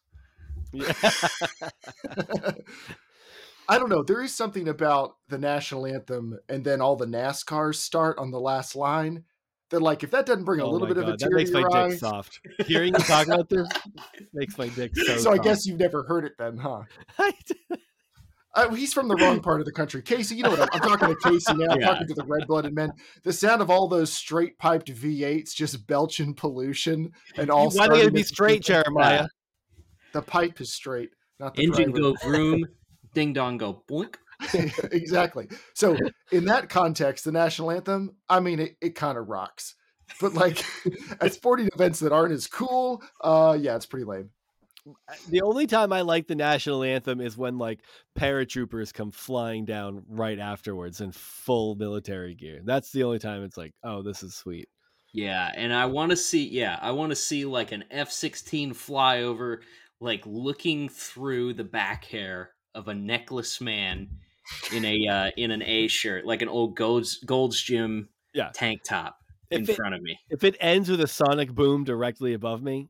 Yeah. 0.73 0.93
I 3.69 3.79
don't 3.79 3.89
know. 3.89 4.03
There 4.03 4.23
is 4.23 4.35
something 4.35 4.69
about 4.69 5.17
the 5.29 5.39
national 5.39 5.87
anthem 5.87 6.39
and 6.49 6.65
then 6.65 6.81
all 6.81 6.97
the 6.97 7.07
NASCARs 7.07 7.77
start 7.77 8.19
on 8.19 8.31
the 8.31 8.41
last 8.41 8.77
line 8.77 9.25
that, 9.71 9.81
like, 9.81 10.03
if 10.05 10.11
that 10.11 10.27
doesn't 10.27 10.45
bring 10.45 10.61
a 10.61 10.65
Oh 10.65 10.71
little 10.71 10.87
my 10.87 10.93
bit 10.93 10.99
of 11.03 11.09
a 11.09 11.13
God, 11.13 11.21
that 11.21 11.29
tear 11.29 11.37
makes 11.37 11.51
to 11.51 11.61
my 11.63 11.69
your 11.71 11.89
dick 11.89 11.99
soft 11.99 12.41
hearing 12.67 12.95
you 12.95 13.03
talk 13.03 13.27
about 13.27 13.49
this 13.49 13.69
makes 14.35 14.59
my 14.59 14.69
dick 14.69 14.95
so, 14.95 15.17
So 15.17 15.33
I 15.33 15.39
guess 15.39 15.67
you've 15.67 15.81
never 15.81 16.05
heard 16.05 16.25
it 16.25 16.33
then, 16.39 16.59
huh? 16.59 16.83
Uh, 18.57 18.73
he's 18.73 18.93
from 18.95 19.09
the 19.09 19.17
wrong 19.17 19.43
part 19.43 19.59
of 19.59 19.67
the 19.67 19.73
country. 19.73 20.01
Casey, 20.01 20.37
you 20.37 20.45
know 20.45 20.51
what? 20.51 20.61
I'm, 20.61 20.69
I'm 20.73 20.81
talking 20.81 21.09
to 21.09 21.17
Casey 21.17 21.55
now. 21.57 21.73
I'm 21.73 21.77
Yeah. 21.81 21.89
talking 21.89 22.07
to 22.07 22.15
the 22.15 22.23
red 22.25 22.47
blooded 22.47 22.73
men. 22.73 22.93
The 23.25 23.33
sound 23.33 23.61
of 23.61 23.69
all 23.69 23.89
those 23.89 24.13
straight 24.13 24.59
piped 24.59 24.87
V8s 24.93 25.53
just 25.55 25.89
belching 25.89 26.35
pollution 26.35 27.11
and 27.37 27.51
all. 27.51 27.69
why 27.71 27.89
they 27.89 27.99
gotta 27.99 28.13
be 28.13 28.23
straight 28.23 28.63
jeremiah 28.63 29.27
The 30.13 30.23
pipe 30.23 30.61
is 30.61 30.73
straight, 30.73 31.11
not 31.41 31.57
the 31.57 31.65
Engine 31.65 31.91
driver. 31.91 32.13
go 32.13 32.15
vroom, 32.23 32.65
ding 33.15 33.33
dong 33.33 33.59
go 33.59 33.83
boink. 33.89 34.17
exactly. 34.93 35.49
So 35.75 35.97
in 36.33 36.45
that 36.47 36.69
context, 36.69 37.25
the 37.25 37.33
national 37.33 37.71
anthem, 37.71 38.17
I 38.29 38.41
mean, 38.41 38.61
it, 38.61 38.77
it 38.81 38.95
kind 38.95 39.17
of 39.17 39.29
rocks. 39.29 39.77
But 40.21 40.35
like 40.35 40.65
at 41.21 41.33
sporting 41.33 41.69
events 41.75 42.01
that 42.01 42.13
aren't 42.13 42.33
as 42.33 42.47
cool, 42.47 43.03
uh, 43.21 43.57
yeah, 43.59 43.77
it's 43.77 43.87
pretty 43.87 44.05
lame. 44.05 44.31
The 45.31 45.41
only 45.41 45.67
time 45.67 45.95
I 45.95 46.03
like 46.03 46.27
the 46.27 46.35
national 46.35 46.83
anthem 46.83 47.21
is 47.23 47.39
when 47.39 47.57
like 47.57 47.81
paratroopers 48.19 48.93
come 48.93 49.11
flying 49.11 49.65
down 49.65 50.03
right 50.09 50.39
afterwards 50.39 51.01
in 51.01 51.13
full 51.13 51.75
military 51.75 52.35
gear. 52.35 52.61
That's 52.63 52.93
the 52.93 53.05
only 53.05 53.19
time 53.19 53.45
it's 53.45 53.57
like, 53.57 53.73
oh, 53.83 54.03
this 54.03 54.23
is 54.23 54.35
sweet. 54.35 54.69
Yeah, 55.15 55.51
and 55.55 55.73
I 55.73 55.87
want 55.87 56.11
to 56.11 56.17
see. 56.17 56.47
Yeah, 56.49 56.79
I 56.83 56.91
want 56.91 57.11
to 57.11 57.17
see 57.17 57.45
like 57.45 57.73
an 57.73 57.85
F 57.91 58.11
sixteen 58.11 58.75
flyover, 58.75 59.59
like 60.01 60.23
looking 60.27 60.89
through 60.89 61.55
the 61.55 61.65
back 61.65 62.05
hair 62.05 62.51
of 62.75 62.89
a 62.89 62.95
necklace 62.95 63.61
man 63.61 64.09
in 64.73 64.85
a 64.85 65.07
uh, 65.09 65.31
in 65.37 65.51
an 65.51 65.63
A 65.63 65.89
shirt, 65.89 66.27
like 66.27 66.43
an 66.43 66.49
old 66.49 66.77
Gold's 66.77 67.19
Gold's 67.25 67.61
Gym 67.63 68.09
Yeah. 68.35 68.51
tank 68.55 68.83
top 68.85 69.17
in 69.51 69.69
it, 69.69 69.75
front 69.77 69.95
of 69.95 70.03
me. 70.03 70.19
if 70.31 70.45
it 70.45 70.57
ends 70.61 70.91
with 70.91 71.01
a 71.01 71.07
sonic 71.07 71.53
boom 71.55 71.85
directly 71.85 72.35
above 72.35 72.63
me, 72.63 72.89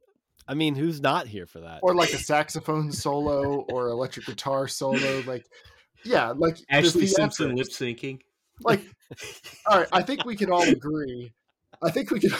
I 0.49 0.55
mean, 0.55 0.75
who's 0.75 1.01
not 1.01 1.27
here 1.27 1.47
for 1.47 1.61
that? 1.61 1.81
Or 1.83 1.95
like 1.95 2.13
a 2.13 2.19
saxophone 2.19 2.93
solo 2.93 3.61
or 3.69 3.89
electric 3.89 4.27
guitar 4.27 4.69
solo. 4.69 5.23
Like, 5.27 5.47
yeah, 6.05 6.33
like 6.37 6.57
Ashlee 6.73 7.09
Simpson 7.09 7.55
lip 7.55 7.69
syncing. 7.69 8.21
Like, 8.63 8.81
all 9.67 9.79
right, 9.79 9.89
I 9.93 10.03
think 10.03 10.25
we 10.25 10.37
can 10.37 10.51
all 10.51 10.63
agree. 10.63 11.33
I 11.83 11.91
think 11.91 12.11
we 12.11 12.21
can. 12.21 12.31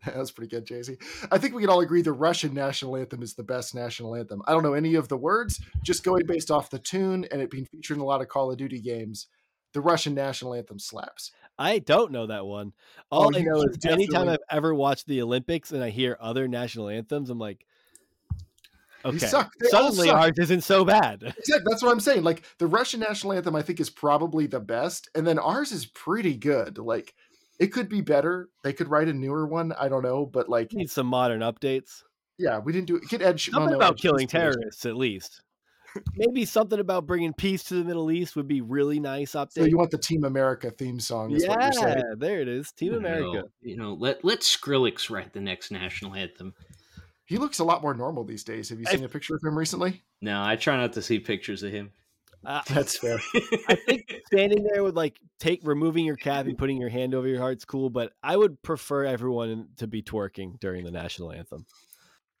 that 0.06 0.16
was 0.16 0.30
pretty 0.30 0.48
good, 0.48 0.64
Jay 0.64 0.82
Z. 0.82 0.96
I 1.30 1.38
think 1.38 1.54
we 1.54 1.62
can 1.62 1.70
all 1.70 1.80
agree 1.80 2.02
the 2.02 2.12
Russian 2.12 2.54
national 2.54 2.96
anthem 2.96 3.22
is 3.22 3.34
the 3.34 3.42
best 3.42 3.74
national 3.74 4.14
anthem. 4.14 4.42
I 4.46 4.52
don't 4.52 4.62
know 4.62 4.74
any 4.74 4.94
of 4.94 5.08
the 5.08 5.16
words, 5.16 5.60
just 5.82 6.04
going 6.04 6.24
based 6.26 6.50
off 6.50 6.70
the 6.70 6.78
tune 6.78 7.26
and 7.32 7.42
it 7.42 7.50
being 7.50 7.66
featured 7.66 7.96
in 7.96 8.00
a 8.00 8.06
lot 8.06 8.20
of 8.20 8.28
Call 8.28 8.50
of 8.50 8.56
Duty 8.58 8.80
games. 8.80 9.26
The 9.74 9.80
Russian 9.80 10.14
national 10.14 10.54
anthem 10.54 10.78
slaps. 10.78 11.32
I 11.58 11.80
don't 11.80 12.12
know 12.12 12.26
that 12.28 12.46
one. 12.46 12.72
Oh, 13.10 13.18
all 13.18 13.30
Oh, 13.34 13.38
I 13.38 13.42
know 13.42 13.62
is 13.62 13.78
anytime 13.84 14.26
definitely- 14.26 14.32
I've 14.50 14.56
ever 14.58 14.74
watched 14.74 15.06
the 15.06 15.20
Olympics 15.22 15.72
and 15.72 15.82
I 15.82 15.90
hear 15.90 16.16
other 16.20 16.46
national 16.48 16.88
anthems, 16.88 17.28
I'm 17.30 17.38
like, 17.38 17.64
Okay. 19.04 19.28
Suddenly 19.70 20.10
ours 20.10 20.32
isn't 20.38 20.62
so 20.62 20.84
bad. 20.84 21.22
Exactly. 21.38 21.62
That's 21.70 21.82
what 21.82 21.92
I'm 21.92 22.00
saying. 22.00 22.24
Like 22.24 22.42
the 22.58 22.66
Russian 22.66 23.00
national 23.00 23.32
anthem, 23.34 23.54
I 23.54 23.62
think 23.62 23.78
is 23.80 23.90
probably 23.90 24.46
the 24.46 24.58
best, 24.60 25.08
and 25.14 25.26
then 25.26 25.38
ours 25.38 25.70
is 25.70 25.86
pretty 25.86 26.34
good. 26.36 26.78
Like 26.78 27.14
it 27.58 27.68
could 27.68 27.88
be 27.88 28.00
better. 28.00 28.48
They 28.64 28.72
could 28.72 28.88
write 28.88 29.08
a 29.08 29.12
newer 29.12 29.46
one. 29.46 29.72
I 29.78 29.88
don't 29.88 30.02
know, 30.02 30.26
but 30.26 30.48
like, 30.48 30.72
Need 30.72 30.90
some 30.90 31.06
modern 31.06 31.40
updates. 31.40 32.02
yeah, 32.38 32.58
we 32.58 32.72
didn't 32.72 32.86
do 32.86 32.96
it. 32.96 33.02
Get 33.08 33.22
Ed. 33.22 33.40
Sh- 33.40 33.50
well, 33.52 33.60
Something 33.62 33.78
no, 33.78 33.84
about 33.84 33.98
Ed 33.98 34.02
killing 34.02 34.26
terrorists, 34.28 34.86
at 34.86 34.96
least. 34.96 35.42
Maybe 36.14 36.44
something 36.44 36.78
about 36.78 37.06
bringing 37.06 37.32
peace 37.32 37.64
to 37.64 37.74
the 37.74 37.82
Middle 37.82 38.10
East 38.12 38.36
would 38.36 38.46
be 38.46 38.60
really 38.60 39.00
nice 39.00 39.32
update. 39.32 39.52
So 39.54 39.64
you 39.64 39.78
want 39.78 39.90
the 39.90 39.98
Team 39.98 40.24
America 40.24 40.70
theme 40.70 41.00
song? 41.00 41.30
Is 41.32 41.46
what 41.48 41.58
yeah, 41.60 41.96
you're 41.96 42.16
there 42.16 42.40
it 42.42 42.46
is. 42.48 42.70
Team 42.72 42.92
You 42.92 42.98
America. 42.98 43.24
know, 43.24 43.48
you 43.62 43.76
know, 43.76 43.94
let 43.94 44.22
let 44.22 44.40
Skrillex 44.40 45.08
write 45.10 45.32
the 45.32 45.40
next 45.40 45.70
national 45.72 46.14
anthem. 46.14 46.54
He 47.24 47.38
looks 47.38 47.58
a 47.58 47.64
lot 47.64 47.82
more 47.82 47.94
normal 47.94 48.24
these 48.24 48.44
days. 48.44 48.68
Have 48.68 48.78
you 48.78 48.86
seen 48.86 49.02
a 49.02 49.08
picture 49.08 49.34
of 49.34 49.42
him 49.42 49.56
recently? 49.58 50.02
No, 50.20 50.42
I 50.42 50.56
try 50.56 50.76
not 50.76 50.92
to 50.92 51.02
see 51.02 51.18
pictures 51.18 51.62
of 51.62 51.72
him. 51.72 51.90
Uh, 52.48 52.62
That's 52.70 52.96
fair. 52.96 53.20
I 53.68 53.74
think 53.74 54.22
standing 54.26 54.64
there 54.64 54.82
with 54.82 54.96
like 54.96 55.20
take 55.38 55.60
removing 55.64 56.06
your 56.06 56.16
cap 56.16 56.46
and 56.46 56.56
putting 56.56 56.80
your 56.80 56.88
hand 56.88 57.14
over 57.14 57.28
your 57.28 57.40
heart's 57.40 57.66
cool, 57.66 57.90
but 57.90 58.14
I 58.22 58.38
would 58.38 58.62
prefer 58.62 59.04
everyone 59.04 59.68
to 59.76 59.86
be 59.86 60.02
twerking 60.02 60.58
during 60.58 60.82
the 60.82 60.90
national 60.90 61.30
anthem. 61.30 61.66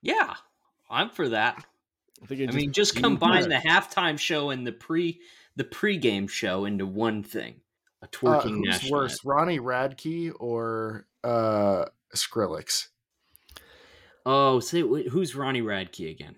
yeah, 0.00 0.34
I'm 0.88 1.10
for 1.10 1.28
that. 1.28 1.62
I 2.22 2.26
think 2.26 2.40
it 2.40 2.48
I 2.48 2.52
mean, 2.52 2.72
just 2.72 2.96
combine 2.96 3.50
the 3.50 3.56
halftime 3.56 4.18
show 4.18 4.48
and 4.48 4.66
the 4.66 4.72
pre 4.72 5.20
the 5.56 5.64
pregame 5.64 6.30
show 6.30 6.64
into 6.64 6.86
one 6.86 7.22
thing. 7.22 7.56
A 8.00 8.08
twerking. 8.08 8.28
Uh, 8.28 8.40
twerking 8.40 8.50
who's 8.50 8.66
national 8.66 9.00
worse, 9.00 9.24
Ronnie 9.26 9.60
Radke 9.60 10.32
or 10.40 11.06
uh, 11.22 11.84
Skrillex? 12.14 12.88
Oh, 14.24 14.60
say 14.60 14.80
who's 14.80 15.36
Ronnie 15.36 15.60
Radke 15.60 16.10
again? 16.10 16.36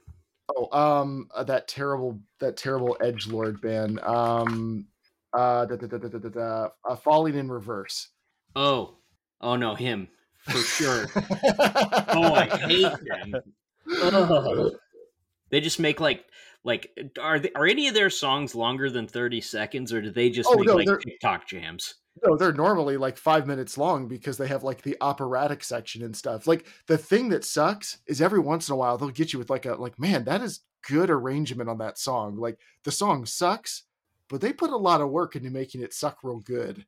Oh, 0.57 0.69
um, 0.77 1.29
uh, 1.35 1.45
that 1.45 1.69
terrible, 1.69 2.19
that 2.39 2.57
terrible 2.57 2.97
edge 3.01 3.27
lord 3.27 3.61
band. 3.61 4.01
Um, 4.01 4.87
uh, 5.33 5.65
da, 5.67 5.77
da, 5.77 5.87
da, 5.87 5.99
da, 5.99 6.09
da, 6.09 6.19
da, 6.19 6.29
da, 6.29 6.69
uh, 6.85 6.97
falling 6.97 7.37
in 7.37 7.51
reverse. 7.51 8.09
Oh, 8.57 8.97
oh 9.41 9.57
no, 9.57 9.75
him 9.75 10.09
for 10.39 10.59
sure. 10.59 11.07
oh, 11.17 12.35
I 12.35 12.47
hate 12.67 12.93
them. 13.33 13.43
Ugh. 14.03 14.73
They 15.51 15.61
just 15.61 15.79
make 15.81 16.01
like 16.01 16.25
like 16.65 16.91
are 17.21 17.39
they, 17.39 17.53
are 17.55 17.67
any 17.67 17.89
of 17.89 17.95
their 17.95 18.11
songs 18.11 18.55
longer 18.55 18.91
than 18.91 19.07
30 19.07 19.41
seconds 19.41 19.93
or 19.93 20.01
do 20.03 20.11
they 20.11 20.31
just 20.31 20.49
Oh, 20.51 20.57
make 20.57 20.67
no, 20.67 20.75
like 20.77 20.87
they're- 20.87 20.99
TikTok 20.99 21.47
jams? 21.47 21.95
No, 22.25 22.37
they're 22.37 22.53
normally 22.53 22.97
like 22.97 23.17
five 23.17 23.47
minutes 23.47 23.79
long 23.79 24.09
because 24.09 24.37
they 24.37 24.49
have 24.49 24.63
like 24.63 24.83
the 24.83 24.97
operatic 25.01 25.65
section 25.65 26.03
and 26.03 26.15
stuff. 26.15 26.47
Like 26.47 26.67
the 26.87 26.99
thing 26.99 27.29
that 27.31 27.45
sucks 27.45 27.99
is 28.07 28.21
every 28.21 28.41
once 28.41 28.69
in 28.69 28.75
a 28.75 28.77
while 28.77 28.99
they'll 28.99 29.11
get 29.11 29.33
you 29.33 29.39
with 29.39 29.51
like 29.51 29.65
a 29.65 29.75
like, 29.75 29.99
man, 29.99 30.25
that 30.25 30.43
is 30.43 30.61
good 30.87 31.11
arrangement 31.11 31.71
on 31.71 31.79
that 31.79 31.99
song. 31.99 32.37
Like 32.37 32.59
the 32.85 32.91
song 32.91 33.27
sucks, 33.27 33.85
but 34.29 34.41
they 34.41 34.53
put 34.53 34.71
a 34.71 34.77
lot 34.77 35.01
of 35.01 35.11
work 35.11 35.37
into 35.37 35.51
making 35.51 35.83
it 35.83 35.95
suck 35.95 36.19
real 36.23 36.41
good. 36.41 36.85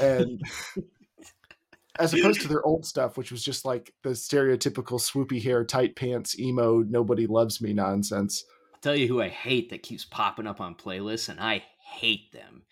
And 0.00 0.40
as 1.98 2.12
opposed 2.12 2.40
to 2.42 2.48
their 2.48 2.64
old 2.66 2.84
stuff, 2.84 3.16
which 3.16 3.30
was 3.30 3.44
just 3.44 3.64
like 3.64 3.94
the 4.02 4.10
stereotypical 4.10 5.00
swoopy 5.00 5.42
hair, 5.42 5.64
tight 5.64 5.96
pants, 5.96 6.38
emo, 6.38 6.80
nobody 6.80 7.26
loves 7.26 7.60
me 7.60 7.72
nonsense. 7.72 8.44
I'll 8.74 8.80
tell 8.80 8.96
you 8.96 9.06
who 9.06 9.22
I 9.22 9.28
hate 9.28 9.70
that 9.70 9.82
keeps 9.82 10.04
popping 10.04 10.46
up 10.46 10.60
on 10.60 10.74
playlists 10.74 11.28
and 11.28 11.40
I 11.40 11.64
hate 11.78 12.32
them 12.32 12.62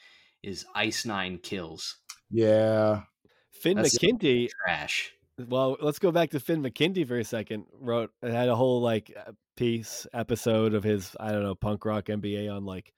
is 0.42 0.64
Ice 0.74 1.04
Nine 1.06 1.38
Kills. 1.38 1.96
Yeah. 2.30 3.02
Finn 3.52 3.76
That's- 3.76 3.96
McKenty. 3.98 4.48
Trash. 4.66 5.12
Well, 5.38 5.76
let's 5.80 5.98
go 5.98 6.12
back 6.12 6.30
to 6.30 6.40
Finn 6.40 6.62
McKenty 6.62 7.06
for 7.08 7.18
a 7.18 7.24
second. 7.24 7.64
Wrote 7.80 8.10
had 8.22 8.48
a 8.48 8.54
whole 8.54 8.80
like 8.80 9.12
uh, 9.16 9.32
piece 9.56 10.06
episode 10.12 10.74
of 10.74 10.84
his 10.84 11.16
I 11.18 11.32
don't 11.32 11.42
know 11.42 11.54
punk 11.54 11.84
rock 11.84 12.06
MBA 12.06 12.54
on 12.54 12.64
like 12.66 12.92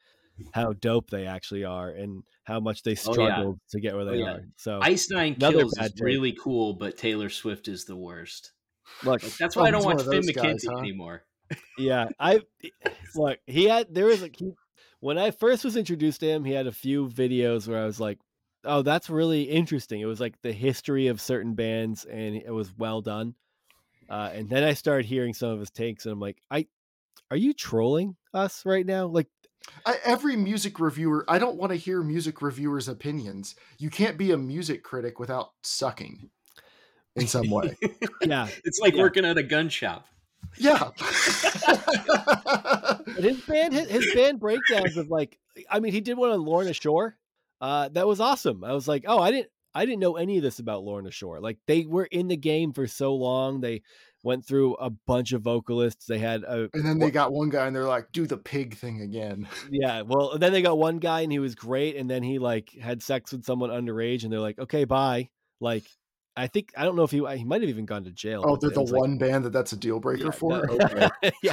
how 0.53 0.73
dope 0.73 1.11
they 1.11 1.27
actually 1.27 1.65
are 1.65 1.91
and 1.91 2.25
how 2.43 2.59
much 2.61 2.83
they 2.83 2.93
Oh, 2.93 2.95
yeah. 3.07 3.13
struggled 3.13 3.61
to 3.71 3.81
get 3.81 3.95
where 3.95 4.05
they 4.05 4.19
yeah. 4.19 4.33
are. 4.33 4.41
So 4.57 4.81
Ice 4.83 5.09
Nine 5.11 5.37
Kills 5.37 5.73
is 5.79 5.93
take. 5.93 6.05
really 6.05 6.33
cool, 6.33 6.75
but 6.75 6.99
Taylor 6.99 7.31
Swift 7.31 7.69
is 7.69 7.85
the 7.85 7.97
worst. 7.97 8.53
look, 9.05 9.23
Like, 9.23 9.37
that's 9.37 9.57
Oh, 9.57 9.61
why 9.61 9.69
I 9.69 9.71
don't 9.71 9.85
watch 9.85 10.03
Finn 10.03 10.11
those 10.11 10.31
McKenty 10.31 10.67
huh? 10.69 10.79
anymore. 10.79 11.23
yeah, 11.79 12.09
I 12.19 12.41
look. 13.15 13.39
He 13.47 13.65
had 13.65 13.95
there 13.95 14.07
was 14.07 14.23
like 14.23 14.35
he 14.37 14.53
when 15.05 15.19
I 15.19 15.33
first 15.33 15.67
was 15.67 15.77
introduced 15.77 16.21
to 16.21 16.27
him, 16.27 16.47
he 16.47 16.55
had 16.55 16.67
a 16.67 16.73
few 16.73 17.09
videos 17.09 17.69
where 17.69 17.79
I 17.79 17.85
was 17.85 18.01
like, 18.01 18.21
"Oh, 18.65 18.81
that's 18.81 19.11
really 19.11 19.43
interesting." 19.43 20.01
It 20.01 20.07
was 20.07 20.19
like 20.19 20.41
the 20.41 20.51
history 20.51 21.09
of 21.09 21.21
certain 21.21 21.53
bands, 21.53 22.07
and 22.07 22.35
it 22.35 22.51
was 22.51 22.73
well 22.79 23.03
done. 23.03 23.35
Uh, 24.09 24.31
and 24.33 24.49
then 24.49 24.65
I 24.65 24.73
started 24.73 25.05
hearing 25.05 25.35
some 25.35 25.51
of 25.51 25.61
his 25.61 25.71
takes, 25.71 26.07
and 26.07 26.15
I'm 26.15 26.21
like, 26.21 26.41
"I, 26.51 26.69
are 27.31 27.37
you 27.37 27.53
trolling 27.53 28.17
us 28.33 28.65
right 28.65 28.87
now?" 28.87 29.07
Like, 29.07 29.29
I, 29.85 29.99
every 30.07 30.37
music 30.37 30.81
reviewer, 30.81 31.27
I 31.29 31.39
don't 31.39 31.59
want 31.59 31.73
to 31.73 31.77
hear 31.77 32.03
music 32.03 32.41
reviewers' 32.41 32.89
opinions. 32.89 33.57
You 33.77 33.91
can't 33.91 34.17
be 34.17 34.31
a 34.31 34.39
music 34.39 34.83
critic 34.85 35.21
without 35.21 35.51
sucking 35.65 36.31
in 37.15 37.27
some 37.27 37.51
way. 37.51 37.77
yeah, 38.25 38.49
It's 38.65 38.81
like 38.81 38.95
Yeah. 38.95 39.03
working 39.03 39.27
at 39.27 39.37
a 39.37 39.43
gun 39.43 39.69
shop. 39.69 40.07
Yeah. 40.57 40.91
his 43.19 43.41
band, 43.43 43.75
his, 43.75 43.89
his 43.89 44.15
band 44.15 44.41
breakdowns 44.41 44.97
of 44.97 45.09
like, 45.09 45.39
I 45.71 45.81
mean, 45.81 45.93
he 45.93 46.01
did 46.01 46.17
one 46.17 46.31
on 46.31 46.45
Lorna 46.45 46.73
Shore. 46.73 47.17
Uh, 47.61 47.89
that 47.91 48.07
was 48.07 48.21
awesome. 48.21 48.65
I 48.65 48.73
was 48.73 48.89
like, 48.89 49.05
oh, 49.07 49.19
I 49.19 49.31
didn't, 49.31 49.51
I 49.75 49.87
didn't 49.87 50.01
know 50.01 50.17
any 50.17 50.37
of 50.37 50.43
this 50.43 50.59
about 50.59 50.85
Lorna 50.85 51.11
Shore. 51.11 51.41
Like, 51.41 51.59
they 51.67 51.85
were 51.85 52.05
in 52.05 52.29
the 52.29 52.37
game 52.37 52.73
for 52.73 52.87
so 52.87 53.15
long. 53.15 53.61
They 53.61 53.83
went 54.25 54.45
through 54.45 54.75
a 54.75 54.91
bunch 54.91 55.33
of 55.33 55.43
vocalists. 55.43 56.07
They 56.07 56.19
had 56.19 56.43
a, 56.43 56.69
and 56.73 56.85
then 56.85 56.99
they 56.99 57.11
got 57.11 57.33
one 57.33 57.51
guy 57.51 57.67
and 57.67 57.77
they're 57.77 57.85
like, 57.85 58.11
do 58.11 58.27
the 58.27 58.39
pig 58.39 58.75
thing 58.75 59.03
again. 59.03 59.47
yeah. 59.71 60.03
Well, 60.03 60.39
then 60.39 60.53
they 60.53 60.63
got 60.63 60.79
one 60.79 60.99
guy 60.99 61.21
and 61.21 61.31
he 61.31 61.39
was 61.39 61.55
great, 61.55 61.97
and 61.97 62.11
then 62.11 62.23
he 62.23 62.39
like 62.39 62.71
had 62.71 63.03
sex 63.03 63.33
with 63.33 63.45
someone 63.45 63.71
underage, 63.71 64.25
and 64.25 64.33
they're 64.33 64.41
like, 64.41 64.59
okay, 64.59 64.85
bye. 64.85 65.29
Like, 65.61 65.85
I 66.37 66.47
think 66.49 66.73
I 66.77 66.85
don't 66.85 66.97
know 66.97 67.05
if 67.05 67.11
he 67.13 67.19
he 67.37 67.45
might 67.45 67.61
have 67.61 67.71
even 67.71 67.87
gone 67.87 68.05
to 68.05 68.11
jail. 68.11 68.43
Oh, 68.45 68.57
they're 68.57 68.71
the 68.71 68.81
was 68.81 68.91
like- 68.93 69.01
one 69.01 69.19
band 69.19 69.45
that 69.45 69.53
that's 69.53 69.73
a 69.73 69.77
deal 69.77 70.01
breaker 70.01 70.25
Yeah, 70.27 70.31
for? 70.31 70.71
Okay. 70.71 71.33
yeah. 71.43 71.53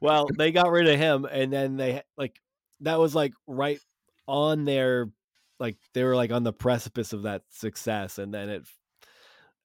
Well, 0.00 0.26
they 0.38 0.52
got 0.52 0.70
rid 0.70 0.88
of 0.88 0.98
him, 0.98 1.24
and 1.24 1.52
then 1.52 1.76
they 1.76 2.02
like 2.16 2.36
that 2.80 2.98
was 2.98 3.14
like 3.14 3.32
right 3.46 3.78
on 4.26 4.64
their 4.64 5.10
like 5.58 5.76
they 5.94 6.04
were 6.04 6.16
like 6.16 6.30
on 6.32 6.44
the 6.44 6.52
precipice 6.52 7.12
of 7.12 7.22
that 7.24 7.42
success, 7.50 8.18
and 8.18 8.32
then 8.32 8.48
it. 8.48 8.62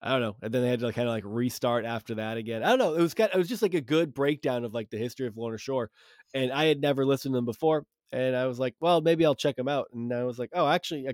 I 0.01 0.09
don't 0.11 0.21
know, 0.21 0.35
and 0.43 0.53
then 0.53 0.61
they 0.61 0.69
had 0.69 0.81
to 0.81 0.85
like, 0.87 0.95
kind 0.95 1.07
of 1.07 1.13
like 1.13 1.23
restart 1.25 1.83
after 1.83 2.15
that 2.15 2.37
again. 2.37 2.61
I 2.63 2.69
don't 2.69 2.77
know. 2.79 2.93
It 2.93 3.01
was 3.01 3.15
kind. 3.15 3.29
Of, 3.31 3.35
It 3.35 3.39
was 3.39 3.47
just 3.49 3.63
like 3.63 3.73
a 3.73 3.81
good 3.81 4.13
breakdown 4.13 4.63
of 4.63 4.71
like 4.73 4.91
the 4.91 4.97
history 4.99 5.25
of 5.25 5.35
Lorna 5.37 5.57
Shore, 5.57 5.89
and 6.33 6.51
I 6.51 6.65
had 6.65 6.79
never 6.79 7.05
listened 7.05 7.33
to 7.33 7.37
them 7.37 7.45
before, 7.45 7.85
and 8.11 8.35
I 8.35 8.45
was 8.45 8.59
like, 8.59 8.75
well, 8.79 9.01
maybe 9.01 9.25
I'll 9.25 9.33
check 9.35 9.55
them 9.55 9.67
out. 9.67 9.87
And 9.93 10.13
I 10.13 10.23
was 10.25 10.37
like, 10.37 10.51
oh, 10.53 10.67
actually, 10.67 11.07
I, 11.07 11.13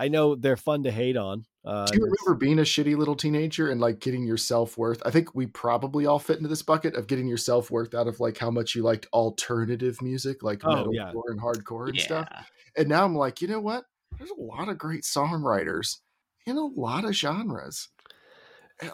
I 0.00 0.08
know 0.08 0.34
they're 0.34 0.56
fun 0.56 0.82
to 0.84 0.90
hate 0.90 1.16
on. 1.18 1.44
Uh, 1.62 1.84
Do 1.86 1.98
you 1.98 2.04
remember 2.04 2.38
being 2.38 2.58
a 2.58 2.62
shitty 2.62 2.96
little 2.96 3.14
teenager 3.14 3.70
and 3.70 3.80
like 3.82 4.00
getting 4.00 4.24
your 4.24 4.38
self 4.38 4.78
worth? 4.78 5.02
I 5.04 5.10
think 5.10 5.34
we 5.34 5.46
probably 5.46 6.06
all 6.06 6.18
fit 6.18 6.38
into 6.38 6.48
this 6.48 6.62
bucket 6.62 6.94
of 6.94 7.06
getting 7.06 7.28
your 7.28 7.36
self 7.36 7.70
worth 7.70 7.94
out 7.94 8.08
of 8.08 8.18
like 8.18 8.38
how 8.38 8.50
much 8.50 8.74
you 8.74 8.82
liked 8.82 9.06
alternative 9.12 10.00
music, 10.00 10.42
like 10.42 10.62
Oh, 10.64 10.68
metalcore 10.70 10.92
yeah. 10.94 11.12
and 11.26 11.40
hardcore 11.40 11.88
and 11.88 11.98
yeah. 11.98 12.02
stuff. 12.02 12.50
And 12.78 12.88
now 12.88 13.04
I'm 13.04 13.14
like, 13.14 13.42
you 13.42 13.48
know 13.48 13.60
what? 13.60 13.84
There's 14.16 14.30
a 14.30 14.40
lot 14.40 14.70
of 14.70 14.78
great 14.78 15.02
songwriters 15.02 15.98
in 16.46 16.56
a 16.56 16.64
lot 16.64 17.04
of 17.04 17.14
genres. 17.14 17.88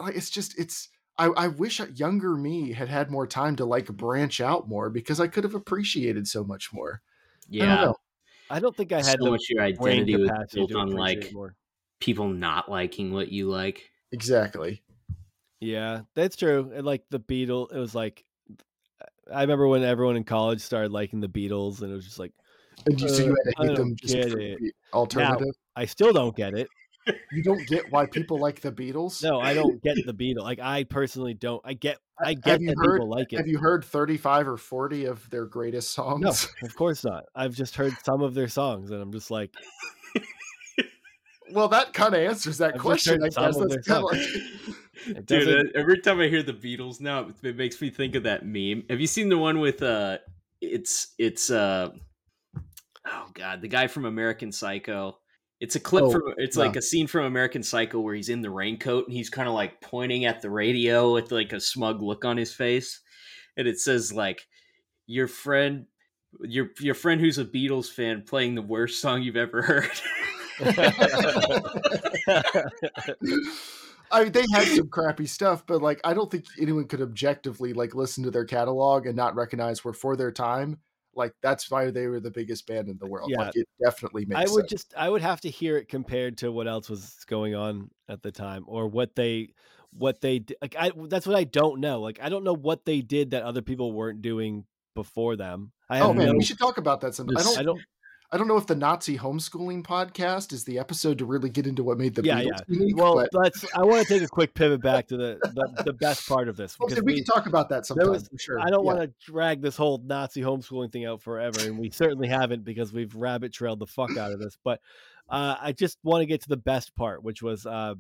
Like 0.01 0.17
it's 0.17 0.31
just 0.31 0.59
it's. 0.59 0.89
I, 1.19 1.27
I 1.29 1.49
wish 1.49 1.81
younger 1.95 2.37
me 2.37 2.73
had 2.73 2.89
had 2.89 3.11
more 3.11 3.27
time 3.27 3.57
to 3.57 3.65
like 3.65 3.87
branch 3.87 4.41
out 4.41 4.69
more 4.69 4.91
because 4.91 5.19
I 5.21 5.29
could 5.29 5.45
have 5.45 5.55
appreciated 5.55 6.29
so 6.29 6.45
much 6.45 6.73
more. 6.75 7.01
I 7.51 7.57
don't 7.59 7.69
Yeah. 7.69 7.93
Know. 8.51 8.57
I 8.57 8.61
don't 8.61 8.77
think 8.77 8.93
I 8.93 9.03
had 9.03 9.19
the 9.21 9.31
much 9.31 9.49
your 9.49 9.63
identity 9.63 10.17
was 10.17 10.31
built 10.53 10.75
on 10.75 10.91
like 10.91 11.33
more. 11.33 11.55
people 12.01 12.29
not 12.29 12.71
liking 12.71 13.13
what 13.13 13.31
you 13.31 13.49
like. 13.49 13.91
Exactly. 14.13 14.83
Yeah, 15.61 16.03
that's 16.15 16.37
true. 16.37 16.71
And 16.75 16.87
like 16.87 17.05
the 17.11 17.21
Beatles, 17.21 17.73
it 17.73 17.79
was 17.79 17.95
like 17.95 18.25
I 19.33 19.41
remember 19.41 19.67
when 19.67 19.83
everyone 19.83 20.17
in 20.17 20.25
college 20.25 20.61
started 20.61 20.93
liking 20.93 21.21
the 21.21 21.29
Beatles, 21.29 21.83
and 21.83 21.91
it 21.91 21.95
was 21.95 22.05
just 22.05 22.19
like 22.19 22.33
And 22.87 23.01
you, 23.01 23.09
so 23.09 23.25
you 23.25 23.33
Uh, 23.33 23.37
had 23.45 23.57
to 23.63 23.69
hate 23.69 23.77
them 23.77 23.97
just 23.97 24.15
get 24.15 24.31
for 24.31 24.39
it. 24.39 24.59
the 24.61 24.73
alternative. 24.93 25.55
I 25.75 25.85
still 25.87 26.13
don't 26.13 26.37
get 26.37 26.55
it. 26.55 26.69
You 27.33 27.43
don't 27.43 27.67
get 27.69 27.91
why 27.93 28.07
people 28.07 28.39
like 28.41 28.61
the 28.61 28.73
Beatles. 28.73 29.23
No, 29.23 29.39
I 29.41 29.55
don't 29.55 29.81
get 29.83 29.97
the 30.07 30.13
Beatles. 30.13 30.43
Like 30.43 30.59
I 30.61 30.85
personally 30.85 31.35
don't. 31.35 31.61
I 31.65 31.75
get. 31.75 31.99
I 32.19 32.35
get 32.35 32.61
you 32.61 32.69
that 32.69 32.77
heard- 32.79 32.95
people 33.01 33.09
like 33.11 33.33
it. 33.33 33.37
Have 33.37 33.47
you 33.47 33.59
heard 33.59 33.85
35 33.85 34.49
or 34.49 34.57
40 34.57 35.05
of 35.05 35.29
their 35.31 35.45
greatest 35.47 35.91
songs? 35.93 36.21
No, 36.63 36.67
of 36.67 36.75
course 36.75 37.05
not. 37.05 37.25
I've 37.35 37.55
just 37.55 37.77
heard 37.77 37.95
some 38.05 38.23
of 38.23 38.35
their 38.35 38.49
songs, 38.49 38.91
and 38.91 39.01
I'm 39.03 39.13
just 39.13 39.31
like, 39.31 39.51
Well, 41.53 41.69
that 41.69 41.93
kind 41.93 42.13
of 42.15 42.21
answers 42.21 42.59
that 42.59 42.75
I've 42.75 42.81
question. 42.81 43.23
I 43.23 43.29
guess 43.29 43.57
that's 43.57 43.87
kind 43.87 44.05
of 44.05 44.11
like 44.11 45.27
Dude, 45.27 45.49
uh, 45.49 45.63
every 45.79 46.01
time 46.01 46.19
I 46.21 46.27
hear 46.27 46.43
the 46.43 46.53
Beatles 46.53 47.01
now, 47.01 47.29
it- 47.29 47.37
it 47.45 47.57
makes 47.57 47.81
me 47.81 47.89
think 47.91 48.17
of 48.17 48.25
that 48.25 48.45
meme. 48.45 48.83
Have 48.91 49.01
you 49.01 49.07
seen 49.07 49.29
the 49.29 49.39
one 49.39 49.61
with 49.61 49.81
uh 49.83 50.19
it's 50.61 51.15
it's 51.19 51.51
uh 51.51 51.91
oh 53.07 53.27
god, 53.35 53.61
the 53.63 53.69
guy 53.69 53.87
from 53.87 54.07
American 54.07 54.51
Psycho. 54.51 55.19
It's 55.61 55.77
a 55.77 55.81
clip 55.81 56.05
Oh, 56.05 56.11
from 56.11 56.23
it's 56.37 56.57
yeah. 56.57 56.65
like 56.65 56.77
a 56.77 56.83
scene 56.83 57.07
from 57.07 57.25
American 57.25 57.63
Psycho 57.63 58.01
where 58.01 58.15
he's 58.15 58.29
in 58.29 58.43
the 58.43 58.51
raincoat 58.51 59.07
and 59.07 59.17
he's 59.17 59.31
kind 59.31 59.49
of 59.49 59.55
like 59.55 59.81
pointing 59.81 60.25
at 60.27 60.43
the 60.43 60.51
radio 60.51 61.15
with 61.15 61.33
like 61.33 61.53
a 61.53 61.61
smug 61.61 62.03
look 62.03 62.25
on 62.25 62.37
his 62.37 62.53
face. 62.53 63.01
and 63.57 63.67
it 63.67 63.79
says 63.81 64.13
like 64.13 64.47
your 65.07 65.29
friend 65.29 65.87
your 66.43 66.69
your 66.81 66.95
friend 66.95 67.21
who's 67.21 67.39
a 67.39 67.45
Beatles 67.45 67.91
fan 67.91 68.23
playing 68.27 68.55
the 68.55 68.63
worst 68.63 69.01
song 69.01 69.23
you've 69.23 69.37
ever 69.37 69.63
heard. 69.63 69.91
I 74.11 74.23
mean, 74.23 74.33
they 74.33 74.45
had 74.53 74.69
some 74.69 74.89
crappy 74.89 75.27
stuff, 75.27 75.67
but 75.67 75.83
like, 75.83 76.01
I 76.05 76.15
don't 76.15 76.31
think 76.31 76.45
anyone 76.61 76.87
could 76.87 77.01
objectively 77.01 77.73
like 77.73 77.95
listen 77.95 78.23
to 78.25 78.31
their 78.31 78.45
catalog 78.45 79.07
and 79.07 79.17
not 79.17 79.35
recognize 79.35 79.85
we're 79.85 79.93
for 79.93 80.17
their 80.17 80.31
time. 80.31 80.79
Like, 81.17 81.35
that's 81.43 81.71
why 81.71 81.91
they 81.91 82.07
were 82.07 82.21
the 82.21 82.31
biggest 82.31 82.67
band 82.67 82.89
in 82.89 82.99
the 82.99 83.07
world. 83.07 83.31
Yeah. 83.31 83.39
Like, 83.39 83.57
it 83.57 83.69
definitely 83.83 84.27
makes 84.27 84.39
I 84.51 84.53
would 84.53 84.69
sense. 84.69 84.71
just 84.71 84.95
I 84.97 85.09
would 85.09 85.23
have 85.23 85.41
to 85.43 85.51
hear 85.51 85.77
it 85.77 85.89
compared 85.89 86.39
to 86.39 86.53
what 86.53 86.69
else 86.69 86.89
was 86.89 87.17
going 87.27 87.55
on 87.55 87.91
at 88.09 88.23
the 88.23 88.33
time 88.33 88.65
or 88.67 88.87
what 88.87 89.17
they 89.17 89.51
what 89.93 90.21
they 90.21 90.45
like 90.61 90.77
I 90.79 90.93
that's 91.09 91.27
what 91.27 91.37
I 91.37 91.45
don't 91.45 91.81
know. 91.81 92.01
Like 92.01 92.19
I 92.23 92.29
don't 92.29 92.45
know 92.45 92.55
what 92.55 92.85
they 92.85 93.01
did 93.01 93.31
that 93.31 93.43
other 93.43 93.63
people 93.63 93.93
weren't 93.93 94.23
doing 94.23 94.65
before 94.95 95.37
them. 95.37 95.73
I 95.89 96.01
oh 96.01 96.13
man, 96.13 96.27
no, 96.27 96.33
we 96.35 96.45
should 96.45 96.59
talk 96.59 96.79
about 96.79 97.01
that 97.03 97.15
some. 97.15 97.29
I 97.37 97.43
don't. 97.43 97.59
I 97.59 97.63
don't 97.63 97.81
I 98.33 98.37
don't 98.39 98.49
know 98.49 98.57
if 98.57 98.67
the 98.67 98.75
Nazi 98.75 99.17
homeschooling 99.17 99.85
podcast 99.85 100.53
is 100.53 100.65
the 100.65 100.79
episode 100.79 101.19
to 101.19 101.25
really 101.25 101.49
get 101.49 101.67
into 101.67 101.85
what 101.85 101.97
made 101.99 102.15
the 102.15 102.23
Yeah, 102.25 102.41
Beatles 102.41 102.63
unique. 102.69 102.97
well 102.97 103.15
but 103.15 103.29
let's 103.33 103.65
I 103.75 103.85
want 103.85 104.07
to 104.07 104.13
take 104.13 104.23
a 104.23 104.29
quick 104.29 104.53
pivot 104.55 104.81
back 104.83 105.07
to 105.09 105.17
the 105.17 105.39
the, 105.55 105.85
the 105.85 105.93
best 105.93 106.29
part 106.29 106.49
of 106.49 106.57
this 106.57 106.77
okay, 106.81 106.89
because 106.95 107.05
we, 107.05 107.13
we, 107.13 107.23
can 107.23 107.25
talk 107.25 107.47
about 107.47 107.69
that 107.69 107.87
sometime. 107.87 108.11
was- 108.11 108.29
for 108.29 108.39
sure. 108.39 108.59
I 108.61 108.71
don't 108.71 108.85
Yeah. 108.85 108.95
want 108.95 109.01
to 109.01 109.13
drag 109.33 109.63
this 109.63 109.77
whole 109.77 109.99
Nazi 110.05 110.41
homeschooling 110.43 110.91
thing 110.93 111.05
out 111.05 111.23
forever, 111.23 111.61
and 111.61 111.79
we 111.79 111.91
certainly 111.91 112.29
haven't 112.29 112.65
because 112.65 112.93
we've 112.93 113.15
rabbit 113.15 113.53
trailed 113.53 113.79
the 113.79 113.87
fuck 113.87 114.17
out 114.17 114.33
of 114.33 114.41
this. 114.41 114.59
But 114.65 114.81
uh, 115.29 115.57
I 115.61 115.73
just 115.73 115.99
want 116.03 116.23
to 116.23 116.27
get 116.27 116.43
to 116.43 116.49
the 116.49 116.57
best 116.57 116.95
part, 116.97 117.23
which 117.23 117.43
was 117.43 117.65
uh, 117.67 117.95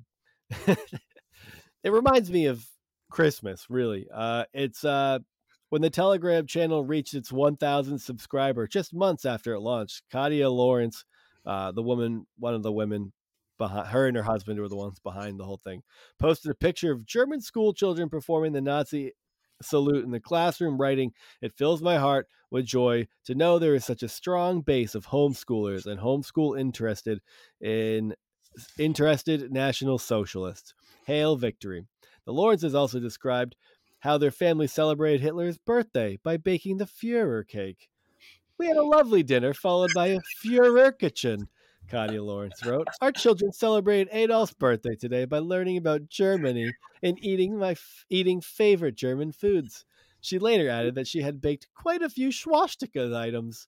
it 0.66 0.78
reminds 1.92 2.30
me 2.30 2.46
of 2.46 2.64
Christmas. 3.10 3.66
Really, 3.68 4.08
uh, 4.12 4.44
it's 4.52 4.84
uh, 4.84 5.20
when 5.68 5.82
the 5.82 5.90
Telegram 5.90 6.46
channel 6.46 6.84
reached 6.84 7.14
its 7.14 7.32
1,000 7.32 7.98
subscriber 7.98 8.66
just 8.66 8.94
months 8.94 9.24
after 9.24 9.54
it 9.54 9.60
launched. 9.60 10.02
Katja 10.10 10.48
Lawrence, 10.48 11.04
uh, 11.44 11.72
the 11.72 11.82
woman, 11.82 12.26
one 12.38 12.54
of 12.54 12.62
the 12.62 12.72
women 12.72 13.12
behind 13.58 13.88
her 13.88 14.06
and 14.06 14.16
her 14.16 14.22
husband 14.22 14.60
were 14.60 14.68
the 14.68 14.76
ones 14.76 14.98
behind 15.00 15.40
the 15.40 15.44
whole 15.44 15.60
thing, 15.62 15.82
posted 16.18 16.50
a 16.50 16.54
picture 16.54 16.92
of 16.92 17.06
German 17.06 17.40
school 17.40 17.72
children 17.72 18.08
performing 18.08 18.52
the 18.52 18.60
Nazi 18.60 19.12
salute 19.62 20.04
in 20.04 20.10
the 20.10 20.20
classroom, 20.20 20.78
writing, 20.78 21.12
It 21.40 21.56
fills 21.56 21.82
my 21.82 21.96
heart 21.96 22.28
with 22.50 22.66
joy 22.66 23.08
to 23.24 23.34
know 23.34 23.58
there 23.58 23.74
is 23.74 23.84
such 23.84 24.02
a 24.02 24.08
strong 24.08 24.60
base 24.60 24.94
of 24.94 25.06
homeschoolers 25.06 25.86
and 25.86 26.00
homeschool 26.00 26.58
interested 26.58 27.20
in 27.60 28.14
interested 28.78 29.50
national 29.50 29.98
socialists. 29.98 30.74
Hail 31.06 31.36
victory. 31.36 31.84
The 32.24 32.32
Lawrence 32.32 32.62
Lawrences 32.62 32.74
also 32.74 32.98
described 32.98 33.54
how 34.06 34.16
their 34.16 34.30
family 34.30 34.68
celebrated 34.68 35.20
Hitler's 35.20 35.58
birthday 35.58 36.16
by 36.22 36.36
baking 36.36 36.76
the 36.76 36.84
Führer 36.84 37.46
cake. 37.46 37.88
We 38.56 38.68
had 38.68 38.76
a 38.76 38.82
lovely 38.84 39.24
dinner 39.24 39.52
followed 39.52 39.90
by 39.94 40.06
a 40.06 40.20
Führerkuchen, 40.44 41.48
Katja 41.88 42.22
Lawrence 42.22 42.64
wrote. 42.64 42.86
Our 43.00 43.10
children 43.10 43.50
celebrated 43.52 44.08
Adolf's 44.12 44.54
birthday 44.54 44.94
today 44.94 45.24
by 45.24 45.38
learning 45.40 45.78
about 45.78 46.08
Germany 46.08 46.72
and 47.02 47.18
eating 47.20 47.58
my 47.58 47.72
f- 47.72 48.04
eating 48.08 48.40
favorite 48.40 48.94
German 48.94 49.32
foods. 49.32 49.84
She 50.20 50.38
later 50.38 50.68
added 50.68 50.94
that 50.94 51.08
she 51.08 51.22
had 51.22 51.40
baked 51.40 51.66
quite 51.74 52.00
a 52.00 52.08
few 52.08 52.30
swastika 52.30 53.12
items. 53.12 53.66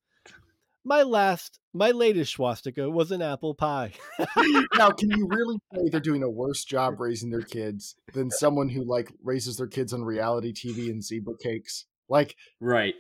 My 0.85 1.03
last, 1.03 1.59
my 1.75 1.91
latest 1.91 2.33
swastika 2.33 2.89
was 2.89 3.11
an 3.11 3.21
apple 3.21 3.55
pie. 3.55 3.93
now, 4.77 4.91
can 4.91 5.11
you 5.11 5.29
really 5.29 5.59
say 5.75 5.89
they're 5.91 6.01
doing 6.01 6.23
a 6.23 6.31
worse 6.31 6.65
job 6.65 7.01
raising 7.01 7.31
their 7.31 7.43
kids 7.43 7.97
than 8.15 8.31
someone 8.31 8.69
who 8.69 8.85
like 8.85 9.13
raises 9.23 9.57
their 9.57 9.67
kids 9.67 9.93
on 9.93 10.03
reality 10.03 10.53
TV 10.53 10.89
and 10.91 11.05
zebra 11.05 11.35
cakes? 11.43 11.85
Like, 12.09 12.37
right. 12.61 12.95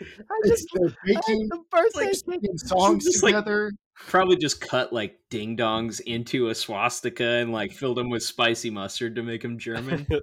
I 0.00 0.48
just 0.48 0.66
they're 0.74 0.88
I 0.88 0.90
had 0.90 0.96
baking 1.26 1.48
the 1.48 1.58
birthday 1.70 2.00
like, 2.00 2.08
cake. 2.08 2.22
singing 2.26 2.58
songs 2.58 3.04
just, 3.04 3.22
like- 3.22 3.34
together. 3.34 3.72
Probably 3.94 4.36
just 4.36 4.60
cut 4.60 4.92
like 4.92 5.18
ding 5.30 5.56
dongs 5.56 6.00
into 6.00 6.48
a 6.48 6.54
swastika 6.54 7.24
and 7.24 7.52
like 7.52 7.72
filled 7.72 7.98
them 7.98 8.08
with 8.08 8.22
spicy 8.22 8.70
mustard 8.70 9.16
to 9.16 9.22
make 9.22 9.42
them 9.42 9.58
German. 9.58 10.06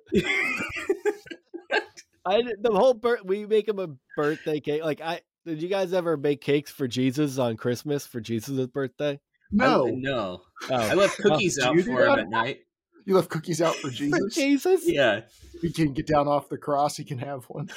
I 2.26 2.42
the 2.60 2.72
whole 2.72 2.94
bir- 2.96 3.22
we 3.24 3.46
make 3.46 3.68
them 3.68 3.80
a 3.80 3.90
birthday 4.18 4.60
cake. 4.60 4.84
Like 4.84 5.02
I 5.02 5.22
did 5.50 5.62
you 5.64 5.70
guys 5.70 5.94
ever 5.94 6.16
bake 6.16 6.42
cakes 6.42 6.72
for 6.72 6.88
Jesus 6.88 7.38
on 7.38 7.58
Christmas 7.58 8.06
for 8.06 8.22
Jesus' 8.22 8.68
birthday? 8.68 9.20
No, 9.52 9.88
I, 9.88 9.92
no. 9.92 10.42
Oh, 10.70 10.76
I 10.76 10.94
left 10.94 11.18
cookies 11.18 11.56
did 11.56 11.64
out 11.66 11.80
for 11.80 12.06
him 12.06 12.20
at 12.20 12.30
night. 12.30 12.60
you 13.06 13.16
left 13.16 13.30
cookies 13.30 13.62
out 13.62 13.76
for 13.76 13.88
for 13.90 13.94
Jesus. 13.94 14.36
Jesus? 14.36 14.82
Yeah. 14.86 15.22
He 15.62 15.72
can 15.74 15.94
get 15.94 16.06
down 16.08 16.28
off 16.28 16.50
the 16.50 16.58
cross. 16.58 16.98
He 16.98 17.04
can 17.04 17.18
have 17.20 17.46
one. 17.46 17.70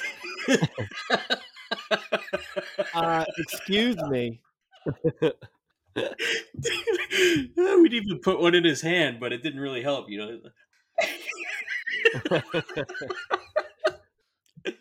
Uh, 2.93 3.25
excuse 3.37 3.97
me. 4.09 4.39
We'd 5.95 7.93
even 7.93 8.19
put 8.21 8.39
one 8.39 8.53
in 8.53 8.63
his 8.63 8.81
hand, 8.81 9.19
but 9.19 9.33
it 9.33 9.41
didn't 9.41 9.59
really 9.59 9.81
help, 9.81 10.09
you 10.09 10.19
know. 10.19 10.39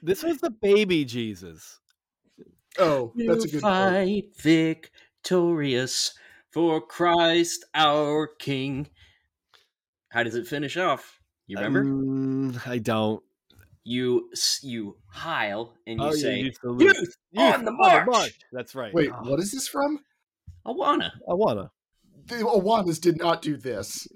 This 0.03 0.23
was 0.23 0.39
the 0.39 0.51
baby 0.51 1.05
Jesus. 1.05 1.81
Oh, 2.79 3.13
that's 3.17 3.45
a 3.45 3.49
good 3.49 3.63
point. 3.63 3.63
fight 3.63 4.25
victorious 5.23 6.15
for 6.51 6.81
Christ 6.81 7.65
our 7.75 8.27
King. 8.39 8.89
How 10.11 10.23
does 10.23 10.35
it 10.35 10.47
finish 10.47 10.77
off? 10.77 11.19
You 11.47 11.57
remember? 11.59 11.81
Um, 11.81 12.61
I 12.67 12.79
don't. 12.79 13.23
you 13.85 14.31
you 14.63 14.97
heil 15.09 15.75
and 15.87 16.01
you 16.01 16.07
Oh, 16.07 16.13
yeah, 16.13 16.21
say 16.23 16.37
you 16.39 16.53
salute. 16.61 16.83
youth 16.97 17.17
Youth 17.33 17.55
on 17.55 17.65
the 17.65 17.73
march. 17.73 18.33
That's 18.53 18.75
right. 18.75 18.93
Wait, 18.95 19.11
Oh, 19.13 19.31
what 19.31 19.41
is 19.41 19.51
this 19.53 19.69
from? 19.69 20.01
Awana. 20.67 21.11
I 21.29 21.35
wanna. 21.35 21.71
The 22.27 22.37
Awanas 22.37 23.01
did 23.01 23.19
not 23.19 23.43
do 23.43 23.57
this. 23.57 24.07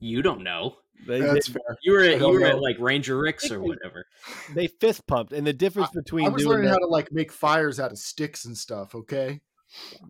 You 0.00 0.20
don't 0.22 0.42
know. 0.42 0.76
They, 1.06 1.20
That's 1.20 1.46
they, 1.46 1.52
fair. 1.54 1.76
You 1.82 1.92
were 1.92 2.00
at, 2.00 2.12
you 2.14 2.18
don't 2.18 2.34
were 2.34 2.44
at 2.44 2.60
like 2.60 2.76
Ranger 2.78 3.18
Ricks 3.18 3.50
or 3.50 3.60
whatever. 3.60 4.04
they 4.54 4.66
fist 4.66 5.06
pumped, 5.06 5.32
and 5.32 5.46
the 5.46 5.52
difference 5.52 5.90
between 5.90 6.26
I 6.26 6.28
was 6.28 6.42
doing 6.42 6.56
learning 6.56 6.66
that, 6.66 6.74
how 6.74 6.78
to 6.78 6.86
like 6.86 7.12
make 7.12 7.32
fires 7.32 7.80
out 7.80 7.92
of 7.92 7.98
sticks 7.98 8.44
and 8.44 8.56
stuff. 8.56 8.94
Okay, 8.94 9.40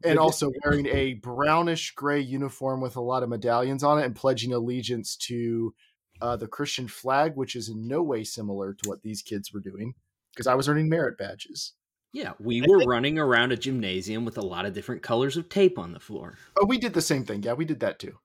and 0.04 0.18
also 0.18 0.50
wearing 0.64 0.86
a 0.86 1.14
brownish 1.14 1.92
gray 1.94 2.20
uniform 2.20 2.80
with 2.80 2.96
a 2.96 3.00
lot 3.00 3.22
of 3.22 3.28
medallions 3.28 3.82
on 3.84 3.98
it, 3.98 4.04
and 4.04 4.16
pledging 4.16 4.52
allegiance 4.52 5.16
to 5.16 5.74
uh, 6.20 6.36
the 6.36 6.48
Christian 6.48 6.88
flag, 6.88 7.32
which 7.36 7.54
is 7.54 7.68
in 7.68 7.86
no 7.86 8.02
way 8.02 8.24
similar 8.24 8.74
to 8.74 8.88
what 8.88 9.02
these 9.02 9.22
kids 9.22 9.52
were 9.52 9.60
doing. 9.60 9.94
Because 10.34 10.46
I 10.46 10.54
was 10.54 10.68
earning 10.68 10.88
merit 10.88 11.18
badges. 11.18 11.72
Yeah, 12.12 12.32
we 12.40 12.62
I 12.62 12.66
were 12.68 12.78
think- 12.78 12.90
running 12.90 13.18
around 13.18 13.52
a 13.52 13.56
gymnasium 13.56 14.24
with 14.24 14.38
a 14.38 14.42
lot 14.42 14.64
of 14.64 14.72
different 14.72 15.02
colors 15.02 15.36
of 15.36 15.48
tape 15.48 15.78
on 15.78 15.92
the 15.92 16.00
floor. 16.00 16.34
Oh, 16.58 16.64
we 16.66 16.78
did 16.78 16.94
the 16.94 17.02
same 17.02 17.24
thing. 17.24 17.42
Yeah, 17.42 17.52
we 17.52 17.64
did 17.64 17.80
that 17.80 17.98
too. 17.98 18.18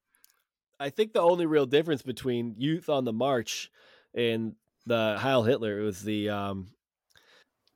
I 0.83 0.89
think 0.89 1.13
the 1.13 1.21
only 1.21 1.45
real 1.45 1.65
difference 1.65 2.01
between 2.01 2.55
Youth 2.57 2.89
on 2.89 3.05
the 3.05 3.13
March 3.13 3.71
and 4.13 4.53
the 4.85 5.15
Heil 5.17 5.43
Hitler 5.43 5.81
was 5.81 6.01
the 6.01 6.29
um, 6.29 6.67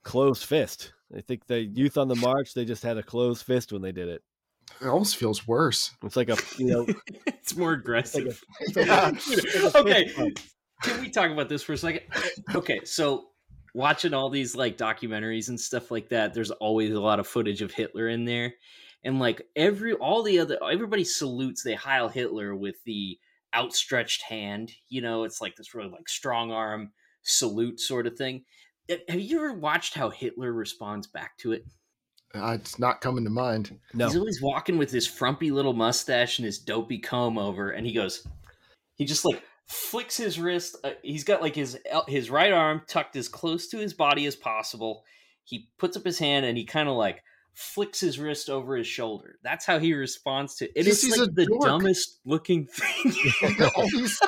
closed 0.03 0.43
fist. 0.43 0.91
I 1.15 1.21
think 1.21 1.47
the 1.47 1.61
Youth 1.61 1.97
on 1.97 2.09
the 2.09 2.17
March 2.17 2.53
they 2.53 2.65
just 2.65 2.84
had 2.84 2.97
a 2.97 3.03
closed 3.03 3.45
fist 3.45 3.71
when 3.71 3.81
they 3.81 3.93
did 3.93 4.09
it. 4.09 4.23
It 4.81 4.88
almost 4.88 5.15
feels 5.15 5.47
worse. 5.47 5.91
It's 6.03 6.17
like 6.17 6.29
a 6.29 6.35
you 6.57 6.65
know 6.65 6.85
it's 7.27 7.55
more 7.55 7.71
aggressive. 7.71 8.43
Yeah. 8.75 9.13
okay, 9.75 10.11
can 10.84 11.01
we 11.01 11.09
talk 11.09 11.31
about 11.31 11.47
this 11.47 11.63
for 11.63 11.73
a 11.73 11.77
second? 11.77 12.01
Okay, 12.53 12.81
so 12.84 13.29
watching 13.73 14.13
all 14.13 14.29
these 14.29 14.53
like 14.53 14.77
documentaries 14.77 15.47
and 15.47 15.57
stuff 15.57 15.91
like 15.91 16.09
that, 16.09 16.34
there's 16.34 16.51
always 16.51 16.91
a 16.91 16.99
lot 16.99 17.21
of 17.21 17.27
footage 17.27 17.61
of 17.61 17.71
Hitler 17.71 18.09
in 18.09 18.25
there, 18.25 18.53
and 19.03 19.19
like 19.19 19.41
every 19.56 19.94
all 19.94 20.24
the 20.24 20.40
other 20.40 20.57
everybody 20.64 21.03
salutes 21.03 21.64
they 21.64 21.76
Heil 21.76 22.10
Hitler 22.10 22.56
with 22.56 22.76
the 22.86 23.18
outstretched 23.56 24.22
hand. 24.24 24.72
You 24.90 25.02
know, 25.02 25.24
it's 25.24 25.41
like 25.41 25.56
this 25.56 25.74
really 25.74 25.90
like 25.90 26.10
strong 26.10 26.52
arm 26.52 26.91
salute 27.24 27.80
sort 27.80 28.07
of 28.07 28.18
thing. 28.18 28.44
Have 29.10 29.19
you 29.19 29.38
ever 29.38 29.53
watched 29.53 29.94
how 29.94 30.10
Hitler 30.10 30.53
responds 30.53 31.07
back 31.07 31.38
to 31.40 31.52
it? 31.52 31.65
Uh, 32.34 32.57
it's 32.60 32.78
not 32.78 33.02
coming 33.02 33.24
to 33.24 33.30
mind. 33.30 33.78
no. 33.94 34.06
He's 34.06 34.18
always 34.18 34.41
walking 34.41 34.78
with 34.78 34.91
his 34.91 35.07
frumpy 35.07 35.52
little 35.52 35.74
mustache 35.74 36.40
and 36.40 36.45
his 36.45 36.60
dopey 36.60 36.99
comb 36.99 37.38
over, 37.38 37.72
and 37.72 37.86
he 37.86 37.94
goes, 37.94 38.28
he 38.95 39.06
just 39.06 39.26
like 39.26 39.41
flicks 39.68 40.18
his 40.18 40.40
wrist. 40.40 40.78
Uh, 40.84 40.91
he's 41.03 41.24
got 41.24 41.41
like 41.41 41.56
his 41.56 41.78
his 42.07 42.30
right 42.30 42.52
arm 42.52 42.82
tucked 42.88 43.15
as 43.15 43.28
close 43.28 43.68
to 43.69 43.78
his 43.78 43.94
body 43.94 44.26
as 44.26 44.36
possible. 44.36 45.03
He 45.44 45.69
puts 45.78 45.95
up 45.95 46.03
his 46.03 46.19
hand 46.19 46.45
and 46.45 46.57
he 46.57 46.65
kind 46.65 46.90
of 46.90 46.95
like 46.95 47.24
flicks 47.59 47.99
his 47.99 48.19
wrist 48.19 48.51
over 48.51 48.75
his 48.77 48.85
shoulder. 48.85 49.39
That's 49.41 49.65
how 49.65 49.79
he 49.79 49.93
responds 49.93 50.55
to 50.57 50.65
it. 50.77 50.85
He's- 50.85 51.03
It's 51.03 51.17
like 51.17 51.34
the 51.34 51.47
dork. 51.47 51.61
dumbest 51.63 52.19
looking 52.23 52.65
thing. 52.71 53.55
all 53.75 53.88
these, 53.89 54.19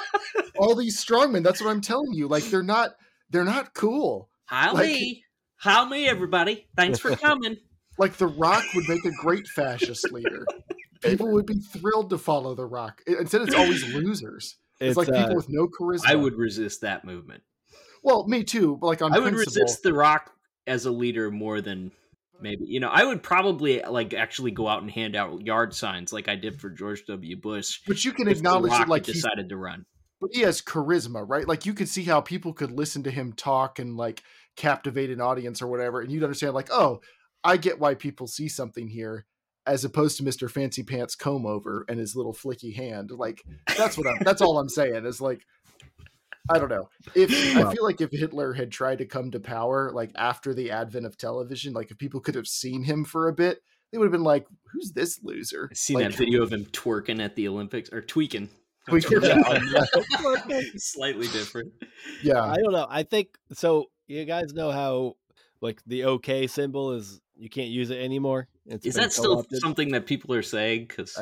all 0.57 0.75
these 0.75 1.03
strongmen. 1.03 1.43
That's 1.43 1.61
what 1.61 1.69
I'm 1.69 1.81
telling 1.81 2.13
you. 2.13 2.27
Like 2.27 2.43
they're 2.45 2.63
not, 2.63 2.95
they're 3.29 3.45
not 3.45 3.75
cool. 3.75 4.29
Hi 4.45 4.71
Like- 4.71 4.87
me, 4.87 5.23
hi 5.57 5.87
me, 5.87 6.07
everybody. 6.09 6.67
Thanks 6.75 6.97
for 6.97 7.15
coming. 7.15 7.57
Like 7.99 8.13
The 8.17 8.27
Rock 8.27 8.63
would 8.73 8.89
make 8.89 9.05
a 9.05 9.11
great 9.11 9.45
fascist 9.47 10.11
leader. 10.11 10.43
People 11.03 11.31
would 11.31 11.45
be 11.45 11.59
thrilled 11.59 12.09
to 12.09 12.17
follow 12.17 12.55
The 12.55 12.65
Rock. 12.65 13.03
I- 13.07 13.17
Instead, 13.19 13.43
it's 13.43 13.53
always 13.55 13.93
losers. 13.93 14.55
It's, 14.79 14.89
It's, 14.91 14.97
like 14.97 15.09
uh, 15.09 15.21
people 15.21 15.35
with 15.35 15.49
no 15.49 15.67
charisma. 15.67 16.05
I 16.07 16.15
would 16.15 16.33
resist 16.35 16.81
that 16.81 17.05
movement. 17.05 17.43
Well, 18.01 18.25
me 18.27 18.43
too. 18.43 18.77
But 18.81 18.87
like 18.87 19.01
on 19.03 19.13
I 19.13 19.19
would 19.19 19.33
principle, 19.35 19.61
resist 19.65 19.83
The 19.83 19.93
Rock 19.93 20.31
as 20.65 20.85
a 20.87 20.91
leader 20.91 21.29
more 21.29 21.61
than 21.61 21.91
maybe 22.41 22.65
you 22.65 22.79
know. 22.79 22.89
I 22.89 23.03
would 23.03 23.23
probably 23.23 23.81
like 23.81 24.13
actually 24.13 24.51
go 24.51 24.67
out 24.67 24.81
and 24.81 24.91
hand 24.91 25.15
out 25.15 25.45
yard 25.45 25.73
signs 25.73 26.11
like 26.13 26.27
I 26.27 26.35
did 26.35 26.59
for 26.59 26.69
George 26.69 27.05
W. 27.07 27.37
Bush. 27.37 27.81
but 27.87 28.03
you 28.03 28.11
can 28.11 28.27
acknowledge 28.27 28.71
that 28.71 28.87
like 28.89 29.03
decided 29.03 29.49
to 29.49 29.57
run. 29.57 29.85
but 30.21 30.29
he 30.33 30.41
has 30.41 30.61
charisma, 30.61 31.23
right? 31.27 31.47
Like 31.47 31.65
you 31.65 31.73
could 31.73 31.89
see 31.89 32.03
how 32.03 32.21
people 32.21 32.53
could 32.53 32.71
listen 32.71 33.03
to 33.03 33.11
him 33.11 33.33
talk 33.33 33.79
and 33.79 33.97
like 33.97 34.23
captivate 34.55 35.09
an 35.09 35.21
audience 35.21 35.61
or 35.61 35.67
whatever, 35.67 36.01
and 36.01 36.11
you'd 36.11 36.23
understand 36.23 36.53
like, 36.53 36.69
oh, 36.71 37.01
I 37.43 37.57
get 37.57 37.79
why 37.79 37.95
people 37.95 38.27
see 38.27 38.49
something 38.49 38.89
here, 38.89 39.25
as 39.65 39.85
opposed 39.85 40.17
to 40.17 40.23
Mister 40.23 40.49
Fancy 40.49 40.83
Pants 40.83 41.15
comb 41.15 41.45
over 41.45 41.85
and 41.87 41.99
his 41.99 42.15
little 42.15 42.33
flicky 42.33 42.75
hand. 42.75 43.11
Like 43.11 43.41
that's 43.77 43.97
what 43.97 44.07
I'm. 44.07 44.17
that's 44.23 44.41
all 44.41 44.59
I'm 44.59 44.69
saying 44.69 45.05
is 45.05 45.21
like, 45.21 45.45
I 46.49 46.59
don't 46.59 46.69
know. 46.69 46.89
If 47.15 47.29
I 47.57 47.73
feel 47.73 47.83
like 47.83 48.01
if 48.01 48.11
Hitler 48.11 48.53
had 48.53 48.71
tried 48.71 48.97
to 48.99 49.05
come 49.05 49.31
to 49.31 49.39
power 49.39 49.91
like 49.93 50.11
after 50.15 50.53
the 50.53 50.71
advent 50.71 51.05
of 51.05 51.17
television, 51.17 51.73
like 51.73 51.91
if 51.91 51.97
people 51.97 52.19
could 52.19 52.35
have 52.35 52.47
seen 52.47 52.83
him 52.83 53.05
for 53.05 53.27
a 53.27 53.33
bit, 53.33 53.61
they 53.91 53.97
would 53.97 54.05
have 54.05 54.11
been 54.11 54.23
like, 54.23 54.47
"Who's 54.71 54.91
this 54.91 55.19
loser?" 55.23 55.69
I 55.71 55.73
seen 55.75 55.95
like, 55.95 56.09
that 56.11 56.17
video 56.17 56.43
of 56.43 56.51
him 56.51 56.65
twerking 56.65 57.21
at 57.23 57.35
the 57.35 57.47
Olympics 57.47 57.91
or 57.91 58.01
tweaking. 58.01 58.49
Tweaking. 58.89 59.21
Slightly 60.77 61.27
different. 61.27 61.73
Yeah, 62.23 62.41
I 62.43 62.55
don't 62.57 62.71
know. 62.71 62.87
I 62.89 63.03
think 63.03 63.37
so. 63.53 63.85
You 64.07 64.25
guys 64.25 64.53
know 64.53 64.71
how 64.71 65.15
like 65.61 65.81
the 65.85 66.05
OK 66.05 66.47
symbol 66.47 66.93
is 66.93 67.21
you 67.35 67.49
can't 67.49 67.69
use 67.69 67.91
it 67.91 67.97
anymore. 67.99 68.47
It's 68.65 68.85
Is 68.85 68.95
that 68.95 69.11
still 69.11 69.35
co-opted. 69.35 69.61
something 69.61 69.91
that 69.91 70.05
people 70.07 70.33
are 70.33 70.41
saying? 70.41 70.85
Because 70.87 71.15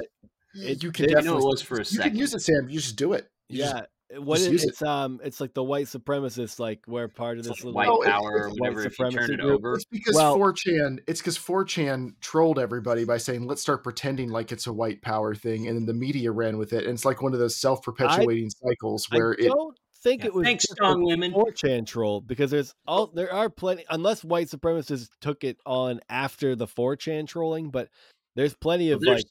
you 0.54 0.92
can 0.92 1.06
it- 1.10 1.18
I 1.18 1.22
know 1.22 1.38
it 1.38 1.44
was 1.44 1.62
for 1.62 1.76
a 1.76 1.80
you 1.80 1.84
second. 1.86 2.12
can 2.12 2.20
use 2.20 2.34
it, 2.34 2.42
Sam. 2.42 2.70
You 2.70 2.80
just 2.80 2.96
do 2.96 3.14
it. 3.14 3.30
You 3.50 3.60
just- 3.60 3.76
Yeah. 3.76 3.86
What 4.16 4.38
just 4.40 4.64
it, 4.66 4.70
it's 4.70 4.82
um 4.82 5.20
it's 5.22 5.42
like 5.42 5.54
the 5.54 5.64
white 5.64 5.88
supremacists 5.88 6.60
like 6.60 6.80
we're 6.88 7.10
part 7.10 7.40
of 7.40 7.46
It's 7.46 7.50
this 7.50 7.66
like 7.66 7.76
little 7.76 8.00
white 8.00 8.10
power 8.10 8.44
or 8.44 8.50
whatever. 8.52 8.78
white 8.78 8.86
If 8.88 8.98
you 9.00 9.06
turn 9.06 9.12
supremacy 9.12 9.34
it 9.34 9.40
group. 9.42 9.52
over, 9.60 9.74
It's 9.76 9.86
because 9.86 10.16
Well- 10.16 10.38
4chan. 10.38 11.00
It's 11.08 11.20
because 11.20 11.38
4chan 11.38 12.14
trolled 12.22 12.58
everybody 12.58 13.04
by 13.04 13.18
saying, 13.18 13.46
"Let's 13.48 13.62
start 13.62 13.84
pretending 13.84 14.30
like 14.30 14.54
it's 14.54 14.66
a 14.66 14.72
white 14.72 15.02
power 15.02 15.36
thing," 15.36 15.68
and 15.68 15.76
then 15.78 15.86
the 15.86 15.94
media 15.94 16.32
ran 16.32 16.58
with 16.58 16.72
it. 16.72 16.86
And 16.86 16.94
it's 16.94 17.04
like 17.04 17.22
one 17.22 17.34
of 17.34 17.40
those 17.40 17.58
self-perpetuating 17.58 18.50
cycles 18.52 19.08
where 19.10 19.32
I 19.32 19.44
it. 19.44 19.48
don't 19.50 19.78
think 20.02 20.22
Yeah, 20.22 20.28
it 20.28 20.34
was 20.36 20.46
thanks, 20.46 20.64
strong 20.72 21.04
women. 21.04 21.34
4chan 21.34 21.86
troll 21.86 22.22
because 22.22 22.50
there's 22.50 22.74
all 22.88 23.08
there 23.08 23.34
are 23.34 23.50
plenty 23.50 23.84
unless 23.90 24.24
white 24.24 24.48
supremacists 24.48 25.10
took 25.20 25.44
it 25.44 25.58
on 25.66 26.00
after 26.08 26.56
the 26.56 26.68
4chan 26.68 27.28
trolling, 27.28 27.72
but 27.72 27.90
there's 28.38 28.54
plenty 28.56 28.92
of 28.92 29.02
There's- 29.02 29.24
like 29.24 29.26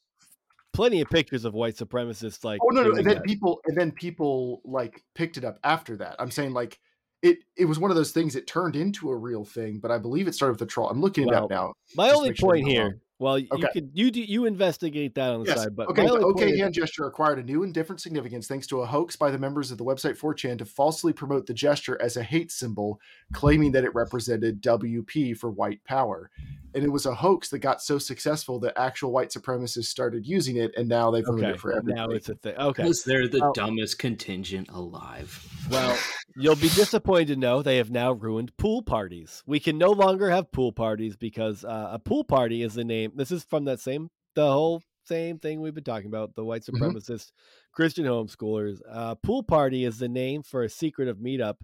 plenty 0.77 1.01
of 1.01 1.09
pictures 1.09 1.45
of 1.45 1.55
white 1.55 1.75
supremacists 1.75 2.45
like 2.45 2.61
Oh 2.63 2.69
no, 2.69 2.83
no, 2.83 2.91
and 2.91 3.07
then 3.07 3.17
that. 3.17 3.25
people, 3.25 3.61
and 3.67 3.77
then 3.77 3.91
people 3.91 4.61
like 4.65 5.03
picked 5.15 5.37
it 5.37 5.45
up 5.45 5.59
after 5.65 5.97
that. 5.97 6.17
I'm 6.19 6.31
saying 6.31 6.53
like 6.53 6.79
it. 7.23 7.39
It 7.57 7.65
was 7.65 7.79
one 7.79 7.91
of 7.91 7.97
those 7.97 8.13
things. 8.13 8.35
that 8.35 8.47
turned 8.47 8.77
into 8.77 9.11
a 9.11 9.17
real 9.17 9.45
thing, 9.45 9.79
but 9.79 9.91
I 9.91 9.99
believe 9.99 10.29
it 10.29 10.35
started 10.35 10.53
with 10.53 10.61
the 10.61 10.67
troll. 10.67 10.89
I'm 10.89 11.01
looking 11.01 11.25
it 11.25 11.31
Well, 11.31 11.45
up 11.45 11.51
now. 11.51 11.73
My 11.97 12.11
only 12.11 12.31
make 12.31 12.39
sure 12.39 12.51
point 12.51 12.69
here, 12.69 12.99
wrong. 13.19 13.27
well, 13.27 13.39
you 13.39 13.49
Okay. 13.53 13.67
could 13.73 13.91
you 13.95 14.11
do 14.11 14.21
you 14.21 14.45
investigate 14.47 15.15
that 15.15 15.31
on 15.33 15.41
the 15.43 15.47
Yes. 15.49 15.63
side, 15.63 15.77
but 15.77 15.89
okay. 15.89 16.05
The 16.05 16.11
only 16.11 16.23
point 16.25 16.37
OK 16.37 16.51
is- 16.53 16.61
hand 16.61 16.75
gesture 16.75 17.05
acquired 17.07 17.39
a 17.39 17.43
new 17.43 17.63
and 17.63 17.73
different 17.73 18.01
significance 18.01 18.47
thanks 18.47 18.67
to 18.69 18.81
a 18.81 18.87
hoax 18.87 19.17
by 19.17 19.31
the 19.31 19.39
members 19.39 19.71
of 19.71 19.79
the 19.79 19.85
website 19.85 20.17
4chan 20.17 20.59
to 20.59 20.65
falsely 20.65 21.13
promote 21.13 21.47
the 21.47 21.55
gesture 21.55 22.01
as 22.01 22.17
a 22.17 22.23
hate 22.23 22.51
symbol, 22.53 23.01
claiming 23.33 23.73
that 23.73 23.85
it 23.85 23.95
represented 23.95 24.61
WP 24.61 25.33
for 25.37 25.51
white 25.51 25.83
power. 25.85 26.31
And 26.75 26.85
it 26.85 26.91
was 26.93 27.07
a 27.07 27.15
hoax 27.15 27.49
that 27.51 27.61
got 27.61 27.81
so 27.81 27.97
successful 27.97 28.59
that 28.61 28.75
actual 28.79 29.11
white 29.11 29.31
supremacists 29.31 29.87
started 29.87 30.27
using 30.27 30.57
it, 30.57 30.73
and 30.77 30.87
now 30.87 31.11
they've 31.11 31.27
ruined 31.27 31.45
okay, 31.47 31.55
it 31.55 31.61
for 31.61 31.73
everybody. 31.73 31.95
now 31.95 32.09
it's 32.11 32.29
a 32.29 32.35
thing. 32.35 32.55
Okay, 32.57 32.83
because 32.83 33.03
they're 33.03 33.29
the 33.29 33.39
Well- 33.41 33.53
dumbest 33.55 33.99
contingent 33.99 34.69
alive. 34.71 35.43
Well, 35.71 35.97
you'll 36.37 36.55
be 36.55 36.69
disappointed 36.69 37.29
to 37.29 37.37
know 37.37 37.63
they 37.63 37.79
have 37.79 37.91
now 37.91 38.13
ruined 38.13 38.55
pool 38.59 38.83
parties. 38.83 39.43
We 39.47 39.59
can 39.59 39.79
no 39.79 39.91
longer 39.91 40.29
have 40.29 40.53
pool 40.53 40.71
parties 40.71 41.17
because 41.17 41.65
uh, 41.65 41.89
a 41.93 41.99
pool 41.99 42.25
party 42.25 42.63
is 42.63 42.75
the 42.75 42.85
name. 42.85 43.06
This 43.15 43.31
is 43.31 43.45
from 43.45 43.65
that 43.67 43.81
same, 43.81 44.11
the 44.35 44.51
whole 44.51 44.83
same 45.05 45.39
thing 45.39 45.61
we've 45.61 45.75
been 45.75 45.85
talking 45.85 46.09
about 46.09 46.35
the 46.35 46.45
white 46.45 46.63
Mhm. 46.63 46.79
supremacist 46.79 47.31
Christian 47.73 48.05
homeschoolers. 48.07 48.81
Uh, 48.91 49.15
pool 49.15 49.43
party 49.43 49.85
is 49.85 49.99
the 49.99 50.09
name 50.09 50.43
for 50.43 50.63
a 50.63 50.69
secretive 50.69 51.19
meetup 51.19 51.57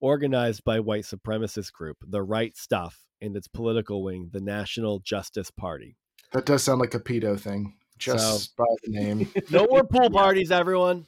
organized 0.00 0.62
by 0.64 0.80
white 0.80 1.04
supremacist 1.04 1.72
group, 1.72 1.96
the 2.06 2.22
Right 2.22 2.56
Stuff, 2.56 3.04
and 3.20 3.36
its 3.36 3.48
political 3.48 4.02
wing, 4.02 4.28
the 4.32 4.40
National 4.40 5.00
Justice 5.00 5.50
Party. 5.50 5.96
That 6.32 6.46
does 6.46 6.62
sound 6.62 6.80
like 6.80 6.94
a 6.94 7.00
pedo 7.00 7.38
thing, 7.38 7.76
just 7.98 8.54
by 8.56 8.64
the 8.84 8.90
name. 8.92 9.28
No 9.50 9.66
more 9.66 9.84
pool 9.84 10.10
parties, 10.10 10.50
everyone. 10.50 11.06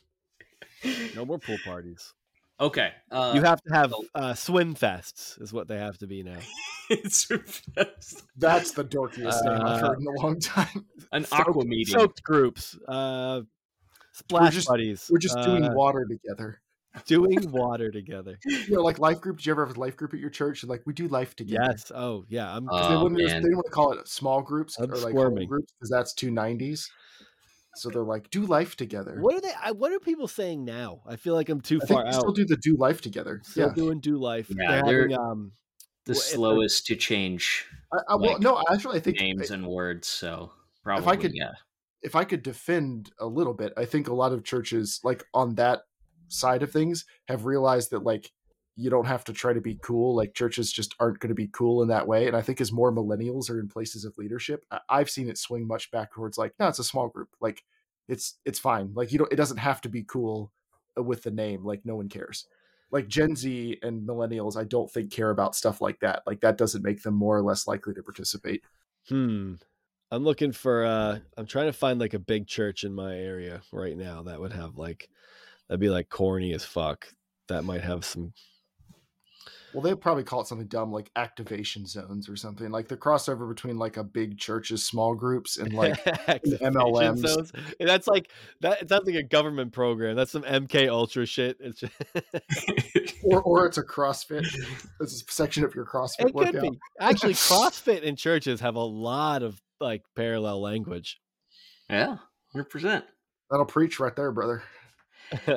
No 1.14 1.24
more 1.24 1.38
pool 1.38 1.58
parties. 1.64 2.14
Okay, 2.58 2.90
uh, 3.10 3.32
you 3.34 3.42
have 3.42 3.60
to 3.62 3.74
have 3.74 3.90
so- 3.90 4.04
uh, 4.14 4.34
swim 4.34 4.74
fests, 4.74 5.40
is 5.42 5.52
what 5.52 5.68
they 5.68 5.76
have 5.78 5.98
to 5.98 6.06
be 6.06 6.22
now. 6.22 6.38
it's 6.90 7.26
That's 8.36 8.70
the 8.72 8.84
dorkiest 8.84 9.44
name 9.44 9.60
I've 9.60 9.82
Uh, 9.82 9.88
heard 9.88 10.00
in 10.00 10.06
a 10.06 10.22
long 10.22 10.40
time. 10.40 10.86
an 11.12 11.24
Soaked- 11.26 11.48
aqua 11.50 11.64
meeting. 11.66 11.92
Soaked 11.98 12.22
groups, 12.22 12.78
uh, 12.88 13.42
splash 14.12 14.54
just- 14.54 14.68
buddies. 14.68 15.08
We're 15.10 15.18
just 15.18 15.36
doing 15.42 15.64
uh, 15.64 15.74
water 15.74 16.06
together. 16.08 16.60
doing 17.04 17.50
water 17.52 17.90
together. 17.90 18.38
You 18.46 18.76
know, 18.76 18.82
like 18.82 18.98
life 18.98 19.20
group. 19.20 19.36
Did 19.36 19.46
you 19.46 19.52
ever 19.52 19.66
have 19.66 19.76
a 19.76 19.80
life 19.80 19.96
group 19.98 20.14
at 20.14 20.20
your 20.20 20.30
church? 20.30 20.62
And 20.62 20.70
like 20.70 20.80
we 20.86 20.94
do 20.94 21.08
life 21.08 21.36
together. 21.36 21.62
Yes. 21.68 21.92
Oh, 21.94 22.24
yeah. 22.28 22.56
I'm. 22.56 22.66
'Cause 22.66 22.88
they, 22.88 22.94
Oh, 22.94 23.02
wouldn't, 23.02 23.18
they 23.20 23.26
man. 23.26 23.42
didn't 23.42 23.56
want 23.56 23.66
to 23.66 23.72
call 23.72 23.92
it 23.92 24.08
small 24.08 24.40
groups 24.40 24.78
I'm 24.78 24.90
or 24.90 24.96
like 24.96 25.10
squirming. 25.10 25.40
home 25.40 25.46
groups 25.48 25.72
because 25.78 25.90
that's 25.90 26.14
two 26.14 26.30
nineties. 26.30 26.90
So 27.76 27.90
they're 27.90 28.02
like, 28.02 28.30
do 28.30 28.46
life 28.46 28.76
together. 28.76 29.18
what 29.20 29.34
are 29.34 29.40
they? 29.40 29.52
I, 29.62 29.72
what 29.72 29.92
are 29.92 30.00
people 30.00 30.28
saying 30.28 30.64
now? 30.64 31.02
I 31.06 31.16
feel 31.16 31.34
like 31.34 31.48
I'm 31.48 31.60
too 31.60 31.76
I 31.82 31.86
think 31.86 31.90
far 32.00 32.04
they 32.04 32.16
out. 32.16 32.20
still 32.20 32.32
do 32.32 32.44
the 32.44 32.56
do 32.56 32.76
life 32.76 33.00
together. 33.00 33.40
Still 33.44 33.68
yeah. 33.68 33.74
doing 33.74 34.00
do 34.00 34.16
life. 34.18 34.48
Yeah, 34.50 34.82
they're 34.82 34.82
they're- 34.84 35.00
having 35.02 35.18
um. 35.18 35.52
the 36.06 36.12
Well, 36.12 36.20
slowest 36.20 36.86
to 36.86 36.96
change 36.96 37.66
I, 37.92 37.98
I, 38.08 38.14
well, 38.16 38.32
like, 38.32 38.40
no, 38.40 38.62
actually, 38.70 38.96
I 38.98 39.00
think 39.00 39.20
names 39.20 39.50
and 39.50 39.66
words. 39.66 40.06
So 40.08 40.52
probably, 40.82 41.16
could- 41.16 41.34
yeah. 41.34 41.52
if 42.02 42.14
I 42.16 42.24
could 42.24 42.42
defend 42.42 43.10
a 43.18 43.26
little 43.26 43.54
bit, 43.54 43.72
I 43.76 43.84
think 43.84 44.08
a 44.08 44.14
lot 44.14 44.32
of 44.32 44.44
churches, 44.44 45.00
like 45.04 45.24
on 45.34 45.54
that 45.56 45.80
side 46.28 46.62
of 46.62 46.70
things, 46.72 47.04
have 47.28 47.44
realized 47.44 47.90
that 47.90 48.02
like 48.04 48.32
you 48.76 48.90
don't 48.90 49.06
have 49.06 49.24
to 49.24 49.32
try 49.32 49.54
to 49.54 49.60
be 49.60 49.78
cool. 49.82 50.14
Like 50.14 50.34
churches 50.34 50.70
just 50.70 50.94
aren't 51.00 51.18
going 51.18 51.30
to 51.30 51.34
be 51.34 51.48
cool 51.48 51.82
in 51.82 51.88
that 51.88 52.06
way. 52.06 52.26
And 52.26 52.36
I 52.36 52.42
think 52.42 52.60
as 52.60 52.70
more 52.70 52.92
millennials 52.92 53.48
are 53.48 53.58
in 53.58 53.68
places 53.68 54.04
of 54.04 54.16
leadership, 54.18 54.64
I've 54.88 55.08
seen 55.08 55.28
it 55.30 55.38
swing 55.38 55.66
much 55.66 55.90
back 55.90 56.12
towards 56.12 56.36
like, 56.36 56.52
no, 56.60 56.68
it's 56.68 56.78
a 56.78 56.84
small 56.84 57.08
group. 57.08 57.30
Like 57.40 57.64
it's 58.08 58.34
it's 58.44 58.58
fine. 58.58 58.92
Like 58.94 59.12
you 59.12 59.18
don't. 59.18 59.32
It 59.32 59.36
doesn't 59.36 59.56
have 59.56 59.80
to 59.82 59.88
be 59.88 60.04
cool 60.04 60.52
uh, 60.96 61.02
with 61.02 61.22
the 61.22 61.30
name. 61.30 61.64
Like 61.64 61.84
no 61.84 61.96
one 61.96 62.08
cares. 62.08 62.46
Like 62.90 63.08
Gen 63.08 63.34
Z 63.34 63.78
and 63.82 64.06
millennials, 64.06 64.56
I 64.56 64.64
don't 64.64 64.90
think 64.90 65.10
care 65.10 65.30
about 65.30 65.56
stuff 65.56 65.80
like 65.80 65.98
that. 66.00 66.22
Like 66.26 66.40
that 66.42 66.58
doesn't 66.58 66.84
make 66.84 67.02
them 67.02 67.14
more 67.14 67.36
or 67.36 67.42
less 67.42 67.66
likely 67.66 67.94
to 67.94 68.02
participate. 68.02 68.62
Hmm. 69.08 69.54
I'm 70.10 70.22
looking 70.22 70.52
for. 70.52 70.84
uh 70.84 71.18
I'm 71.36 71.46
trying 71.46 71.66
to 71.66 71.72
find 71.72 71.98
like 71.98 72.14
a 72.14 72.18
big 72.20 72.46
church 72.46 72.84
in 72.84 72.94
my 72.94 73.16
area 73.16 73.62
right 73.72 73.96
now 73.96 74.22
that 74.24 74.40
would 74.40 74.52
have 74.52 74.76
like 74.76 75.08
that'd 75.66 75.80
be 75.80 75.88
like 75.88 76.08
corny 76.10 76.52
as 76.52 76.64
fuck. 76.64 77.08
That 77.48 77.64
might 77.64 77.82
have 77.82 78.04
some. 78.04 78.32
Well, 79.76 79.82
they'll 79.82 79.94
probably 79.94 80.24
call 80.24 80.40
it 80.40 80.46
something 80.46 80.68
dumb 80.68 80.90
like 80.90 81.10
activation 81.16 81.84
zones 81.84 82.30
or 82.30 82.36
something. 82.36 82.70
Like 82.70 82.88
the 82.88 82.96
crossover 82.96 83.46
between 83.46 83.76
like 83.76 83.98
a 83.98 84.02
big 84.02 84.38
church's 84.38 84.82
small 84.82 85.14
groups 85.14 85.58
and 85.58 85.70
like 85.74 85.98
activation 86.26 86.72
MLMs. 86.72 87.18
zones. 87.18 87.52
That's 87.78 88.08
like 88.08 88.30
that. 88.62 88.80
It 88.80 88.88
sounds 88.88 89.04
like 89.04 89.16
a 89.16 89.22
government 89.22 89.74
program. 89.74 90.16
That's 90.16 90.32
some 90.32 90.44
MK 90.44 90.88
Ultra 90.88 91.26
shit. 91.26 91.58
It's 91.60 91.80
just, 91.80 91.92
or 93.24 93.42
or 93.42 93.66
it's 93.66 93.76
a 93.76 93.82
CrossFit. 93.82 94.46
It's 94.98 95.22
a 95.22 95.30
section 95.30 95.62
of 95.62 95.74
your 95.74 95.84
CrossFit 95.84 96.28
it 96.28 96.34
workout. 96.34 96.54
could 96.54 96.62
be 96.62 96.78
actually 96.98 97.34
CrossFit 97.34 98.02
and 98.02 98.16
churches 98.16 98.60
have 98.60 98.76
a 98.76 98.80
lot 98.80 99.42
of 99.42 99.60
like 99.78 100.04
parallel 100.14 100.62
language. 100.62 101.20
yeah, 101.90 102.16
hundred 102.50 102.70
percent. 102.70 103.04
That'll 103.50 103.66
preach 103.66 104.00
right 104.00 104.16
there, 104.16 104.32
brother. 104.32 104.62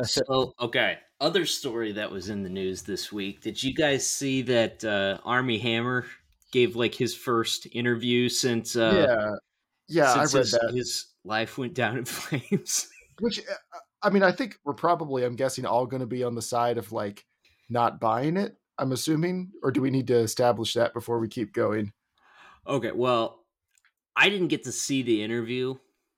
So 0.04 0.56
okay, 0.60 0.98
other 1.20 1.46
story 1.46 1.92
that 1.94 2.12
was 2.12 2.30
in 2.30 2.44
the 2.44 2.50
news 2.50 2.82
this 2.82 3.12
week. 3.12 3.42
Did 3.42 3.62
you 3.62 3.74
guys 3.74 4.08
see 4.08 4.42
that 4.44 4.84
uh, 4.84 5.20
Armie 5.26 5.60
Hammer 5.60 6.06
gave 6.52 6.76
like 6.76 6.94
his 6.94 7.16
first 7.16 7.68
interview 7.72 8.30
since? 8.30 8.76
Uh, 8.76 9.40
yeah, 9.88 10.04
yeah, 10.04 10.14
I 10.14 10.26
since 10.26 10.34
read 10.34 10.40
his, 10.40 10.52
that. 10.52 10.74
his 10.74 11.06
life 11.24 11.58
went 11.58 11.74
down 11.74 11.98
in 11.98 12.06
flames. 12.06 12.90
Which 13.20 13.40
uh, 13.40 13.78
I 14.02 14.10
mean, 14.10 14.24
I 14.24 14.32
think 14.32 14.58
we're 14.64 14.74
probably, 14.74 15.26
I'm 15.26 15.36
guessing, 15.36 15.66
all 15.66 15.86
going 15.86 16.02
to 16.02 16.08
be 16.08 16.24
on 16.24 16.36
the 16.36 16.42
side 16.42 16.78
of 16.78 16.92
like 16.92 17.26
not 17.70 18.00
buying 18.00 18.38
it. 18.38 18.56
I'm 18.78 18.94
assuming, 18.94 19.52
or 19.62 19.72
do 19.72 19.82
we 19.82 19.92
need 19.92 20.08
to 20.08 20.16
establish 20.16 20.74
that 20.76 20.94
before 20.94 21.20
we 21.20 21.28
keep 21.28 21.54
going? 21.54 21.92
okay, 22.68 22.92
well, 22.92 23.44
I 24.16 24.30
didn't 24.30 24.48
get 24.48 24.64
to 24.66 24.72
see 24.72 25.02
the 25.02 25.24
interview. 25.24 25.76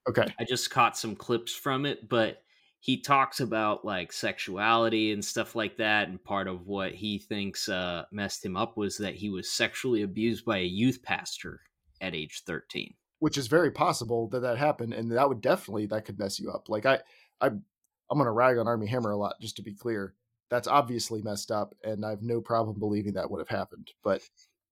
Okay, 0.08 0.26
I 0.40 0.44
just 0.44 0.70
caught 0.70 0.98
some 0.98 1.16
clips 1.16 1.54
from 1.54 1.86
it, 1.86 2.10
but 2.10 2.44
he 2.84 3.00
talks 3.00 3.40
about 3.40 3.86
like 3.86 4.12
sexuality 4.12 5.14
and 5.14 5.24
stuff 5.24 5.56
like 5.56 5.78
that. 5.78 6.10
And 6.10 6.22
part 6.22 6.48
of 6.48 6.66
what 6.66 6.94
he 6.94 7.20
thinks 7.20 7.70
uh, 7.70 8.06
messed 8.12 8.44
him 8.44 8.58
up 8.58 8.76
was 8.76 8.98
that 8.98 9.14
he 9.14 9.30
was 9.30 9.52
sexually 9.52 10.02
abused 10.02 10.44
by 10.46 10.58
a 10.58 10.64
youth 10.66 11.02
pastor 11.04 11.62
at 12.02 12.16
age 12.16 12.42
13. 12.46 12.96
which 13.20 13.38
is 13.38 13.46
very 13.46 13.70
possible 13.70 14.28
that 14.30 14.40
that 14.40 14.58
happened, 14.58 14.94
and 14.94 15.12
that 15.12 15.30
would 15.30 15.42
definitely 15.42 15.86
that 15.86 16.06
could 16.06 16.18
mess 16.18 16.40
you 16.40 16.50
up. 16.50 16.70
Like 16.70 16.88
I, 16.88 17.00
I, 17.40 17.48
I'm 17.48 18.18
gonna 18.18 18.32
rag 18.32 18.58
on 18.58 18.68
Armie 18.68 18.88
Hammer 18.88 19.12
a 19.12 19.18
lot, 19.18 19.36
just 19.40 19.56
to 19.58 19.62
be 19.62 19.76
clear. 19.76 20.16
that's 20.50 20.68
obviously 20.68 21.22
messed 21.22 21.52
up, 21.52 21.76
and 21.84 22.04
I 22.04 22.10
have 22.10 22.24
no 22.24 22.42
problem 22.42 22.80
believing 22.80 23.14
that 23.14 23.30
would 23.32 23.40
have 23.40 23.48
happened. 23.58 23.92
But 24.04 24.22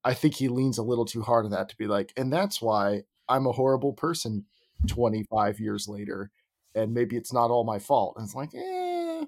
I 0.04 0.14
think 0.16 0.36
he 0.36 0.48
leans 0.50 0.80
a 0.80 0.84
little 0.84 1.06
too 1.06 1.22
hard 1.22 1.46
on 1.46 1.52
that 1.52 1.70
to 1.70 1.78
be 1.78 1.86
like, 1.88 2.12
and 2.18 2.34
that's 2.34 2.62
why 2.62 3.04
I'm 3.30 3.46
a 3.46 3.52
horrible 3.52 3.94
person 3.94 4.46
25 4.88 5.60
years 5.60 5.88
later, 5.88 6.32
and 6.76 6.94
maybe 6.94 7.16
it's 7.18 7.34
not 7.34 7.52
all 7.52 7.64
my 7.64 7.80
fault. 7.80 8.16
And 8.18 8.26
it's 8.26 8.36
like, 8.36 8.54
eh. 8.54 9.26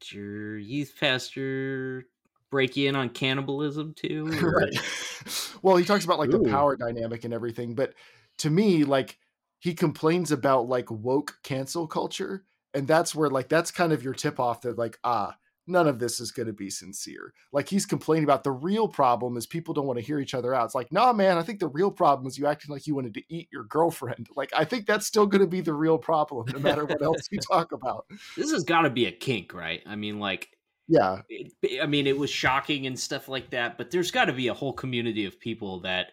Did 0.00 0.12
your 0.12 0.58
youth 0.58 0.94
pastor 0.98 2.04
break 2.50 2.76
you 2.76 2.88
in 2.88 2.96
on 2.96 3.10
cannibalism 3.10 3.94
too? 3.94 4.26
right. 4.42 4.74
well, 5.62 5.76
he 5.76 5.84
talks 5.84 6.04
about 6.04 6.18
like 6.18 6.32
Ooh. 6.32 6.42
the 6.42 6.50
power 6.50 6.76
dynamic 6.76 7.24
and 7.24 7.34
everything, 7.34 7.74
but 7.74 7.94
to 8.38 8.50
me, 8.50 8.84
like 8.84 9.18
he 9.58 9.74
complains 9.74 10.30
about 10.30 10.68
like 10.68 10.90
woke 10.90 11.38
cancel 11.42 11.86
culture, 11.86 12.44
and 12.74 12.86
that's 12.86 13.14
where 13.14 13.30
like 13.30 13.48
that's 13.48 13.70
kind 13.70 13.92
of 13.92 14.02
your 14.02 14.14
tip 14.14 14.38
off 14.38 14.62
that 14.62 14.78
like 14.78 14.98
ah 15.02 15.36
none 15.68 15.86
of 15.86 15.98
this 15.98 16.20
is 16.20 16.30
going 16.30 16.46
to 16.46 16.52
be 16.52 16.70
sincere. 16.70 17.32
Like 17.52 17.68
he's 17.68 17.86
complaining 17.86 18.24
about 18.24 18.44
the 18.44 18.50
real 18.50 18.88
problem 18.88 19.36
is 19.36 19.46
people 19.46 19.74
don't 19.74 19.86
want 19.86 19.98
to 19.98 20.04
hear 20.04 20.18
each 20.18 20.34
other 20.34 20.54
out. 20.54 20.64
It's 20.64 20.74
like, 20.74 20.90
nah, 20.92 21.12
man, 21.12 21.38
I 21.38 21.42
think 21.42 21.60
the 21.60 21.68
real 21.68 21.90
problem 21.90 22.26
is 22.26 22.38
you 22.38 22.46
acting 22.46 22.72
like 22.72 22.86
you 22.86 22.94
wanted 22.94 23.14
to 23.14 23.22
eat 23.28 23.48
your 23.52 23.64
girlfriend. 23.64 24.28
Like 24.36 24.50
I 24.56 24.64
think 24.64 24.86
that's 24.86 25.06
still 25.06 25.26
going 25.26 25.40
to 25.40 25.46
be 25.48 25.60
the 25.60 25.74
real 25.74 25.98
problem, 25.98 26.46
no 26.52 26.58
matter 26.58 26.84
what 26.84 27.02
else 27.02 27.28
you 27.30 27.38
talk 27.52 27.72
about. 27.72 28.06
This 28.36 28.50
has 28.52 28.64
got 28.64 28.82
to 28.82 28.90
be 28.90 29.06
a 29.06 29.12
kink, 29.12 29.52
right? 29.52 29.82
I 29.86 29.96
mean, 29.96 30.18
like, 30.20 30.48
Yeah, 30.86 31.22
it, 31.28 31.82
I 31.82 31.86
mean, 31.86 32.06
it 32.06 32.16
was 32.16 32.30
shocking 32.30 32.86
and 32.86 32.98
stuff 32.98 33.28
like 33.28 33.50
that, 33.50 33.76
but 33.76 33.90
there's 33.90 34.10
got 34.10 34.26
to 34.26 34.32
be 34.32 34.48
a 34.48 34.54
whole 34.54 34.72
community 34.72 35.24
of 35.24 35.38
people 35.40 35.80
that 35.80 36.12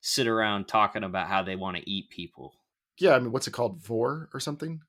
sit 0.00 0.26
around 0.26 0.68
talking 0.68 1.04
about 1.04 1.28
how 1.28 1.42
they 1.42 1.56
want 1.56 1.76
to 1.76 1.90
eat 1.90 2.08
people. 2.10 2.54
yeah. 2.98 3.14
I 3.14 3.18
mean, 3.18 3.32
what's 3.32 3.46
it 3.46 3.52
called, 3.52 3.82
vore 3.82 4.28
or 4.32 4.40
something? 4.40 4.80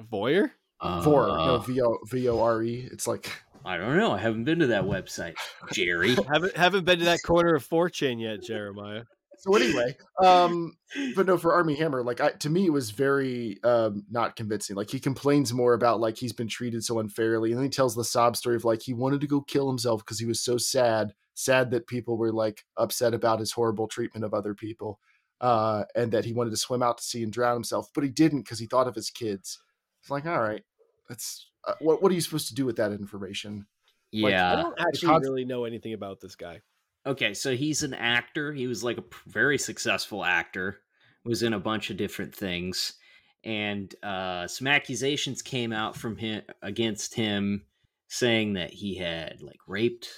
Voyeur? 0.00 0.50
Vore, 0.82 1.26
no, 1.26 1.32
Uh, 1.32 1.58
V 1.58 1.80
O 1.80 1.98
V 2.06 2.28
O 2.28 2.40
R 2.40 2.62
E. 2.62 2.86
It's 2.92 3.06
like 3.06 3.30
I 3.66 3.76
don't 3.76 3.96
know. 3.96 4.12
I 4.12 4.18
haven't 4.18 4.44
been 4.44 4.60
to 4.60 4.68
that 4.68 4.84
website, 4.84 5.34
Jerry. 5.72 6.14
haven't 6.32 6.56
haven't 6.56 6.84
been 6.84 7.00
to 7.00 7.04
that 7.06 7.22
corner 7.24 7.56
of 7.56 7.64
fortune 7.64 8.18
yet, 8.20 8.42
Jeremiah. 8.42 9.02
so 9.38 9.54
anyway 9.54 9.94
um 10.24 10.78
but 11.14 11.26
no 11.26 11.36
for 11.36 11.52
Armie 11.52 11.74
Hammer 11.74 12.02
like 12.02 12.22
I, 12.22 12.30
to 12.30 12.48
me 12.48 12.64
it 12.64 12.72
was 12.72 12.90
very 12.90 13.62
um 13.64 14.04
not 14.10 14.34
convincing 14.34 14.76
like 14.76 14.90
he 14.90 14.98
complains 14.98 15.52
more 15.52 15.74
about 15.74 16.00
like 16.00 16.16
he's 16.16 16.32
been 16.32 16.48
treated 16.48 16.82
so 16.82 17.00
unfairly 17.00 17.50
and 17.50 17.58
then 17.58 17.64
he 17.64 17.70
tells 17.70 17.94
the 17.94 18.02
sob 18.02 18.34
story 18.36 18.56
of 18.56 18.64
like 18.64 18.80
he 18.80 18.94
wanted 18.94 19.20
to 19.20 19.26
go 19.26 19.42
kill 19.42 19.68
himself 19.68 20.02
because 20.02 20.18
he 20.18 20.24
was 20.24 20.40
so 20.40 20.56
sad 20.56 21.12
sad 21.34 21.70
that 21.70 21.86
people 21.86 22.16
were 22.16 22.32
like 22.32 22.64
upset 22.78 23.12
about 23.12 23.38
his 23.40 23.52
horrible 23.52 23.86
treatment 23.86 24.24
of 24.24 24.32
other 24.32 24.54
people 24.54 25.00
uh 25.42 25.84
and 25.94 26.12
that 26.12 26.24
he 26.24 26.32
wanted 26.32 26.50
to 26.50 26.56
swim 26.56 26.82
out 26.82 26.96
to 26.96 27.04
sea 27.04 27.22
and 27.22 27.32
drown 27.32 27.52
himself 27.54 27.90
but 27.94 28.04
he 28.04 28.10
didn't 28.10 28.40
because 28.40 28.58
he 28.58 28.64
thought 28.66 28.88
of 28.88 28.94
his 28.94 29.10
kids 29.10 29.60
it's 30.00 30.10
like 30.10 30.24
all 30.24 30.40
right 30.40 30.64
that's 31.10 31.50
uh, 31.66 31.74
what, 31.80 32.02
what 32.02 32.12
are 32.12 32.14
you 32.14 32.20
supposed 32.20 32.48
to 32.48 32.54
do 32.54 32.64
with 32.64 32.76
that 32.76 32.92
information 32.92 33.66
Like, 34.12 34.32
Yeah. 34.32 34.52
I 34.52 34.56
don't 34.56 34.78
actually 34.80 35.08
concept- 35.08 35.28
really 35.30 35.44
know 35.44 35.64
anything 35.64 35.92
about 35.92 36.20
this 36.20 36.36
guy. 36.36 36.60
Okay, 37.06 37.34
so 37.34 37.54
he's 37.54 37.82
an 37.84 37.94
actor. 37.94 38.52
He 38.52 38.66
was 38.66 38.82
like 38.82 38.98
a 38.98 39.04
very 39.26 39.58
successful 39.58 40.24
actor. 40.24 40.80
Was 41.24 41.42
in 41.42 41.52
a 41.52 41.60
bunch 41.60 41.90
of 41.90 41.96
different 41.96 42.34
things, 42.34 42.94
and 43.42 43.92
uh, 44.02 44.46
some 44.46 44.66
accusations 44.68 45.42
came 45.42 45.72
out 45.72 45.96
from 45.96 46.16
him 46.16 46.42
against 46.62 47.14
him, 47.14 47.64
saying 48.08 48.52
that 48.54 48.72
he 48.72 48.96
had 48.96 49.40
like 49.42 49.58
raped 49.66 50.08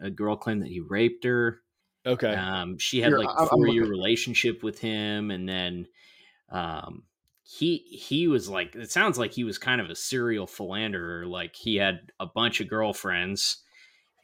a 0.00 0.10
girl. 0.10 0.36
Claimed 0.36 0.62
that 0.62 0.68
he 0.70 0.80
raped 0.80 1.24
her. 1.24 1.60
Okay. 2.06 2.34
Um, 2.34 2.78
she 2.78 3.00
had 3.02 3.10
Here, 3.10 3.18
like 3.18 3.28
a 3.38 3.46
four 3.46 3.68
year 3.68 3.84
relationship 3.86 4.62
with 4.62 4.78
him, 4.78 5.30
and 5.30 5.46
then 5.46 5.86
um, 6.50 7.02
he 7.52 7.78
he 7.90 8.28
was 8.28 8.48
like 8.48 8.76
it 8.76 8.90
sounds 8.92 9.18
like 9.18 9.32
he 9.32 9.42
was 9.44 9.58
kind 9.58 9.80
of 9.80 9.90
a 9.90 9.96
serial 9.96 10.46
philanderer. 10.46 11.26
Like 11.26 11.56
he 11.56 11.76
had 11.76 12.12
a 12.20 12.26
bunch 12.26 12.60
of 12.60 12.68
girlfriends, 12.68 13.58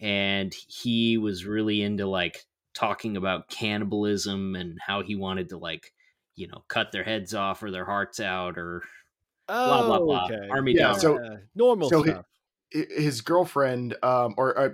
and 0.00 0.54
he 0.68 1.18
was 1.18 1.44
really 1.44 1.82
into 1.82 2.06
like 2.06 2.44
talking 2.74 3.16
about 3.16 3.48
cannibalism 3.48 4.54
and 4.54 4.78
how 4.86 5.02
he 5.02 5.16
wanted 5.16 5.48
to 5.48 5.58
like 5.58 5.92
you 6.36 6.46
know 6.46 6.62
cut 6.68 6.92
their 6.92 7.02
heads 7.04 7.34
off 7.34 7.62
or 7.64 7.70
their 7.72 7.84
hearts 7.86 8.20
out 8.20 8.58
or 8.58 8.82
blah 9.48 9.86
blah 9.86 9.98
blah. 9.98 10.28
Oh, 10.30 10.34
okay. 10.34 10.48
Army 10.50 10.74
Yeah, 10.74 10.88
dump. 10.90 11.00
so- 11.00 11.20
Yeah, 11.20 11.36
normal 11.54 11.90
so 11.90 12.04
stuff. 12.04 12.26
i- 12.74 12.86
his 12.96 13.22
girlfriend, 13.22 13.96
um, 14.04 14.34
or 14.36 14.56
uh, 14.58 14.68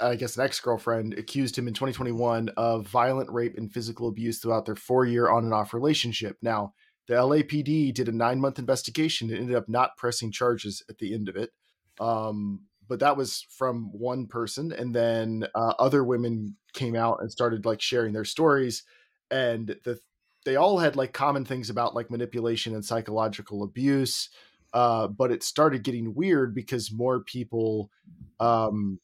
I 0.00 0.16
guess 0.16 0.36
an 0.36 0.44
ex 0.44 0.60
girlfriend, 0.60 1.14
accused 1.14 1.56
him 1.56 1.66
in 1.68 1.72
2021 1.74 2.50
of 2.58 2.86
violent 2.86 3.30
rape 3.30 3.56
and 3.56 3.72
physical 3.72 4.08
abuse 4.08 4.38
throughout 4.40 4.66
their 4.66 4.76
four 4.76 5.06
year 5.06 5.30
on 5.30 5.44
and 5.44 5.54
off 5.54 5.72
relationship. 5.72 6.36
Now, 6.42 6.72
the 7.10 7.16
LAPD 7.16 7.92
did 7.92 8.08
a 8.08 8.12
nine 8.12 8.40
month 8.40 8.58
investigation 8.58 9.30
and 9.30 9.38
ended 9.38 9.56
up 9.56 9.68
not 9.68 9.96
pressing 9.96 10.30
charges 10.30 10.82
at 10.88 10.98
the 10.98 11.12
end 11.12 11.28
of 11.28 11.36
it. 11.36 11.50
Um, 11.98 12.66
but 12.88 13.00
that 13.00 13.16
was 13.16 13.46
from 13.50 13.90
one 13.92 14.26
person, 14.26 14.72
and 14.72 14.94
then 14.94 15.46
uh, 15.54 15.74
other 15.78 16.02
women 16.02 16.56
came 16.72 16.96
out 16.96 17.18
and 17.20 17.30
started 17.30 17.64
like 17.64 17.80
sharing 17.80 18.12
their 18.12 18.24
stories, 18.24 18.84
and 19.30 19.76
the 19.84 20.00
they 20.44 20.56
all 20.56 20.78
had 20.78 20.96
like 20.96 21.12
common 21.12 21.44
things 21.44 21.68
about 21.68 21.94
like 21.94 22.10
manipulation 22.10 22.74
and 22.74 22.84
psychological 22.84 23.62
abuse 23.62 24.30
uh, 24.72 25.08
but 25.08 25.32
it 25.32 25.42
started 25.42 25.82
getting 25.82 26.14
weird 26.14 26.54
because 26.54 26.92
more 26.92 27.20
people 27.20 27.90
um, 28.38 29.00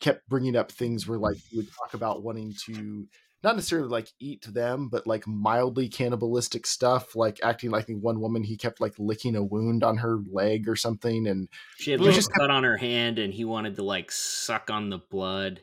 kept 0.00 0.26
bringing 0.28 0.56
up 0.56 0.72
things 0.72 1.06
where 1.06 1.18
like 1.18 1.36
you 1.50 1.58
would 1.58 1.68
talk 1.72 1.94
about 1.94 2.22
wanting 2.22 2.54
to 2.66 3.06
not 3.42 3.56
necessarily 3.56 3.88
like 3.88 4.12
eat 4.18 4.42
them, 4.52 4.88
but 4.88 5.06
like 5.06 5.26
mildly 5.26 5.88
cannibalistic 5.88 6.66
stuff, 6.66 7.16
like 7.16 7.40
acting 7.42 7.70
like 7.70 7.88
one 7.88 8.20
woman 8.20 8.44
he 8.44 8.56
kept 8.56 8.80
like 8.80 8.94
licking 8.98 9.36
a 9.36 9.42
wound 9.42 9.82
on 9.82 9.98
her 9.98 10.18
leg 10.30 10.68
or 10.68 10.76
something, 10.76 11.26
and 11.26 11.48
she 11.78 11.90
had 11.92 12.00
just 12.02 12.32
cut 12.32 12.50
on 12.50 12.64
her 12.64 12.76
hand, 12.76 13.18
and 13.18 13.32
he 13.32 13.44
wanted 13.44 13.76
to 13.76 13.82
like 13.82 14.10
suck 14.12 14.70
on 14.70 14.90
the 14.90 14.98
blood. 14.98 15.62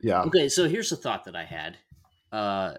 yeah, 0.00 0.22
Okay, 0.24 0.48
so 0.48 0.68
here's 0.68 0.92
a 0.92 0.96
thought 0.96 1.24
that 1.24 1.36
I 1.36 1.44
had. 1.44 1.78
Uh, 2.32 2.74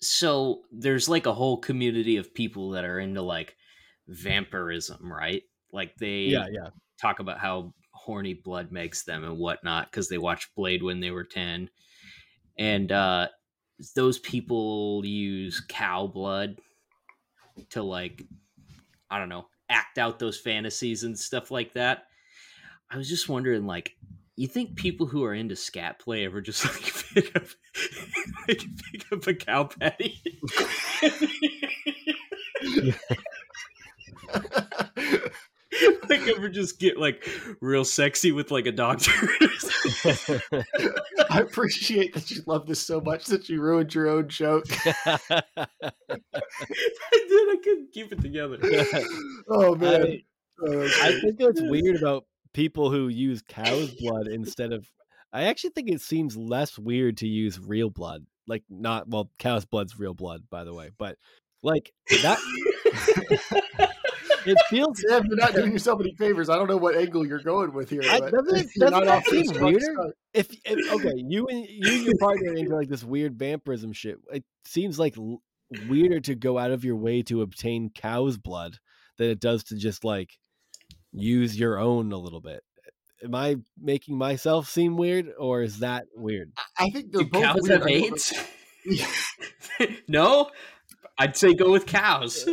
so 0.00 0.62
there's 0.72 1.08
like 1.08 1.26
a 1.26 1.34
whole 1.34 1.58
community 1.58 2.16
of 2.16 2.34
people 2.34 2.70
that 2.70 2.84
are 2.84 2.98
into 2.98 3.22
like 3.22 3.56
vampirism, 4.08 5.12
right? 5.12 5.42
Like 5.72 5.96
they 5.96 6.26
Yeah, 6.26 6.46
yeah. 6.50 6.70
talk 7.00 7.18
about 7.20 7.38
how 7.38 7.74
horny 7.92 8.34
blood 8.34 8.72
makes 8.72 9.04
them 9.04 9.24
and 9.24 9.38
whatnot 9.38 9.90
because 9.90 10.08
they 10.08 10.18
watched 10.18 10.54
Blade 10.54 10.82
when 10.82 11.00
they 11.00 11.10
were 11.10 11.24
10. 11.24 11.70
And 12.58 12.92
uh, 12.92 13.28
those 13.94 14.18
people 14.18 15.02
use 15.04 15.62
cow 15.68 16.06
blood 16.06 16.58
to 17.70 17.82
like, 17.82 18.24
I 19.10 19.18
don't 19.18 19.28
know, 19.28 19.46
act 19.68 19.98
out 19.98 20.18
those 20.18 20.38
fantasies 20.38 21.04
and 21.04 21.18
stuff 21.18 21.50
like 21.50 21.74
that. 21.74 22.04
I 22.90 22.96
was 22.96 23.08
just 23.08 23.28
wondering, 23.28 23.66
like, 23.66 23.96
you 24.36 24.48
think 24.48 24.76
people 24.76 25.06
who 25.06 25.24
are 25.24 25.34
into 25.34 25.56
scat 25.56 25.98
play 25.98 26.24
ever 26.24 26.40
just 26.40 26.64
like 26.74 26.94
pick 27.14 27.36
up, 27.36 27.46
like, 28.48 28.62
pick 28.90 29.12
up 29.12 29.26
a 29.26 29.34
cow 29.34 29.64
patty? 29.64 30.22
like 36.08 36.26
ever 36.28 36.48
just 36.48 36.78
get 36.78 36.98
like 36.98 37.28
real 37.60 37.84
sexy 37.84 38.32
with 38.32 38.50
like 38.50 38.66
a 38.66 38.72
doctor? 38.72 39.12
I 41.30 41.40
appreciate 41.40 42.14
that 42.14 42.30
you 42.30 42.42
love 42.46 42.66
this 42.66 42.80
so 42.80 43.00
much 43.00 43.26
that 43.26 43.48
you 43.48 43.60
ruined 43.60 43.94
your 43.94 44.08
own 44.08 44.28
joke. 44.28 44.66
I 45.06 45.20
did. 46.08 47.48
I 47.50 47.56
couldn't 47.62 47.92
keep 47.92 48.12
it 48.12 48.20
together. 48.20 48.58
oh 49.48 49.74
man, 49.74 50.02
I, 50.02 50.22
Uh, 50.66 50.88
I 51.02 51.20
think 51.20 51.40
what's 51.40 51.62
weird 51.62 51.96
about 51.96 52.26
people 52.52 52.90
who 52.90 53.08
use 53.08 53.42
cow's 53.48 53.90
blood 53.94 54.26
instead 54.28 54.72
of 54.72 54.86
I 55.32 55.44
actually 55.44 55.70
think 55.70 55.90
it 55.90 56.00
seems 56.00 56.36
less 56.36 56.78
weird 56.78 57.18
to 57.18 57.28
use 57.28 57.60
real 57.60 57.90
blood. 57.90 58.26
Like 58.46 58.64
not 58.68 59.08
well, 59.08 59.30
cow's 59.38 59.64
blood's 59.64 59.98
real 59.98 60.14
blood, 60.14 60.42
by 60.50 60.64
the 60.64 60.74
way. 60.74 60.90
But 60.98 61.16
like 61.62 61.92
that 62.22 62.38
it 64.46 64.56
feels 64.68 65.00
Sam, 65.08 65.24
you're 65.26 65.36
not 65.36 65.54
doing 65.54 65.72
yourself 65.72 66.00
any 66.00 66.14
favors. 66.14 66.48
I 66.48 66.56
don't 66.56 66.68
know 66.68 66.76
what 66.76 66.96
angle 66.96 67.26
you're 67.26 67.42
going 67.42 67.72
with 67.72 67.90
here. 67.90 68.02
I- 68.04 68.20
but 68.20 68.32
doesn't 68.32 68.56
it- 68.56 68.66
doesn't 68.78 68.90
not 68.92 69.04
that 69.04 69.16
off 69.18 69.24
to 69.24 69.30
a 69.30 69.32
seem 69.44 69.46
strong 69.54 69.72
weirder? 69.72 70.14
if, 70.34 70.48
if 70.64 70.92
okay, 70.92 71.12
you 71.16 71.46
and 71.46 71.66
you 71.68 71.92
and 71.92 72.04
your 72.04 72.16
partner 72.18 72.52
are 72.52 72.56
into 72.56 72.74
like 72.74 72.88
this 72.88 73.04
weird 73.04 73.38
vampirism 73.38 73.92
shit. 73.92 74.18
It 74.32 74.44
seems 74.66 74.98
like 74.98 75.16
l- 75.18 75.42
weirder 75.88 76.20
to 76.20 76.34
go 76.34 76.58
out 76.58 76.70
of 76.70 76.84
your 76.84 76.96
way 76.96 77.22
to 77.22 77.42
obtain 77.42 77.90
cow's 77.94 78.36
blood 78.36 78.78
than 79.18 79.28
it 79.30 79.40
does 79.40 79.64
to 79.64 79.76
just 79.76 80.04
like 80.04 80.30
use 81.12 81.58
your 81.58 81.78
own 81.78 82.12
a 82.12 82.16
little 82.18 82.40
bit. 82.40 82.62
Am 83.22 83.34
I 83.34 83.56
making 83.78 84.16
myself 84.16 84.66
seem 84.68 84.96
weird, 84.96 85.26
or 85.38 85.62
is 85.62 85.80
that 85.80 86.06
weird? 86.14 86.52
I 86.78 86.88
think 86.88 87.12
they're 87.12 87.24
cows 87.26 87.58
weird. 87.62 87.72
have 87.80 87.82
I 87.82 87.90
don't 87.98 88.00
know- 88.00 88.06
AIDS? 88.06 88.32
no, 90.08 90.50
I'd 91.18 91.36
say 91.36 91.52
go 91.52 91.70
with 91.70 91.84
cows. 91.84 92.48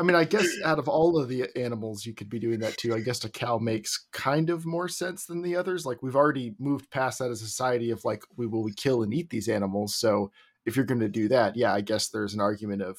I 0.00 0.02
mean, 0.02 0.16
I 0.16 0.24
guess 0.24 0.48
out 0.64 0.78
of 0.78 0.88
all 0.88 1.18
of 1.18 1.28
the 1.28 1.46
animals, 1.56 2.04
you 2.06 2.14
could 2.14 2.28
be 2.30 2.38
doing 2.38 2.58
that 2.60 2.76
too. 2.78 2.94
I 2.94 3.00
guess 3.00 3.22
a 3.24 3.28
cow 3.28 3.58
makes 3.58 4.06
kind 4.12 4.48
of 4.50 4.64
more 4.66 4.88
sense 4.88 5.26
than 5.26 5.42
the 5.42 5.54
others. 5.56 5.84
Like 5.86 6.02
we've 6.02 6.16
already 6.16 6.54
moved 6.58 6.90
past 6.90 7.18
that 7.18 7.30
as 7.30 7.42
a 7.42 7.46
society 7.46 7.90
of 7.90 8.04
like 8.04 8.22
we 8.36 8.46
will 8.46 8.62
we 8.64 8.72
kill 8.72 9.02
and 9.02 9.12
eat 9.14 9.30
these 9.30 9.48
animals. 9.48 9.94
So 9.94 10.30
if 10.66 10.74
you're 10.76 10.84
going 10.86 11.00
to 11.00 11.08
do 11.08 11.28
that, 11.28 11.56
yeah, 11.56 11.72
I 11.72 11.80
guess 11.82 12.08
there's 12.08 12.34
an 12.34 12.40
argument 12.40 12.82
of 12.82 12.98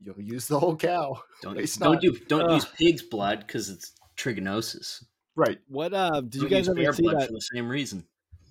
you'll 0.00 0.20
use 0.20 0.46
the 0.46 0.58
whole 0.60 0.76
cow. 0.76 1.20
Don't 1.42 1.58
It's 1.58 1.76
don't 1.76 1.94
not- 1.94 2.02
do 2.02 2.12
don't 2.28 2.42
Ugh. 2.44 2.54
use 2.54 2.64
pig's 2.66 3.02
blood 3.02 3.40
because 3.46 3.68
it's 3.68 3.92
trichinosis. 4.16 5.02
Right. 5.34 5.58
What 5.68 5.92
uh 5.94 6.20
did 6.22 6.34
you 6.36 6.40
Don't 6.42 6.50
guys 6.50 6.68
ever 6.68 6.92
see 6.92 7.02
blood 7.02 7.20
that 7.20 7.26
for 7.28 7.32
the 7.32 7.40
same 7.54 7.68
reason? 7.68 8.04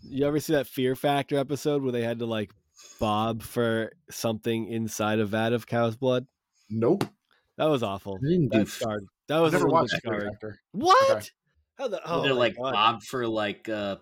you 0.08 0.26
ever 0.28 0.40
see 0.40 0.54
that 0.54 0.68
Fear 0.68 0.96
Factor 0.96 1.38
episode 1.38 1.82
where 1.82 1.92
they 1.92 2.04
had 2.04 2.20
to 2.20 2.26
like 2.28 2.52
bob 3.00 3.42
for 3.42 3.92
something 4.10 4.68
inside 4.68 5.20
a 5.20 5.26
vat 5.26 5.52
of 5.54 5.66
cow's 5.66 5.96
blood? 5.96 6.28
Nope. 6.70 7.06
That 7.58 7.66
was 7.66 7.84
awful. 7.84 8.20
I 8.24 8.30
didn't 8.30 8.50
do 8.50 8.58
That 8.60 8.68
f- 8.68 8.70
scarred. 8.70 9.06
That 9.28 9.40
was 9.40 9.54
I've 9.54 9.62
a 9.62 9.64
never 9.64 9.72
watched 9.72 9.94
bit 9.94 10.02
Fear. 10.04 10.30
Factor. 10.32 10.60
What? 10.74 11.12
Okay. 11.12 11.28
How 11.78 11.88
the 11.88 11.98
Were 11.98 12.02
oh 12.06 12.22
they 12.22 12.30
my 12.30 12.36
like 12.36 12.56
God. 12.58 12.74
bob 12.74 13.04
for 13.04 13.28
like 13.28 13.68
uh 13.70 13.98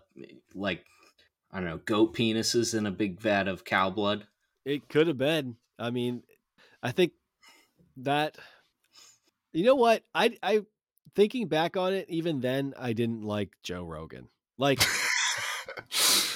like 0.53 0.85
I 1.51 1.59
don't 1.59 1.69
know 1.69 1.77
goat 1.85 2.15
penises 2.15 2.77
in 2.77 2.85
a 2.85 2.91
big 2.91 3.19
vat 3.19 3.47
of 3.47 3.63
cow 3.63 3.89
blood? 3.89 4.27
It 4.65 4.87
could 4.89 5.07
have 5.07 5.17
been. 5.17 5.57
I 5.79 5.89
mean, 5.89 6.23
I 6.81 6.91
think 6.91 7.13
that 7.97 8.37
you 9.53 9.63
know 9.65 9.75
what? 9.75 10.03
I 10.13 10.37
I 10.43 10.65
thinking 11.15 11.47
back 11.47 11.77
on 11.77 11.93
it, 11.93 12.09
even 12.09 12.41
then 12.41 12.73
I 12.77 12.93
didn't 12.93 13.23
like 13.23 13.51
Joe 13.63 13.83
Rogan. 13.83 14.29
Like 14.57 14.79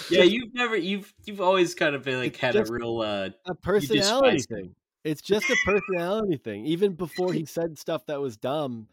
Yeah, 0.10 0.24
you've 0.24 0.54
never 0.54 0.76
you've 0.78 1.14
you've 1.26 1.42
always 1.42 1.76
kind 1.76 1.96
of 1.96 2.04
been 2.04 2.20
like 2.20 2.36
had 2.38 2.56
a 2.56 2.64
real 2.66 3.02
uh 3.02 3.30
a 3.46 3.56
personality 3.56 4.40
thing. 4.40 4.76
It's 5.08 5.22
just 5.22 5.50
a 5.50 5.56
personality 5.66 6.38
thing. 6.38 6.66
Even 6.66 6.94
before 6.94 7.32
he 7.32 7.46
said 7.46 7.80
stuff 7.80 8.06
that 8.08 8.20
was 8.20 8.36
dumb, 8.36 8.88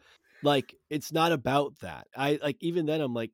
like 0.44 0.76
it's 0.88 1.12
not 1.12 1.32
about 1.32 1.80
that. 1.80 2.06
I 2.16 2.38
like 2.40 2.58
even 2.60 2.86
then 2.86 3.00
I'm 3.00 3.14
like 3.14 3.32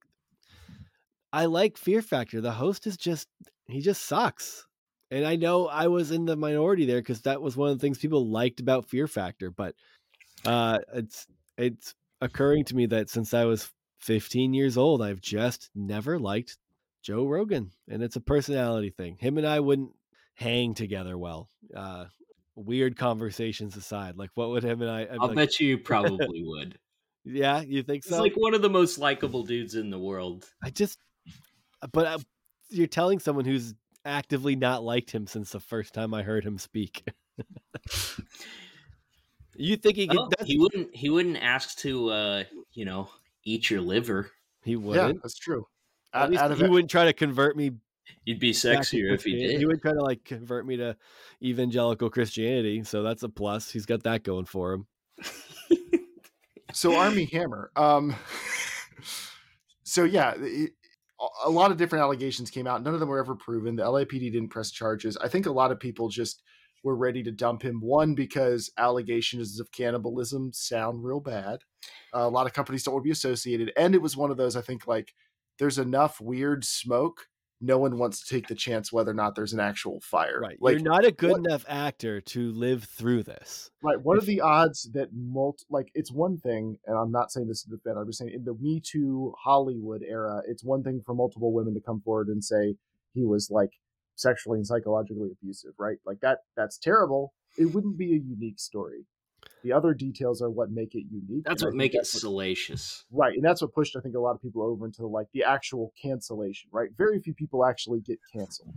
I 1.33 1.45
like 1.45 1.77
Fear 1.77 2.01
Factor. 2.01 2.41
The 2.41 2.53
host 2.53 2.87
is 2.87 2.97
just 2.97 3.29
he 3.69 3.81
just 3.81 4.03
sucks. 4.03 4.67
And 5.11 5.27
I 5.27 5.37
know 5.37 5.67
I 5.67 5.89
was 5.89 6.11
in 6.11 6.25
the 6.25 6.37
minority 6.37 6.87
there 6.87 7.01
because 7.01 7.23
that 7.23 7.43
was 7.43 7.57
one 7.57 7.71
of 7.71 7.79
the 7.79 7.83
things 7.83 7.99
people 7.99 8.31
liked 8.31 8.61
about 8.61 8.89
Fear 8.89 9.07
Factor, 9.09 9.51
but 9.51 9.75
uh 10.47 10.79
it's 10.95 11.27
it's 11.59 11.95
occurring 12.23 12.65
to 12.65 12.77
me 12.77 12.87
that 12.87 13.11
since 13.11 13.35
I 13.35 13.45
was 13.45 13.71
15 13.99 14.55
years 14.55 14.79
old, 14.79 15.03
I've 15.03 15.21
just 15.21 15.69
never 15.75 16.19
liked 16.19 16.57
Joe 17.03 17.27
Rogan. 17.27 17.73
And 17.89 18.03
it's 18.03 18.17
a 18.17 18.21
personality 18.21 18.91
thing. 18.91 19.17
Him 19.21 19.37
and 19.37 19.47
I 19.47 19.61
wouldn't 19.61 19.93
hang 20.35 20.73
together 20.73 21.19
well. 21.19 21.49
Uh 21.77 22.07
weird 22.65 22.97
conversations 22.97 23.77
aside. 23.77 24.17
Like 24.17 24.31
what 24.35 24.51
would 24.51 24.65
him 24.65 24.83
and 24.83 24.91
I 24.91 25.03
I'd 25.03 25.19
I'll 25.21 25.29
like, 25.29 25.37
bet 25.37 25.61
you 25.61 25.79
probably 25.93 26.43
would. 26.45 26.79
Yeah, 27.25 27.61
you 27.61 27.83
think 27.83 28.05
He's 28.05 28.15
so? 28.17 28.23
like 28.23 28.35
one 28.35 28.55
of 28.55 28.63
the 28.63 28.71
most 28.71 28.99
likable 28.99 29.45
dudes 29.45 29.75
in 29.75 29.91
the 29.91 29.99
world. 29.99 30.49
I 30.63 30.71
just 30.71 30.99
but 31.93 32.07
uh, 32.07 32.19
you're 32.71 32.87
telling 32.87 33.19
someone 33.19 33.45
who's 33.45 33.75
actively 34.05 34.57
not 34.57 34.83
liked 34.83 35.11
him 35.11 35.27
since 35.27 35.51
the 35.51 35.61
first 35.61 35.95
time 35.95 36.15
I 36.15 36.23
heard 36.23 36.45
him 36.45 36.59
speak. 36.59 37.05
you 39.57 39.77
think 39.77 39.97
he 39.97 40.07
could 40.07 40.17
Well, 40.17 40.31
he 40.45 40.59
wouldn't 40.59 40.95
he 40.95 41.11
wouldn't 41.11 41.43
ask 41.43 41.77
to 41.79 42.09
uh, 42.11 42.45
you 42.73 42.85
know, 42.85 43.09
eat 43.45 43.71
your 43.71 43.81
liver. 43.81 44.31
he 44.63 44.77
wouldn't. 44.77 45.15
Yeah, 45.17 45.21
that's 45.23 45.39
true. 45.39 45.67
At 46.13 46.23
Out, 46.23 46.31
least 46.31 46.43
out 46.43 46.53
of 46.53 46.59
he 46.59 46.65
it, 46.65 46.71
wouldn't 46.71 46.91
try 46.91 47.05
to 47.05 47.13
convert 47.13 47.57
me 47.57 47.73
You'd 48.25 48.41
be 48.41 48.53
sexier 48.53 49.15
if 49.15 49.25
he 49.25 49.37
did. 49.37 49.59
He 49.59 49.67
would 49.67 49.81
try 49.81 49.93
to 49.93 50.03
like 50.03 50.25
convert 50.25 50.67
me 50.67 50.77
to 50.77 50.97
evangelical 51.43 52.11
Christianity, 52.11 52.83
so 52.85 53.03
that's 53.03 53.23
a 53.23 53.29
plus. 53.29 53.71
He's 53.71 53.87
got 53.87 54.03
that 54.05 54.23
going 54.23 54.47
for 54.47 54.73
him. 54.73 54.87
so 56.73 56.97
Armie 56.97 57.27
Hammer. 57.27 57.71
Um, 57.77 58.15
so 59.83 60.05
yeah, 60.05 60.35
it, 60.37 60.73
a 61.45 61.51
lot 61.51 61.71
of 61.71 61.77
different 61.77 62.03
allegations 62.03 62.51
came 62.51 62.67
out. 62.67 62.83
None 62.83 62.95
of 62.95 63.01
them 63.01 63.09
were 63.09 63.19
ever 63.19 63.35
proven. 63.35 63.77
The 63.77 63.85
LAPD 63.85 64.33
didn't 64.33 64.49
press 64.49 64.71
charges. 64.71 65.17
I 65.17 65.29
think 65.29 65.47
a 65.47 65.53
lot 65.53 65.73
of 65.73 65.81
people 65.81 66.09
just 66.09 66.43
were 66.83 66.97
ready 66.97 67.23
to 67.23 67.31
dump 67.31 67.63
him. 67.63 67.81
One 67.81 68.15
because 68.15 68.71
allegations 68.79 69.61
of 69.61 69.71
cannibalism 69.73 70.53
sound 70.53 71.05
real 71.05 71.21
bad. 71.21 71.61
a 72.13 72.29
lot 72.29 72.47
of 72.47 72.53
companies 72.53 72.83
don't 72.83 72.95
want 72.95 73.05
to 73.05 73.09
be 73.09 73.13
associated, 73.13 73.73
and 73.77 73.95
it 73.95 74.03
was 74.03 74.17
one 74.17 74.31
of 74.31 74.37
those. 74.37 74.57
I 74.57 74.63
think 74.63 74.87
like 74.87 75.13
there's 75.59 75.79
enough 75.79 76.21
weird 76.21 76.65
smoke. 76.65 77.27
No 77.63 77.77
one 77.79 77.99
wants 77.99 78.25
to 78.27 78.35
take 78.35 78.49
the 78.49 78.55
chance 78.55 78.91
whether 78.91 79.11
or 79.11 79.15
not 79.15 79.35
there's 79.35 79.53
an 79.53 79.61
actual 79.61 80.01
fire. 80.01 80.41
Right. 80.41 80.57
Like 80.61 80.73
You're 80.73 80.83
not 80.83 81.05
a 81.05 81.13
good 81.13 81.33
what- 81.33 81.41
enough 81.41 81.65
actor 81.69 82.21
to 82.21 82.53
live 82.53 82.85
through 82.85 83.25
this. 83.25 83.71
Right. 83.83 84.01
What 84.01 84.17
If- 84.17 84.23
are 84.23 84.27
the 84.27 84.41
odds 84.41 84.91
that 84.95 85.11
multi 85.13 85.65
like 85.69 85.91
it's 85.95 86.11
one 86.11 86.39
thing, 86.39 86.79
and 86.87 86.97
I'm 86.97 87.11
not 87.13 87.31
saying 87.31 87.49
this 87.49 87.63
to 87.65 87.71
defend, 87.71 87.99
I'm 87.99 88.07
just 88.07 88.19
saying 88.19 88.33
in 88.33 88.45
the 88.45 88.55
Me 88.55 88.81
Too 88.81 89.35
Hollywood 89.39 90.03
era, 90.03 90.43
it's 90.49 90.65
one 90.65 90.83
thing 90.83 91.03
for 91.05 91.15
multiple 91.15 91.53
women 91.53 91.75
to 91.75 91.81
come 91.81 92.01
forward 92.01 92.29
and 92.29 92.43
say 92.43 92.77
he 93.13 93.25
was 93.27 93.51
like 93.51 93.71
sexually 94.17 94.59
and 94.59 94.67
psychologically 94.67 95.31
abusive, 95.33 95.73
right? 95.79 95.99
Like 96.07 96.21
that 96.21 96.39
that's 96.57 96.79
terrible. 96.79 97.35
It 97.59 97.67
wouldn't 97.75 97.99
be 97.99 98.13
a 98.13 98.19
unique 98.19 98.59
story. 98.61 99.07
The 99.63 99.73
other 99.73 99.93
details 99.95 100.41
are 100.43 100.49
what 100.51 100.71
make 100.71 100.95
it 100.95 101.05
unique. 101.11 101.45
That's 101.45 101.63
what 101.63 101.71
think 101.71 101.79
make 101.79 101.95
it 101.95 101.99
that's 101.99 102.15
what- 102.15 102.21
salacious. 102.21 103.05
Right, 103.11 103.35
and 103.35 103.45
that's 103.45 103.61
what 103.63 103.75
pushed 103.75 103.95
I 103.97 104.01
think 104.01 104.15
a 104.15 104.21
lot 104.21 104.35
of 104.35 104.41
people 104.43 104.63
over 104.63 104.87
into 104.87 105.07
like 105.07 105.27
the 105.33 105.45
actual 105.45 105.93
cancellation, 106.01 106.71
right? 106.73 106.89
Very 106.97 107.21
few 107.21 107.35
people 107.35 107.65
actually 107.65 108.01
get 108.01 108.19
canceled. 108.33 108.73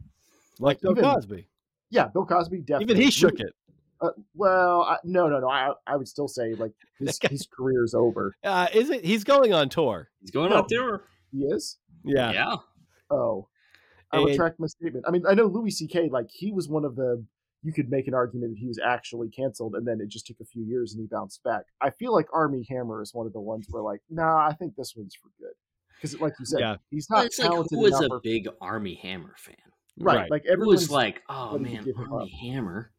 Like 0.60 0.82
Bill 0.82 0.92
even- 0.92 1.04
Cosby. 1.04 1.48
Yeah, 1.90 2.08
Bill 2.08 2.26
Cosby 2.26 2.60
definitely. 2.62 2.94
Even 2.96 3.04
he 3.04 3.12
shook 3.12 3.40
it. 3.40 3.54
Uh, 4.02 4.10
well, 4.36 4.82
I, 4.82 4.98
no, 5.06 5.30
no, 5.30 5.40
no. 5.40 5.48
I 5.50 5.72
I 5.88 5.96
would 5.96 6.08
still 6.08 6.28
say 6.28 6.54
like 6.56 6.74
his 7.00 7.18
That 7.18 7.28
guy- 7.28 7.32
his 7.32 7.48
career's 7.48 7.94
over. 7.94 8.36
Uh, 8.44 8.68
is 8.74 8.90
it? 8.90 9.06
He's 9.06 9.24
going 9.24 9.54
on 9.54 9.70
tour. 9.70 10.10
He's 10.20 10.32
going 10.32 10.50
No. 10.50 10.58
out 10.58 10.70
there. 10.70 11.04
He 11.32 11.44
is. 11.46 11.78
Yeah. 12.04 12.32
Yeah. 12.34 12.56
Oh, 13.10 13.48
I 14.12 14.18
And- 14.18 14.26
retract 14.26 14.60
my 14.60 14.68
statement. 14.68 15.06
I 15.08 15.12
mean, 15.12 15.24
I 15.28 15.34
know 15.34 15.46
Louis 15.46 15.72
C.K. 15.72 16.10
Like 16.10 16.30
he 16.30 16.52
was 16.52 16.68
one 16.68 16.84
of 16.84 16.96
the. 16.96 17.24
You 17.64 17.72
could 17.74 17.90
make 17.90 18.08
an 18.08 18.14
argument 18.14 18.52
that 18.54 18.60
he 18.60 18.68
was 18.68 18.80
actually 18.84 19.30
canceled, 19.30 19.76
and 19.76 19.88
then 19.88 20.02
it 20.02 20.10
just 20.10 20.28
took 20.28 20.38
a 20.42 20.46
few 20.46 20.64
years 20.64 20.94
and 20.94 21.02
he 21.02 21.08
bounced 21.08 21.42
back. 21.44 21.64
I 21.82 21.92
feel 21.92 22.12
like 22.14 22.28
Armie 22.34 22.66
Hammer 22.70 23.02
is 23.02 23.14
one 23.14 23.26
of 23.26 23.34
the 23.34 23.40
ones 23.40 23.68
where 23.70 23.82
like, 23.82 24.02
nah, 24.10 24.46
I 24.48 24.54
think 24.54 24.76
this 24.76 24.94
one's 24.96 25.16
for 25.16 25.30
good 25.40 25.54
because, 25.96 26.20
like 26.20 26.34
you 26.40 26.46
said, 26.46 26.60
Yeah. 26.60 26.76
he's 26.92 27.08
Well, 27.10 27.20
not 27.20 27.26
it's 27.28 27.40
like 27.40 27.50
talented 27.50 27.78
who 27.78 27.84
was 27.84 28.02
a 28.02 28.10
or- 28.10 28.20
big 28.22 28.48
Armie 28.60 28.96
Hammer 29.02 29.34
fan? 29.38 29.56
right, 29.98 30.16
Right. 30.18 30.32
like 30.32 30.44
Who 30.46 30.52
everyone's 30.52 30.82
was 30.82 30.92
like, 30.92 31.22
oh 31.30 31.58
man, 31.58 31.88
Armie 32.12 32.30
Hammer. 32.42 32.92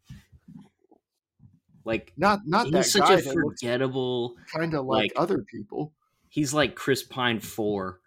Like 1.85 2.13
not 2.17 2.41
not 2.47 2.71
that 2.71 2.79
he's 2.85 2.93
such 2.93 3.03
guy 3.09 3.15
a 3.15 3.21
forgettable. 3.21 4.37
kind 4.53 4.73
of 4.75 4.87
like, 4.87 5.03
like- 5.03 5.13
other 5.17 5.43
people. 5.43 5.93
He's 6.31 6.55
like 6.55 6.75
Chris 6.75 7.03
Pine 7.03 7.39
four. 7.41 8.01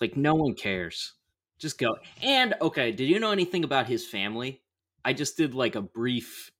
Like 0.00 0.16
no 0.16 0.34
one 0.34 0.54
cares. 0.54 1.14
Just 1.58 1.78
go. 1.78 1.96
And 2.22 2.54
okay, 2.60 2.92
did 2.92 3.08
you 3.08 3.18
know 3.18 3.30
anything 3.30 3.64
about 3.64 3.86
his 3.86 4.06
family? 4.06 4.60
I 5.04 5.12
just 5.12 5.36
did 5.36 5.54
like 5.54 5.74
a 5.74 5.82
brief. 5.82 6.50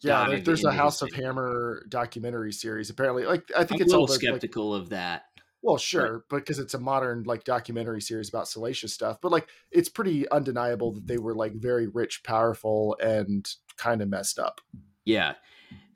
Yeah, 0.00 0.28
there, 0.28 0.40
there's 0.40 0.64
a 0.64 0.72
House 0.72 1.02
of. 1.02 1.12
Hammer 1.12 1.84
documentary 1.88 2.52
series. 2.52 2.90
Apparently, 2.90 3.24
like 3.24 3.44
I 3.56 3.64
think 3.64 3.80
I'm 3.80 3.84
it's 3.84 3.92
a 3.92 3.96
all 3.96 4.02
little 4.02 4.06
the, 4.06 4.12
like, 4.12 4.20
skeptical 4.20 4.74
of 4.74 4.88
that. 4.90 5.24
Well, 5.62 5.78
sure, 5.78 6.24
but, 6.28 6.38
because 6.38 6.58
it's 6.58 6.74
a 6.74 6.80
modern 6.80 7.22
like 7.22 7.44
documentary 7.44 8.00
series 8.00 8.28
about 8.28 8.48
salacious 8.48 8.92
stuff, 8.92 9.18
but 9.20 9.30
like 9.30 9.48
it's 9.70 9.88
pretty 9.88 10.28
undeniable 10.30 10.92
that 10.94 11.06
they 11.06 11.18
were 11.18 11.34
like 11.34 11.54
very 11.54 11.86
rich, 11.86 12.22
powerful, 12.24 12.96
and 13.00 13.48
kind 13.76 14.02
of 14.02 14.08
messed 14.08 14.38
up. 14.38 14.60
Yeah. 15.04 15.34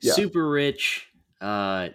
Yeah. 0.01 0.13
Super 0.13 0.49
rich. 0.49 1.07
Uh 1.41 1.89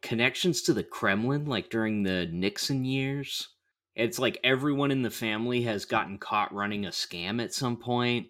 connections 0.00 0.62
to 0.62 0.72
the 0.72 0.84
Kremlin 0.84 1.46
like 1.46 1.70
during 1.70 2.02
the 2.02 2.26
Nixon 2.32 2.84
years. 2.84 3.48
It's 3.94 4.18
like 4.18 4.38
everyone 4.44 4.92
in 4.92 5.02
the 5.02 5.10
family 5.10 5.62
has 5.62 5.84
gotten 5.84 6.18
caught 6.18 6.54
running 6.54 6.86
a 6.86 6.90
scam 6.90 7.42
at 7.42 7.52
some 7.52 7.76
point, 7.76 8.28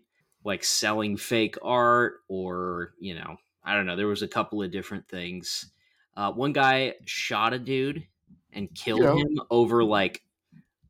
like 0.48 0.64
selling 0.64 1.16
fake 1.16 1.56
art 1.62 2.14
or, 2.28 2.94
you 2.98 3.14
know, 3.14 3.36
I 3.62 3.76
don't 3.76 3.86
know, 3.86 3.96
there 3.96 4.08
was 4.08 4.22
a 4.22 4.28
couple 4.28 4.62
of 4.62 4.72
different 4.72 5.08
things. 5.08 5.70
Uh 6.16 6.32
one 6.32 6.52
guy 6.52 6.94
shot 7.04 7.52
a 7.52 7.58
dude 7.58 8.06
and 8.52 8.74
killed 8.74 9.02
know. 9.02 9.16
him 9.18 9.40
over 9.50 9.84
like 9.84 10.22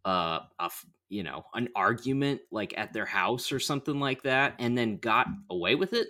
uh 0.04 0.40
a 0.58 0.64
f- 0.64 0.86
you 1.10 1.22
know, 1.22 1.44
an 1.54 1.68
argument 1.74 2.40
like 2.50 2.72
at 2.78 2.92
their 2.92 3.06
house 3.06 3.52
or 3.52 3.58
something 3.60 3.98
like 4.00 4.22
that 4.22 4.54
and 4.58 4.76
then 4.78 4.98
got 4.98 5.26
away 5.50 5.74
with 5.74 5.92
it 5.92 6.08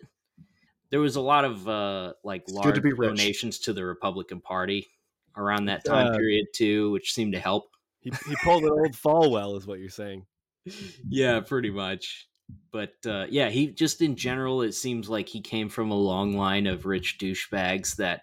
there 0.91 1.01
was 1.01 1.17
a 1.17 1.21
lot 1.21 1.45
of 1.45 1.69
uh 1.69 2.13
like 2.25 2.43
It's 2.43 2.53
large 2.53 2.75
to 2.77 2.81
be 2.81 2.93
rich. 2.93 3.11
donations 3.11 3.59
to 3.61 3.73
the 3.73 3.85
Republican 3.85 4.41
Party 4.41 4.89
around 5.37 5.67
that 5.67 5.85
time 5.85 6.07
Uh, 6.07 6.17
period 6.17 6.47
too, 6.55 6.91
which 6.91 7.13
seemed 7.13 7.33
to 7.35 7.41
help. 7.41 7.71
He, 8.01 8.11
he 8.29 8.37
pulled 8.43 8.65
an 8.65 8.71
old 8.71 8.95
Falwell, 8.95 9.57
is 9.57 9.67
what 9.67 9.81
you're 9.81 9.89
saying. 9.91 10.27
yeah, 11.09 11.41
pretty 11.41 11.71
much. 11.71 12.29
But 12.71 12.95
uh, 13.07 13.27
yeah, 13.31 13.49
he 13.49 13.69
just 13.69 14.03
in 14.03 14.17
general, 14.17 14.63
it 14.63 14.73
seems 14.73 15.09
like 15.09 15.29
he 15.29 15.41
came 15.41 15.69
from 15.69 15.91
a 15.91 15.99
long 15.99 16.37
line 16.37 16.67
of 16.67 16.87
rich 16.87 17.19
douchebags 17.19 17.97
that, 17.97 18.23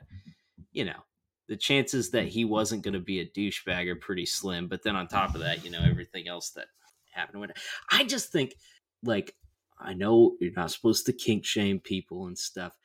you 0.72 0.86
know, 0.86 1.00
the 1.48 1.58
chances 1.58 2.12
that 2.12 2.28
he 2.28 2.46
wasn't 2.46 2.84
going 2.84 2.94
to 2.94 3.00
be 3.00 3.20
a 3.20 3.26
douchebag 3.26 3.88
are 3.88 3.96
pretty 3.96 4.26
slim. 4.26 4.68
But 4.68 4.84
then 4.84 4.96
on 4.96 5.08
top 5.08 5.36
of 5.36 5.42
that, 5.42 5.64
you 5.64 5.72
know, 5.72 5.82
everything 5.84 6.28
else 6.28 6.52
that 6.52 6.68
happened 7.12 7.42
with 7.42 7.52
I 7.90 8.04
just 8.04 8.32
think, 8.32 8.56
like, 9.04 9.36
I 9.80 9.94
know 9.94 10.36
you're 10.40 10.52
not 10.56 10.72
supposed 10.72 11.06
to 11.06 11.14
kink 11.14 11.46
shame 11.46 11.80
people 11.80 12.28
and 12.28 12.38
stuff. 12.38 12.78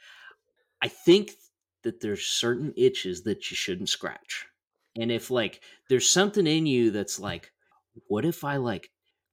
I 0.82 0.88
think 0.88 1.32
that 1.82 2.00
there's 2.00 2.26
certain 2.26 2.72
itches 2.76 3.22
that 3.24 3.50
you 3.50 3.56
shouldn't 3.56 3.88
scratch. 3.88 4.46
And 4.96 5.10
if, 5.12 5.30
like, 5.30 5.62
there's 5.88 6.08
something 6.08 6.46
in 6.46 6.66
you 6.66 6.90
that's 6.90 7.18
like, 7.18 7.52
what 8.08 8.24
if 8.24 8.44
I, 8.44 8.56
like, 8.56 8.90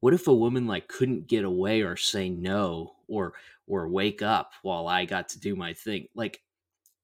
what 0.07 0.13
if 0.13 0.29
a 0.29 0.33
woman 0.33 0.67
like 0.67 0.87
couldn't 0.87 1.27
get 1.27 1.43
away 1.43 1.81
or 1.81 1.97
say 1.97 2.29
no 2.29 2.93
or 3.09 3.33
or 3.67 3.89
wake 3.89 4.21
up 4.21 4.53
while 4.61 4.87
I 4.87 5.03
got 5.03 5.27
to 5.29 5.39
do 5.41 5.53
my 5.53 5.73
thing? 5.73 6.07
Like 6.15 6.39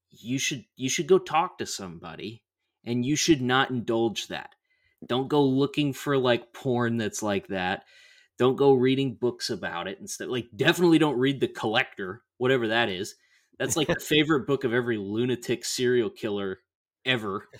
you 0.08 0.38
should 0.38 0.64
you 0.74 0.88
should 0.88 1.06
go 1.06 1.18
talk 1.18 1.58
to 1.58 1.66
somebody 1.66 2.42
and 2.82 3.04
you 3.04 3.14
should 3.14 3.42
not 3.42 3.68
indulge 3.68 4.28
that. 4.28 4.54
Don't 5.06 5.28
go 5.28 5.44
looking 5.44 5.92
for 5.92 6.16
like 6.16 6.54
porn 6.54 6.96
that's 6.96 7.22
like 7.22 7.48
that. 7.48 7.84
Don't 8.38 8.56
go 8.56 8.72
reading 8.72 9.16
books 9.16 9.50
about 9.50 9.86
it 9.86 9.98
instead. 10.00 10.28
Like, 10.28 10.48
definitely 10.56 10.96
don't 10.96 11.18
read 11.18 11.40
The 11.40 11.48
Collector, 11.48 12.22
whatever 12.38 12.68
that 12.68 12.88
is. 12.88 13.16
That's 13.58 13.76
like 13.76 13.88
the 13.88 13.96
favorite 14.00 14.46
book 14.46 14.64
of 14.64 14.72
every 14.72 14.96
lunatic 14.96 15.66
serial 15.66 16.08
killer 16.08 16.60
ever 17.04 17.50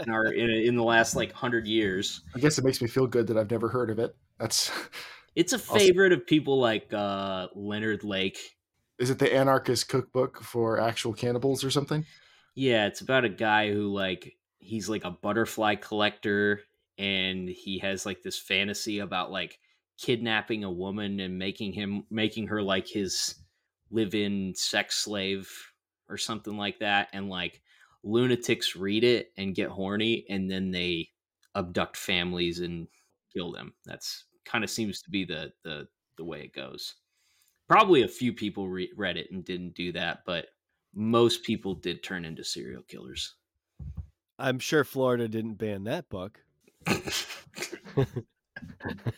in 0.00 0.10
our 0.10 0.26
in, 0.26 0.50
in 0.50 0.74
the 0.74 0.82
last 0.82 1.14
like 1.14 1.30
hundred 1.30 1.68
years. 1.68 2.22
I 2.34 2.40
guess 2.40 2.58
it 2.58 2.64
makes 2.64 2.82
me 2.82 2.88
feel 2.88 3.06
good 3.06 3.28
that 3.28 3.38
I've 3.38 3.52
never 3.52 3.68
heard 3.68 3.90
of 3.90 4.00
it. 4.00 4.16
That's 4.38 4.70
It's 5.34 5.52
a 5.52 5.58
favorite 5.58 6.12
of 6.12 6.26
people 6.26 6.58
like 6.58 6.92
uh, 6.92 7.48
Leonard 7.54 8.04
Lake. 8.04 8.38
is 8.98 9.10
it 9.10 9.18
the 9.18 9.32
anarchist 9.32 9.88
cookbook 9.88 10.42
for 10.42 10.80
actual 10.80 11.12
cannibals 11.12 11.62
or 11.62 11.70
something? 11.70 12.06
Yeah, 12.54 12.86
it's 12.86 13.00
about 13.00 13.24
a 13.24 13.30
guy 13.30 13.72
who 13.72 13.92
like 13.92 14.36
he's 14.58 14.88
like 14.88 15.04
a 15.04 15.10
butterfly 15.10 15.76
collector 15.76 16.62
and 16.98 17.48
he 17.48 17.78
has 17.80 18.06
like 18.06 18.22
this 18.22 18.38
fantasy 18.38 18.98
about 19.00 19.30
like 19.30 19.58
kidnapping 19.98 20.64
a 20.64 20.70
woman 20.70 21.20
and 21.20 21.38
making 21.38 21.72
him 21.72 22.04
making 22.10 22.48
her 22.48 22.62
like 22.62 22.88
his 22.88 23.34
live-in 23.90 24.54
sex 24.54 24.96
slave 24.96 25.50
or 26.08 26.16
something 26.16 26.56
like 26.56 26.78
that 26.80 27.08
and 27.12 27.28
like 27.28 27.62
lunatics 28.02 28.74
read 28.74 29.04
it 29.04 29.32
and 29.36 29.54
get 29.54 29.68
horny 29.68 30.24
and 30.28 30.50
then 30.50 30.70
they 30.70 31.08
abduct 31.54 31.96
families 31.96 32.60
and 32.60 32.88
kill 33.36 33.52
them. 33.52 33.74
That's 33.84 34.24
kind 34.44 34.64
of 34.64 34.70
seems 34.70 35.02
to 35.02 35.10
be 35.10 35.24
the 35.24 35.52
the 35.64 35.86
the 36.16 36.24
way 36.24 36.42
it 36.42 36.54
goes. 36.54 36.94
Probably 37.68 38.02
a 38.02 38.08
few 38.08 38.32
people 38.32 38.68
re- 38.68 38.92
read 38.96 39.16
it 39.16 39.30
and 39.32 39.44
didn't 39.44 39.74
do 39.74 39.92
that 39.92 40.20
but 40.24 40.46
most 40.94 41.42
people 41.42 41.74
did 41.74 42.02
turn 42.02 42.24
into 42.24 42.42
serial 42.42 42.82
killers. 42.82 43.34
I'm 44.38 44.58
sure 44.58 44.82
Florida 44.82 45.28
didn't 45.28 45.54
ban 45.54 45.84
that 45.84 46.08
book. 46.08 46.40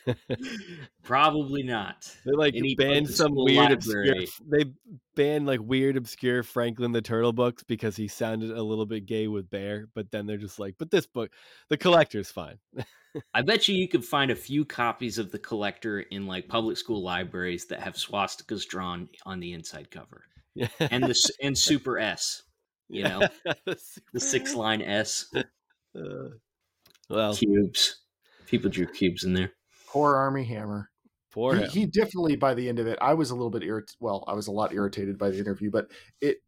probably 1.03 1.63
not 1.63 2.11
They 2.25 2.33
like 2.33 2.55
Any 2.55 2.75
banned 2.75 3.09
some 3.09 3.35
weird 3.35 3.73
obscure. 3.73 4.17
They 4.47 4.65
banned 5.15 5.47
like 5.47 5.61
weird 5.63 5.97
obscure 5.97 6.43
Franklin 6.43 6.93
the 6.93 7.03
Turtle 7.03 7.33
books 7.33 7.63
because 7.63 7.97
he 7.97 8.09
sounded 8.09 8.51
a 8.51 8.63
little 8.63 8.87
bit 8.87 9.07
gay 9.07 9.29
with 9.29 9.51
Bear. 9.51 9.89
But 9.95 10.11
then 10.11 10.27
they're 10.27 10.37
just 10.37 10.59
like, 10.59 10.75
but 10.79 10.91
this 10.91 11.07
book, 11.07 11.31
the 11.69 11.77
collector's 11.77 12.31
fine. 12.31 12.59
I 13.35 13.43
bet 13.43 13.69
you 13.69 13.75
you 13.75 13.89
could 13.89 14.05
find 14.05 14.31
a 14.31 14.37
few 14.37 14.65
copies 14.65 15.19
of 15.19 15.33
the 15.33 15.39
collector 15.39 16.01
in 16.01 16.27
like 16.27 16.49
public 16.49 16.77
school 16.77 17.03
libraries 17.03 17.67
that 17.67 17.81
have 17.81 17.95
swastikas 17.95 18.67
drawn 18.67 19.09
on 19.25 19.41
the 19.41 19.53
inside 19.53 19.91
cover, 19.91 20.25
Yeah, 20.55 20.69
and 20.79 21.05
the 21.05 21.33
and 21.43 21.57
Super 21.59 21.99
S, 21.99 22.43
you 22.89 23.05
know, 23.05 23.27
the 23.65 24.21
six 24.21 24.55
line 24.55 24.83
S 24.83 25.27
Uh, 25.35 26.29
well, 27.09 27.35
cubes. 27.35 27.97
People 28.49 28.71
drew 28.71 28.87
cubes 28.87 29.25
in 29.25 29.35
there. 29.35 29.53
Poor 29.87 30.17
Armie 30.17 30.45
Hammer. 30.45 30.91
poor 31.31 31.55
he, 31.57 31.67
he 31.67 31.87
definitely 31.87 32.37
by 32.37 32.55
the 32.55 32.69
end 32.69 32.79
of 32.79 32.87
it 32.87 32.99
i 33.01 33.13
was 33.13 33.31
a 33.31 33.35
little 33.35 33.51
bit 33.51 33.63
irritated 33.63 33.97
well 34.01 34.25
i 34.27 34.33
was 34.33 34.47
a 34.47 34.53
lot 34.53 34.73
irritated 34.73 35.19
by 35.19 35.29
the 35.31 35.39
interview 35.39 35.71
but 35.71 35.87
it 36.21 36.39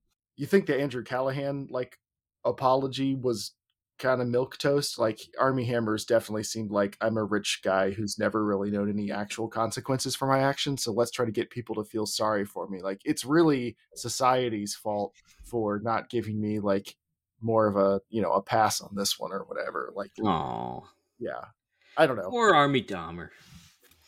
you 0.41 0.47
think 0.47 0.65
the 0.65 0.81
Andrew 0.81 1.05
Callaghan 1.05 1.69
like 1.71 1.99
apology 2.47 3.15
was 3.15 3.53
kind 3.99 4.23
of 4.23 4.29
milk 4.29 4.57
toast? 4.57 4.99
Like 4.99 5.21
Armie 5.39 5.67
Hammer's 5.67 6.07
definitely 6.07 6.45
seemed 6.45 6.71
like 6.71 6.97
i'm 7.03 7.19
a 7.19 7.25
rich 7.25 7.61
guy 7.63 7.91
who's 7.91 8.19
never 8.19 8.43
really 8.43 8.71
known 8.71 8.89
any 8.89 9.13
actual 9.13 9.49
consequences 9.49 10.17
for 10.17 10.27
my 10.27 10.39
actions 10.39 10.83
so 10.83 10.93
let's 10.93 11.11
try 11.11 11.27
to 11.27 11.31
get 11.31 11.51
people 11.51 11.75
to 11.75 11.85
feel 11.85 12.07
sorry 12.07 12.47
for 12.47 12.67
me. 12.69 12.81
Like 12.81 13.03
it's 13.05 13.27
really 13.27 13.77
society's 13.95 14.75
fault 14.75 15.15
for 15.45 15.79
not 15.85 16.09
giving 16.09 16.41
me 16.41 16.59
like 16.59 16.97
more 17.43 17.67
of 17.67 17.77
a 17.77 18.01
you 18.09 18.23
know 18.23 18.33
a 18.33 18.43
pass 18.43 18.81
on 18.81 18.95
this 18.95 19.19
one 19.19 19.33
or 19.33 19.45
whatever 19.45 19.93
like 19.95 20.13
Oh, 20.25 20.89
yeah 21.19 21.45
i 21.97 22.07
don't 22.07 22.17
know 22.17 22.31
Or 22.33 22.55
Armie 22.55 22.83
Dahmer, 22.83 23.29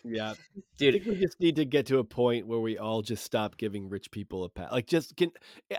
yeah, 0.05 0.35
dude. 0.79 0.95
I 0.95 0.99
dude. 0.99 1.05
think 1.05 1.17
we 1.17 1.23
just 1.25 1.41
need 1.41 1.57
to 1.57 1.65
get 1.65 1.87
to 1.87 1.99
a 1.99 2.05
point 2.05 2.47
where 2.47 2.59
we 2.61 2.77
all 2.79 3.03
just 3.03 3.25
stop 3.25 3.57
giving 3.57 3.89
rich 3.89 4.11
people 4.11 4.43
a 4.45 4.49
pat. 4.49 4.73
Like, 4.73 4.87
just 4.89 5.17
can 5.17 5.31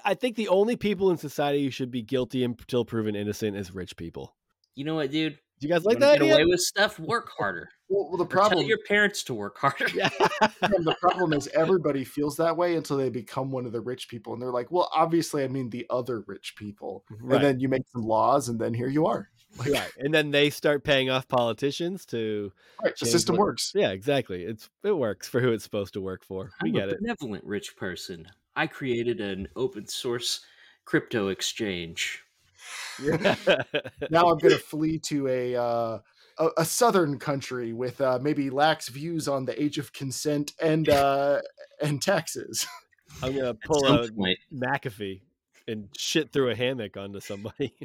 I 0.06 0.14
think 0.14 0.38
the 0.38 0.48
only 0.48 0.78
people 0.78 1.12
in 1.12 1.18
society 1.18 1.64
who 1.66 1.70
should 1.70 1.92
be 1.92 2.02
guilty 2.04 2.44
until 2.46 2.86
proven 2.86 3.16
innocent 3.16 3.58
is 3.58 3.74
rich 3.76 3.98
people. 3.98 4.34
You 4.76 4.86
know 4.86 4.96
what, 4.96 5.12
dude? 5.12 5.38
Do 5.60 5.68
you 5.68 5.74
guys 5.74 5.84
like 5.84 5.96
wanna 6.00 6.06
that? 6.06 6.14
get 6.20 6.22
idea? 6.24 6.36
away 6.36 6.46
with 6.46 6.62
stuff. 6.62 6.98
Work 7.00 7.30
harder. 7.38 7.68
well, 7.90 8.08
well 8.10 8.18
the 8.18 8.24
Or 8.24 8.28
problem 8.28 8.60
tell 8.60 8.68
your 8.68 8.80
parents 8.88 9.24
to 9.26 9.34
work 9.34 9.58
harder. 9.58 9.88
Yeah. 9.94 10.08
the 10.62 10.96
problem 11.02 11.34
is 11.34 11.48
everybody 11.50 12.06
feels 12.06 12.38
that 12.38 12.56
way 12.56 12.76
until 12.78 12.96
they 12.98 13.10
become 13.10 13.52
one 13.52 13.66
of 13.66 13.72
the 13.74 13.82
rich 13.82 14.08
people 14.08 14.32
and 14.34 14.42
they're 14.42 14.52
like 14.52 14.72
well 14.72 14.90
obviously 14.96 15.44
i 15.44 15.48
mean 15.48 15.70
the 15.70 15.86
other 15.90 16.24
rich 16.28 16.56
people 16.58 17.04
Right. 17.22 17.36
and 17.36 17.46
then 17.46 17.60
you 17.60 17.68
make 17.70 17.84
some 17.94 18.04
laws 18.04 18.48
and 18.50 18.60
then 18.60 18.74
here 18.74 18.88
you 18.90 19.06
are 19.06 19.30
like, 19.58 19.72
right. 19.72 19.92
And 19.98 20.14
then 20.14 20.32
they 20.32 20.50
start 20.50 20.84
paying 20.84 21.10
off 21.10 21.28
politicians 21.28 22.06
to 22.08 22.52
right, 22.84 22.94
the 22.98 23.06
system 23.06 23.36
what- 23.36 23.48
works 23.48 23.72
Yeah, 23.76 23.92
exactly. 23.92 24.44
It's 24.44 24.70
it 24.84 24.92
works 24.98 25.28
for 25.28 25.40
who 25.42 25.52
it's 25.52 25.64
supposed 25.64 25.94
to 25.94 26.02
work 26.02 26.24
for. 26.24 26.52
We 26.62 26.70
I'm 26.70 26.76
get 26.76 26.90
a 26.90 26.92
it. 26.94 27.00
benevolent 27.02 27.44
rich 27.46 27.76
person. 27.76 28.28
I 28.56 28.68
created 28.68 29.20
an 29.22 29.48
open 29.56 29.88
source 29.88 30.42
crypto 30.86 31.30
exchange. 31.30 32.24
Yeah. 33.02 33.36
now 34.10 34.30
i'm 34.30 34.38
going 34.38 34.54
to 34.54 34.58
flee 34.58 34.98
to 35.00 35.28
a 35.28 35.56
uh 35.56 36.00
a, 36.40 36.48
a 36.60 36.66
southern 36.66 37.20
country 37.20 37.74
with 37.74 38.00
uh, 38.02 38.20
maybe 38.22 38.50
lax 38.50 38.88
views 38.90 39.28
on 39.28 39.46
the 39.46 39.62
age 39.62 39.78
of 39.78 39.92
consent 39.94 40.54
and 40.62 40.88
uh 40.90 41.42
and 41.82 42.02
taxes 42.02 42.66
I'm 43.22 43.36
gonna 43.36 43.54
pull 43.54 43.82
some 43.82 43.98
out 43.98 44.16
point. 44.16 44.40
McAfee 44.54 45.22
and 45.68 45.90
shit 45.98 46.32
through 46.32 46.50
a 46.52 46.56
hammock 46.56 46.98
onto 46.98 47.20
somebody. 47.20 47.74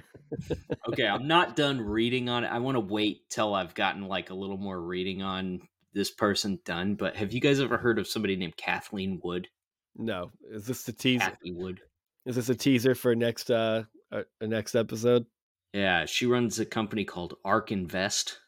Okay, 0.88 1.06
I'm 1.06 1.26
not 1.26 1.56
done 1.56 1.80
reading 1.80 2.28
on 2.28 2.44
it. 2.44 2.48
I 2.48 2.58
want 2.58 2.76
to 2.76 2.80
wait 2.80 3.28
till 3.30 3.54
I've 3.54 3.74
gotten 3.74 4.08
like 4.08 4.30
a 4.30 4.34
little 4.34 4.56
more 4.56 4.80
reading 4.80 5.22
on 5.22 5.60
this 5.92 6.10
person 6.10 6.58
done. 6.64 6.94
But 6.94 7.16
have 7.16 7.32
you 7.32 7.40
guys 7.40 7.60
ever 7.60 7.76
heard 7.76 7.98
of 7.98 8.06
somebody 8.06 8.36
named 8.36 8.56
Kathleen 8.56 9.20
Wood? 9.22 9.48
no, 9.96 10.30
is 10.50 10.66
this 10.66 10.84
the 10.84 10.92
teaser? 10.92 11.24
Cathie 11.30 11.54
Wood. 11.54 11.80
Is 12.26 12.36
this 12.36 12.48
a 12.48 12.54
teaser 12.54 12.94
for 12.94 13.14
next 13.14 13.50
uh 13.50 13.84
uh, 14.12 14.22
next 14.40 14.74
episode? 14.74 15.26
Yeah, 15.72 16.06
she 16.06 16.26
runs 16.26 16.58
a 16.58 16.66
company 16.66 17.04
called 17.04 17.34
Ark 17.44 17.70
Invest. 17.72 18.38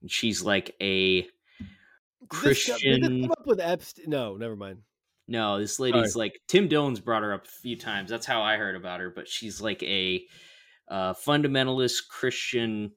And 0.00 0.10
she's 0.10 0.42
like 0.42 0.74
a 0.80 1.22
this 1.22 1.30
Did 2.20 2.28
Christian. 2.28 3.00
this 3.00 3.08
come 3.22 3.32
up 3.32 3.46
with 3.46 3.60
Epstein? 3.60 4.06
No, 4.08 4.36
never 4.36 4.56
mind. 4.56 4.78
No, 5.28 5.58
this 5.58 5.78
lady's 5.78 6.16
like 6.16 6.40
Tim 6.48 6.68
Dillon's 6.68 7.00
brought 7.00 7.22
her 7.22 7.34
up 7.34 7.44
a 7.44 7.60
few 7.62 7.76
times. 7.76 8.08
That's 8.08 8.24
how 8.24 8.40
I 8.40 8.56
heard 8.56 8.74
about 8.74 9.00
her. 9.00 9.10
But 9.10 9.28
she's 9.28 9.60
like 9.60 9.82
a 9.82 10.24
uh, 10.88 11.12
fundamentalist 11.12 12.08
Christian 12.08 12.92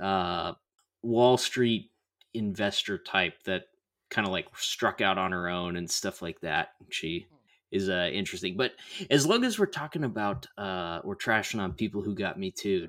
uh, 0.00 0.54
Wall 1.02 1.36
Street 1.36 1.92
investor 2.34 2.98
type 2.98 3.34
that 3.44 3.62
kind 4.10 4.26
of 4.26 4.32
like 4.32 4.48
struck 4.56 5.00
out 5.00 5.18
on 5.18 5.30
her 5.30 5.48
own 5.48 5.76
and 5.76 5.88
stuff 5.88 6.20
like 6.20 6.40
that. 6.40 6.70
She 6.90 7.26
is 7.70 7.88
uh, 7.88 8.10
interesting. 8.12 8.56
But 8.56 8.72
as 9.08 9.24
long 9.24 9.44
as 9.44 9.56
we're 9.56 9.66
talking 9.66 10.02
about 10.02 10.46
uh, 10.58 11.00
we're 11.04 11.16
trashing 11.16 11.60
on 11.60 11.74
people 11.74 12.02
who 12.02 12.14
got 12.14 12.38
me 12.38 12.50
too. 12.50 12.88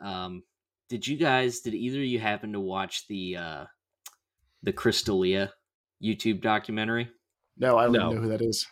Um, 0.00 0.44
did 0.88 1.06
you 1.06 1.16
guys? 1.16 1.60
Did 1.60 1.74
either 1.74 1.98
of 1.98 2.04
you 2.04 2.18
happen 2.18 2.52
to 2.52 2.60
watch 2.60 3.06
the 3.08 3.36
uh, 3.36 3.64
the 4.62 4.72
Chris 4.72 5.02
D'Elia 5.02 5.52
YouTube 6.02 6.40
documentary? 6.40 7.10
No 7.58 7.76
i 7.78 7.84
don't 7.84 7.92
No. 7.92 8.06
even 8.10 8.16
know 8.16 8.22
who 8.22 8.28
that 8.30 8.40
is 8.42 8.66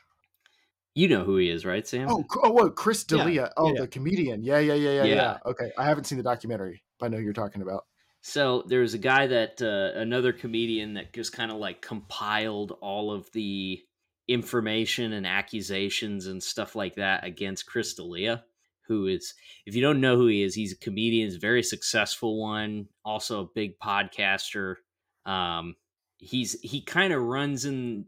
You 0.95 1.09
know 1.09 1.25
who 1.25 1.37
he 1.37 1.51
is, 1.51 1.67
right, 1.67 1.87
Sam? 1.87 2.09
oh 2.11 2.25
oh 2.43 2.51
what 2.53 2.75
chris 2.77 3.05
Yeah, 3.11 3.19
D'Elia. 3.19 3.53
oh 3.57 3.75
yeah. 3.75 3.83
the 3.83 3.89
comedian 3.89 4.43
yeah 4.43 4.59
yeah 4.59 4.75
yeah 4.75 4.91
yeah 4.93 5.05
yeah 5.05 5.15
Yeah. 5.15 5.39
okay 5.47 5.71
i 5.79 5.85
haven't 5.85 6.05
seen 6.05 6.17
the 6.19 6.25
documentary 6.25 6.83
but 6.99 7.07
i 7.07 7.09
know 7.11 7.19
who 7.19 7.25
you're 7.25 7.33
talking 7.45 7.63
about 7.63 7.85
So 8.23 8.65
there's 8.67 8.95
a 8.95 8.99
guy 8.99 9.27
that 9.29 9.61
uh, 9.63 9.99
another 10.01 10.33
comedian 10.33 10.95
that 10.95 11.13
just 11.13 11.33
kind 11.33 11.51
of 11.53 11.59
like 11.59 11.81
compiled 11.83 12.73
all 12.81 13.13
of 13.13 13.31
the 13.33 13.83
information 14.27 15.13
and 15.13 15.25
accusations 15.27 16.27
and 16.27 16.43
stuff 16.43 16.75
like 16.75 16.97
that 16.97 17.25
against 17.25 17.67
Chris 17.67 17.95
D'Elia, 17.95 18.43
who 18.89 19.07
is, 19.07 19.33
if 19.67 19.77
you 19.77 19.83
don't 19.83 20.01
know 20.01 20.17
who 20.17 20.27
he 20.27 20.43
is, 20.43 20.55
he's 20.57 20.73
a 20.73 20.79
comedian, 20.79 21.27
he's 21.29 21.37
a 21.37 21.39
very 21.39 21.63
successful 21.63 22.41
one, 22.41 22.89
also 23.05 23.43
a 23.45 23.49
big 23.55 23.79
podcaster. 23.79 24.77
Um, 25.25 25.77
he's 26.19 26.59
he 26.63 26.81
kind 26.83 27.13
of 27.13 27.23
runs 27.23 27.65
in. 27.65 28.07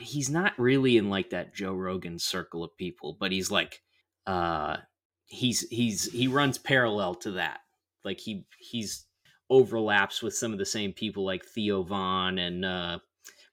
He's 0.00 0.30
not 0.30 0.58
really 0.58 0.96
in 0.96 1.10
like 1.10 1.30
that 1.30 1.54
Joe 1.54 1.74
Rogan 1.74 2.18
circle 2.18 2.64
of 2.64 2.76
people, 2.76 3.16
but 3.20 3.32
he's 3.32 3.50
like, 3.50 3.80
uh, 4.26 4.78
he's 5.26 5.68
he's 5.68 6.10
he 6.12 6.28
runs 6.28 6.58
parallel 6.58 7.14
to 7.16 7.32
that. 7.32 7.60
Like 8.04 8.18
he 8.18 8.46
he's 8.58 9.06
overlaps 9.48 10.22
with 10.22 10.34
some 10.34 10.52
of 10.52 10.58
the 10.58 10.66
same 10.66 10.92
people 10.92 11.24
like 11.24 11.44
Theo 11.44 11.82
Von 11.82 12.38
and 12.38 12.64
uh, 12.64 12.98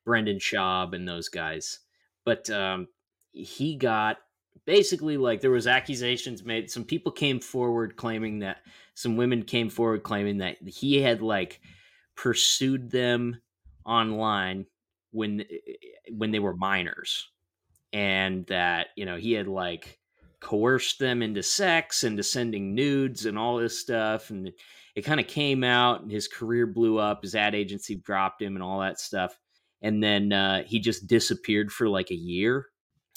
Brendan 0.06 0.38
Schaub 0.38 0.94
and 0.94 1.08
those 1.08 1.30
guys. 1.30 1.80
But 2.24 2.50
um, 2.50 2.88
he 3.32 3.76
got 3.76 4.18
basically 4.66 5.18
like 5.18 5.42
there 5.42 5.52
was 5.52 5.68
accusations 5.68 6.44
made. 6.44 6.70
Some 6.70 6.84
people 6.84 7.12
came 7.12 7.40
forward 7.40 7.96
claiming 7.96 8.40
that 8.40 8.58
some 8.94 9.18
women 9.18 9.44
came 9.44 9.70
forward 9.70 10.04
claiming 10.04 10.38
that 10.38 10.58
he 10.66 11.02
had 11.02 11.22
like 11.22 11.60
pursued 12.16 12.90
them 12.92 13.42
online 13.86 14.66
when 15.12 15.42
eh, 15.42 15.46
eh, 15.52 15.72
eh, 15.72 16.12
when 16.16 16.32
they 16.32 16.40
were 16.40 16.56
minors, 16.56 17.30
and 17.94 18.46
that 18.48 18.88
you 18.96 19.06
know 19.06 19.18
he 19.18 19.34
had 19.34 19.48
like 19.48 20.00
coerced 20.40 21.00
them 21.00 21.22
into 21.22 21.42
sex 21.42 22.04
and 22.04 22.18
to 22.18 22.24
sending 22.24 22.76
nudes 22.76 23.26
and 23.26 23.38
all 23.38 23.58
this 23.58 23.80
stuff. 23.80 24.30
And 24.30 24.52
it 24.96 25.02
kind 25.02 25.20
of 25.20 25.28
came 25.28 25.64
out, 25.64 26.02
and 26.02 26.12
his 26.12 26.28
career 26.28 26.68
blew 26.68 26.98
up. 26.98 27.24
His 27.24 27.36
ad 27.36 27.56
agency 27.56 27.96
dropped 27.96 28.42
him 28.42 28.56
and 28.56 28.64
all 28.64 28.80
that 28.82 29.00
stuff. 29.00 29.38
And 29.82 30.02
then 30.04 30.34
uh, 30.34 30.64
he 30.64 30.80
just 30.80 31.08
disappeared 31.08 31.72
for 31.72 31.88
like 31.88 32.10
a 32.10 32.16
year 32.16 32.68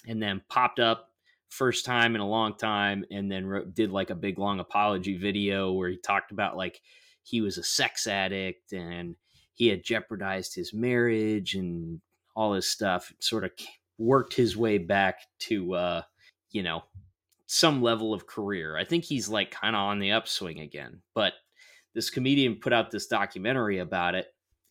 and 0.06 0.22
then 0.22 0.42
popped 0.48 0.78
up 0.78 1.08
first 1.48 1.84
time 1.84 2.14
in 2.14 2.20
a 2.20 2.28
long 2.28 2.56
time 2.56 3.04
and 3.10 3.30
then 3.30 3.46
wrote, 3.46 3.74
did 3.74 3.90
like 3.90 4.10
a 4.10 4.14
big 4.14 4.38
long 4.38 4.60
apology 4.60 5.16
video 5.16 5.72
where 5.72 5.88
he 5.88 5.96
talked 5.96 6.32
about 6.32 6.56
like 6.56 6.80
he 7.22 7.40
was 7.40 7.58
a 7.58 7.62
sex 7.62 8.06
addict 8.06 8.72
and 8.72 9.16
he 9.60 9.68
had 9.68 9.84
jeopardized 9.84 10.54
his 10.54 10.72
marriage 10.72 11.54
and 11.54 12.00
all 12.34 12.52
this 12.52 12.70
stuff 12.70 13.12
sort 13.20 13.44
of 13.44 13.50
worked 13.98 14.32
his 14.32 14.56
way 14.56 14.78
back 14.78 15.20
to 15.38 15.74
uh 15.74 16.00
you 16.50 16.62
know 16.62 16.82
some 17.44 17.82
level 17.82 18.14
of 18.14 18.26
career 18.26 18.74
i 18.78 18.86
think 18.86 19.04
he's 19.04 19.28
like 19.28 19.50
kind 19.50 19.76
of 19.76 19.80
on 19.80 19.98
the 19.98 20.12
upswing 20.12 20.60
again 20.60 21.02
but 21.14 21.34
this 21.94 22.08
comedian 22.08 22.56
put 22.56 22.72
out 22.72 22.90
this 22.90 23.06
documentary 23.06 23.80
about 23.80 24.14
it 24.14 24.28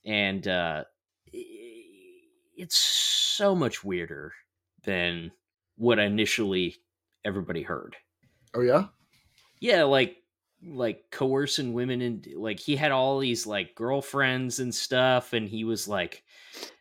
and 0.07 0.47
uh 0.47 0.83
it's 2.57 2.75
so 2.75 3.53
much 3.53 3.83
weirder 3.83 4.33
than 4.85 5.31
what 5.77 5.99
initially 5.99 6.75
everybody 7.23 7.61
heard 7.61 7.95
Oh 8.55 8.61
yeah. 8.61 8.85
yeah 9.59 9.83
like 9.83 10.17
like 10.65 11.05
coercing 11.11 11.73
women 11.73 12.01
and 12.01 12.27
like 12.35 12.59
he 12.59 12.75
had 12.75 12.91
all 12.91 13.19
these 13.19 13.47
like 13.47 13.75
girlfriends 13.75 14.59
and 14.59 14.73
stuff 14.75 15.33
and 15.33 15.47
he 15.47 15.63
was 15.63 15.87
like 15.87 16.23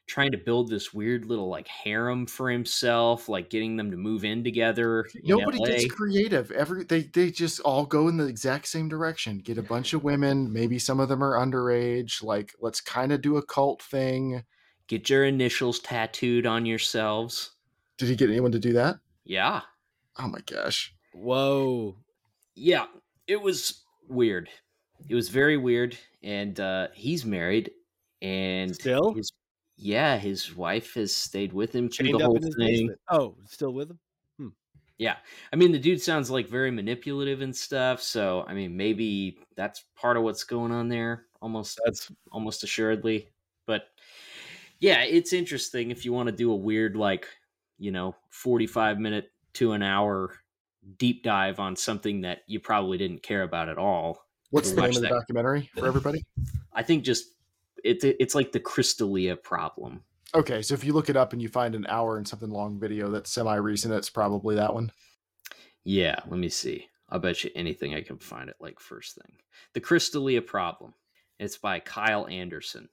trying 0.06 0.32
to 0.32 0.38
build 0.38 0.68
this 0.70 0.92
weird 0.94 1.26
little 1.26 1.48
like 1.48 1.68
harem 1.68 2.26
for 2.26 2.50
himself 2.50 3.28
like 3.28 3.50
getting 3.50 3.76
them 3.76 3.90
to 3.90 3.96
move 3.96 4.24
in 4.24 4.42
together 4.42 5.04
in 5.14 5.20
Nobody 5.24 5.58
LA. 5.58 5.66
gets 5.66 5.92
creative. 5.92 6.50
Every 6.50 6.82
they 6.84 7.02
they 7.02 7.30
just 7.30 7.60
all 7.60 7.84
go 7.86 8.08
in 8.08 8.16
the 8.16 8.26
exact 8.26 8.66
same 8.68 8.88
direction. 8.88 9.38
Get 9.38 9.58
a 9.58 9.62
bunch 9.62 9.92
of 9.92 10.02
women. 10.02 10.52
Maybe 10.52 10.78
some 10.78 10.98
of 10.98 11.08
them 11.08 11.22
are 11.22 11.34
underage. 11.38 12.22
Like 12.22 12.54
let's 12.60 12.80
kind 12.80 13.12
of 13.12 13.20
do 13.20 13.36
a 13.36 13.44
cult 13.46 13.82
thing. 13.82 14.42
get 14.88 15.08
your 15.10 15.24
initials 15.24 15.78
tattooed 15.80 16.46
on 16.46 16.64
yourselves 16.66 17.52
Did 17.98 18.08
he 18.08 18.16
get 18.16 18.30
anyone 18.30 18.52
to 18.52 18.58
do 18.58 18.72
that? 18.72 18.96
yeah 19.24 19.60
Oh 20.18 20.26
my 20.26 20.40
gosh. 20.46 20.94
Whoa. 21.12 21.96
yeah 22.56 22.86
it 23.28 23.40
was 23.40 23.84
weird 24.08 24.48
it 25.08 25.14
was 25.14 25.28
very 25.28 25.56
weird 25.56 25.96
and 26.22 26.58
uh 26.58 26.88
he's 26.94 27.24
married 27.24 27.70
and 28.20 28.74
Still? 28.74 29.14
his 29.14 29.30
yeah 29.76 30.18
his 30.18 30.56
wife 30.56 30.94
has 30.94 31.14
stayed 31.14 31.52
with 31.52 31.72
him 31.72 31.88
through 31.88 32.08
Chained 32.08 32.20
the 32.20 32.24
whole 32.24 32.38
thing 32.38 32.52
basement. 32.58 32.98
Oh, 33.08 33.36
still 33.46 33.72
with 33.72 33.90
him? 33.90 34.00
Yeah. 34.98 35.16
I 35.52 35.56
mean, 35.56 35.70
the 35.72 35.78
dude 35.78 36.02
sounds 36.02 36.30
like 36.30 36.48
very 36.48 36.70
manipulative 36.70 37.40
and 37.40 37.54
stuff. 37.54 38.02
So, 38.02 38.44
I 38.46 38.54
mean, 38.54 38.76
maybe 38.76 39.38
that's 39.56 39.84
part 39.94 40.16
of 40.16 40.24
what's 40.24 40.44
going 40.44 40.72
on 40.72 40.88
there 40.88 41.26
almost, 41.40 41.80
That's 41.84 42.10
almost 42.32 42.64
assuredly. 42.64 43.28
But 43.64 43.84
yeah, 44.80 45.02
it's 45.02 45.32
interesting 45.32 45.90
if 45.90 46.04
you 46.04 46.12
want 46.12 46.28
to 46.28 46.34
do 46.34 46.50
a 46.50 46.56
weird, 46.56 46.96
like, 46.96 47.28
you 47.78 47.92
know, 47.92 48.16
45 48.30 48.98
minute 48.98 49.30
to 49.54 49.72
an 49.72 49.82
hour 49.82 50.34
deep 50.96 51.22
dive 51.22 51.60
on 51.60 51.76
something 51.76 52.22
that 52.22 52.40
you 52.46 52.60
probably 52.60 52.98
didn't 52.98 53.22
care 53.22 53.42
about 53.42 53.68
at 53.68 53.78
all. 53.78 54.24
What's 54.50 54.72
the 54.72 54.80
name 54.80 54.96
of 54.96 55.02
the 55.02 55.08
documentary 55.08 55.70
for 55.76 55.86
everybody? 55.86 56.24
I 56.72 56.82
think 56.82 57.04
just 57.04 57.26
it's 57.84 58.04
it's 58.04 58.34
like 58.34 58.52
the 58.52 58.60
Chris 58.60 58.94
D'Elia 58.94 59.36
problem. 59.36 60.02
Okay, 60.34 60.62
so 60.62 60.74
if 60.74 60.84
you 60.84 60.92
look 60.92 61.08
it 61.08 61.16
up 61.16 61.32
and 61.32 61.40
you 61.40 61.48
find 61.48 61.74
an 61.74 61.86
hour 61.88 62.16
and 62.16 62.28
something 62.28 62.50
long 62.50 62.78
video 62.78 63.10
that's 63.10 63.30
semi 63.30 63.54
recent, 63.56 63.94
it's 63.94 64.10
probably 64.10 64.56
that 64.56 64.74
one. 64.74 64.92
Yeah, 65.84 66.16
let 66.28 66.38
me 66.38 66.48
see. 66.48 66.88
I'll 67.08 67.18
bet 67.18 67.42
you 67.44 67.50
anything 67.54 67.94
I 67.94 68.02
can 68.02 68.18
find 68.18 68.50
it 68.50 68.56
like 68.60 68.78
first 68.78 69.14
thing. 69.14 69.36
The 69.72 69.80
Chris 69.80 70.10
D'Elia 70.10 70.42
Problem. 70.42 70.94
It's 71.38 71.56
by 71.56 71.80
Kyle 71.80 72.26
Anderson. 72.26 72.88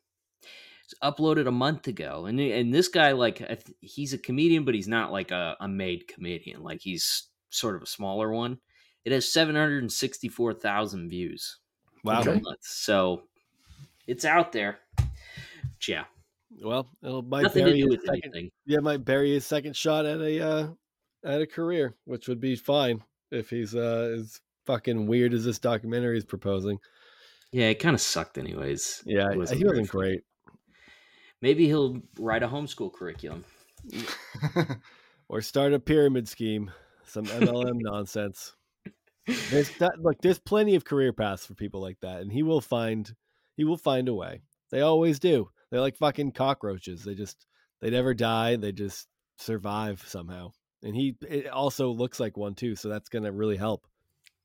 It's 0.86 0.94
uploaded 1.04 1.48
a 1.48 1.52
month 1.52 1.88
ago, 1.88 2.26
and 2.26 2.40
and 2.40 2.74
this 2.74 2.88
guy 2.88 3.14
like 3.14 3.66
he's 3.82 4.14
a 4.14 4.20
comedian, 4.20 4.66
but 4.66 4.76
he's 4.76 4.88
not 4.88 5.12
like 5.12 5.32
a, 5.32 5.58
a 5.60 5.68
made 5.68 6.08
comedian. 6.08 6.62
Like 6.62 6.82
he's 6.82 7.28
sort 7.56 7.76
of 7.76 7.82
a 7.84 7.88
smaller 7.88 8.32
one. 8.32 8.60
It 9.04 9.12
has 9.12 9.32
seven 9.32 9.56
hundred 9.56 9.84
and 9.84 9.92
sixty 9.92 10.28
four 10.30 10.54
thousand 10.54 11.10
views 11.10 11.58
wow. 12.04 12.22
Okay. 12.22 12.42
so 12.62 13.24
it's 14.08 14.26
out 14.26 14.52
there. 14.52 14.80
But 14.98 15.88
yeah, 15.88 16.04
Well, 16.62 16.90
it'll 17.04 17.22
might 17.22 17.44
nothing 17.44 17.66
to 17.66 17.70
bury 17.72 17.82
do 17.82 17.86
his 17.88 17.98
with 17.98 18.06
second, 18.06 18.22
anything. 18.34 18.52
yeah, 18.66 18.80
might 18.80 19.04
bury 19.06 19.34
his 19.34 19.46
second 19.46 19.76
shot 19.76 20.06
at 20.06 20.20
a 20.22 20.48
uh, 20.48 20.68
at 21.24 21.42
a 21.42 21.48
career, 21.48 21.96
which 22.06 22.28
would 22.28 22.40
be 22.40 22.56
fine 22.56 23.04
if 23.32 23.50
he's 23.50 23.76
uh 23.76 24.16
as 24.18 24.40
fucking 24.66 25.06
weird 25.08 25.34
as 25.34 25.46
this 25.46 25.60
documentary 25.60 26.18
is 26.18 26.26
proposing. 26.26 26.80
Yeah, 27.52 27.70
it 27.70 27.76
kind 27.80 27.94
of 27.94 28.02
sucked, 28.02 28.38
anyways. 28.38 29.04
Yeah, 29.06 29.32
It 29.32 29.38
wasn't 29.38 29.60
he 29.60 29.66
wasn't 29.66 29.90
great. 29.90 30.22
Maybe 31.42 31.68
he'll 31.68 32.02
write 32.20 32.44
a 32.44 32.48
homeschool 32.48 32.92
curriculum. 32.94 33.44
Or 35.28 35.42
start 35.42 35.74
a 35.74 35.80
pyramid 35.80 36.28
scheme, 36.28 36.70
some 37.08 37.26
MLM 37.26 37.78
nonsense. 37.80 38.56
There's 39.50 39.70
that, 39.80 40.00
look, 40.00 40.22
there's 40.22 40.40
plenty 40.40 40.76
of 40.76 40.86
career 40.86 41.14
paths 41.14 41.46
for 41.46 41.54
people 41.54 41.82
like 41.82 42.00
that, 42.02 42.22
and 42.22 42.32
he 42.32 42.44
will 42.44 42.62
find 42.62 43.14
he 43.58 43.64
will 43.64 43.78
find 43.78 44.10
a 44.10 44.14
way. 44.14 44.42
They 44.72 44.82
always 44.82 45.20
do. 45.20 45.50
They're 45.72 45.82
like 45.82 45.98
fucking 45.98 46.34
cockroaches. 46.34 47.04
They 47.04 47.16
just 47.16 47.46
they 47.82 47.90
never 47.90 48.14
die. 48.14 48.56
They 48.56 48.72
just 48.72 49.08
survive 49.38 50.04
somehow. 50.06 50.52
And 50.84 50.96
he 50.96 51.16
it 51.22 51.48
also 51.48 51.90
looks 51.90 52.20
like 52.20 52.38
one 52.38 52.56
too, 52.56 52.76
so 52.76 52.90
that's 52.90 53.10
gonna 53.10 53.32
really 53.32 53.58
help. 53.58 53.88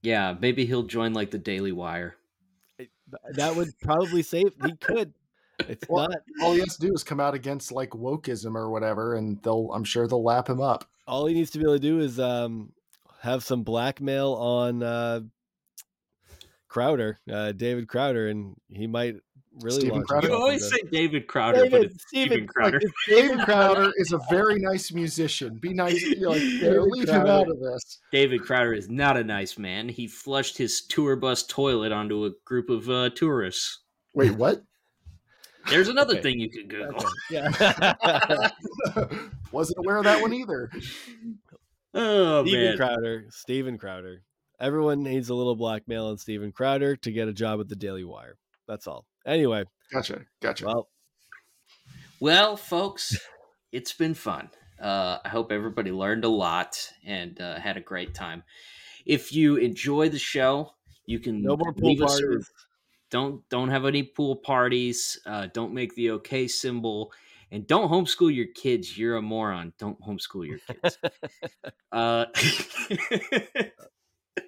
Yeah, 0.02 0.34
maybe 0.38 0.64
he'll 0.64 0.84
join 0.84 1.12
like 1.12 1.30
the 1.30 1.38
Daily 1.38 1.72
Wire. 1.72 2.16
That 3.32 3.56
would 3.56 3.68
probably 3.82 4.22
save. 4.22 4.52
He 4.64 4.74
could. 4.76 5.12
It's 5.68 5.86
Well, 5.88 6.08
not. 6.08 6.20
All 6.42 6.54
he 6.54 6.60
has 6.60 6.76
to 6.76 6.86
do 6.86 6.94
is 6.94 7.04
come 7.04 7.20
out 7.20 7.34
against 7.34 7.70
like 7.72 7.90
wokeism 7.90 8.54
or 8.54 8.70
whatever, 8.70 9.14
and 9.14 9.42
they'll 9.42 9.70
I'm 9.74 9.84
sure 9.84 10.06
they'll 10.06 10.24
lap 10.24 10.48
him 10.48 10.60
up. 10.60 10.86
All 11.10 11.26
he 11.26 11.34
needs 11.34 11.50
to 11.50 11.58
be 11.58 11.64
able 11.64 11.74
to 11.74 11.80
do 11.80 11.98
is 11.98 12.20
um 12.20 12.72
have 13.20 13.42
some 13.42 13.64
blackmail 13.64 14.32
on 14.34 14.82
uh 14.82 15.20
Crowder, 16.68 17.18
uh 17.30 17.52
David 17.52 17.88
Crowder, 17.88 18.28
and 18.28 18.54
he 18.68 18.86
might 18.86 19.16
really 19.60 19.80
Steven 19.80 19.96
launch 19.96 20.06
Crowder? 20.06 20.28
You 20.28 20.34
always 20.34 20.70
say 20.70 20.78
David 20.90 21.26
Crowder, 21.26 21.68
but 21.68 21.82
it's 21.82 22.04
Steven 22.06 22.28
Steven 22.28 22.46
Crowder. 22.46 22.78
it's 22.80 22.92
David 23.08 23.40
Crowder 23.44 23.92
is 23.96 24.12
a 24.12 24.20
very 24.30 24.58
nice 24.58 24.92
musician. 24.92 25.58
Be 25.58 25.74
nice, 25.74 26.00
you 26.00 26.20
know, 26.20 26.30
like, 26.30 26.40
David 26.60 26.82
leave 26.82 27.08
him 27.08 27.22
Crowder. 27.22 27.30
out 27.30 27.50
of 27.50 27.58
this. 27.58 27.98
David 28.12 28.42
Crowder 28.42 28.72
is 28.72 28.88
not 28.88 29.16
a 29.16 29.24
nice 29.24 29.58
man. 29.58 29.88
He 29.88 30.06
flushed 30.06 30.58
his 30.58 30.82
tour 30.82 31.16
bus 31.16 31.44
toilet 31.44 31.92
onto 31.92 32.24
a 32.24 32.30
group 32.44 32.70
of 32.70 32.88
uh, 32.88 33.10
tourists. 33.10 33.80
Wait, 34.14 34.32
what? 34.36 34.62
There's 35.68 35.88
another 35.88 36.14
Okay. 36.14 36.22
thing 36.22 36.40
you 36.40 36.48
could 36.50 36.68
Google. 36.68 37.04
Yeah. 37.30 37.50
Wasn't 39.52 39.78
aware 39.78 39.98
of 39.98 40.04
that 40.04 40.20
one 40.22 40.32
either. 40.32 40.70
Oh 41.92 42.44
Steven 42.44 42.64
man, 42.64 42.76
Crowder, 42.76 43.24
Steven 43.30 43.78
Crowder. 43.78 44.22
Everyone 44.60 45.02
needs 45.02 45.28
a 45.28 45.34
little 45.34 45.56
blackmail 45.56 46.06
on 46.06 46.18
Steven 46.18 46.52
Crowder 46.52 46.96
to 46.96 47.12
get 47.12 47.28
a 47.28 47.32
job 47.32 47.60
at 47.60 47.68
the 47.68 47.76
Daily 47.76 48.04
Wire. 48.04 48.36
That's 48.68 48.86
all. 48.86 49.06
Anyway, 49.26 49.64
Gotcha, 49.92 50.22
gotcha. 50.40 50.66
well, 50.66 50.88
Well, 52.20 52.56
folks, 52.56 53.18
it's 53.72 53.92
been 53.92 54.14
fun. 54.14 54.50
Uh, 54.80 55.18
I 55.24 55.28
hope 55.28 55.50
everybody 55.52 55.90
learned 55.92 56.24
a 56.24 56.28
lot 56.28 56.76
and 57.04 57.38
uh, 57.40 57.58
had 57.58 57.76
a 57.76 57.80
great 57.80 58.14
time. 58.14 58.44
If 59.04 59.32
you 59.32 59.56
enjoy 59.56 60.08
the 60.10 60.18
show, 60.18 60.72
you 61.06 61.18
can 61.18 61.42
no 61.42 61.56
more 61.56 61.72
pool 61.72 61.88
leave 61.90 62.02
us 62.02 62.20
parties. 62.20 62.50
Don't 63.10 63.46
don't 63.48 63.68
have 63.68 63.84
any 63.84 64.02
pool 64.02 64.36
parties. 64.36 65.18
Uh, 65.26 65.48
don't 65.52 65.74
make 65.74 65.94
the 65.94 66.12
okay 66.12 66.48
symbol, 66.48 67.12
and 67.50 67.66
don't 67.66 67.90
homeschool 67.90 68.34
your 68.34 68.46
kids. 68.54 68.96
You're 68.96 69.16
a 69.16 69.22
moron. 69.22 69.72
Don't 69.78 70.00
homeschool 70.00 70.46
your 70.46 70.58
kids. 70.58 70.98
uh, 71.92 72.26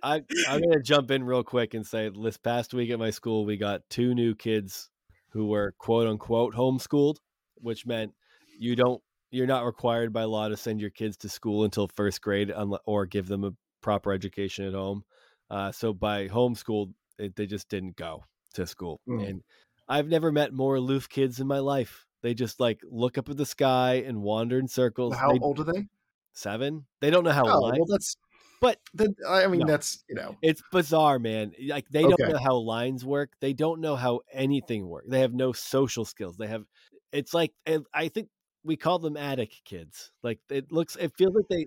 I, 0.02 0.22
I'm 0.48 0.60
going 0.60 0.72
to 0.72 0.82
jump 0.82 1.10
in 1.10 1.24
real 1.24 1.42
quick 1.42 1.74
and 1.74 1.86
say 1.86 2.10
this 2.10 2.36
past 2.36 2.72
week 2.72 2.90
at 2.90 2.98
my 2.98 3.10
school, 3.10 3.44
we 3.44 3.56
got 3.56 3.82
two 3.90 4.14
new 4.14 4.34
kids 4.34 4.88
who 5.30 5.46
were 5.46 5.74
quote 5.78 6.06
unquote 6.06 6.54
homeschooled, 6.54 7.16
which 7.56 7.86
meant 7.86 8.12
you 8.58 8.76
don't, 8.76 9.02
you're 9.30 9.46
not 9.46 9.64
required 9.64 10.12
by 10.12 10.24
law 10.24 10.48
to 10.48 10.56
send 10.56 10.80
your 10.80 10.90
kids 10.90 11.16
to 11.18 11.28
school 11.28 11.64
until 11.64 11.88
first 11.88 12.20
grade 12.20 12.52
or 12.86 13.06
give 13.06 13.26
them 13.26 13.44
a 13.44 13.52
proper 13.80 14.12
education 14.12 14.66
at 14.66 14.74
home. 14.74 15.04
Uh, 15.50 15.72
so 15.72 15.92
by 15.92 16.28
homeschooled, 16.28 16.92
it, 17.18 17.34
they 17.36 17.46
just 17.46 17.68
didn't 17.68 17.96
go 17.96 18.24
to 18.52 18.66
school. 18.66 19.00
Mm. 19.08 19.28
And 19.28 19.42
I've 19.88 20.08
never 20.08 20.30
met 20.32 20.52
more 20.52 20.76
aloof 20.76 21.08
kids 21.08 21.40
in 21.40 21.46
my 21.46 21.58
life. 21.58 22.06
They 22.22 22.34
just 22.34 22.60
like 22.60 22.80
look 22.88 23.18
up 23.18 23.28
at 23.28 23.36
the 23.36 23.46
sky 23.46 24.04
and 24.06 24.22
wander 24.22 24.58
in 24.58 24.68
circles. 24.68 25.14
How 25.14 25.32
They- 25.32 25.38
old 25.40 25.60
are 25.60 25.64
they? 25.72 25.86
Seven. 26.32 26.86
They 27.00 27.10
don't 27.10 27.24
know 27.24 27.30
how 27.32 27.44
Oh, 27.46 27.60
life 27.60 27.78
well, 27.78 27.86
that's. 27.88 28.16
But- 28.60 28.78
then 28.94 29.14
I 29.28 29.46
mean, 29.48 29.60
No. 29.62 29.66
that's 29.66 30.04
you 30.08 30.14
know. 30.14 30.36
it's 30.40 30.62
bizarre, 30.70 31.18
man. 31.18 31.52
Like 31.66 31.88
they 31.88 32.02
don't 32.02 32.18
know 32.20 32.38
how 32.38 32.56
lines 32.56 33.04
work. 33.04 33.32
They 33.40 33.52
don't 33.52 33.80
know 33.80 33.96
how 33.96 34.20
anything 34.32 34.86
works. 34.88 35.08
They 35.08 35.20
have 35.20 35.34
no 35.34 35.52
social 35.52 36.04
skills. 36.04 36.36
They 36.36 36.46
have. 36.46 36.64
It's 37.10 37.34
like 37.34 37.52
I 37.92 38.08
think 38.08 38.28
we 38.64 38.76
call 38.76 39.00
them 39.00 39.16
attic 39.16 39.52
kids. 39.64 40.12
Like 40.22 40.38
it 40.48 40.70
looks. 40.70 40.94
It 40.96 41.12
feels 41.18 41.34
like 41.34 41.48
they 41.50 41.66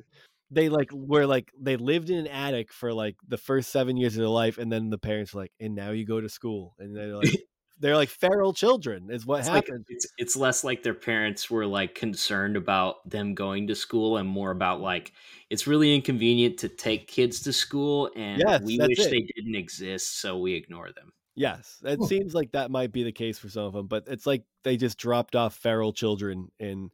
they 0.55 0.69
like 0.69 0.91
were 0.93 1.25
like 1.27 1.51
they 1.59 1.77
lived 1.77 2.09
in 2.09 2.17
an 2.19 2.27
attic 2.27 2.73
for 2.73 2.93
like 2.93 3.17
the 3.27 3.37
first 3.37 3.71
seven 3.71 3.97
years 3.97 4.15
of 4.15 4.21
their 4.21 4.29
life, 4.29 4.57
and 4.57 4.71
then 4.71 4.89
the 4.89 4.97
parents 4.99 5.33
were 5.33 5.41
like, 5.43 5.53
and 5.59 5.75
now 5.75 5.91
you 5.91 6.05
go 6.05 6.21
to 6.21 6.29
school, 6.29 6.75
and 6.79 6.95
they're 6.95 7.15
like, 7.15 7.33
they're 7.79 7.95
like 7.97 8.09
feral 8.09 8.53
children, 8.53 9.11
is 9.11 9.25
what 9.25 9.43
It's 9.43 9.51
happened. 9.53 9.85
like 9.87 9.89
it's 9.89 10.07
it's 10.17 10.35
less 10.37 10.63
like 10.63 10.81
their 10.83 10.93
parents 10.93 11.49
were 11.51 11.65
like 11.65 11.93
concerned 11.95 12.55
about 12.55 13.07
them 13.09 13.33
going 13.35 13.67
to 13.67 13.75
school 13.75 14.17
and 14.17 14.29
more 14.29 14.51
about 14.51 14.79
like 14.81 15.11
it's 15.49 15.67
really 15.67 15.93
inconvenient 15.93 16.57
to 16.59 16.69
take 16.69 17.07
kids 17.07 17.41
to 17.41 17.51
school 17.53 18.09
and 18.15 18.47
Yes, 18.47 18.61
we 18.61 18.79
wish 18.79 19.07
it. 19.07 19.09
they 19.09 19.21
didn't 19.35 19.55
exist 19.55 20.19
so 20.21 20.37
we 20.39 20.53
ignore 20.53 20.91
them. 20.93 21.11
Yes, 21.37 21.81
it 21.83 22.01
seems 22.01 22.33
like 22.33 22.53
that 22.53 22.71
might 22.71 22.93
be 22.93 23.03
the 23.03 23.11
case 23.11 23.37
for 23.37 23.49
some 23.49 23.65
of 23.65 23.73
them, 23.73 23.87
but 23.87 24.05
it's 24.07 24.25
like 24.25 24.45
they 24.63 24.77
just 24.77 24.97
dropped 24.97 25.35
off 25.35 25.53
feral 25.55 25.91
children, 25.91 26.49
and 26.59 26.91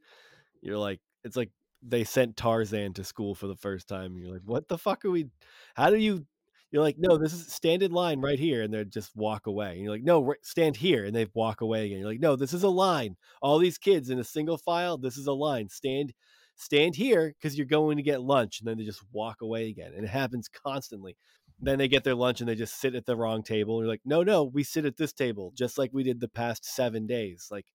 you're 0.61 0.79
like, 0.79 1.01
it's 1.23 1.37
like 1.37 1.51
they 1.81 2.03
sent 2.03 2.37
Tarzan 2.37 2.93
to 2.93 3.03
school 3.03 3.35
for 3.35 3.47
the 3.47 3.55
first 3.55 3.87
time. 3.87 4.13
And 4.13 4.19
you're 4.19 4.33
like, 4.33 4.43
what 4.45 4.67
the 4.67 4.77
fuck 4.77 5.05
are 5.05 5.11
we? 5.11 5.27
How 5.75 5.89
do 5.89 5.97
you? 5.97 6.25
You're 6.71 6.83
like, 6.83 6.95
no, 6.97 7.17
this 7.17 7.33
is 7.33 7.51
stand 7.51 7.83
in 7.83 7.91
line 7.91 8.21
right 8.21 8.39
here, 8.39 8.63
and 8.63 8.73
they 8.73 8.85
just 8.85 9.13
walk 9.13 9.45
away. 9.45 9.73
And 9.73 9.81
you're 9.81 9.91
like, 9.91 10.03
no, 10.03 10.33
stand 10.41 10.77
here, 10.77 11.03
and 11.03 11.13
they 11.13 11.27
walk 11.33 11.59
away 11.59 11.85
again. 11.85 11.99
You're 11.99 12.07
like, 12.07 12.21
no, 12.21 12.37
this 12.37 12.53
is 12.53 12.63
a 12.63 12.69
line. 12.69 13.17
All 13.41 13.57
these 13.57 13.77
kids 13.77 14.09
in 14.09 14.19
a 14.19 14.23
single 14.23 14.57
file. 14.57 14.97
This 14.97 15.17
is 15.17 15.27
a 15.27 15.33
line. 15.33 15.67
Stand, 15.67 16.13
stand 16.55 16.95
here 16.95 17.35
because 17.37 17.57
you're 17.57 17.65
going 17.65 17.97
to 17.97 18.03
get 18.03 18.21
lunch, 18.21 18.59
and 18.59 18.67
then 18.69 18.77
they 18.77 18.85
just 18.85 19.03
walk 19.11 19.41
away 19.41 19.67
again, 19.67 19.91
and 19.93 20.05
it 20.05 20.09
happens 20.09 20.47
constantly 20.47 21.17
then 21.61 21.77
they 21.77 21.87
get 21.87 22.03
their 22.03 22.15
lunch 22.15 22.39
and 22.39 22.49
they 22.49 22.55
just 22.55 22.79
sit 22.79 22.95
at 22.95 23.05
the 23.05 23.15
wrong 23.15 23.43
table. 23.43 23.79
You're 23.79 23.87
like, 23.87 24.01
no, 24.03 24.23
no, 24.23 24.43
we 24.43 24.63
sit 24.63 24.85
at 24.85 24.97
this 24.97 25.13
table, 25.13 25.53
just 25.55 25.77
like 25.77 25.91
we 25.93 26.03
did 26.03 26.19
the 26.19 26.27
past 26.27 26.65
seven 26.65 27.05
days. 27.05 27.49
Like, 27.51 27.67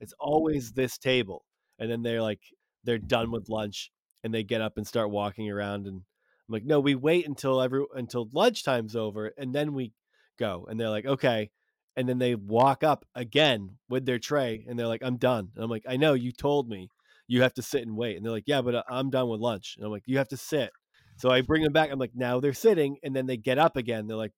it's 0.00 0.14
always 0.18 0.72
this 0.72 0.98
table. 0.98 1.44
And 1.78 1.90
then 1.90 2.02
they're 2.02 2.22
like, 2.22 2.40
they're 2.88 2.98
done 2.98 3.30
with 3.30 3.50
lunch 3.50 3.92
and 4.24 4.32
they 4.32 4.42
get 4.42 4.62
up 4.62 4.78
and 4.78 4.86
start 4.86 5.10
walking 5.10 5.50
around. 5.50 5.86
And 5.86 5.96
I'm 5.96 6.52
like, 6.52 6.64
no, 6.64 6.80
we 6.80 6.94
wait 6.94 7.28
until 7.28 7.60
every 7.60 7.84
until 7.94 8.30
lunchtime's 8.32 8.96
over 8.96 9.26
and 9.36 9.54
then 9.54 9.74
we 9.74 9.92
go. 10.38 10.66
And 10.68 10.80
they're 10.80 10.88
like, 10.88 11.04
okay. 11.04 11.50
And 11.96 12.08
then 12.08 12.18
they 12.18 12.34
walk 12.34 12.82
up 12.82 13.04
again 13.14 13.76
with 13.90 14.06
their 14.06 14.18
tray 14.18 14.64
and 14.66 14.78
they're 14.78 14.86
like, 14.86 15.02
I'm 15.04 15.18
done. 15.18 15.50
And 15.54 15.62
I'm 15.62 15.70
like, 15.70 15.84
I 15.86 15.98
know 15.98 16.14
you 16.14 16.32
told 16.32 16.66
me 16.66 16.88
you 17.26 17.42
have 17.42 17.52
to 17.54 17.62
sit 17.62 17.82
and 17.82 17.94
wait. 17.94 18.16
And 18.16 18.24
they're 18.24 18.32
like, 18.32 18.44
yeah, 18.46 18.62
but 18.62 18.74
uh, 18.74 18.82
I'm 18.88 19.10
done 19.10 19.28
with 19.28 19.40
lunch. 19.40 19.74
And 19.76 19.84
I'm 19.84 19.92
like, 19.92 20.04
you 20.06 20.16
have 20.16 20.28
to 20.28 20.38
sit. 20.38 20.70
So 21.18 21.30
I 21.30 21.42
bring 21.42 21.62
them 21.62 21.72
back. 21.72 21.90
I'm 21.92 21.98
like, 21.98 22.14
now 22.14 22.40
they're 22.40 22.54
sitting, 22.54 22.96
and 23.02 23.14
then 23.14 23.26
they 23.26 23.36
get 23.36 23.58
up 23.58 23.76
again. 23.76 24.06
They're 24.06 24.16
like, 24.16 24.32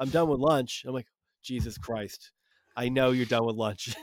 I'm 0.00 0.10
done 0.10 0.28
with 0.28 0.40
lunch. 0.40 0.84
I'm 0.86 0.92
like, 0.92 1.06
Jesus 1.44 1.78
Christ. 1.78 2.32
I 2.76 2.88
know 2.88 3.12
you're 3.12 3.24
done 3.24 3.46
with 3.46 3.56
lunch. 3.56 3.94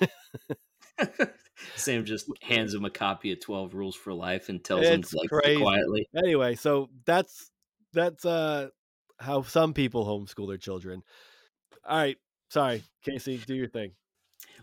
Sam 1.75 2.05
just 2.05 2.29
hands 2.41 2.73
him 2.73 2.85
a 2.85 2.89
copy 2.89 3.31
of 3.31 3.39
12 3.39 3.73
Rules 3.73 3.95
for 3.95 4.13
Life 4.13 4.49
and 4.49 4.63
tells 4.63 4.85
him 4.85 5.01
to 5.01 5.17
like 5.17 5.29
crazy. 5.29 5.61
quietly. 5.61 6.07
anyway, 6.15 6.55
so 6.55 6.89
that's 7.05 7.51
that's 7.93 8.25
uh 8.25 8.69
how 9.19 9.41
some 9.43 9.73
people 9.73 10.05
homeschool 10.05 10.47
their 10.47 10.57
children. 10.57 11.01
All 11.87 11.97
right. 11.97 12.17
Sorry, 12.49 12.83
Casey, 13.03 13.37
do 13.37 13.55
your 13.55 13.67
thing. 13.67 13.91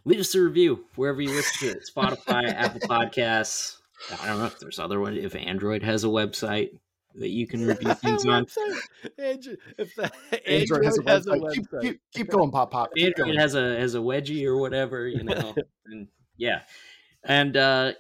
Leave 0.05 0.21
us 0.21 0.35
a 0.35 0.41
review 0.41 0.85
wherever 0.97 1.21
you 1.21 1.31
listen 1.31 1.69
to 1.69 1.77
it. 1.77 1.85
Spotify, 1.95 2.53
Apple 2.53 2.81
Podcasts. 2.81 3.77
I 4.21 4.27
don't 4.27 4.39
know 4.39 4.47
if 4.47 4.59
there's 4.59 4.79
other 4.79 5.01
one. 5.01 5.17
If 5.17 5.35
Android 5.35 5.83
has 5.83 6.05
a 6.05 6.09
website 6.09 6.71
that 7.15 7.29
you 7.29 7.47
can 7.47 7.67
review 7.67 7.95
things 7.95 8.27
on. 8.27 8.47
Website. 8.47 8.79
Android, 9.19 9.59
if 9.79 9.95
that, 9.97 10.15
Android 10.47 10.85
has 10.85 11.27
a 11.27 11.31
website. 11.31 11.55
Keep, 11.55 11.67
keep, 11.81 12.01
keep 12.15 12.31
going, 12.31 12.51
Pop 12.51 12.71
Pop. 12.71 12.91
Android 12.99 13.37
has 13.37 13.55
a 13.55 13.79
has 13.79 13.95
a 13.95 13.99
wedgie 13.99 14.45
or 14.45 14.57
whatever, 14.57 15.07
you 15.07 15.23
know. 15.23 15.55
and 15.87 16.09
yeah. 16.37 16.63
And 17.25 17.57
uh 17.57 17.93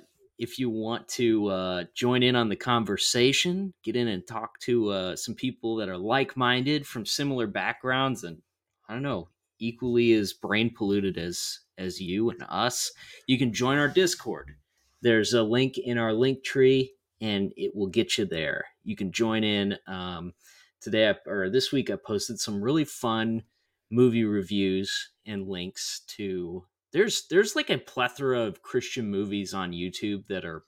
if 0.42 0.58
you 0.58 0.68
want 0.68 1.06
to 1.08 1.46
uh, 1.46 1.84
join 1.94 2.20
in 2.20 2.34
on 2.34 2.48
the 2.48 2.56
conversation, 2.56 3.72
get 3.84 3.94
in 3.94 4.08
and 4.08 4.26
talk 4.26 4.58
to 4.58 4.88
uh, 4.88 5.14
some 5.14 5.36
people 5.36 5.76
that 5.76 5.88
are 5.88 5.96
like 5.96 6.36
minded 6.36 6.84
from 6.84 7.06
similar 7.06 7.46
backgrounds 7.46 8.24
and 8.24 8.42
I 8.88 8.94
don't 8.94 9.04
know, 9.04 9.28
equally 9.60 10.14
as 10.14 10.32
brain 10.32 10.74
polluted 10.74 11.16
as 11.16 11.60
as 11.78 12.00
you 12.00 12.30
and 12.30 12.44
us, 12.48 12.90
you 13.28 13.38
can 13.38 13.52
join 13.52 13.78
our 13.78 13.86
Discord. 13.86 14.56
There's 15.00 15.32
a 15.32 15.44
link 15.44 15.78
in 15.78 15.96
our 15.96 16.10
Linktree 16.10 16.88
and 17.20 17.52
it 17.56 17.74
will 17.76 17.86
get 17.86 18.18
you 18.18 18.24
there. 18.24 18.64
You 18.82 18.96
can 18.96 19.12
join 19.12 19.44
in. 19.44 19.78
Um, 19.86 20.34
today 20.80 21.08
I, 21.08 21.14
or 21.26 21.50
this 21.50 21.70
week, 21.70 21.88
I 21.88 21.94
posted 21.96 22.40
some 22.40 22.60
really 22.60 22.84
fun 22.84 23.44
movie 23.90 24.24
reviews 24.24 25.10
and 25.24 25.46
links 25.46 26.00
to. 26.16 26.64
There's 26.92 27.26
there's 27.28 27.56
like 27.56 27.70
a 27.70 27.78
plethora 27.78 28.40
of 28.40 28.62
Christian 28.62 29.10
movies 29.10 29.54
on 29.54 29.72
YouTube 29.72 30.26
that 30.28 30.44
are 30.44 30.64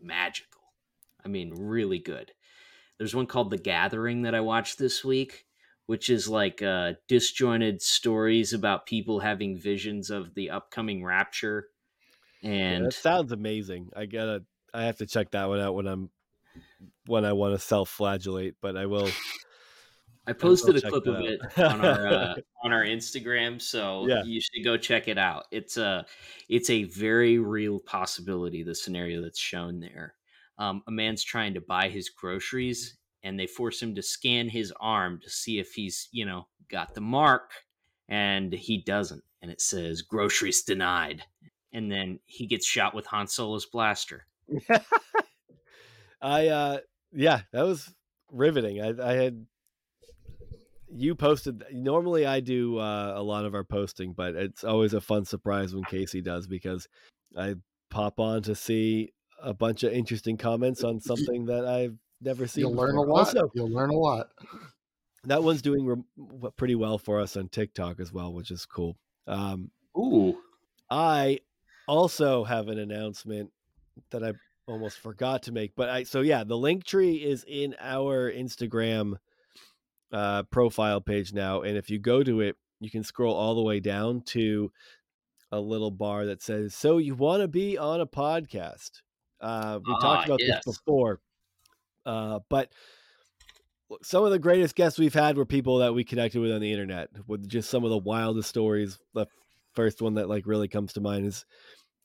magical. 0.00 0.60
I 1.24 1.28
mean, 1.28 1.52
really 1.54 1.98
good. 1.98 2.32
There's 2.98 3.14
one 3.14 3.26
called 3.26 3.50
The 3.50 3.58
Gathering 3.58 4.22
that 4.22 4.34
I 4.34 4.40
watched 4.40 4.78
this 4.78 5.04
week, 5.04 5.46
which 5.86 6.10
is 6.10 6.28
like 6.28 6.62
uh, 6.62 6.92
disjointed 7.08 7.82
stories 7.82 8.52
about 8.52 8.86
people 8.86 9.20
having 9.20 9.58
visions 9.58 10.10
of 10.10 10.34
the 10.34 10.50
upcoming 10.50 11.04
rapture. 11.04 11.68
Yeah, 12.42 12.50
And 12.50 12.86
that 12.86 12.92
sounds 12.92 13.32
amazing. 13.32 13.90
I 13.96 14.06
gotta 14.06 14.44
I 14.72 14.84
have 14.84 14.98
to 14.98 15.06
check 15.06 15.30
that 15.30 15.48
one 15.48 15.60
out 15.60 15.74
when 15.74 15.86
I'm 15.86 16.10
when 17.06 17.24
I 17.24 17.32
want 17.32 17.54
to 17.54 17.58
self-flagellate, 17.58 18.56
but 18.60 18.76
I 18.76 18.86
will. 18.86 19.10
I 20.26 20.32
posted 20.32 20.76
a 20.76 20.80
clip 20.88 21.06
of 21.06 21.20
it 21.20 21.40
on 21.58 21.80
our 21.84 22.06
uh, 22.08 22.34
on 22.64 22.72
our 22.72 22.84
Instagram, 22.84 23.60
so 23.60 24.06
Yeah. 24.08 24.22
you 24.24 24.40
should 24.40 24.64
go 24.64 24.76
check 24.76 25.08
it 25.08 25.18
out. 25.18 25.44
It's 25.50 25.76
a 25.76 26.06
it's 26.48 26.70
a 26.70 26.84
very 26.84 27.38
real 27.38 27.78
possibility. 27.80 28.62
The 28.62 28.74
scenario 28.74 29.22
that's 29.22 29.38
shown 29.38 29.80
there. 29.80 30.14
Um, 30.58 30.82
a 30.86 30.90
man's 30.90 31.22
trying 31.24 31.54
to 31.54 31.60
buy 31.60 31.88
his 31.88 32.08
groceries, 32.10 32.96
and 33.22 33.38
they 33.38 33.46
force 33.46 33.82
him 33.82 33.94
to 33.96 34.02
scan 34.02 34.48
his 34.48 34.72
arm 34.80 35.20
to 35.22 35.30
see 35.30 35.58
if 35.58 35.72
he's 35.72 36.08
you 36.12 36.24
know 36.24 36.46
got 36.70 36.94
the 36.94 37.00
mark, 37.02 37.50
and 38.08 38.52
he 38.52 38.78
doesn't, 38.82 39.24
and 39.42 39.50
it 39.50 39.60
says 39.60 40.00
groceries 40.02 40.62
denied, 40.62 41.22
and 41.72 41.90
then 41.92 42.18
he 42.24 42.46
gets 42.46 42.66
shot 42.66 42.94
with 42.94 43.06
Han 43.06 43.26
Solo's 43.26 43.66
blaster. 43.66 44.26
I 46.20 46.48
uh 46.48 46.78
yeah, 47.12 47.42
that 47.52 47.62
was 47.62 47.92
riveting. 48.30 48.80
I 48.80 49.10
I 49.10 49.12
had 49.14 49.46
you 50.96 51.14
posted 51.14 51.64
normally 51.72 52.24
I 52.24 52.40
do 52.40 52.78
uh, 52.78 53.14
a 53.16 53.22
lot 53.22 53.44
of 53.44 53.54
our 53.54 53.64
posting, 53.64 54.12
but 54.12 54.36
it's 54.36 54.62
always 54.64 54.94
a 54.94 55.00
fun 55.00 55.24
surprise 55.24 55.74
when 55.74 55.84
Casey 55.84 56.20
does 56.22 56.46
because 56.46 56.86
I 57.36 57.56
pop 57.90 58.20
on 58.20 58.42
to 58.42 58.54
see 58.54 59.12
a 59.42 59.52
bunch 59.52 59.82
of 59.82 59.92
interesting 59.92 60.36
comments 60.36 60.84
on 60.84 61.00
something 61.00 61.46
that 61.46 61.66
I've 61.66 61.96
never 62.20 62.46
seen. 62.46 62.62
You'll 62.62 62.74
learn 62.74 62.96
a 62.96 63.02
lot. 63.02 63.18
Also, 63.26 63.50
You'll 63.54 63.70
learn 63.72 63.90
a 63.90 63.94
lot. 63.94 64.28
that 65.24 65.42
one's 65.42 65.62
doing 65.62 65.84
re- 66.16 66.50
pretty 66.56 66.76
well 66.76 66.98
for 66.98 67.20
us 67.20 67.36
on 67.36 67.48
TikTok 67.48 67.98
as 67.98 68.12
well, 68.12 68.32
which 68.32 68.50
is 68.50 68.64
cool. 68.64 68.96
Um, 69.26 69.70
Ooh, 69.98 70.38
I 70.90 71.40
also 71.88 72.44
have 72.44 72.68
an 72.68 72.78
announcement 72.78 73.50
that 74.10 74.22
I 74.22 74.32
almost 74.66 74.98
forgot 74.98 75.42
to 75.44 75.52
make, 75.52 75.74
but 75.74 75.88
I 75.88 76.04
so 76.04 76.20
yeah, 76.20 76.44
the 76.44 76.54
Linktree 76.56 77.22
is 77.22 77.44
in 77.48 77.74
our 77.80 78.30
Instagram 78.30 79.14
uh, 80.14 80.44
profile 80.44 81.00
page 81.00 81.32
now, 81.32 81.62
and 81.62 81.76
if 81.76 81.90
you 81.90 81.98
go 81.98 82.22
to 82.22 82.40
it, 82.40 82.56
you 82.80 82.88
can 82.90 83.02
scroll 83.02 83.34
all 83.34 83.56
the 83.56 83.62
way 83.62 83.80
down 83.80 84.22
to 84.22 84.70
a 85.50 85.58
little 85.60 85.90
bar 85.90 86.26
that 86.26 86.40
says, 86.40 86.74
"So 86.74 86.98
you 86.98 87.16
want 87.16 87.42
to 87.42 87.48
be 87.48 87.76
on 87.76 88.00
a 88.00 88.06
podcast?" 88.06 89.02
Uh, 89.40 89.80
we 89.84 89.92
Ah, 89.94 89.98
talked 90.00 90.26
about 90.28 90.40
yes. 90.40 90.64
this 90.64 90.76
before, 90.76 91.20
uh, 92.06 92.38
but 92.48 92.72
some 94.02 94.24
of 94.24 94.30
the 94.30 94.38
greatest 94.38 94.74
guests 94.74 94.98
we've 94.98 95.14
had 95.14 95.36
were 95.36 95.44
people 95.44 95.78
that 95.78 95.94
we 95.94 96.04
connected 96.04 96.40
with 96.40 96.52
on 96.52 96.60
the 96.60 96.72
internet 96.72 97.10
with 97.26 97.48
just 97.48 97.68
some 97.68 97.84
of 97.84 97.90
the 97.90 97.98
wildest 97.98 98.48
stories. 98.48 98.98
The 99.14 99.26
first 99.74 100.00
one 100.00 100.14
that 100.14 100.28
like 100.28 100.46
really 100.46 100.68
comes 100.68 100.92
to 100.94 101.00
mind 101.00 101.26
is 101.26 101.44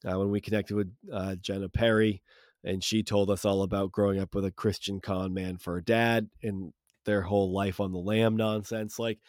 uh, 0.04 0.18
when 0.18 0.32
we 0.32 0.42
connected 0.42 0.76
with 0.76 0.92
uh, 1.12 1.36
Jenna 1.36 1.70
Perry, 1.70 2.22
and 2.64 2.84
she 2.84 3.04
told 3.04 3.30
us 3.30 3.46
all 3.46 3.62
about 3.62 3.92
growing 3.92 4.20
up 4.20 4.34
with 4.34 4.46
a 4.46 4.52
Christian 4.52 5.00
con 5.00 5.34
man 5.34 5.58
for 5.58 5.78
a 5.78 5.84
dad 5.84 6.30
and 6.42 6.74
their 7.06 7.22
whole 7.22 7.52
life 7.54 7.80
on 7.80 7.92
the 7.92 8.00
lam 8.00 8.36
nonsense. 8.38 9.00
Like 9.00 9.20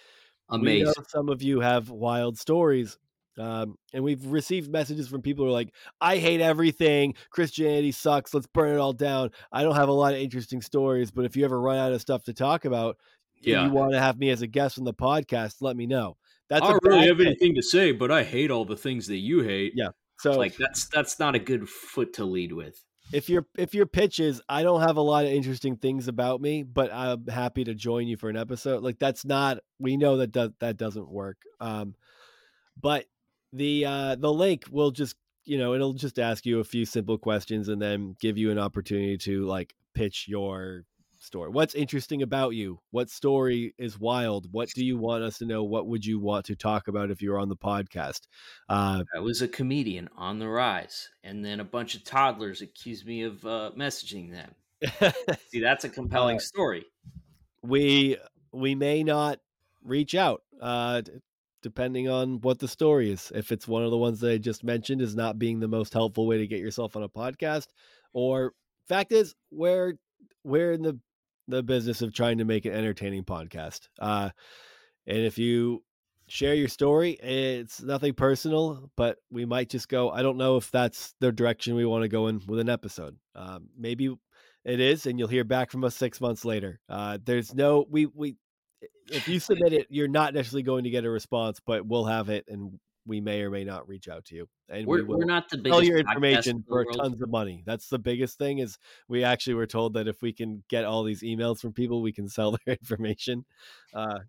amazing. 0.48 0.92
some 1.08 1.28
of 1.28 1.42
you 1.42 1.60
have 1.60 1.90
wild 1.90 2.38
stories. 2.38 2.98
Um, 3.38 3.76
and 3.94 4.04
we've 4.04 4.24
received 4.26 4.70
messages 4.70 5.08
from 5.08 5.22
people 5.22 5.44
who 5.44 5.50
are 5.50 5.54
like, 5.54 5.72
I 6.00 6.18
hate 6.18 6.40
everything. 6.42 7.14
Christianity 7.30 7.92
sucks. 7.92 8.34
Let's 8.34 8.46
burn 8.48 8.74
it 8.74 8.78
all 8.78 8.92
down. 8.92 9.30
I 9.50 9.62
don't 9.62 9.76
have 9.76 9.88
a 9.88 9.92
lot 9.92 10.12
of 10.12 10.20
interesting 10.20 10.60
stories, 10.60 11.10
but 11.10 11.24
if 11.24 11.36
you 11.36 11.44
ever 11.44 11.58
run 11.58 11.78
out 11.78 11.92
of 11.92 12.00
stuff 12.02 12.24
to 12.24 12.34
talk 12.34 12.64
about, 12.66 12.98
Yeah. 13.40 13.64
you 13.64 13.72
want 13.72 13.92
to 13.92 14.00
have 14.00 14.18
me 14.18 14.28
as 14.30 14.42
a 14.42 14.46
guest 14.46 14.78
on 14.78 14.84
the 14.84 14.92
podcast, 14.92 15.56
let 15.62 15.74
me 15.76 15.86
know. 15.86 16.16
That's 16.50 16.62
I 16.62 16.68
don't 16.70 16.84
really 16.84 17.06
have 17.06 17.16
thing. 17.18 17.28
anything 17.28 17.54
to 17.54 17.62
say, 17.62 17.92
but 17.92 18.10
I 18.10 18.24
hate 18.24 18.50
all 18.50 18.64
the 18.66 18.76
things 18.76 19.06
that 19.06 19.18
you 19.18 19.42
hate. 19.42 19.72
Yeah. 19.76 19.90
So 20.18 20.32
like 20.32 20.56
that's 20.56 20.88
that's 20.88 21.18
not 21.18 21.34
a 21.34 21.38
good 21.38 21.66
foot 21.66 22.12
to 22.14 22.24
lead 22.26 22.52
with. 22.52 22.84
If 23.12 23.28
your 23.28 23.46
if 23.56 23.74
your 23.74 23.86
pitch 23.86 24.20
is 24.20 24.40
I 24.48 24.62
don't 24.62 24.82
have 24.82 24.96
a 24.96 25.02
lot 25.02 25.24
of 25.24 25.32
interesting 25.32 25.76
things 25.76 26.08
about 26.08 26.40
me, 26.40 26.62
but 26.62 26.92
I'm 26.92 27.26
happy 27.26 27.64
to 27.64 27.74
join 27.74 28.06
you 28.08 28.16
for 28.16 28.28
an 28.28 28.36
episode. 28.36 28.82
Like 28.82 28.98
that's 28.98 29.24
not 29.24 29.58
we 29.78 29.96
know 29.96 30.18
that 30.18 30.32
does, 30.32 30.50
that 30.60 30.76
doesn't 30.76 31.10
work. 31.10 31.38
Um, 31.60 31.94
but 32.80 33.06
the 33.52 33.84
uh, 33.86 34.16
the 34.16 34.32
link 34.32 34.64
will 34.70 34.90
just 34.90 35.16
you 35.44 35.58
know 35.58 35.74
it'll 35.74 35.94
just 35.94 36.18
ask 36.18 36.46
you 36.46 36.60
a 36.60 36.64
few 36.64 36.84
simple 36.84 37.18
questions 37.18 37.68
and 37.68 37.80
then 37.80 38.16
give 38.20 38.38
you 38.38 38.50
an 38.50 38.58
opportunity 38.58 39.18
to 39.18 39.44
like 39.44 39.74
pitch 39.94 40.26
your 40.28 40.84
story. 41.22 41.50
What's 41.50 41.74
interesting 41.74 42.22
about 42.22 42.50
you? 42.50 42.80
What 42.90 43.10
story 43.10 43.74
is 43.78 43.98
wild? 43.98 44.52
What 44.52 44.68
do 44.74 44.84
you 44.84 44.98
want 44.98 45.22
us 45.22 45.38
to 45.38 45.46
know? 45.46 45.62
What 45.62 45.86
would 45.86 46.04
you 46.04 46.18
want 46.18 46.46
to 46.46 46.56
talk 46.56 46.88
about 46.88 47.10
if 47.10 47.22
you 47.22 47.30
were 47.30 47.38
on 47.38 47.48
the 47.48 47.56
podcast? 47.56 48.22
Uh, 48.68 49.04
I 49.14 49.20
was 49.20 49.42
a 49.42 49.48
comedian 49.48 50.08
on 50.16 50.38
the 50.38 50.48
rise, 50.48 51.08
and 51.22 51.44
then 51.44 51.60
a 51.60 51.64
bunch 51.64 51.94
of 51.94 52.04
toddlers 52.04 52.62
accused 52.62 53.06
me 53.06 53.22
of 53.22 53.44
uh, 53.44 53.70
messaging 53.76 54.32
them. 54.32 54.54
See, 55.48 55.60
that's 55.62 55.84
a 55.84 55.88
compelling 55.88 56.36
uh, 56.36 56.40
story. 56.40 56.84
We 57.62 58.16
we 58.52 58.74
may 58.74 59.04
not 59.04 59.38
reach 59.84 60.14
out, 60.14 60.42
uh, 60.60 61.02
depending 61.62 62.08
on 62.08 62.40
what 62.40 62.58
the 62.58 62.68
story 62.68 63.10
is. 63.12 63.30
If 63.34 63.52
it's 63.52 63.68
one 63.68 63.84
of 63.84 63.90
the 63.90 63.98
ones 63.98 64.20
that 64.20 64.32
I 64.32 64.38
just 64.38 64.64
mentioned 64.64 65.02
is 65.02 65.14
not 65.14 65.38
being 65.38 65.60
the 65.60 65.68
most 65.68 65.92
helpful 65.92 66.26
way 66.26 66.38
to 66.38 66.46
get 66.46 66.60
yourself 66.60 66.96
on 66.96 67.02
a 67.02 67.08
podcast, 67.08 67.66
or 68.12 68.54
fact 68.88 69.12
is, 69.12 69.34
we're 69.50 69.94
we're 70.44 70.72
in 70.72 70.82
the 70.82 70.98
the 71.50 71.62
business 71.62 72.02
of 72.02 72.14
trying 72.14 72.38
to 72.38 72.44
make 72.44 72.64
an 72.64 72.72
entertaining 72.72 73.24
podcast. 73.24 73.88
Uh, 73.98 74.30
and 75.06 75.18
if 75.18 75.38
you 75.38 75.82
share 76.28 76.54
your 76.54 76.68
story, 76.68 77.12
it's 77.12 77.82
nothing 77.82 78.14
personal, 78.14 78.90
but 78.96 79.18
we 79.30 79.44
might 79.44 79.68
just 79.68 79.88
go. 79.88 80.10
I 80.10 80.22
don't 80.22 80.36
know 80.36 80.56
if 80.56 80.70
that's 80.70 81.14
the 81.20 81.32
direction 81.32 81.74
we 81.74 81.84
want 81.84 82.02
to 82.02 82.08
go 82.08 82.28
in 82.28 82.40
with 82.46 82.60
an 82.60 82.68
episode. 82.68 83.16
Um, 83.34 83.68
maybe 83.76 84.14
it 84.64 84.80
is, 84.80 85.06
and 85.06 85.18
you'll 85.18 85.28
hear 85.28 85.44
back 85.44 85.70
from 85.70 85.84
us 85.84 85.96
six 85.96 86.20
months 86.20 86.44
later. 86.44 86.80
Uh, 86.88 87.18
there's 87.24 87.54
no 87.54 87.84
we 87.90 88.06
we 88.06 88.36
if 89.10 89.26
you 89.28 89.40
submit 89.40 89.72
it, 89.72 89.86
you're 89.90 90.08
not 90.08 90.34
necessarily 90.34 90.62
going 90.62 90.84
to 90.84 90.90
get 90.90 91.04
a 91.04 91.10
response, 91.10 91.60
but 91.64 91.86
we'll 91.86 92.04
have 92.04 92.28
it, 92.28 92.44
and 92.48 92.78
we 93.06 93.20
may 93.20 93.42
or 93.42 93.50
may 93.50 93.64
not 93.64 93.88
reach 93.88 94.08
out 94.08 94.24
to 94.26 94.34
you. 94.34 94.48
And 94.68 94.86
we're, 94.86 95.04
we 95.04 95.22
are 95.22 95.26
not 95.26 95.48
the 95.48 95.56
biggest. 95.56 95.74
All 95.74 95.82
your 95.82 95.98
information 95.98 96.64
for 96.68 96.84
tons 96.84 97.20
of 97.20 97.30
money. 97.30 97.62
That's 97.66 97.88
the 97.88 97.98
biggest 97.98 98.38
thing. 98.38 98.58
Is 98.58 98.78
we 99.08 99.24
actually 99.24 99.54
were 99.54 99.66
told 99.66 99.94
that 99.94 100.08
if 100.08 100.22
we 100.22 100.32
can 100.32 100.62
get 100.68 100.84
all 100.84 101.02
these 101.02 101.22
emails 101.22 101.60
from 101.60 101.72
people, 101.72 102.02
we 102.02 102.12
can 102.12 102.28
sell 102.28 102.52
their 102.52 102.76
information. 102.80 103.44
Uh, 103.94 104.20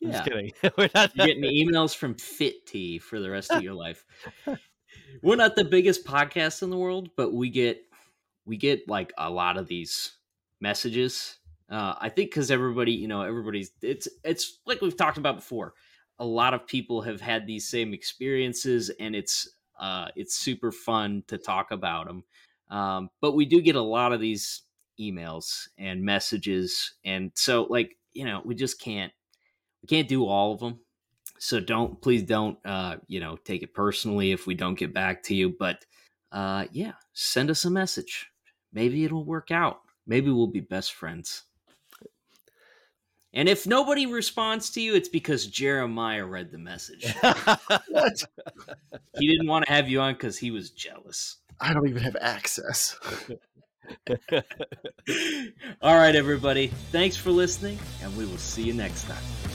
yeah. 0.00 0.12
just 0.12 0.24
kidding. 0.24 0.52
we're 0.78 0.90
not 0.94 1.14
You're 1.16 1.26
getting 1.26 1.44
emails 1.44 1.94
from 1.94 2.14
Fit 2.14 2.66
Tea 2.66 2.98
for 2.98 3.20
the 3.20 3.30
rest 3.30 3.50
of 3.50 3.62
your 3.62 3.74
life. 3.74 4.04
We're 5.22 5.36
not 5.36 5.56
the 5.56 5.64
biggest 5.64 6.04
podcast 6.04 6.62
in 6.62 6.70
the 6.70 6.78
world, 6.78 7.10
but 7.16 7.32
we 7.32 7.50
get 7.50 7.82
we 8.44 8.56
get 8.56 8.88
like 8.88 9.12
a 9.18 9.30
lot 9.30 9.56
of 9.56 9.66
these 9.66 10.12
messages. 10.60 11.38
Uh, 11.70 11.94
I 11.98 12.10
think 12.10 12.30
because 12.30 12.50
everybody, 12.50 12.92
you 12.92 13.08
know, 13.08 13.22
everybody's 13.22 13.70
it's 13.82 14.06
it's 14.22 14.60
like 14.66 14.80
we've 14.80 14.96
talked 14.96 15.18
about 15.18 15.36
before. 15.36 15.74
A 16.18 16.24
lot 16.24 16.54
of 16.54 16.66
people 16.66 17.02
have 17.02 17.20
had 17.20 17.46
these 17.46 17.68
same 17.68 17.92
experiences, 17.92 18.90
and 19.00 19.14
it's 19.14 19.48
uh, 19.78 20.08
it's 20.16 20.36
super 20.36 20.70
fun 20.70 21.24
to 21.26 21.38
talk 21.38 21.70
about 21.70 22.06
them. 22.06 22.24
Um, 22.70 23.10
but 23.20 23.32
we 23.32 23.44
do 23.44 23.60
get 23.60 23.76
a 23.76 23.82
lot 23.82 24.12
of 24.12 24.20
these 24.20 24.62
emails 25.00 25.68
and 25.78 26.02
messages, 26.02 26.94
and 27.04 27.32
so 27.34 27.66
like 27.68 27.96
you 28.12 28.24
know, 28.24 28.42
we 28.44 28.54
just 28.54 28.80
can't 28.80 29.12
we 29.82 29.88
can't 29.88 30.08
do 30.08 30.26
all 30.26 30.52
of 30.52 30.60
them. 30.60 30.80
So 31.38 31.60
don't 31.60 32.00
please 32.00 32.22
don't 32.22 32.58
uh, 32.64 32.96
you 33.08 33.20
know 33.20 33.36
take 33.36 33.62
it 33.62 33.74
personally 33.74 34.32
if 34.32 34.46
we 34.46 34.54
don't 34.54 34.78
get 34.78 34.94
back 34.94 35.22
to 35.24 35.34
you. 35.34 35.54
But 35.58 35.84
uh, 36.32 36.66
yeah, 36.72 36.92
send 37.12 37.50
us 37.50 37.64
a 37.64 37.70
message 37.70 38.28
maybe 38.74 39.04
it'll 39.04 39.24
work 39.24 39.50
out. 39.50 39.80
Maybe 40.06 40.30
we'll 40.30 40.48
be 40.48 40.60
best 40.60 40.92
friends. 40.92 41.44
And 43.34 43.48
if 43.48 43.66
nobody 43.66 44.06
responds 44.06 44.70
to 44.70 44.80
you, 44.80 44.94
it's 44.94 45.08
because 45.08 45.46
Jeremiah 45.48 46.24
read 46.24 46.52
the 46.52 46.58
message. 46.58 47.12
what? 47.88 48.24
He 49.18 49.26
didn't 49.26 49.48
want 49.48 49.66
to 49.66 49.72
have 49.72 49.88
you 49.88 50.00
on 50.00 50.14
because 50.14 50.38
he 50.38 50.52
was 50.52 50.70
jealous. 50.70 51.38
I 51.60 51.74
don't 51.74 51.88
even 51.88 52.02
have 52.02 52.16
access. 52.20 52.96
All 55.82 55.96
right, 55.96 56.14
everybody. 56.14 56.68
Thanks 56.92 57.16
for 57.16 57.32
listening, 57.32 57.78
and 58.02 58.16
we 58.16 58.24
will 58.24 58.38
see 58.38 58.62
you 58.62 58.72
next 58.72 59.04
time. 59.04 59.53